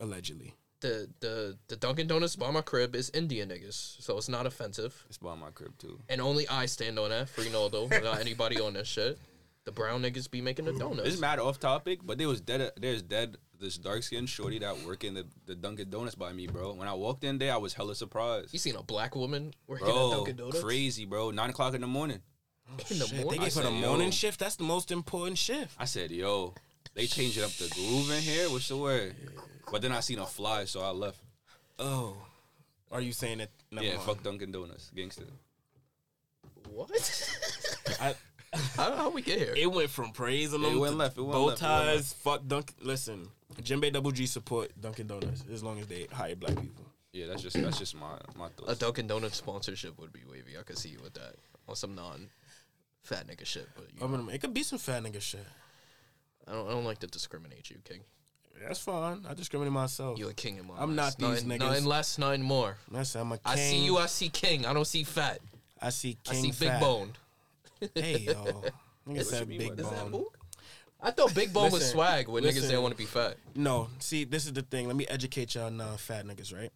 Allegedly. 0.00 0.54
The 0.84 1.08
the 1.20 1.56
the 1.68 1.76
Dunkin' 1.76 2.06
Donuts 2.08 2.36
by 2.36 2.50
my 2.50 2.60
crib 2.60 2.94
is 2.94 3.08
Indian 3.14 3.48
niggas, 3.48 4.02
so 4.02 4.18
it's 4.18 4.28
not 4.28 4.44
offensive. 4.44 4.92
it's 5.08 5.16
by 5.16 5.34
my 5.34 5.48
crib 5.48 5.72
too. 5.78 5.98
And 6.10 6.20
only 6.20 6.46
I 6.46 6.66
stand 6.66 6.98
on 6.98 7.08
that. 7.08 7.28
Freenaldo, 7.34 7.88
not 8.04 8.20
anybody 8.20 8.60
on 8.60 8.74
this 8.74 8.86
shit. 8.86 9.18
The 9.64 9.72
brown 9.72 10.02
niggas 10.02 10.30
be 10.30 10.42
making 10.42 10.66
the 10.66 10.74
donuts. 10.74 11.08
It's 11.08 11.18
mad 11.18 11.38
off 11.38 11.58
topic, 11.58 12.00
but 12.04 12.18
there 12.18 12.28
was 12.28 12.42
dead. 12.42 12.70
There's 12.78 13.00
dead. 13.00 13.38
This 13.58 13.78
dark 13.78 14.02
skinned 14.02 14.28
shorty 14.28 14.58
that 14.58 14.82
work 14.84 15.04
in 15.04 15.14
the, 15.14 15.24
the 15.46 15.54
Dunkin' 15.54 15.88
Donuts 15.88 16.16
by 16.16 16.34
me, 16.34 16.48
bro. 16.48 16.74
When 16.74 16.86
I 16.86 16.92
walked 16.92 17.24
in 17.24 17.38
there, 17.38 17.54
I 17.54 17.56
was 17.56 17.72
hella 17.72 17.94
surprised. 17.94 18.52
You 18.52 18.58
seen 18.58 18.76
a 18.76 18.82
black 18.82 19.16
woman 19.16 19.54
working 19.66 19.88
at 19.88 19.94
Dunkin' 19.94 20.36
Donuts 20.36 20.62
crazy, 20.62 21.06
bro. 21.06 21.30
Nine 21.30 21.48
o'clock 21.48 21.72
in 21.72 21.80
the 21.80 21.86
morning. 21.86 22.20
in 22.90 22.98
the 22.98 23.06
Shit, 23.06 23.16
they 23.16 23.22
morning? 23.22 23.40
gave 23.40 23.54
her 23.54 23.60
I 23.62 23.64
the 23.64 23.70
morning 23.70 24.08
yo. 24.08 24.10
shift. 24.10 24.38
That's 24.40 24.56
the 24.56 24.64
most 24.64 24.90
important 24.90 25.38
shift. 25.38 25.76
I 25.78 25.86
said, 25.86 26.10
yo, 26.10 26.52
they 26.94 27.06
changed 27.06 27.40
up 27.40 27.50
the 27.52 27.68
groove 27.68 28.10
in 28.10 28.22
here. 28.22 28.48
What's 28.50 28.68
the 28.68 28.76
word? 28.76 29.14
But 29.70 29.82
then 29.82 29.92
I 29.92 30.00
seen 30.00 30.18
a 30.18 30.26
fly, 30.26 30.64
so 30.64 30.80
I 30.80 30.90
left. 30.90 31.18
Oh. 31.78 32.16
Are 32.90 33.00
you 33.00 33.12
saying 33.12 33.38
that? 33.38 33.50
Never 33.72 33.86
yeah, 33.86 33.94
mind. 33.94 34.06
fuck 34.06 34.22
Dunkin' 34.22 34.52
Donuts, 34.52 34.90
gangster. 34.94 35.24
What? 36.70 36.90
I, 38.00 38.14
how 38.76 38.94
how 38.94 39.10
we 39.10 39.22
get 39.22 39.38
here? 39.38 39.54
it 39.56 39.70
went 39.70 39.90
from 39.90 40.12
praising 40.12 40.62
It 40.62 40.68
them 40.68 40.78
went 40.78 40.96
left, 40.96 41.18
it 41.18 41.22
went 41.22 41.32
bow 41.32 41.44
left, 41.46 41.60
it 41.60 41.64
went 41.64 41.86
ties. 41.86 42.12
Fuck 42.12 42.46
Dunkin'. 42.46 42.76
Listen, 42.82 43.28
Jinbei 43.60 43.92
Double 43.92 44.12
G 44.12 44.26
support 44.26 44.70
Dunkin' 44.80 45.08
Donuts 45.08 45.44
as 45.52 45.64
long 45.64 45.80
as 45.80 45.86
they 45.88 46.06
hire 46.12 46.36
black 46.36 46.54
people. 46.54 46.84
Yeah, 47.12 47.26
that's 47.26 47.42
just 47.42 47.60
that's 47.60 47.78
just 47.78 47.96
my 47.96 48.18
my 48.36 48.48
thoughts. 48.48 48.72
A. 48.72 48.76
Dunkin' 48.76 49.08
Donuts 49.08 49.36
sponsorship 49.36 49.98
would 49.98 50.12
be 50.12 50.22
wavy. 50.30 50.56
I 50.58 50.62
could 50.62 50.78
see 50.78 50.90
you 50.90 51.00
with 51.02 51.14
that 51.14 51.34
on 51.68 51.74
some 51.74 51.94
non 51.94 52.28
fat 53.02 53.26
nigga 53.26 53.44
shit. 53.44 53.68
But 53.74 53.86
you 53.96 54.06
I 54.06 54.08
mean, 54.08 54.28
it 54.32 54.40
could 54.40 54.54
be 54.54 54.62
some 54.62 54.78
fat 54.78 55.02
nigga 55.02 55.20
shit. 55.20 55.46
I 56.48 56.52
don't 56.52 56.68
I 56.68 56.70
don't 56.72 56.84
like 56.84 56.98
to 57.00 57.06
discriminate 57.06 57.70
you, 57.70 57.76
King. 57.84 58.00
That's 58.66 58.78
fine. 58.78 59.24
I 59.28 59.34
discriminate 59.34 59.72
myself. 59.72 60.18
You're 60.18 60.30
a 60.30 60.34
king 60.34 60.56
in 60.58 60.66
my 60.66 60.74
I'm 60.78 60.90
eyes. 60.90 60.96
not 60.96 61.18
these 61.18 61.44
nothing, 61.44 61.48
niggas. 61.48 61.58
Nothing 61.70 61.84
less, 61.86 62.18
nothing 62.18 62.42
more. 62.42 62.76
Listen, 62.90 63.20
I'm 63.22 63.32
a 63.32 63.38
king. 63.38 63.42
I 63.44 63.56
see 63.56 63.84
you. 63.84 63.96
I 63.98 64.06
see 64.06 64.28
king. 64.28 64.64
I 64.64 64.72
don't 64.72 64.86
see 64.86 65.02
fat. 65.04 65.40
I 65.82 65.90
see 65.90 66.16
I 66.28 66.32
king. 66.32 66.42
see 66.52 66.64
big 66.64 66.68
fat. 66.72 66.80
boned. 66.80 67.18
Hey 67.94 68.18
yo, 68.18 68.34
nigga 69.08 69.16
What 69.16 69.26
said 69.26 69.48
big 69.48 69.68
by 69.70 69.74
that? 69.74 69.80
Is 69.84 69.90
that 69.90 70.02
bone. 70.02 70.10
book? 70.12 70.38
I 71.02 71.10
thought 71.10 71.34
big 71.34 71.52
bone 71.52 71.64
was 71.64 71.74
Listen, 71.74 71.92
swag 71.92 72.28
when 72.28 72.42
niggas 72.44 72.46
listen. 72.54 72.62
didn't 72.70 72.82
want 72.82 72.92
to 72.94 72.98
be 72.98 73.04
fat. 73.04 73.36
No, 73.54 73.88
see, 73.98 74.24
this 74.24 74.46
is 74.46 74.52
the 74.54 74.62
thing. 74.62 74.86
Let 74.86 74.96
me 74.96 75.06
educate 75.08 75.54
y'all 75.54 75.70
non 75.70 75.98
fat 75.98 76.24
niggas, 76.24 76.54
right? 76.56 76.70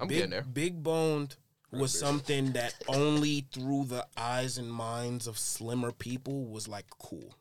I'm 0.00 0.08
big, 0.08 0.16
getting 0.18 0.30
there. 0.30 0.42
Big 0.42 0.82
boned 0.82 1.36
was 1.70 1.98
something 1.98 2.52
that 2.52 2.74
only 2.88 3.46
through 3.52 3.84
the 3.86 4.06
eyes 4.16 4.58
and 4.58 4.70
minds 4.70 5.26
of 5.26 5.38
slimmer 5.38 5.92
people 5.92 6.44
was 6.44 6.68
like 6.68 6.84
cool. 6.98 7.34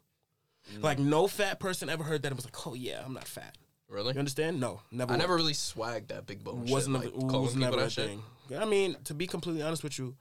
Mm. 0.78 0.84
Like 0.84 1.00
no 1.00 1.28
fat 1.28 1.60
person 1.60 1.90
ever 1.90 2.04
heard 2.04 2.22
that 2.24 2.30
and 2.30 2.36
was 2.38 2.46
like, 2.46 2.68
oh 2.68 2.74
yeah, 2.74 3.02
I'm 3.06 3.14
not 3.14 3.28
fat. 3.28 3.56
Really? 3.90 4.14
You 4.14 4.20
understand? 4.20 4.60
No, 4.60 4.82
never. 4.92 5.14
I 5.14 5.18
never 5.18 5.36
really 5.36 5.54
swagged 5.54 6.08
that 6.10 6.26
big 6.26 6.44
bone. 6.44 6.66
wasn't 6.68 7.04
shit, 7.04 7.14
a, 7.14 7.18
like, 7.18 7.42
was 7.42 7.56
never 7.56 7.76
that 7.78 7.88
a 7.88 7.90
shit. 7.90 8.08
thing. 8.08 8.24
I 8.58 8.66
mean, 8.66 8.96
to 9.06 9.14
be 9.14 9.28
completely 9.28 9.62
honest 9.62 9.84
with 9.84 10.00
you, 10.00 10.16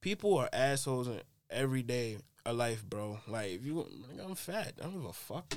people 0.00 0.36
are 0.38 0.48
assholes 0.52 1.08
in 1.08 1.20
every 1.50 1.82
day 1.82 2.18
of 2.46 2.56
life, 2.56 2.84
bro. 2.84 3.18
Like 3.26 3.50
if 3.50 3.64
you, 3.64 3.84
I'm 4.24 4.34
fat. 4.36 4.74
I 4.80 4.84
don't 4.84 4.94
give 5.00 5.04
a 5.06 5.12
fuck. 5.12 5.54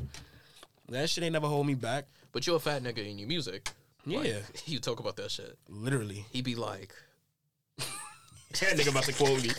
That 0.90 1.10
shit 1.10 1.24
ain't 1.24 1.34
never 1.34 1.48
hold 1.48 1.66
me 1.68 1.76
back. 1.76 2.06
But 2.32 2.46
you're 2.48 2.58
a 2.58 2.60
fat 2.60 2.84
nigga 2.84 3.08
in 3.10 3.18
your 3.20 3.28
music. 3.28 3.70
Yeah, 4.06 4.20
Like, 4.20 4.44
you 4.68 4.80
talk 4.80 5.00
about 5.00 5.16
that 5.18 5.32
shit. 5.32 5.58
literally. 5.70 6.26
He 6.32 6.42
be 6.42 6.56
like, 6.56 6.94
That 7.78 8.78
nigga 8.78 8.90
about 8.92 9.04
to 9.06 9.14
quote 9.14 9.42
me. 9.42 9.50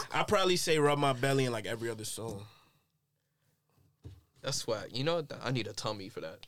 I 0.12 0.22
probably 0.22 0.56
say 0.56 0.78
rub 0.78 0.98
my 0.98 1.12
belly 1.12 1.44
in 1.46 1.52
like 1.52 1.66
every 1.66 1.90
other 1.90 2.04
song. 2.04 2.44
"That's 4.46 4.56
swag." 4.58 4.96
You 4.96 5.04
know, 5.04 5.16
what? 5.16 5.32
I 5.44 5.50
need 5.50 5.66
a 5.66 5.74
tummy 5.74 6.08
for 6.08 6.20
that. 6.22 6.38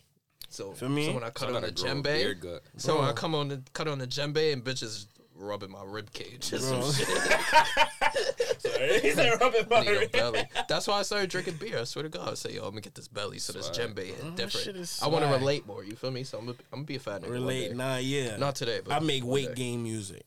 So, 0.49 0.73
For 0.73 0.89
me? 0.89 1.05
so 1.07 1.13
when 1.13 1.23
I 1.25 1.29
cut 1.29 1.51
So 1.51 1.57
on 1.57 1.61
the 1.61 1.71
gotta 1.71 1.91
a 1.91 1.95
djembe, 1.95 2.03
beard 2.05 2.61
so 2.79 2.99
when 3.01 3.05
I 3.09 3.13
come 3.13 3.35
on 3.35 3.49
the 3.49 3.61
cut 3.75 3.87
on 3.87 3.99
the 3.99 4.07
djembe 4.07 4.51
and 4.53 4.65
bitches 4.65 5.05
rubbing 5.35 5.71
my 5.71 5.83
rib 5.85 6.11
cage. 6.13 6.51
or 6.55 6.59
some 6.59 6.81
Bro. 6.81 6.91
shit. 6.93 7.07
Sorry, 8.59 9.01
he 9.01 9.11
said 9.13 9.39
rub 9.41 9.55
it 9.55 9.69
I 9.71 10.07
belly. 10.11 10.43
That's 10.69 10.87
why 10.89 10.99
I 10.99 11.03
started 11.03 11.31
drinking 11.31 11.55
beer. 11.57 11.79
I 11.81 11.85
swear 11.85 12.05
to 12.05 12.09
God, 12.09 12.31
I 12.31 12.35
say, 12.35 12.53
yo, 12.55 12.63
I'm 12.65 12.71
gonna 12.71 12.81
get 12.81 12.95
this 12.95 13.09
belly 13.09 13.39
so 13.39 13.53
this 13.53 13.67
Swag. 13.67 13.95
djembe 13.95 14.05
hit 14.07 14.37
that 14.37 14.51
shit 14.51 14.65
different. 14.65 14.79
is 14.79 15.01
I 15.03 15.09
want 15.09 15.25
to 15.25 15.31
relate 15.31 15.67
more. 15.67 15.85
You 15.85 15.95
feel 15.97 16.11
me? 16.11 16.25
So 16.25 16.39
I'm 16.39 16.47
gonna, 16.47 16.57
I'm 16.73 16.79
gonna 16.79 16.87
be 16.87 16.97
a 16.97 17.01
fat 17.01 17.23
nigga. 17.23 17.31
Relate, 17.31 17.69
day. 17.71 17.75
nah, 17.77 17.97
yeah. 17.99 18.37
Not 18.37 18.55
today, 18.57 18.81
but 18.85 18.95
I 18.95 19.01
make 19.01 19.25
weight 19.25 19.49
day. 19.49 19.55
gain 19.55 19.83
music. 19.83 20.23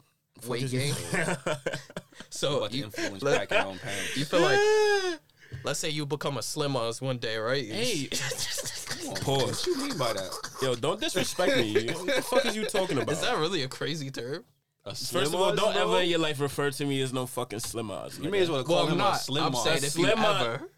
Weight 0.48 0.62
Fuck 0.70 0.74
is 0.74 0.94
gain. 1.26 1.38
So 2.30 2.58
About 2.58 2.74
you, 2.74 2.86
influence 2.86 3.24
let- 3.24 3.50
packing 3.50 3.68
on 3.68 3.80
pants. 3.80 4.16
you 4.18 4.26
feel 4.26 4.42
like, 4.42 4.60
let's 5.64 5.80
say 5.80 5.90
you 5.90 6.06
become 6.06 6.38
a 6.38 6.42
slim 6.42 6.76
Oz 6.76 7.02
one 7.02 7.18
day, 7.18 7.38
right? 7.38 7.66
Hey, 7.66 8.08
Come 8.10 9.10
on, 9.10 9.16
Pause. 9.22 9.44
What 9.46 9.68
you 9.68 9.78
mean 9.78 9.98
by 9.98 10.14
that? 10.14 10.32
yo, 10.62 10.76
don't 10.76 11.00
disrespect 11.00 11.58
me. 11.58 11.88
What 11.92 12.16
the 12.16 12.22
fuck 12.22 12.46
is 12.46 12.56
you 12.56 12.66
talking 12.66 12.98
about? 12.98 13.12
is 13.12 13.22
that 13.22 13.38
really 13.38 13.64
a 13.64 13.68
crazy 13.68 14.10
term? 14.12 14.44
A 14.86 14.96
First 14.96 15.34
of 15.34 15.36
all, 15.36 15.56
don't 15.56 15.76
ever 15.76 16.02
in 16.02 16.10
your 16.10 16.20
life 16.20 16.40
refer 16.40 16.72
to 16.72 16.86
me 16.86 17.02
as 17.02 17.14
no 17.14 17.26
fucking 17.28 17.60
slim 17.60 17.92
Oz. 17.92 18.18
You 18.20 18.30
may 18.32 18.40
as 18.40 18.50
well 18.50 18.64
call 18.64 18.78
Well, 18.78 18.86
him 18.88 18.94
I'm 18.94 19.00
a 19.00 19.04
not. 19.12 19.14
slim 19.22 19.44
I'm 19.44 19.56
Oz. 19.56 19.64
saying 19.64 19.78
if 19.78 19.84
you 19.98 20.06
Slim 20.06 20.20
Oz- 20.20 20.42
ever, 20.42 20.70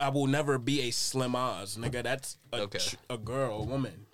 I 0.00 0.08
will 0.08 0.26
never 0.26 0.58
be 0.58 0.82
a 0.88 0.90
slim 0.90 1.34
Oz, 1.36 1.76
nigga. 1.76 2.02
That's 2.02 2.38
a, 2.52 2.62
Okay. 2.62 2.78
ch- 2.78 2.96
a 3.10 3.18
girl, 3.18 3.60
a 3.60 3.64
woman. 3.64 4.06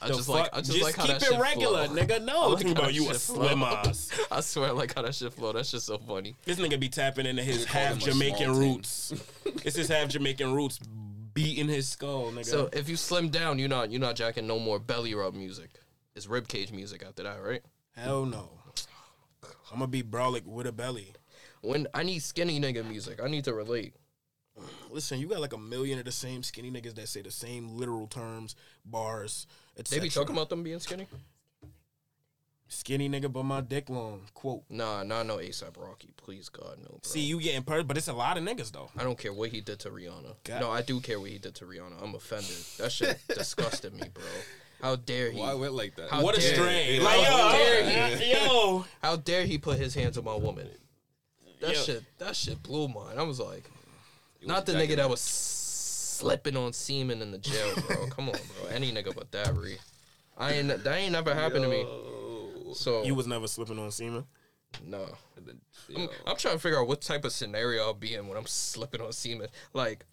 I 0.00 0.08
just 0.08 0.28
like. 0.28 0.50
I 0.52 0.60
just, 0.60 0.82
like 0.82 0.96
how 0.96 1.06
keep 1.06 1.18
that 1.18 1.22
it 1.22 1.32
shit 1.32 1.40
regular, 1.40 1.86
flow. 1.86 1.96
nigga. 1.96 2.24
No, 2.24 2.48
like 2.50 2.62
think 2.62 2.76
how 2.76 2.82
about 2.82 2.94
you 2.94 3.10
a 3.10 3.14
slim. 3.14 3.62
Oz. 3.62 4.10
I 4.30 4.40
swear, 4.40 4.68
I 4.68 4.70
like 4.72 4.94
how 4.94 5.02
that 5.02 5.14
shit 5.14 5.32
flow. 5.32 5.52
That's 5.52 5.70
just 5.70 5.86
so 5.86 5.98
funny. 5.98 6.36
This 6.44 6.58
nigga 6.58 6.78
be 6.78 6.88
tapping 6.88 7.26
into 7.26 7.42
his 7.42 7.64
half 7.64 7.98
Jamaican 7.98 8.56
roots. 8.56 9.12
it's 9.64 9.76
his 9.76 9.88
half 9.88 10.08
Jamaican 10.08 10.52
roots 10.52 10.78
beating 11.34 11.68
his 11.68 11.88
skull, 11.88 12.30
nigga. 12.32 12.46
So 12.46 12.68
if 12.72 12.88
you 12.88 12.96
slim 12.96 13.28
down, 13.28 13.58
you're 13.58 13.68
not 13.68 13.90
you're 13.90 14.00
not 14.00 14.16
jacking 14.16 14.46
no 14.46 14.58
more 14.58 14.78
belly 14.78 15.14
rub 15.14 15.34
music. 15.34 15.70
It's 16.14 16.26
rib 16.26 16.48
cage 16.48 16.72
music 16.72 17.04
after 17.06 17.22
that, 17.24 17.42
right? 17.42 17.62
Hell 17.94 18.26
no. 18.26 18.50
I'm 19.70 19.78
gonna 19.78 19.88
be 19.88 20.02
brolic 20.02 20.46
with 20.46 20.66
a 20.66 20.72
belly. 20.72 21.12
When 21.62 21.86
I 21.92 22.02
need 22.02 22.20
skinny 22.20 22.60
nigga 22.60 22.86
music, 22.86 23.20
I 23.22 23.28
need 23.28 23.44
to 23.44 23.54
relate. 23.54 23.94
Listen, 24.90 25.18
you 25.18 25.28
got 25.28 25.40
like 25.40 25.52
a 25.52 25.58
million 25.58 25.98
of 25.98 26.04
the 26.04 26.12
same 26.12 26.42
skinny 26.42 26.70
niggas 26.70 26.94
that 26.94 27.08
say 27.08 27.22
the 27.22 27.30
same 27.30 27.68
literal 27.76 28.06
terms, 28.06 28.54
bars, 28.84 29.46
They 29.76 29.80
etc. 29.80 30.02
be 30.02 30.08
talking 30.10 30.34
about 30.34 30.48
them 30.48 30.62
being 30.62 30.78
skinny. 30.80 31.06
skinny 32.68 33.08
nigga, 33.08 33.32
but 33.32 33.44
my 33.44 33.60
dick 33.60 33.88
long. 33.90 34.22
Quote. 34.34 34.62
Nah, 34.70 35.02
nah, 35.02 35.22
no 35.22 35.36
ASAP 35.36 35.76
Rocky. 35.78 36.10
Please 36.16 36.48
God, 36.48 36.78
no. 36.80 36.88
Bro. 36.88 37.00
See, 37.02 37.20
you 37.20 37.40
getting 37.40 37.62
per, 37.62 37.82
but 37.82 37.96
it's 37.96 38.08
a 38.08 38.12
lot 38.12 38.36
of 38.38 38.44
niggas 38.44 38.72
though. 38.72 38.90
I 38.96 39.04
don't 39.04 39.18
care 39.18 39.32
what 39.32 39.50
he 39.50 39.60
did 39.60 39.78
to 39.80 39.90
Rihanna. 39.90 40.34
God. 40.44 40.60
No, 40.60 40.70
I 40.70 40.82
do 40.82 41.00
care 41.00 41.20
what 41.20 41.30
he 41.30 41.38
did 41.38 41.54
to 41.56 41.64
Rihanna. 41.64 42.02
I'm 42.02 42.14
offended. 42.14 42.56
That 42.78 42.90
shit 42.90 43.18
disgusted 43.28 43.94
me, 43.94 44.08
bro. 44.12 44.24
How 44.82 44.96
dare 44.96 45.30
he? 45.30 45.38
Why 45.40 45.54
went 45.54 45.72
like 45.74 45.94
that? 45.96 46.10
How 46.10 46.22
What 46.22 46.36
a 46.36 46.40
dare- 46.40 46.54
strain! 46.54 47.00
How 47.00 47.06
Like 47.06 47.52
dare 47.52 48.18
yo, 48.18 48.44
yo. 48.78 48.84
How 49.02 49.16
dare 49.16 49.44
he 49.46 49.56
put 49.58 49.78
his 49.78 49.94
hands 49.94 50.18
on 50.18 50.24
my 50.24 50.34
woman? 50.34 50.68
That 51.60 51.74
Yo. 51.74 51.80
shit, 51.82 52.02
that 52.18 52.36
shit 52.36 52.62
blew 52.62 52.86
mine. 52.88 53.18
I 53.18 53.22
was 53.22 53.40
like, 53.40 53.64
He 54.38 54.46
not 54.46 54.66
the 54.66 54.72
nigga 54.72 54.96
that 54.96 55.08
was 55.08 55.20
slipping 56.18 56.56
on 56.56 56.72
semen 56.72 57.22
in 57.22 57.30
the 57.30 57.38
jail, 57.38 57.74
bro. 57.86 58.06
Come 58.10 58.28
on, 58.28 58.34
bro. 58.60 58.68
Any 58.70 58.92
nigga 58.92 59.14
but 59.14 59.30
that, 59.32 59.54
re. 59.54 59.76
I 60.38 60.52
ain't 60.54 60.68
that 60.68 60.86
ain't 60.86 61.12
never 61.12 61.34
happened 61.34 61.62
to 61.64 61.68
me. 61.68 61.86
So 62.74 63.04
You 63.04 63.14
was 63.14 63.26
never 63.26 63.46
slipping 63.48 63.78
on 63.78 63.90
semen. 63.90 64.24
no. 64.84 65.06
I'm. 65.96 66.08
I'm 66.26 66.36
trying 66.36 66.54
to 66.54 66.58
figure 66.60 66.80
out 66.80 66.88
what 66.88 67.00
type 67.00 67.24
of 67.24 67.32
scenario 67.32 67.84
I'll 67.84 67.94
be 67.94 68.14
in 68.14 68.26
when 68.26 68.36
I'm 68.36 68.46
slipping 68.46 69.00
on 69.00 69.12
semen. 69.12 69.48
Like, 69.72 70.04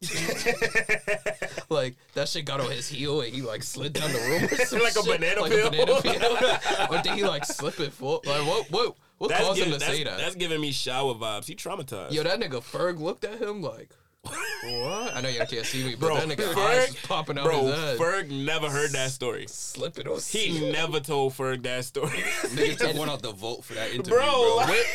like 1.68 1.96
that 2.14 2.28
shit 2.28 2.44
got 2.44 2.60
on 2.60 2.70
his 2.70 2.88
heel 2.88 3.20
and 3.20 3.34
he 3.34 3.42
like 3.42 3.62
slid 3.62 3.92
down 3.92 4.12
the 4.12 4.18
room 4.20 4.44
or 4.44 4.64
some 4.64 4.80
Like 4.80 4.96
a 4.96 5.02
banana 5.02 5.40
like 5.42 5.52
peel? 5.52 5.66
A 5.66 5.70
banana 5.70 6.00
peel. 6.00 6.86
or 6.98 7.02
did 7.02 7.12
he 7.12 7.24
like 7.24 7.44
slip 7.44 7.78
it 7.80 7.92
full? 7.92 8.22
Like 8.24 8.46
what? 8.46 8.70
What? 8.70 8.96
What 9.18 9.30
That's, 9.30 9.44
caused 9.44 9.58
him 9.60 9.72
to 9.72 9.78
that's, 9.78 9.84
say 9.84 10.04
that? 10.04 10.16
that's 10.18 10.36
giving 10.36 10.60
me 10.60 10.70
shower 10.70 11.12
vibes. 11.12 11.46
He 11.46 11.56
traumatized. 11.56 12.12
Yo, 12.12 12.22
that 12.22 12.38
nigga 12.38 12.62
Ferg 12.62 13.00
looked 13.00 13.24
at 13.24 13.42
him 13.42 13.60
like, 13.60 13.90
what? 14.28 15.16
I 15.16 15.20
know 15.20 15.28
y'all 15.28 15.46
can't 15.46 15.64
see 15.66 15.84
me, 15.84 15.94
but 15.94 16.06
Bro, 16.06 16.16
that 16.16 16.28
nigga 16.28 16.52
Ferg- 16.52 16.66
eyes 16.78 16.96
popping 17.04 17.38
out 17.38 17.44
Bro, 17.44 17.66
his 17.66 17.74
head. 17.74 17.98
Ferg 17.98 18.30
never 18.44 18.68
heard 18.70 18.90
that 18.92 19.10
story. 19.10 19.46
Slip 19.48 19.98
it 19.98 20.06
on 20.06 20.20
He 20.20 20.70
never 20.72 21.00
told 21.00 21.34
Ferg 21.34 21.62
that 21.62 21.84
story. 21.84 22.08
Nigga 22.10 22.78
took 22.78 22.96
one 22.98 23.08
out 23.08 23.22
the 23.22 23.32
vote 23.32 23.64
for 23.64 23.74
that 23.74 23.90
interview, 23.90 24.14
Bro, 24.14 24.24
bro. 24.24 24.56
like- 24.56 24.86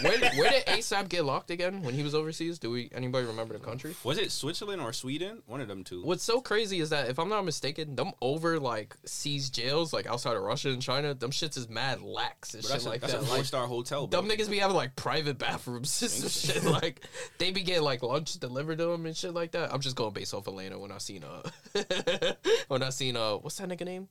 Where, 0.00 0.18
where, 0.18 0.50
did 0.50 0.64
ASAP 0.66 1.08
get 1.08 1.24
locked 1.24 1.50
again 1.50 1.82
when 1.82 1.94
he 1.94 2.02
was 2.02 2.14
overseas? 2.14 2.58
Do 2.58 2.70
we 2.70 2.90
anybody 2.94 3.26
remember 3.26 3.56
the 3.56 3.64
country? 3.64 3.94
Was 4.04 4.18
it 4.18 4.32
Switzerland 4.32 4.80
or 4.80 4.92
Sweden? 4.92 5.42
One 5.46 5.60
of 5.60 5.68
them 5.68 5.84
two. 5.84 6.02
What's 6.02 6.24
so 6.24 6.40
crazy 6.40 6.80
is 6.80 6.90
that 6.90 7.08
if 7.08 7.18
I'm 7.18 7.28
not 7.28 7.44
mistaken, 7.44 7.94
them 7.94 8.12
over 8.22 8.58
like 8.58 8.96
seas 9.04 9.50
jails 9.50 9.92
like 9.92 10.06
outside 10.06 10.36
of 10.36 10.42
Russia 10.42 10.70
and 10.70 10.80
China, 10.80 11.14
them 11.14 11.30
shits 11.30 11.56
is 11.58 11.68
mad 11.68 12.00
lax 12.00 12.54
and 12.54 12.64
shit 12.64 12.84
a, 12.84 12.88
like 12.88 13.00
that's 13.02 13.12
that. 13.12 13.22
a 13.22 13.26
four 13.26 13.36
Like, 13.38 13.46
star 13.46 13.66
hotel, 13.66 14.06
bro. 14.06 14.22
dumb 14.22 14.30
niggas 14.30 14.48
be 14.50 14.58
having 14.58 14.76
like 14.76 14.96
private 14.96 15.38
bathrooms 15.38 16.02
and 16.02 16.30
shit. 16.30 16.64
Like 16.64 17.06
they 17.38 17.50
be 17.50 17.62
getting 17.62 17.82
like 17.82 18.02
lunch 18.02 18.34
delivered 18.38 18.78
to 18.78 18.86
them 18.86 19.06
and 19.06 19.16
shit 19.16 19.34
like 19.34 19.52
that. 19.52 19.72
I'm 19.72 19.80
just 19.80 19.96
going 19.96 20.12
based 20.14 20.32
off 20.32 20.46
Atlanta 20.48 20.78
when 20.78 20.90
I 20.90 20.98
seen 20.98 21.22
uh 21.24 21.42
when 22.68 22.82
I 22.82 22.90
seen 22.90 23.16
uh 23.16 23.34
what's 23.34 23.56
that 23.58 23.68
nigga 23.68 23.84
name? 23.84 24.08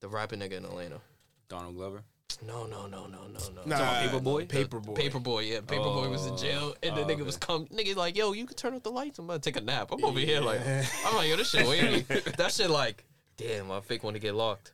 The 0.00 0.08
rapping 0.08 0.40
nigga 0.40 0.52
in 0.52 0.64
Atlanta. 0.64 1.00
Donald 1.48 1.76
Glover. 1.76 2.02
No, 2.40 2.66
no, 2.66 2.86
no, 2.86 3.06
no, 3.06 3.18
no, 3.32 3.40
no. 3.54 3.62
Nah, 3.66 4.00
Paper 4.00 4.20
Boi? 4.20 4.46
Paperboy. 4.46 4.94
Paper 4.94 5.18
Boi, 5.18 5.40
yeah. 5.40 5.60
Paper 5.60 5.82
Boi 5.84 6.08
was 6.08 6.26
in 6.26 6.32
Oh, 6.34 6.36
jail, 6.36 6.74
and 6.82 6.96
the 6.96 7.02
oh, 7.02 7.04
nigga 7.04 7.12
okay. 7.14 7.22
was 7.22 7.36
come. 7.36 7.66
Nigga 7.66 7.94
like, 7.96 8.16
yo, 8.16 8.32
you 8.32 8.46
can 8.46 8.56
turn 8.56 8.74
off 8.74 8.82
the 8.82 8.90
lights. 8.90 9.18
I'm 9.18 9.26
gonna 9.26 9.38
take 9.38 9.56
a 9.56 9.60
nap. 9.60 9.90
I'm 9.92 10.04
over 10.04 10.18
here 10.18 10.40
like, 10.40 10.60
I'm 11.06 11.16
like, 11.16 11.28
yo, 11.28 11.36
this 11.36 11.50
shit 11.50 11.66
wavy. 11.66 12.00
that 12.38 12.52
shit 12.52 12.70
like, 12.70 13.04
damn, 13.36 13.70
I 13.70 13.80
fake 13.80 14.02
want 14.02 14.14
to 14.14 14.20
get 14.20 14.34
locked. 14.34 14.72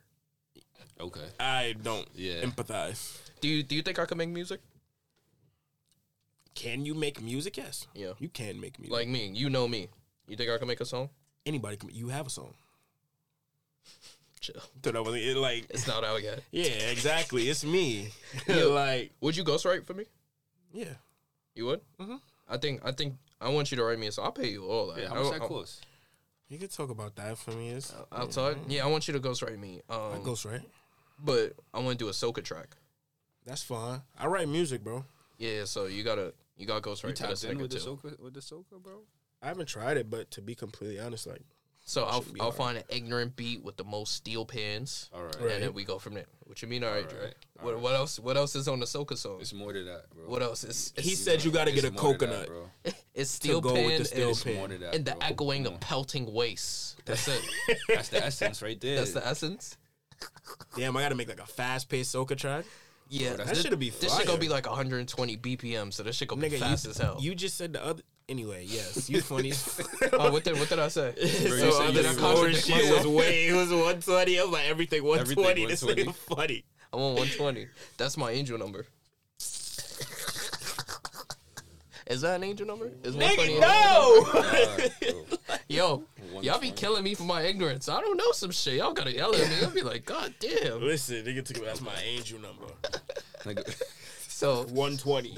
Okay. 0.99 1.27
I 1.39 1.75
don't 1.81 2.07
Yeah. 2.15 2.41
empathize. 2.41 3.17
Do 3.41 3.47
you 3.47 3.63
do 3.63 3.75
you 3.75 3.81
think 3.81 3.99
I 3.99 4.05
could 4.05 4.17
make 4.17 4.29
music? 4.29 4.59
Can 6.55 6.85
you 6.85 6.93
make 6.93 7.21
music? 7.21 7.55
Yes. 7.57 7.87
Yeah. 7.93 8.13
You 8.19 8.27
can 8.29 8.59
make 8.59 8.77
music. 8.79 8.91
Like 8.93 9.07
me, 9.07 9.31
you 9.33 9.49
know 9.49 9.67
me. 9.67 9.87
You 10.27 10.35
think 10.35 10.49
I 10.49 10.57
can 10.57 10.67
make 10.67 10.81
a 10.81 10.85
song? 10.85 11.09
anybody 11.45 11.77
can. 11.77 11.89
You 11.89 12.09
have 12.09 12.27
a 12.27 12.29
song. 12.29 12.53
Chill. 14.39 14.55
So 14.83 14.91
that 14.91 15.03
was 15.03 15.15
it. 15.15 15.35
Like, 15.37 15.65
It's 15.69 15.87
not 15.87 16.03
out 16.03 16.21
yet. 16.23 16.41
yeah, 16.51 16.63
exactly. 16.65 17.49
It's 17.49 17.63
me. 17.65 18.09
Yeah. 18.47 18.63
like, 18.65 19.11
Would 19.21 19.35
you 19.35 19.43
ghostwrite 19.43 19.85
for 19.85 19.93
me? 19.93 20.05
yeah. 20.71 20.93
You 21.55 21.65
would. 21.65 21.81
Mhm. 21.99 22.21
I 22.47 22.57
think 22.57 22.81
I 22.85 22.91
think 22.93 23.15
I 23.41 23.49
want 23.49 23.69
you 23.71 23.77
to 23.77 23.83
write 23.83 23.99
me 23.99 24.07
a 24.07 24.11
song. 24.11 24.25
I'll 24.25 24.31
pay 24.31 24.49
you 24.49 24.65
all 24.65 24.87
that. 24.87 24.99
Yeah, 25.01 25.09
how 25.09 25.15
I- 25.15 25.23
much 25.23 25.31
that 25.33 25.41
I- 25.41 25.47
cost? 25.47 25.85
You 26.47 26.57
could 26.57 26.71
talk 26.71 26.89
about 26.89 27.15
that 27.17 27.37
for 27.37 27.51
me. 27.51 27.69
It's 27.69 27.93
Outside, 28.11 28.57
yeah, 28.67 28.83
I 28.83 28.87
want 28.87 29.07
you 29.07 29.13
to 29.13 29.19
ghostwrite 29.19 29.59
me. 29.59 29.81
I 29.87 29.93
Um, 30.15 30.23
ghost 30.23 30.45
right. 30.45 30.61
but 31.19 31.53
I 31.73 31.79
want 31.79 31.99
to 31.99 32.05
do 32.05 32.09
a 32.09 32.11
soca 32.11 32.43
track. 32.43 32.75
That's 33.45 33.61
fine. 33.61 34.01
I 34.17 34.25
write 34.27 34.47
music, 34.47 34.83
bro. 34.83 35.05
Yeah, 35.37 35.65
so 35.65 35.85
you 35.85 36.03
gotta 36.03 36.33
you 36.57 36.65
gotta 36.65 36.81
ghostwrite 36.81 37.09
You 37.09 37.13
tapped 37.13 37.43
in 37.43 37.57
with 37.59 37.71
the 37.71 37.79
too. 37.79 37.85
soca 38.01 38.19
with 38.19 38.33
the 38.33 38.39
soca, 38.39 38.81
bro. 38.81 39.01
I 39.41 39.47
haven't 39.47 39.67
tried 39.67 39.97
it, 39.97 40.09
but 40.09 40.31
to 40.31 40.41
be 40.41 40.55
completely 40.55 40.99
honest, 40.99 41.27
like 41.27 41.43
So 41.89 42.03
I'll 42.03 42.23
I'll 42.39 42.45
hard. 42.51 42.53
find 42.55 42.77
an 42.77 42.83
ignorant 42.89 43.35
beat 43.35 43.63
with 43.63 43.75
the 43.75 43.83
most 43.83 44.13
steel 44.13 44.45
pans, 44.45 45.09
All 45.11 45.23
right. 45.23 45.35
Right. 45.41 45.51
and 45.53 45.63
then 45.63 45.73
we 45.73 45.83
go 45.83 45.97
from 45.97 46.13
there. 46.13 46.25
What 46.45 46.61
you 46.61 46.67
mean? 46.67 46.83
All 46.83 46.91
right, 46.91 47.09
Dre. 47.09 47.17
Alright, 47.17 47.35
What, 47.61 47.79
what 47.79 47.95
else? 47.95 48.19
What 48.19 48.37
else 48.37 48.55
is 48.55 48.67
on 48.67 48.79
the 48.79 48.85
Soca 48.85 49.17
song? 49.17 49.37
It's 49.41 49.53
more 49.55 49.73
than 49.73 49.85
that, 49.85 50.03
bro. 50.13 50.25
What 50.29 50.43
else? 50.43 50.63
It's, 50.63 50.93
He 50.95 51.15
said 51.15 51.43
you 51.43 51.49
got 51.49 51.65
to 51.65 51.71
get 51.71 51.85
a 51.85 51.87
It's 51.87 51.99
more 51.99 52.13
to 52.17 52.27
that, 52.27 52.29
coconut. 52.29 52.47
bro. 52.83 52.91
it's 53.15 53.31
steel 53.31 53.59
go 53.59 53.73
with 53.73 53.97
the 53.97 54.05
steel 54.05 54.29
and, 54.29 54.43
pan. 54.43 54.55
More 54.55 54.67
to 54.67 54.77
that, 54.77 54.93
and 54.93 55.03
the 55.05 55.11
bro. 55.13 55.27
echoing 55.29 55.65
of 55.65 55.79
pelting 55.79 56.31
waist. 56.31 57.01
That's 57.05 57.27
it. 57.27 57.41
That's 57.87 58.09
the 58.09 58.23
essence 58.23 58.61
right 58.61 58.79
there. 58.79 58.97
That's 58.97 59.13
the 59.13 59.25
essence. 59.27 59.75
Damn, 60.77 60.95
I 60.95 61.01
got 61.01 61.09
to 61.09 61.15
make 61.15 61.27
like 61.29 61.39
a 61.41 61.47
fast 61.47 61.89
paced 61.89 62.13
soca 62.13 62.37
track. 62.37 62.65
Yeah, 63.07 63.33
That 63.33 63.57
should 63.57 63.79
be 63.79 63.89
This 63.89 64.15
shit 64.15 64.27
gonna 64.27 64.37
be 64.37 64.49
like 64.49 64.67
120 64.67 65.37
BPM, 65.37 65.91
so 65.91 66.03
this 66.03 66.15
shit 66.17 66.27
gonna 66.27 66.41
be 66.41 66.49
Nigga, 66.51 66.59
fast 66.59 66.85
you, 66.85 66.91
as 66.91 66.97
hell. 66.99 67.17
you 67.19 67.33
just 67.33 67.57
said 67.57 67.73
the 67.73 67.83
other. 67.83 68.03
Anyway, 68.29 68.63
yes, 68.67 69.09
you 69.09 69.21
funny. 69.21 69.51
oh, 70.13 70.31
what 70.31 70.43
did 70.43 70.57
what 70.59 70.69
did 70.69 70.77
I 70.77 70.87
say? 70.87 71.13
you 71.19 71.27
so 71.27 71.71
said 71.71 71.87
other 71.87 71.91
you 71.91 72.03
than 72.03 72.15
was 72.15 72.17
contradict 72.17 72.65
shit 72.65 72.95
was 72.95 73.07
way 73.17 73.47
it 73.47 73.55
was 73.55 73.69
120. 73.69 74.39
I 74.39 74.43
was 74.43 74.51
like 74.51 74.65
everything 74.67 75.03
120. 75.03 75.65
This 75.65 75.81
120. 75.81 76.11
nigga 76.11 76.35
funny. 76.35 76.63
I'm 76.93 76.99
on 76.99 77.15
120. 77.15 77.67
That's 77.97 78.17
my 78.17 78.29
angel 78.29 78.59
number. 78.59 78.85
Is 82.07 82.21
that 82.21 82.35
an 82.37 82.43
angel 82.43 82.65
number? 82.65 82.91
Is 83.03 83.15
Nigga, 83.15 83.59
no. 83.59 84.25
God, 84.33 84.91
bro. 84.99 85.25
Yo, 85.67 86.03
y'all 86.41 86.59
be 86.59 86.71
killing 86.71 87.03
me 87.03 87.13
for 87.13 87.21
my 87.23 87.43
ignorance. 87.43 87.87
I 87.87 88.01
don't 88.01 88.17
know 88.17 88.31
some 88.31 88.49
shit. 88.49 88.75
Y'all 88.75 88.93
gotta 88.93 89.13
yell 89.13 89.35
at 89.35 89.47
me. 89.47 89.55
I'll 89.61 89.69
be 89.69 89.83
like, 89.83 90.05
God 90.05 90.33
damn. 90.39 90.81
Listen, 90.81 91.17
nigga, 91.17 91.45
took 91.45 91.63
that's 91.63 91.81
my 91.81 91.93
angel 92.03 92.39
number. 92.39 92.65
Nigga, 94.39 94.65
So 94.67 94.73
120. 94.73 95.37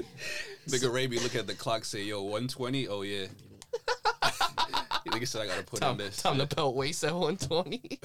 nigga 0.68 0.92
Ray 0.92 1.06
be 1.06 1.18
look 1.18 1.34
at 1.34 1.46
the 1.46 1.54
clock, 1.54 1.84
say, 1.84 2.02
yo, 2.04 2.22
120? 2.22 2.88
Oh, 2.88 3.02
yeah. 3.02 3.26
nigga 5.06 5.26
said 5.26 5.42
I 5.42 5.46
gotta 5.46 5.62
put 5.62 5.80
time, 5.80 5.92
in 5.92 5.98
this. 5.98 6.22
time 6.22 6.38
to 6.38 6.46
pelt 6.46 6.74
waist 6.74 7.04
at 7.04 7.14
120. 7.14 8.00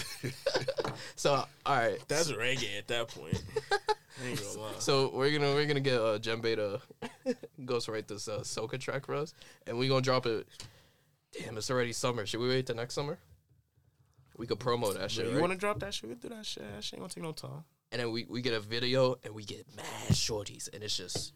so 1.16 1.34
all 1.34 1.48
right. 1.78 1.98
That's 2.08 2.32
reggae 2.32 2.78
at 2.78 2.88
that 2.88 3.08
point. 3.10 3.42
I 3.72 4.28
ain't 4.28 4.40
gonna 4.42 4.60
lie. 4.60 4.72
So 4.80 5.12
we're 5.14 5.32
gonna 5.32 5.54
we're 5.54 5.68
gonna 5.68 5.80
get 5.80 6.00
uh, 6.00 6.18
Jinbei 6.20 6.56
to 6.56 6.82
ghostwrite 7.62 8.08
this 8.08 8.28
uh, 8.28 8.40
soca 8.40 8.80
track 8.80 9.06
for 9.06 9.16
us, 9.16 9.34
and 9.68 9.78
we 9.78 9.88
gonna 9.88 10.02
drop 10.02 10.26
it. 10.26 10.48
Damn, 11.38 11.58
it's 11.58 11.70
already 11.70 11.94
summer. 11.94 12.26
Should 12.26 12.40
we 12.40 12.50
wait 12.50 12.66
till 12.66 12.76
next 12.76 12.96
summer? 12.96 13.18
We 14.38 14.48
could 14.48 14.60
promo 14.60 14.94
that 14.98 15.12
shit, 15.12 15.26
you 15.28 15.34
right? 15.34 15.42
want 15.42 15.54
to 15.54 15.58
drop 15.60 15.80
that 15.80 15.94
shit? 15.94 16.10
We 16.10 16.16
do 16.16 16.30
that 16.30 16.46
shit. 16.46 16.64
That 16.76 16.84
shit 16.84 16.94
ain't 16.96 17.02
gonna 17.02 17.14
take 17.14 17.24
no 17.24 17.32
time. 17.32 17.64
And 17.92 18.02
then 18.02 18.12
we, 18.12 18.26
we 18.30 18.42
get 18.42 18.54
a 18.54 18.60
video 18.60 19.16
and 19.24 19.34
we 19.34 19.44
get 19.44 19.66
mad 19.76 19.86
shorties, 20.12 20.70
and 20.74 20.84
it's 20.84 20.96
just 20.98 21.34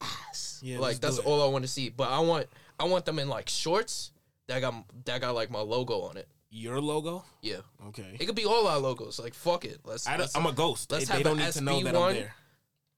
ass. 0.00 0.60
Yeah, 0.62 0.78
like 0.78 1.00
that's 1.00 1.18
all 1.18 1.42
I 1.42 1.48
want 1.50 1.64
to 1.64 1.70
see. 1.70 1.88
But 1.88 2.10
I 2.10 2.20
want 2.20 2.46
I 2.78 2.84
want 2.84 3.04
them 3.04 3.18
in 3.18 3.28
like 3.28 3.48
shorts 3.48 4.12
that 4.48 4.60
got 4.60 4.74
that 5.04 5.20
got 5.20 5.34
like 5.34 5.50
my 5.50 5.60
logo 5.60 6.02
on 6.02 6.16
it. 6.16 6.28
Your 6.50 6.80
logo? 6.80 7.24
Yeah, 7.42 7.56
Okay. 7.88 8.16
it 8.18 8.24
could 8.24 8.36
be 8.36 8.46
all 8.46 8.66
our 8.66 8.78
logos. 8.78 9.18
Like 9.18 9.34
fuck 9.34 9.64
it. 9.64 9.80
Let's. 9.84 10.06
I 10.06 10.14
am 10.34 10.46
a 10.46 10.52
ghost. 10.52 10.90
let's 10.92 11.06
they, 11.06 11.14
have 11.14 11.22
they 11.22 11.28
don't 11.28 11.38
need 11.38 11.52
to 11.52 11.60
know 11.60 11.82
that 11.82 11.94
SB1. 11.94 12.08
I'm 12.08 12.14
there. 12.14 12.34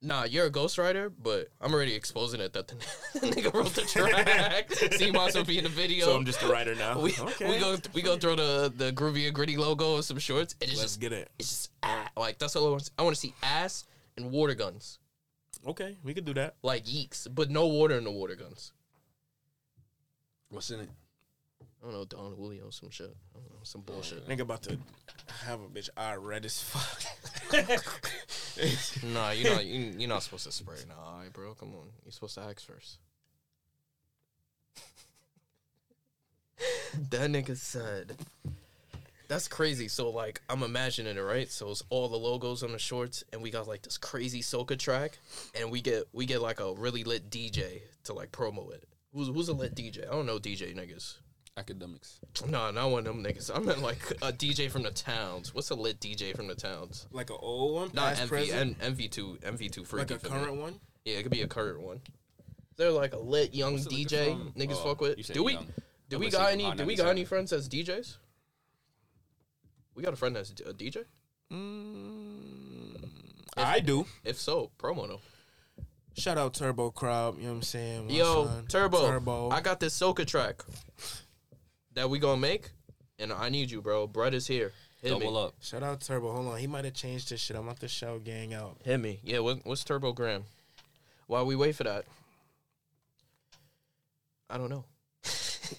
Nah, 0.00 0.24
you're 0.24 0.46
a 0.46 0.50
ghostwriter, 0.50 1.12
but 1.22 1.48
I'm 1.60 1.74
already 1.74 1.94
exposing 1.94 2.40
it 2.40 2.52
that 2.52 2.68
the 2.68 2.74
nigga 3.16 3.52
wrote 3.52 3.74
the 3.74 3.82
track. 3.82 4.72
so 4.92 5.04
you 5.04 5.12
might 5.12 5.28
as 5.30 5.34
well 5.34 5.44
be 5.44 5.58
in 5.58 5.64
the 5.64 5.70
video. 5.70 6.06
So 6.06 6.16
I'm 6.16 6.24
just 6.24 6.40
a 6.42 6.46
writer 6.48 6.76
now. 6.76 7.00
we, 7.00 7.12
okay. 7.18 7.50
we 7.50 7.58
go 7.58 7.76
we 7.94 8.02
go 8.02 8.16
throw 8.16 8.36
the 8.36 8.72
the 8.74 8.92
groovy 8.92 9.26
and 9.26 9.34
gritty 9.34 9.56
logo 9.56 9.96
and 9.96 10.04
some 10.04 10.18
shorts. 10.18 10.54
And 10.60 10.70
it's 10.70 10.78
Let's 10.78 10.92
just 10.92 11.00
get 11.00 11.12
it. 11.12 11.30
it's 11.38 11.48
just 11.48 11.70
ah, 11.82 12.08
like 12.16 12.38
that's 12.38 12.54
all 12.54 12.68
I 12.68 12.70
want. 12.70 12.84
to 12.84 12.90
I 12.96 13.02
want 13.02 13.16
to 13.16 13.20
see 13.20 13.34
ass 13.42 13.84
and 14.16 14.30
water 14.30 14.54
guns, 14.54 14.98
Okay, 15.66 15.96
we 16.04 16.14
could 16.14 16.24
do 16.24 16.34
that. 16.34 16.54
like 16.62 16.84
yeeks, 16.84 17.26
but 17.32 17.50
no 17.50 17.66
water 17.66 17.96
in 17.98 18.04
the 18.04 18.10
water 18.12 18.36
guns. 18.36 18.72
What's 20.50 20.70
in 20.70 20.80
it? 20.80 20.88
I 21.88 21.90
don't 21.90 22.00
know 22.00 22.04
Don 22.04 22.34
Julio 22.34 22.68
some 22.70 22.90
shit. 22.90 23.14
I 23.34 23.38
don't 23.38 23.50
know 23.50 23.60
some 23.62 23.80
bullshit. 23.80 24.28
Nigga 24.28 24.40
about 24.40 24.62
to 24.64 24.78
have 25.46 25.60
a 25.60 25.68
bitch 25.68 25.88
eye 25.96 26.16
red 26.16 26.44
as 26.44 26.60
fuck. 26.60 27.02
Nah, 29.04 29.30
you're 29.30 29.54
not 29.54 29.64
you, 29.64 29.94
you're 29.96 30.08
not 30.08 30.24
supposed 30.24 30.44
to 30.44 30.52
spray. 30.52 30.78
Nah, 30.88 30.94
all 30.96 31.20
right, 31.20 31.32
bro, 31.32 31.54
come 31.54 31.68
on. 31.68 31.86
You're 32.04 32.10
supposed 32.10 32.34
to 32.34 32.40
ask 32.40 32.60
first. 32.66 32.98
that 37.10 37.30
nigga 37.30 37.56
said. 37.56 38.16
That's 39.28 39.46
crazy. 39.46 39.86
So 39.86 40.10
like 40.10 40.42
I'm 40.50 40.64
imagining 40.64 41.16
it, 41.16 41.20
right? 41.20 41.48
So 41.50 41.70
it's 41.70 41.84
all 41.88 42.08
the 42.08 42.16
logos 42.16 42.64
on 42.64 42.72
the 42.72 42.80
shorts, 42.80 43.22
and 43.32 43.40
we 43.40 43.52
got 43.52 43.68
like 43.68 43.82
this 43.82 43.96
crazy 43.96 44.42
soca 44.42 44.76
track, 44.76 45.18
and 45.58 45.70
we 45.70 45.80
get 45.80 46.08
we 46.12 46.26
get 46.26 46.42
like 46.42 46.58
a 46.58 46.74
really 46.74 47.04
lit 47.04 47.30
DJ 47.30 47.82
to 48.04 48.12
like 48.12 48.32
promo 48.32 48.72
it. 48.72 48.82
Who's 49.14 49.28
who's 49.28 49.48
a 49.48 49.54
lit 49.54 49.76
DJ? 49.76 50.06
I 50.06 50.10
don't 50.10 50.26
know 50.26 50.38
DJ 50.38 50.74
niggas. 50.76 51.18
Academics. 51.58 52.20
No, 52.48 52.70
not 52.70 52.90
one 52.90 53.06
of 53.06 53.14
them 53.16 53.24
niggas. 53.24 53.50
I 53.54 53.58
meant 53.58 53.82
like 53.82 54.00
a 54.22 54.32
DJ 54.32 54.70
from 54.70 54.84
the 54.84 54.90
towns. 54.92 55.52
What's 55.54 55.70
a 55.70 55.74
lit 55.74 55.98
DJ 56.00 56.36
from 56.36 56.46
the 56.46 56.54
towns? 56.54 57.06
like 57.10 57.30
an 57.30 57.36
old 57.40 57.74
one, 57.74 57.90
Not 57.92 58.14
past 58.14 58.22
MV, 58.22 58.28
present, 58.28 58.76
N, 58.80 58.94
MV2, 58.94 59.40
MV2 59.40 59.86
free. 59.86 59.98
like 60.00 60.10
a 60.12 60.18
current 60.18 60.56
one. 60.56 60.78
Yeah, 61.04 61.14
it 61.18 61.22
could 61.24 61.32
be 61.32 61.42
a 61.42 61.48
current 61.48 61.80
one. 61.82 62.00
They're 62.76 62.92
like 62.92 63.12
a 63.12 63.18
lit 63.18 63.54
young 63.54 63.72
What's 63.72 63.88
DJ 63.88 64.30
from? 64.30 64.52
niggas 64.52 64.76
Oh, 64.80 64.84
fuck 64.90 65.00
with. 65.00 65.32
Do 65.32 65.42
we 65.42 65.54
young. 65.54 65.66
do 66.08 66.16
I'm 66.16 66.20
we 66.20 66.30
got 66.30 66.52
any 66.52 66.72
do 66.76 66.84
we 66.86 66.94
got 66.94 67.08
any 67.08 67.24
friends 67.24 67.52
as 67.52 67.68
DJs? 67.68 68.16
We 69.96 70.04
got 70.04 70.12
a 70.12 70.16
friend 70.16 70.36
that's 70.36 70.50
a 70.50 70.72
DJ. 70.72 71.04
Mm, 71.52 73.08
I 73.56 73.80
do. 73.80 74.06
If 74.24 74.38
so, 74.38 74.70
promo 74.78 75.08
no. 75.08 75.20
Shout 76.16 76.36
out 76.38 76.54
Turbo 76.54 76.90
Crowd. 76.90 77.36
You 77.38 77.42
know 77.44 77.48
what 77.50 77.54
I'm 77.56 77.62
saying? 77.62 78.06
My 78.08 78.12
Yo, 78.12 78.46
son. 78.46 78.66
Turbo, 78.68 79.06
Turbo. 79.08 79.50
I 79.50 79.60
got 79.60 79.80
this 79.80 79.98
soca 79.98 80.26
track 80.26 80.62
that 81.94 82.08
we 82.10 82.18
gonna 82.18 82.40
make, 82.40 82.70
and 83.18 83.32
I 83.32 83.48
need 83.48 83.70
you, 83.70 83.80
bro. 83.82 84.06
Brett 84.06 84.34
is 84.34 84.46
here. 84.46 84.72
Hit 85.02 85.10
Double 85.10 85.32
me. 85.32 85.44
up. 85.46 85.54
Shout 85.60 85.82
out 85.82 86.00
Turbo. 86.00 86.32
Hold 86.32 86.48
on, 86.48 86.58
he 86.58 86.66
might 86.66 86.84
have 86.84 86.94
changed 86.94 87.30
his 87.30 87.40
shit. 87.40 87.56
I'm 87.56 87.64
about 87.64 87.80
to 87.80 87.88
shout 87.88 88.24
gang 88.24 88.52
out. 88.54 88.78
Hit 88.84 88.98
me. 88.98 89.20
Yeah, 89.22 89.38
what, 89.40 89.64
what's 89.64 89.84
Turbo 89.84 90.12
Gram? 90.12 90.44
While 91.28 91.46
we 91.46 91.54
wait 91.56 91.76
for 91.76 91.84
that, 91.84 92.04
I 94.50 94.58
don't 94.58 94.70
know. 94.70 94.84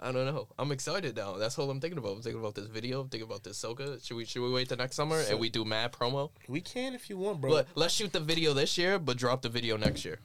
I 0.00 0.12
don't 0.12 0.24
know. 0.26 0.46
I'm 0.58 0.70
excited 0.72 1.16
now. 1.16 1.34
That's 1.36 1.58
all 1.58 1.68
I'm 1.70 1.80
thinking 1.80 1.98
about. 1.98 2.12
I'm 2.12 2.22
thinking 2.22 2.40
about 2.40 2.54
this 2.54 2.66
video. 2.66 3.00
I'm 3.00 3.08
thinking 3.08 3.28
about 3.28 3.42
this 3.42 3.62
soca. 3.62 4.04
Should 4.06 4.16
we 4.16 4.24
should 4.24 4.42
we 4.42 4.50
wait 4.50 4.68
till 4.68 4.76
next 4.78 4.96
summer 4.96 5.20
So- 5.22 5.32
and 5.32 5.40
we 5.40 5.48
do 5.50 5.64
mad 5.64 5.92
promo? 5.92 6.30
We 6.48 6.60
can 6.60 6.94
if 6.94 7.10
you 7.10 7.18
want, 7.18 7.40
bro. 7.40 7.50
But 7.50 7.68
let's 7.74 7.92
shoot 7.94 8.12
the 8.12 8.20
video 8.20 8.54
this 8.54 8.78
year, 8.78 8.98
but 8.98 9.16
drop 9.16 9.42
the 9.42 9.48
video 9.48 9.76
next 9.76 10.04
year. 10.04 10.18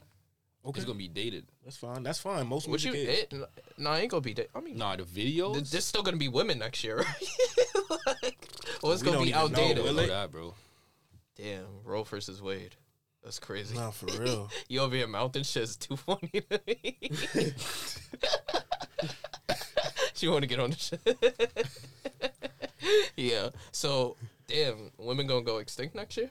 Okay, 0.66 0.78
It's 0.78 0.84
gonna 0.84 0.98
be 0.98 1.08
dated. 1.08 1.46
that's 1.64 1.76
fine. 1.76 2.02
That's 2.02 2.18
fine. 2.20 2.46
Most 2.46 2.68
music 2.68 2.92
you? 2.94 3.00
is. 3.00 3.08
It, 3.20 3.34
no, 3.78 3.90
I 3.90 4.00
ain't 4.00 4.10
gonna 4.10 4.20
be. 4.20 4.34
dated. 4.34 4.50
I 4.54 4.60
mean, 4.60 4.76
Nah, 4.76 4.96
the 4.96 5.04
videos. 5.04 5.54
th- 5.54 5.70
there's 5.70 5.84
still 5.84 6.02
gonna 6.02 6.16
be 6.16 6.28
women 6.28 6.58
next 6.58 6.82
year, 6.84 6.96
right? 6.98 7.06
like, 8.22 8.48
well, 8.82 8.92
it's 8.92 9.02
We 9.02 9.06
gonna 9.06 9.16
don't 9.18 9.24
be 9.24 9.30
even 9.30 9.30
know, 9.30 9.38
outdated. 9.44 9.84
will 9.84 9.98
it? 10.00 10.08
that, 10.08 10.30
bro. 10.30 10.54
Damn, 11.36 11.66
Roe 11.84 12.02
versus 12.04 12.40
Wade. 12.42 12.74
That's 13.22 13.38
crazy. 13.38 13.74
Nah, 13.74 13.90
for 13.90 14.06
real. 14.22 14.48
You 14.68 14.80
over 14.80 14.94
here 14.96 15.06
mountain 15.08 15.42
shit 15.42 15.64
is 15.64 15.76
too 15.76 15.96
funny 15.96 16.30
to 16.48 16.60
me. 16.66 17.52
she 20.14 20.28
want 20.28 20.42
to 20.42 20.46
get 20.46 20.60
on 20.60 20.70
the 20.70 20.76
shit. 20.76 21.70
yeah. 23.16 23.48
So, 23.72 24.16
damn, 24.46 24.90
women 24.98 25.26
gonna 25.26 25.42
go 25.42 25.58
extinct 25.58 25.94
next 25.94 26.16
year. 26.16 26.30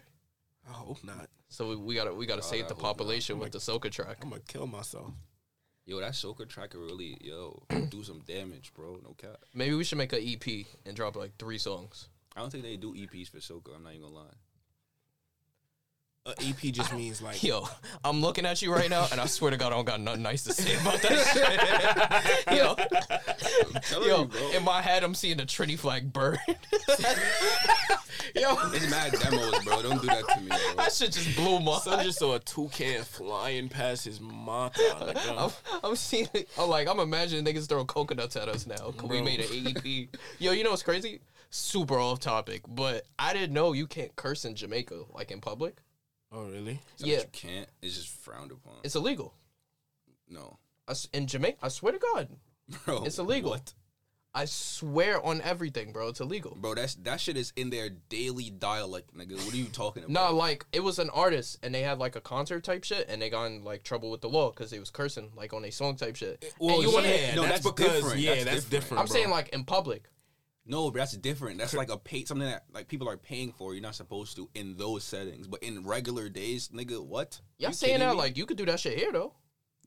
I 0.68 0.74
hope 0.74 1.04
not. 1.04 1.28
So 1.50 1.70
we, 1.70 1.76
we 1.76 1.96
gotta 1.96 2.14
we 2.14 2.26
gotta 2.26 2.42
God, 2.42 2.48
save 2.50 2.66
I 2.66 2.68
the 2.70 2.74
hope 2.74 2.84
not. 2.84 2.98
population 2.98 3.40
with 3.40 3.52
the 3.52 3.60
soca 3.60 3.92
track. 3.92 4.18
I'm 4.22 4.30
gonna 4.30 4.42
kill 4.48 4.68
myself. 4.68 5.12
Yo, 5.86 6.00
that 6.00 6.14
soca 6.14 6.48
track 6.50 6.72
could 6.72 6.80
really, 6.82 7.18
yo, 7.22 7.62
do 7.90 8.04
some 8.04 8.20
damage, 8.28 8.74
bro. 8.74 9.00
No 9.04 9.14
cap. 9.18 9.38
Maybe 9.54 9.76
we 9.76 9.84
should 9.84 10.00
make 10.00 10.14
an 10.14 10.22
EP 10.26 10.66
and 10.86 10.96
drop 10.96 11.16
like 11.16 11.38
three 11.38 11.60
songs. 11.60 12.10
I 12.36 12.40
don't 12.40 12.50
think 12.52 12.64
they 12.64 12.76
do 12.76 12.94
EPs 12.96 13.30
for 13.30 13.38
soca. 13.38 13.76
I'm 13.76 13.84
not 13.84 13.92
even 13.92 14.02
gonna 14.04 14.16
lie. 14.16 14.34
A 16.28 16.32
EP 16.42 16.58
just 16.74 16.92
means 16.92 17.22
like 17.22 17.44
Yo, 17.44 17.68
I'm 18.04 18.20
looking 18.20 18.48
at 18.48 18.60
you 18.60 18.74
right 18.74 18.90
now, 18.90 19.06
and 19.12 19.22
I 19.22 19.28
swear 19.28 19.52
to 19.52 19.58
God, 19.58 19.68
I 19.68 19.76
don't 19.76 19.86
got 19.86 20.02
nothing 20.02 20.24
nice 20.24 20.42
to 20.46 20.54
say 20.54 20.74
about 20.82 21.00
that 21.04 22.48
shit. 22.50 23.94
yo, 24.02 24.08
yo, 24.08 24.24
you, 24.24 24.58
in 24.58 24.64
my 24.64 24.82
head, 24.82 25.04
I'm 25.04 25.14
seeing 25.14 25.38
the 25.38 25.46
Trinity 25.46 25.78
flag 25.78 26.12
burn. 26.12 26.40
yo, 28.36 28.56
It's 28.74 28.90
mad 28.90 29.12
demos, 29.22 29.64
bro. 29.64 29.84
Don't 29.84 30.02
do 30.02 30.08
that 30.08 30.28
to 30.30 30.42
me, 30.42 30.48
bro. 30.48 30.58
that 30.78 30.92
shit 30.94 31.12
just 31.12 31.36
blew 31.36 31.60
my. 31.60 31.78
Son 31.78 32.04
just 32.04 32.18
saw 32.18 32.34
a 32.34 32.40
toucan 32.40 33.04
flying 33.04 33.70
past 33.70 34.06
his 34.06 34.20
mouth. 34.20 34.76
Like, 35.00 35.18
I'm, 35.30 35.52
I'm 35.84 35.96
seeing. 35.96 36.28
I'm 36.58 36.70
like, 36.70 36.88
I'm 36.88 37.00
imagining 37.00 37.46
niggas 37.46 37.70
throwing 37.70 37.86
coconuts 37.86 38.36
at 38.36 38.50
us 38.50 38.66
now. 38.66 38.94
'cause 38.98 39.08
We 39.10 39.22
made 39.22 39.42
an 39.42 39.46
AEP. 39.48 40.10
Yo, 40.40 40.54
you 40.54 40.64
know 40.64 40.72
what's 40.72 40.82
crazy? 40.82 41.22
Super 41.52 42.00
off 42.00 42.20
topic, 42.20 42.64
but 42.68 43.06
I 43.20 43.32
didn't 43.34 43.54
know 43.54 43.74
you 43.74 43.86
can't 43.86 44.16
curse 44.16 44.44
in 44.44 44.56
Jamaica, 44.56 45.04
like 45.14 45.30
in 45.30 45.40
public. 45.40 45.78
Oh 46.36 46.46
really? 46.50 46.82
It's 46.94 47.04
yeah. 47.04 47.18
you 47.20 47.24
can't. 47.32 47.68
It's 47.82 47.96
just 47.96 48.10
frowned 48.10 48.52
upon. 48.52 48.76
It's 48.84 48.96
illegal. 48.96 49.34
no, 50.30 50.58
I 50.88 50.92
s 50.92 51.08
in 51.14 51.28
Jamaica, 51.28 51.58
I 51.64 51.70
swear 51.70 51.94
to 51.94 52.00
God, 52.00 52.30
bro. 52.86 53.04
it's 53.04 53.20
illegal. 53.20 53.52
What? 53.52 53.74
I 54.36 54.44
swear 54.44 55.26
on 55.26 55.40
everything, 55.42 55.94
bro. 55.94 56.10
It's 56.10 56.20
illegal. 56.20 56.58
Bro, 56.60 56.76
that's 56.76 56.96
that 56.96 57.22
shit 57.22 57.38
is 57.38 57.54
in 57.56 57.70
their 57.70 57.90
daily 58.10 58.50
dialect, 58.50 59.16
nigga. 59.16 59.38
What 59.38 59.54
are 59.54 59.58
you 59.58 59.66
talking 59.66 60.04
about? 60.04 60.12
No, 60.12 60.36
like 60.36 60.66
it 60.74 60.82
was 60.82 61.00
an 61.00 61.10
artist, 61.12 61.58
and 61.64 61.74
they 61.74 61.84
had 61.84 62.00
like 62.00 62.18
a 62.18 62.22
concert 62.22 62.66
type 62.66 62.84
shit, 62.84 63.08
and 63.08 63.22
they 63.22 63.30
got 63.30 63.46
in 63.46 63.64
like 63.64 63.84
trouble 63.84 64.12
with 64.12 64.20
the 64.20 64.28
law 64.28 64.50
because 64.52 64.72
they 64.72 64.80
was 64.80 64.90
cursing 64.90 65.32
like 65.38 65.54
on 65.54 65.64
a 65.64 65.72
song 65.72 65.96
type 65.96 66.18
shit. 66.18 66.54
Well, 66.60 66.76
and 66.76 66.84
you 66.84 66.92
wanna 66.94 67.08
yeah, 67.08 67.36
no, 67.36 67.44
that's, 67.44 67.64
that's 67.64 67.72
because 67.72 67.96
different. 67.96 68.20
yeah, 68.20 68.34
That's 68.34 68.44
that's, 68.44 68.66
different. 68.66 68.72
different. 68.72 69.00
I'm 69.00 69.06
bro. 69.08 69.16
saying 69.16 69.30
like 69.30 69.50
in 69.50 69.64
public. 69.64 70.10
No, 70.66 70.90
but 70.90 71.00
that's 71.00 71.16
different. 71.18 71.60
That's 71.60 71.74
like 71.76 71.92
a 71.92 71.98
pay 71.98 72.26
something 72.26 72.48
that 72.48 72.64
like 72.74 72.88
people 72.88 73.08
are 73.08 73.18
paying 73.18 73.52
for. 73.52 73.74
You're 73.74 73.84
not 73.84 73.96
supposed 73.96 74.36
to 74.38 74.50
in 74.56 74.78
those 74.78 75.04
settings, 75.04 75.48
but 75.48 75.62
in 75.62 75.84
regular 75.86 76.28
days, 76.30 76.70
nigga, 76.70 77.06
what? 77.06 77.40
Y'all 77.58 77.70
You 77.70 77.76
saying 77.76 78.00
that 78.00 78.14
me? 78.14 78.18
like 78.18 78.38
you 78.38 78.46
could 78.46 78.58
do 78.58 78.66
that 78.66 78.80
shit 78.80 78.98
here 78.98 79.12
though, 79.12 79.34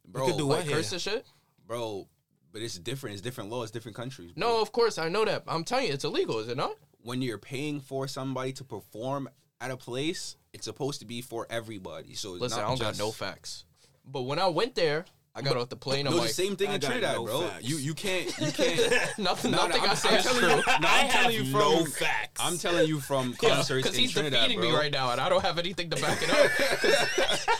bro, 0.06 0.26
could 0.26 0.36
do 0.38 0.44
like, 0.44 0.58
what 0.58 0.66
here? 0.66 0.76
curse 0.76 0.92
and 0.92 1.00
shit. 1.00 1.26
bro. 1.66 2.06
But 2.52 2.62
it's 2.62 2.78
different. 2.78 3.14
It's 3.14 3.22
different 3.22 3.50
laws, 3.50 3.70
different 3.70 3.96
countries. 3.96 4.32
bro. 4.32 4.48
No, 4.48 4.62
of 4.62 4.72
course 4.72 4.96
I 4.98 5.08
know 5.08 5.24
that. 5.24 5.42
I'm 5.46 5.64
telling 5.64 5.86
you, 5.88 5.92
it's 5.92 6.04
illegal, 6.04 6.38
is 6.38 6.48
it 6.48 6.56
not? 6.56 6.76
when 7.02 7.22
you're 7.22 7.38
paying 7.38 7.80
for 7.80 8.06
somebody 8.08 8.52
to 8.52 8.64
perform 8.64 9.28
at 9.60 9.70
a 9.70 9.76
place, 9.76 10.36
it's 10.52 10.64
supposed 10.64 11.00
to 11.00 11.06
be 11.06 11.20
for 11.22 11.46
everybody. 11.50 12.14
So 12.14 12.32
Listen, 12.32 12.58
not 12.58 12.64
I 12.64 12.68
don't 12.68 12.78
just, 12.78 12.98
got 12.98 13.04
no 13.04 13.10
facts. 13.12 13.64
But 14.04 14.22
when 14.22 14.38
I 14.38 14.48
went 14.48 14.74
there, 14.74 15.04
I 15.38 15.42
got 15.42 15.56
off 15.56 15.68
the 15.68 15.76
plane. 15.76 16.06
I'm 16.06 16.12
No, 16.12 16.18
like, 16.18 16.28
the 16.28 16.34
same 16.34 16.56
thing 16.56 16.68
I 16.70 16.74
in 16.74 16.80
got 16.80 16.86
Trinidad, 16.88 17.16
no 17.16 17.24
bro. 17.24 17.40
facts. 17.48 17.64
You 17.68 17.76
you 17.76 17.94
can't 17.94 18.26
you 18.40 18.52
can't. 18.52 19.18
nothing, 19.18 19.50
No, 19.52 19.58
no, 19.58 19.66
nothing 19.68 19.82
I'm- 19.82 19.90
I 19.90 19.94
say 19.94 20.08
I'm 20.10 20.14
is 20.16 20.24
telling 20.24 20.40
true. 20.40 20.48
you- 20.50 20.56
No, 20.56 20.62
I 20.66 21.00
I'm 21.02 21.08
telling 21.08 21.08
have 21.10 21.32
you 21.32 21.52
no 21.52 21.84
facts. 21.86 22.40
I'm 22.44 22.58
telling 22.58 22.88
you 22.88 23.00
from 23.00 23.34
concerts 23.40 23.82
Because 23.82 23.94
in 23.96 24.00
he's 24.02 24.12
Trinidad, 24.12 24.40
defeating 24.42 24.60
bro. 24.60 24.70
me 24.70 24.76
right 24.76 24.92
now, 24.92 25.10
and 25.12 25.20
I 25.20 25.28
don't 25.28 25.42
have 25.42 25.58
anything 25.58 25.90
to 25.90 25.96
back 25.96 26.18
it 26.22 26.30
up. 26.30 26.50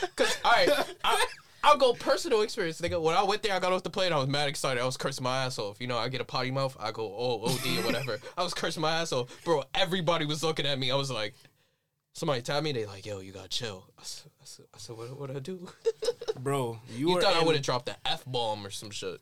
Because, 0.16 0.36
all 0.44 0.50
right, 0.52 0.68
I, 1.04 1.26
I'll 1.62 1.76
go 1.76 1.92
personal 1.92 2.42
experience. 2.42 2.80
Nigga, 2.80 3.00
when 3.00 3.14
I 3.16 3.22
went 3.22 3.42
there, 3.42 3.54
I 3.54 3.60
got 3.60 3.72
off 3.72 3.82
the 3.84 3.90
plane. 3.90 4.12
I 4.12 4.16
was 4.18 4.26
mad 4.28 4.48
excited. 4.48 4.80
I 4.82 4.86
was 4.86 4.96
cursing 4.96 5.22
my 5.24 5.44
ass 5.44 5.58
off. 5.58 5.80
You 5.80 5.86
know, 5.86 5.96
I 5.98 6.08
get 6.08 6.20
a 6.20 6.24
potty 6.24 6.50
mouth. 6.50 6.76
I 6.80 6.90
go, 6.90 7.04
oh, 7.16 7.44
OD 7.44 7.78
or 7.78 7.82
whatever. 7.86 8.18
I 8.36 8.42
was 8.42 8.52
cursing 8.54 8.80
my 8.82 8.92
ass 9.00 9.12
off, 9.12 9.28
bro. 9.44 9.62
Everybody 9.74 10.24
was 10.24 10.42
looking 10.42 10.66
at 10.66 10.78
me. 10.78 10.90
I 10.90 10.96
was 10.96 11.10
like, 11.10 11.34
somebody 12.14 12.42
tapped 12.42 12.64
me. 12.64 12.72
They 12.72 12.86
like, 12.86 13.06
yo, 13.06 13.20
you 13.20 13.32
gotta 13.32 13.48
chill. 13.48 13.84
I 14.49 14.51
said, 14.51 14.66
I 14.74 14.78
said, 14.78 14.96
what 14.96 15.20
would 15.20 15.36
I 15.36 15.40
do? 15.40 15.68
bro, 16.40 16.78
you, 16.90 17.09
You 17.09 17.14
were 17.14 17.20
thought 17.20 17.36
I 17.36 17.44
would 17.44 17.55
have 17.55 17.64
dropped 17.64 17.86
the 17.86 17.96
f 18.07 18.24
bomb 18.26 18.64
or 18.66 18.70
some 18.70 18.90
shit? 18.90 19.20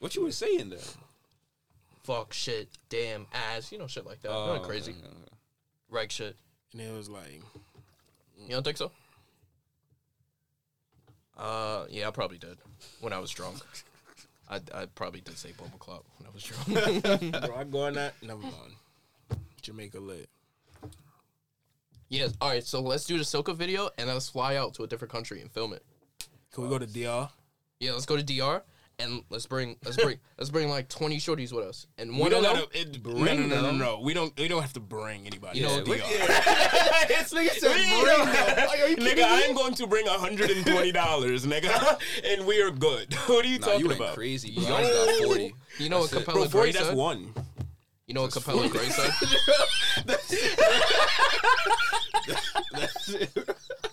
What 0.00 0.16
you 0.16 0.22
were 0.22 0.32
saying 0.32 0.70
there? 0.70 0.78
Fuck 2.02 2.32
shit, 2.32 2.68
damn 2.88 3.26
ass, 3.32 3.70
you 3.70 3.78
know, 3.78 3.86
shit 3.86 4.06
like 4.06 4.22
that. 4.22 4.30
Not 4.30 4.64
crazy, 4.64 4.92
okay, 4.92 5.00
okay. 5.00 5.34
reg 5.88 6.10
shit. 6.10 6.36
and 6.72 6.82
it 6.82 6.92
was 6.92 7.08
like, 7.08 7.42
You 8.38 8.48
don't 8.50 8.64
think 8.64 8.76
so? 8.76 8.90
Uh, 11.36 11.84
yeah, 11.88 12.08
I 12.08 12.10
probably 12.10 12.38
did 12.38 12.56
when 13.00 13.12
I 13.12 13.18
was 13.18 13.30
drunk. 13.30 13.58
I, 14.48 14.60
I 14.74 14.86
probably 14.86 15.20
did 15.20 15.38
say 15.38 15.52
Bumble 15.58 15.78
Club 15.78 16.02
when 16.18 16.28
I 16.28 16.32
was 16.32 16.42
drunk. 16.42 17.42
bro, 17.46 17.56
I 17.56 17.64
go 17.64 17.82
on 17.82 17.94
that. 17.94 18.14
Never 18.22 18.40
mind. 18.40 18.74
Jamaica 19.62 20.00
lit. 20.00 20.28
Yes. 22.08 22.32
All 22.40 22.50
right. 22.50 22.64
So 22.64 22.80
let's 22.80 23.04
do 23.04 23.18
the 23.18 23.24
soca 23.24 23.54
video 23.56 23.90
and 23.98 24.08
let's 24.08 24.28
fly 24.28 24.56
out 24.56 24.74
to 24.74 24.84
a 24.84 24.86
different 24.86 25.12
country 25.12 25.40
and 25.40 25.50
film 25.50 25.72
it. 25.72 25.84
Can 26.52 26.64
we 26.64 26.68
go 26.70 26.78
to 26.78 26.86
DR? 26.86 27.28
Yeah, 27.80 27.92
let's 27.92 28.06
go 28.06 28.16
to 28.16 28.22
DR 28.22 28.62
and 28.98 29.22
let's 29.28 29.44
bring 29.44 29.76
let's 29.84 29.96
bring 29.98 30.16
let's 30.38 30.48
bring 30.48 30.68
like 30.70 30.88
twenty 30.88 31.18
shorties 31.18 31.52
with 31.52 31.66
us 31.66 31.86
and 31.98 32.12
We 32.14 32.20
one 32.20 32.30
don't 32.30 32.44
of 32.46 32.56
them. 32.56 32.64
gotta. 32.72 32.80
It, 32.80 33.04
no, 33.04 33.34
no, 33.34 33.46
no, 33.46 33.60
no, 33.62 33.70
no. 33.72 34.00
We 34.00 34.14
don't. 34.14 34.32
We 34.38 34.48
don't 34.48 34.62
have 34.62 34.72
to 34.74 34.80
bring 34.80 35.26
anybody. 35.26 35.58
You 35.58 35.66
know 35.66 35.82
to 35.82 35.90
what- 35.90 35.98
DR. 35.98 37.06
this 37.08 37.34
nigga 37.34 37.50
said 37.50 37.72
bring. 37.72 38.68
Are 38.68 38.88
you 38.88 38.96
nigga, 38.96 39.16
me? 39.16 39.22
I'm 39.24 39.54
going 39.54 39.74
to 39.74 39.86
bring 39.86 40.06
hundred 40.06 40.50
and 40.52 40.64
twenty 40.64 40.92
dollars, 40.92 41.44
nigga, 41.46 41.98
and 42.24 42.46
we 42.46 42.62
are 42.62 42.70
good. 42.70 43.12
What 43.26 43.44
are 43.44 43.48
you 43.48 43.58
Nah, 43.58 43.66
talking 43.66 43.80
you 43.80 43.88
went 43.88 44.00
about? 44.00 44.14
crazy. 44.14 44.48
You 44.50 44.62
guys 44.66 44.88
got 44.88 45.24
forty. 45.24 45.54
You 45.78 45.88
know 45.90 45.98
what 46.00 46.10
That's 46.10 46.22
it. 46.22 46.24
Capella 46.26 46.40
Bro, 46.48 46.48
forty. 46.50 46.70
Gray 46.70 46.72
That's 46.72 46.86
said? 46.86 46.96
one. 46.96 47.34
You 48.06 48.14
know 48.14 48.22
what 48.22 48.32
Capella 48.32 48.68
Grey 48.68 48.88
said? 48.88 49.10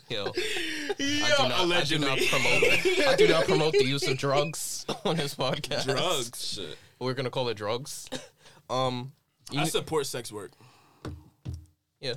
Yo, 0.10 0.26
I 0.28 1.34
do 1.38 1.48
not, 1.50 1.72
I 1.72 1.84
do 1.84 1.98
not 1.98 2.20
promote. 2.30 2.64
I 3.08 3.16
do 3.18 3.28
not 3.28 3.46
promote 3.46 3.74
the 3.74 3.86
use 3.86 4.08
of 4.08 4.18
drugs 4.18 4.86
on 5.06 5.16
this 5.18 5.34
podcast. 5.34 5.86
Drugs. 5.86 6.54
Shit. 6.54 6.78
We're 7.00 7.16
gonna 7.16 7.32
call 7.32 7.50
it 7.50 7.58
drugs. 7.58 8.08
Um, 8.70 9.14
you 9.52 9.62
I 9.62 9.64
support 9.64 10.06
sex 10.06 10.32
work. 10.32 10.52
yeah, 12.00 12.14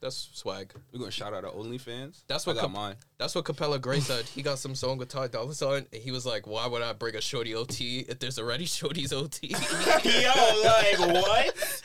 that's 0.00 0.30
swag. 0.32 0.72
We're 0.92 0.98
gonna 1.00 1.10
shout 1.10 1.34
out 1.34 1.44
our 1.44 1.52
OnlyFans. 1.52 2.22
That's 2.26 2.48
I 2.48 2.54
got 2.54 2.62
Cap- 2.62 2.70
mine. 2.70 2.96
That's 3.18 3.34
what 3.34 3.44
Capella 3.44 3.78
Grey 3.78 4.00
said. 4.00 4.24
He 4.24 4.42
got 4.42 4.58
some 4.58 4.74
song 4.74 4.96
with 4.98 5.08
Ty 5.08 5.28
Dolla 5.28 5.54
Sign, 5.54 5.86
and 5.92 6.02
he 6.02 6.10
was 6.10 6.24
like, 6.24 6.46
"Why 6.46 6.66
would 6.66 6.82
I 6.82 6.92
bring 6.94 7.16
a 7.16 7.20
shorty 7.20 7.54
OT 7.54 8.00
if 8.00 8.18
there's 8.18 8.38
already 8.38 8.64
shorties 8.64 9.12
OT?" 9.12 9.48
Yo, 10.22 10.62
like 10.64 10.98
what? 11.22 11.82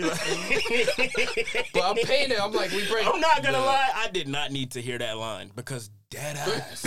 but 1.72 1.82
I'm 1.82 1.96
paying 1.96 2.30
it. 2.30 2.40
I'm 2.40 2.52
like, 2.52 2.70
we 2.72 2.86
bring, 2.88 3.06
I'm 3.06 3.20
not 3.20 3.42
gonna 3.42 3.58
lie. 3.58 3.88
I 3.94 4.08
did 4.08 4.28
not 4.28 4.52
need 4.52 4.72
to 4.72 4.82
hear 4.82 4.98
that 4.98 5.16
line 5.16 5.50
because 5.56 5.90
dead 6.10 6.36
ass. 6.36 6.84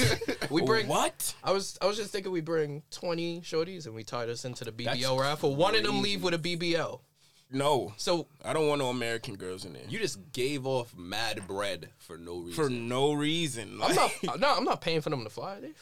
we 0.50 0.62
bring. 0.62 0.88
what? 0.88 1.34
I 1.44 1.52
was, 1.52 1.78
I 1.82 1.86
was 1.88 1.98
just 1.98 2.12
thinking 2.12 2.32
we 2.32 2.42
bring 2.42 2.84
20 2.92 3.42
shorties 3.42 3.86
and 3.86 3.96
we 3.96 4.04
tied 4.04 4.30
us 4.30 4.46
into 4.46 4.66
the 4.66 4.72
BBL 4.72 4.86
That's 4.86 5.10
raffle. 5.10 5.56
One 5.56 5.76
of 5.76 5.84
them 5.84 6.02
leave 6.02 6.24
with 6.24 6.34
a 6.34 6.38
BBL. 6.40 7.00
No, 7.54 7.94
So 7.98 8.26
I 8.44 8.52
don't 8.52 8.68
want 8.68 8.80
no 8.80 8.90
American 8.90 9.36
girls 9.36 9.64
in 9.64 9.74
there 9.74 9.84
You 9.88 10.00
just 10.00 10.18
gave 10.34 10.66
off 10.66 10.94
mad 10.98 11.48
bread 11.48 11.90
for 12.00 12.18
no 12.18 12.40
reason. 12.40 12.54
for 12.64 12.70
no 12.70 13.14
reason. 13.14 13.80
I'm 13.82 13.94
not, 13.96 14.12
uh, 14.28 14.36
no, 14.38 14.56
I'm 14.58 14.64
not 14.66 14.82
paying 14.82 15.02
for 15.02 15.12
them 15.12 15.24
to 15.24 15.30
fly. 15.30 15.60
Dave. 15.62 15.76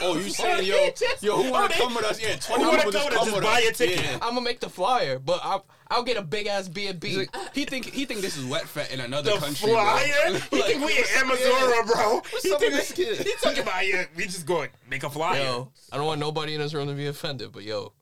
oh, 0.00 0.16
you 0.16 0.30
saying 0.30 0.64
yo, 0.64 0.88
yo, 1.20 1.42
who 1.42 1.50
wanna 1.52 1.66
Oh, 1.66 1.68
they- 1.68 1.74
come 1.74 1.94
with 1.94 2.04
us? 2.06 2.18
Yeah, 2.22 2.36
twenty 2.40 2.64
Who 2.64 2.70
wanna 2.70 2.82
come 2.84 2.94
with 2.94 2.96
us? 3.14 3.24
Just 3.26 3.42
buy 3.42 3.60
a 3.60 3.72
ticket. 3.72 4.02
Yeah. 4.02 4.14
I'm 4.22 4.30
gonna 4.30 4.40
make 4.40 4.60
the 4.60 4.70
flyer, 4.70 5.18
but 5.18 5.40
I'll, 5.44 5.66
I'll 5.88 6.02
get 6.02 6.16
a 6.16 6.22
big 6.22 6.46
ass 6.46 6.66
B 6.66 6.86
and 6.86 6.98
B. 6.98 7.14
like, 7.18 7.36
he 7.54 7.66
think 7.66 7.84
he 7.92 8.06
think 8.06 8.22
this 8.22 8.38
is 8.38 8.46
wet 8.46 8.66
fat 8.66 8.90
in 8.90 9.00
another 9.00 9.32
the 9.32 9.36
country. 9.36 9.68
flyer? 9.68 10.06
Bro. 10.30 10.38
He 10.50 10.62
think 10.62 10.82
we 10.84 10.96
in 10.96 11.04
Amazora, 11.04 11.86
bro. 11.86 12.22
He 12.42 12.48
think 12.48 12.72
this 12.72 12.92
kid? 12.92 13.18
He 13.18 13.34
talking 13.42 13.62
about 13.62 13.86
yeah. 13.86 14.06
We 14.16 14.24
just 14.24 14.46
going 14.46 14.70
make 14.88 15.02
a 15.04 15.10
flyer. 15.10 15.42
Yo, 15.42 15.72
I 15.92 15.98
don't 15.98 16.06
want 16.06 16.20
nobody 16.20 16.54
in 16.54 16.60
this 16.62 16.72
room 16.72 16.88
to 16.88 16.94
be 16.94 17.06
offended, 17.08 17.52
but 17.52 17.62
yo, 17.62 17.92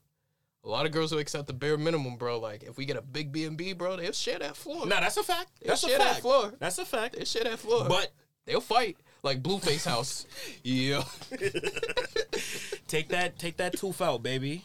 a 0.65 0.69
lot 0.69 0.87
of 0.87 0.93
girls 0.93 1.11
who 1.11 1.19
accept 1.19 1.47
the 1.47 1.53
bare 1.53 1.77
minimum, 1.77 2.17
bro. 2.17 2.41
Like 2.41 2.63
if 2.63 2.77
we 2.77 2.85
get 2.85 2.97
a 2.97 3.03
big 3.03 3.33
B 3.33 3.45
and 3.45 3.57
B, 3.57 3.73
bro, 3.73 3.97
they'll 3.97 4.13
share 4.13 4.39
that 4.39 4.57
floor. 4.57 4.87
Nah, 4.87 5.01
that's 5.01 5.17
a 5.17 5.23
fact. 5.23 5.51
That's 5.65 5.83
a 5.85 5.89
share 5.89 5.99
that 5.99 6.09
fact. 6.13 6.23
floor. 6.23 6.55
That's 6.59 6.79
a 6.79 6.85
fact. 6.85 7.17
They 7.17 7.25
share 7.25 7.45
that 7.45 7.59
floor. 7.59 7.87
But 7.89 8.13
they'll 8.47 8.61
fight 8.61 8.97
like 9.23 9.43
Blueface 9.43 9.85
House. 9.85 10.27
Yeah. 10.63 11.05
take 12.89 13.09
that, 13.09 13.39
take 13.39 13.59
that 13.59 13.77
tooth 13.77 14.01
out, 14.01 14.23
baby. 14.23 14.65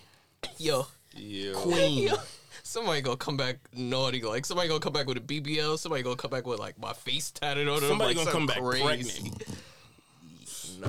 yo, 0.58 0.88
Yeah. 1.14 1.54
Queen. 1.56 2.04
yo, 2.08 2.16
somebody 2.64 3.02
gonna 3.02 3.18
come 3.18 3.36
back 3.36 3.58
naughty. 3.74 4.22
Like 4.22 4.46
somebody 4.46 4.70
gonna 4.70 4.80
come 4.80 4.94
back 4.94 5.08
with 5.08 5.18
a 5.18 5.22
BBL. 5.22 5.78
Somebody 5.78 6.04
gonna 6.04 6.16
come 6.16 6.32
back 6.32 6.48
with 6.48 6.60
like 6.60 6.80
my 6.80 6.94
face 6.94 7.32
tatted 7.32 7.68
on 7.68 7.82
them. 7.82 7.90
Somebody 7.90 8.16
like, 8.16 8.26
gonna 8.26 8.32
come 8.32 8.46
back 8.46 8.60
crazy. 8.60 8.84
pregnant. 8.84 9.44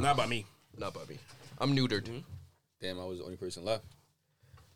Not 0.00 0.16
by 0.16 0.26
me. 0.26 0.46
Not 0.78 0.94
by 0.94 1.00
me. 1.08 1.18
I'm 1.58 1.76
neutered. 1.76 2.04
Mm-hmm. 2.04 2.18
Damn, 2.80 3.00
I 3.00 3.04
was 3.04 3.18
the 3.18 3.24
only 3.24 3.36
person 3.36 3.64
left. 3.64 3.84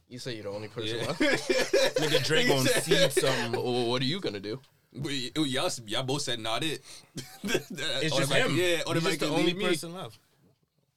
You 0.08 0.18
say 0.18 0.34
you're 0.34 0.44
the 0.44 0.50
only 0.50 0.68
person 0.68 0.98
Yeah. 0.98 1.06
left. 1.06 1.20
Nigga 1.20 2.24
Drake 2.24 2.48
gonna 2.48 2.68
seed 2.68 3.12
something. 3.12 3.52
well, 3.62 3.86
what 3.88 4.02
are 4.02 4.04
you 4.06 4.20
gonna 4.20 4.40
do? 4.40 4.60
But 4.92 5.10
y- 5.10 5.30
y'all, 5.36 5.70
y'all 5.86 6.02
both 6.04 6.22
said 6.22 6.38
not 6.38 6.62
it. 6.62 6.82
It's 7.42 8.16
just 8.16 8.32
him. 8.32 8.54
Yeah, 8.56 8.64
He's 8.66 8.76
just 8.76 8.86
automatically 8.88 9.28
the 9.28 9.34
only 9.34 9.54
me. 9.54 9.64
person 9.64 9.92
left. 9.94 10.18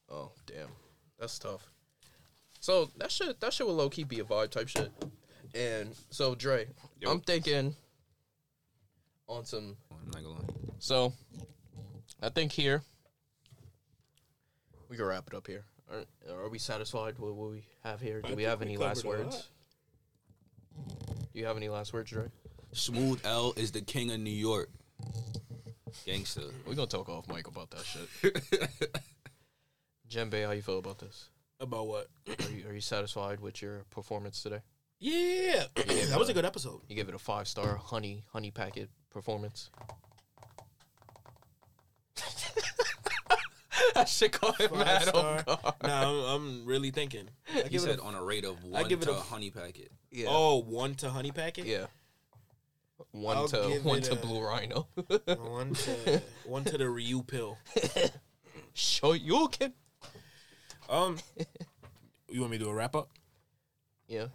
Oh 0.10 0.32
damn, 0.46 0.68
that's 1.20 1.40
tough. 1.40 1.66
So 2.60 2.90
that 2.98 3.12
should 3.12 3.40
that 3.40 3.54
shit 3.54 3.66
will 3.66 3.76
low 3.76 3.90
key 3.90 4.04
be 4.04 4.20
a 4.20 4.24
vibe 4.24 4.52
type 4.52 4.68
shit. 4.68 4.92
And 5.56 5.96
so 6.10 6.36
Dre, 6.36 6.68
Yo. 7.00 7.10
I'm 7.10 7.22
thinking 7.22 7.76
on 9.28 9.46
some. 9.46 9.76
I'm 9.92 10.06
not 10.12 10.24
gonna 10.24 10.36
lie. 10.36 10.54
So 10.80 11.14
I 12.22 12.30
think 12.30 12.52
here 12.52 12.84
we 14.90 14.98
can 14.98 15.06
wrap 15.06 15.28
it 15.28 15.34
up 15.34 15.48
here. 15.48 15.64
Are, 15.92 16.04
are 16.34 16.50
we 16.50 16.60
satisfied 16.60 17.18
with 17.18 17.34
what 17.34 17.52
we 17.52 17.64
have 17.84 18.02
here? 18.02 18.22
Do 18.22 18.34
I 18.34 18.36
we 18.36 18.44
have 18.44 18.60
we 18.60 18.66
any 18.68 18.78
last 18.78 19.06
words? 19.06 19.50
Do 21.34 21.40
you 21.40 21.46
have 21.46 21.58
any 21.58 21.70
last 21.70 21.94
words, 21.94 22.12
Dre? 22.12 22.26
Smoove 22.74 23.26
L 23.26 23.54
is 23.56 23.72
the 23.72 23.82
king 23.82 24.12
of 24.12 24.20
New 24.20 24.30
York. 24.30 24.70
Gangster. 26.06 26.42
We're 26.66 26.76
gonna 26.76 26.88
talk 26.88 27.10
off 27.10 27.28
mic 27.28 27.48
about 27.48 27.72
that 27.72 27.86
shit. 27.86 28.08
Jinbei, 30.10 30.46
how 30.46 30.52
you 30.52 30.62
feel 30.62 30.80
about 30.80 31.00
this? 31.00 31.30
About 31.60 31.88
what? 31.88 32.08
Are 32.28 32.52
you, 32.52 32.68
are 32.70 32.74
you 32.74 32.82
satisfied 32.82 33.40
with 33.40 33.62
your 33.62 33.84
performance 33.90 34.44
today? 34.44 34.62
Yeah, 35.00 35.66
that 35.76 36.18
was 36.18 36.30
a 36.30 36.34
good 36.34 36.46
episode. 36.46 36.82
You 36.88 36.96
gave 36.96 37.10
it 37.10 37.16
a 37.16 37.20
five 37.20 37.48
star 37.48 37.76
honey 37.76 38.24
honey 38.32 38.52
packet 38.52 38.90
performance. 39.10 39.70
That 43.96 44.10
shit 44.10 44.32
caught 44.34 44.60
him 44.60 44.70
Five 44.70 44.80
mad 44.86 45.02
star. 45.04 45.38
off 45.40 45.46
guard. 45.46 45.76
Nah, 45.84 46.10
I'm, 46.10 46.42
I'm 46.42 46.66
really 46.66 46.92
thinking. 46.92 47.30
I 47.54 47.62
He 47.64 47.70
give 47.70 47.84
it 47.84 47.86
said 47.86 48.00
a, 48.00 48.04
on 48.04 48.16
a 48.16 48.24
rate 48.24 48.46
of 48.46 48.64
one 48.64 48.88
give 48.88 49.02
to 49.02 49.12
a- 49.12 49.18
a 49.18 49.20
honey 49.20 49.50
packet. 49.52 49.92
Yeah. 50.12 50.28
oh 50.30 50.58
one 50.62 50.96
to 50.96 51.10
honey 51.10 51.32
packet. 51.32 51.66
Yeah. 51.66 51.86
One 53.12 53.38
I'll 53.38 53.48
to 53.50 53.66
give 53.70 53.86
one 53.86 54.00
it 54.00 54.06
to 54.06 54.14
a- 54.14 54.16
Blue 54.16 54.42
Rhino. 54.42 54.88
one 55.38 55.74
to 55.74 56.22
one 56.46 56.64
to 56.66 56.78
the 56.78 56.90
Ryu 56.90 57.24
pill. 57.24 57.58
Show 58.74 59.14
you 59.14 59.48
can. 59.52 59.74
Um, 60.90 61.18
you 62.30 62.40
want 62.42 62.52
me 62.52 62.58
to 62.58 62.64
do 62.66 62.70
a 62.70 62.74
wrap 62.74 62.96
up? 62.96 63.10
Yeah. 64.08 64.28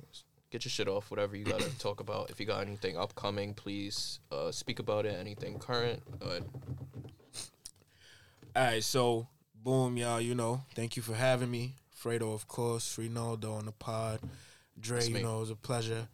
get 0.50 0.64
your 0.64 0.70
shit 0.70 0.86
off. 0.88 1.10
Whatever 1.10 1.34
you 1.36 1.44
gotta 1.44 1.70
talk 1.78 2.00
about. 2.00 2.30
If 2.30 2.38
you 2.40 2.46
got 2.46 2.60
anything 2.66 2.96
upcoming, 2.96 3.54
please 3.54 4.20
uh, 4.30 4.50
speak 4.52 4.78
about 4.78 5.06
it. 5.06 5.16
Anything 5.18 5.58
current. 5.58 6.02
But 6.18 6.42
All 8.54 8.62
right, 8.64 8.84
so 8.84 9.28
boom, 9.62 9.96
y'all. 9.96 10.20
You 10.20 10.34
know, 10.34 10.62
thank 10.74 10.96
you 10.96 11.02
for 11.02 11.14
having 11.14 11.50
me, 11.50 11.74
Fredo, 11.96 12.34
of 12.34 12.48
course, 12.48 12.96
Freenaldo 12.96 13.56
on 13.58 13.66
the 13.66 13.72
pod, 13.72 14.20
Dre. 14.78 14.96
That's 14.98 15.08
You 15.08 15.14
me. 15.16 15.22
know, 15.22 15.36
it 15.38 15.40
was 15.40 15.50
a 15.50 15.56
pleasure. 15.56 16.08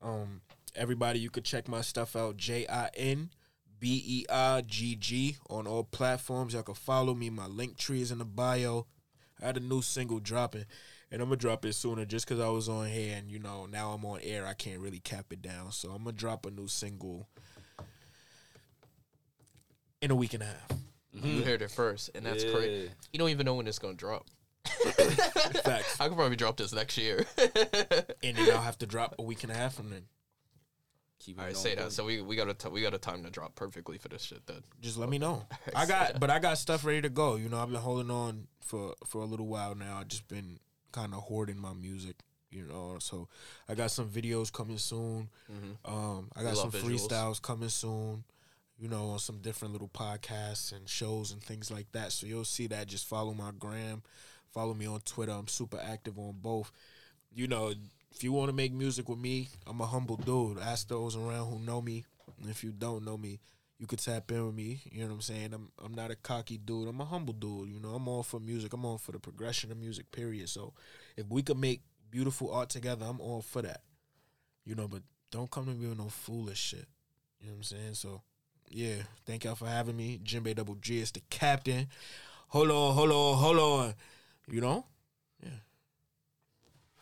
Um, 0.00 0.40
everybody, 0.74 1.18
you 1.18 1.30
could 1.30 1.44
check 1.44 1.68
my 1.68 1.80
stuff 1.80 2.16
out. 2.16 2.36
J 2.36 2.66
I 2.66 2.90
N 2.94 3.30
B 3.78 4.02
E 4.06 4.26
I 4.30 4.62
G 4.66 4.96
G 4.96 5.36
on 5.50 5.66
all 5.66 5.84
platforms. 5.84 6.54
Y'all 6.54 6.62
can 6.62 6.74
follow 6.74 7.14
me. 7.14 7.30
My 7.30 7.46
link 7.46 7.76
tree 7.76 8.02
is 8.02 8.10
in 8.12 8.18
the 8.18 8.24
bio. 8.24 8.86
I 9.42 9.46
had 9.46 9.56
a 9.56 9.60
new 9.60 9.82
single 9.82 10.20
dropping, 10.20 10.64
and 11.10 11.20
I'm 11.20 11.28
gonna 11.28 11.36
drop 11.36 11.64
it 11.64 11.72
sooner 11.72 12.04
just 12.04 12.26
because 12.28 12.40
I 12.40 12.48
was 12.48 12.68
on 12.68 12.86
here, 12.86 13.16
and 13.16 13.30
you 13.30 13.38
know, 13.40 13.66
now 13.66 13.90
I'm 13.92 14.04
on 14.04 14.20
air. 14.22 14.46
I 14.46 14.54
can't 14.54 14.78
really 14.80 15.00
cap 15.00 15.26
it 15.32 15.42
down, 15.42 15.72
so 15.72 15.90
I'm 15.90 16.04
gonna 16.04 16.12
drop 16.12 16.46
a 16.46 16.50
new 16.50 16.68
single 16.68 17.28
in 20.00 20.10
a 20.10 20.14
week 20.14 20.34
and 20.34 20.42
a 20.42 20.46
half. 20.46 20.70
You 21.12 21.42
heard 21.44 21.62
it 21.62 21.70
first, 21.70 22.10
and 22.14 22.24
that's 22.24 22.44
Yeah. 22.44 22.52
crazy. 22.52 22.90
You 23.12 23.18
don't 23.18 23.30
even 23.30 23.44
know 23.46 23.54
when 23.54 23.66
it's 23.66 23.78
gonna 23.78 23.94
drop. 23.94 24.26
Facts. 25.64 25.96
I 26.00 26.08
could 26.08 26.16
probably 26.16 26.36
drop 26.36 26.56
this 26.56 26.72
next 26.72 26.96
year. 26.98 27.26
and 28.22 28.36
then 28.36 28.50
I'll 28.50 28.62
have 28.62 28.78
to 28.78 28.86
drop 28.86 29.14
a 29.18 29.22
week 29.22 29.42
and 29.42 29.52
a 29.52 29.54
half 29.54 29.74
from 29.74 29.90
then. 29.90 30.04
Keep 31.20 31.38
All 31.38 31.44
right, 31.46 31.56
say 31.56 31.74
that. 31.76 31.92
So 31.92 32.04
we 32.04 32.20
we 32.20 32.34
got 32.36 32.48
a 32.48 32.54
t- 32.54 32.68
we 32.68 32.82
got 32.82 32.94
a 32.94 32.98
time 32.98 33.22
to 33.24 33.30
drop 33.30 33.54
perfectly 33.54 33.96
for 33.98 34.08
this 34.08 34.22
shit. 34.22 34.44
Then 34.46 34.62
Just 34.80 34.96
let 34.98 35.08
me 35.08 35.18
know. 35.18 35.44
I 35.76 35.86
got, 35.86 36.18
but 36.18 36.30
I 36.30 36.38
got 36.40 36.58
stuff 36.58 36.84
ready 36.84 37.00
to 37.02 37.08
go. 37.08 37.36
You 37.36 37.48
know, 37.48 37.58
I've 37.62 37.70
been 37.70 37.80
holding 37.80 38.10
on 38.10 38.48
for 38.60 38.94
for 39.06 39.22
a 39.22 39.24
little 39.24 39.46
while 39.46 39.74
now. 39.76 39.98
I've 39.98 40.08
just 40.08 40.26
been 40.26 40.58
kind 40.90 41.14
of 41.14 41.20
hoarding 41.20 41.58
my 41.58 41.74
music. 41.74 42.16
You 42.50 42.64
know, 42.66 42.96
so 42.98 43.28
I 43.68 43.74
got 43.74 43.90
some 43.92 44.08
videos 44.10 44.52
coming 44.52 44.76
soon. 44.78 45.30
Um, 45.86 46.28
I 46.36 46.42
got 46.42 46.56
some 46.56 46.70
visuals. 46.70 47.08
freestyles 47.08 47.40
coming 47.40 47.70
soon. 47.70 48.24
You 48.78 48.88
know, 48.88 49.10
on 49.10 49.18
some 49.18 49.38
different 49.38 49.72
little 49.72 49.88
podcasts 49.88 50.72
and 50.72 50.88
shows 50.88 51.30
and 51.30 51.42
things 51.42 51.70
like 51.70 51.92
that. 51.92 52.10
So 52.12 52.26
you'll 52.26 52.44
see 52.44 52.66
that. 52.68 52.88
Just 52.88 53.06
follow 53.06 53.32
my 53.32 53.52
gram, 53.56 54.02
follow 54.52 54.74
me 54.74 54.86
on 54.86 55.00
Twitter. 55.00 55.32
I'm 55.32 55.48
super 55.48 55.78
active 55.80 56.18
on 56.18 56.36
both. 56.40 56.72
You 57.34 57.46
know, 57.46 57.72
if 58.14 58.24
you 58.24 58.32
want 58.32 58.48
to 58.48 58.54
make 58.54 58.72
music 58.72 59.08
with 59.08 59.18
me, 59.18 59.48
I'm 59.66 59.80
a 59.80 59.86
humble 59.86 60.16
dude. 60.16 60.58
Ask 60.58 60.88
those 60.88 61.16
around 61.16 61.50
who 61.50 61.58
know 61.60 61.80
me. 61.80 62.04
And 62.40 62.50
if 62.50 62.64
you 62.64 62.72
don't 62.72 63.04
know 63.04 63.16
me, 63.16 63.40
you 63.78 63.86
could 63.86 63.98
tap 63.98 64.30
in 64.30 64.46
with 64.46 64.54
me. 64.54 64.80
You 64.90 65.00
know 65.00 65.08
what 65.08 65.14
I'm 65.14 65.20
saying? 65.22 65.54
I'm 65.54 65.70
I'm 65.84 65.94
not 65.94 66.10
a 66.10 66.16
cocky 66.16 66.58
dude. 66.58 66.88
I'm 66.88 67.00
a 67.00 67.04
humble 67.04 67.34
dude. 67.34 67.68
You 67.68 67.80
know, 67.80 67.90
I'm 67.90 68.06
all 68.06 68.22
for 68.22 68.38
music. 68.38 68.72
I'm 68.72 68.84
all 68.84 68.98
for 68.98 69.12
the 69.12 69.18
progression 69.18 69.72
of 69.72 69.78
music. 69.78 70.10
Period. 70.12 70.48
So 70.48 70.72
if 71.16 71.26
we 71.28 71.42
could 71.42 71.58
make 71.58 71.82
beautiful 72.10 72.52
art 72.52 72.68
together, 72.68 73.06
I'm 73.08 73.20
all 73.20 73.42
for 73.42 73.62
that. 73.62 73.80
You 74.64 74.74
know, 74.74 74.86
but 74.86 75.02
don't 75.30 75.50
come 75.50 75.66
to 75.66 75.72
me 75.72 75.88
with 75.88 75.98
no 75.98 76.08
foolish 76.08 76.58
shit. 76.58 76.86
You 77.40 77.48
know 77.48 77.54
what 77.54 77.58
I'm 77.58 77.62
saying? 77.64 77.94
So 77.94 78.22
yeah, 78.72 79.02
thank 79.26 79.44
y'all 79.44 79.54
for 79.54 79.66
having 79.66 79.96
me. 79.96 80.20
Jinbei 80.24 80.54
Double 80.54 80.76
G 80.76 80.98
is 80.98 81.12
the 81.12 81.20
captain. 81.30 81.88
Hold 82.48 82.70
on, 82.70 82.94
hold 82.94 83.10
on, 83.10 83.38
hold 83.38 83.58
on. 83.58 83.94
You 84.50 84.60
know? 84.60 84.86
Yeah. 85.42 85.50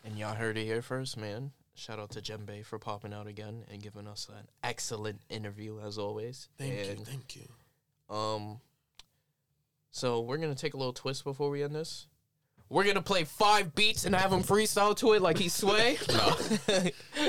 And 0.04 0.18
y'all 0.18 0.34
heard 0.34 0.58
it 0.58 0.64
here 0.64 0.82
first, 0.82 1.16
man. 1.16 1.52
Shout 1.74 1.98
out 1.98 2.10
to 2.10 2.20
Jinbei 2.20 2.64
for 2.64 2.78
popping 2.78 3.14
out 3.14 3.26
again 3.26 3.64
and 3.70 3.82
giving 3.82 4.06
us 4.06 4.28
an 4.28 4.48
excellent 4.62 5.20
interview 5.30 5.80
as 5.80 5.96
always. 5.96 6.48
Thank 6.58 6.74
and, 6.74 6.98
you, 6.98 7.04
thank 7.04 7.36
you. 7.36 8.14
Um, 8.14 8.60
so 9.90 10.20
we're 10.20 10.38
gonna 10.38 10.54
take 10.54 10.74
a 10.74 10.76
little 10.76 10.92
twist 10.92 11.24
before 11.24 11.50
we 11.50 11.62
end 11.62 11.74
this. 11.74 12.06
We're 12.70 12.84
gonna 12.84 13.02
play 13.02 13.24
five 13.24 13.74
beats 13.74 14.04
and 14.04 14.14
have 14.14 14.32
him 14.32 14.44
freestyle 14.44 14.96
to 14.98 15.14
it 15.14 15.22
like 15.22 15.36
he 15.38 15.48
Sway. 15.48 15.98
no, 16.08 16.36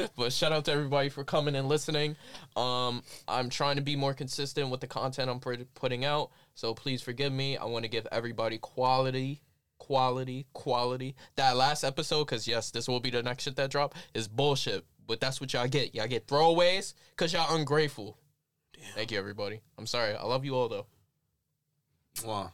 but 0.15 0.31
shout 0.31 0.51
out 0.51 0.65
to 0.65 0.71
everybody 0.71 1.09
for 1.09 1.23
coming 1.23 1.55
and 1.55 1.67
listening. 1.67 2.15
Um, 2.55 3.01
I'm 3.27 3.49
trying 3.49 3.77
to 3.77 3.81
be 3.81 3.95
more 3.95 4.13
consistent 4.13 4.69
with 4.69 4.81
the 4.81 4.87
content 4.87 5.31
I'm 5.31 5.39
putting 5.73 6.05
out, 6.05 6.29
so 6.53 6.75
please 6.75 7.01
forgive 7.01 7.33
me. 7.33 7.57
I 7.57 7.65
want 7.65 7.83
to 7.85 7.89
give 7.89 8.07
everybody 8.11 8.59
quality, 8.59 9.41
quality, 9.79 10.45
quality. 10.53 11.15
That 11.37 11.57
last 11.57 11.83
episode, 11.83 12.25
because 12.25 12.47
yes, 12.47 12.69
this 12.69 12.87
will 12.87 12.99
be 12.99 13.09
the 13.09 13.23
next 13.23 13.43
shit 13.43 13.55
that 13.55 13.71
drop 13.71 13.95
is 14.13 14.27
bullshit. 14.27 14.85
But 15.07 15.19
that's 15.19 15.41
what 15.41 15.51
y'all 15.53 15.67
get. 15.67 15.95
Y'all 15.95 16.07
get 16.07 16.27
throwaways 16.27 16.93
because 17.09 17.33
y'all 17.33 17.55
ungrateful. 17.55 18.15
Thank 18.93 19.11
you, 19.11 19.17
everybody. 19.17 19.61
I'm 19.79 19.87
sorry. 19.87 20.13
I 20.13 20.23
love 20.23 20.45
you 20.45 20.55
all 20.55 20.69
though. 20.69 20.85
Mwah. 22.17 22.51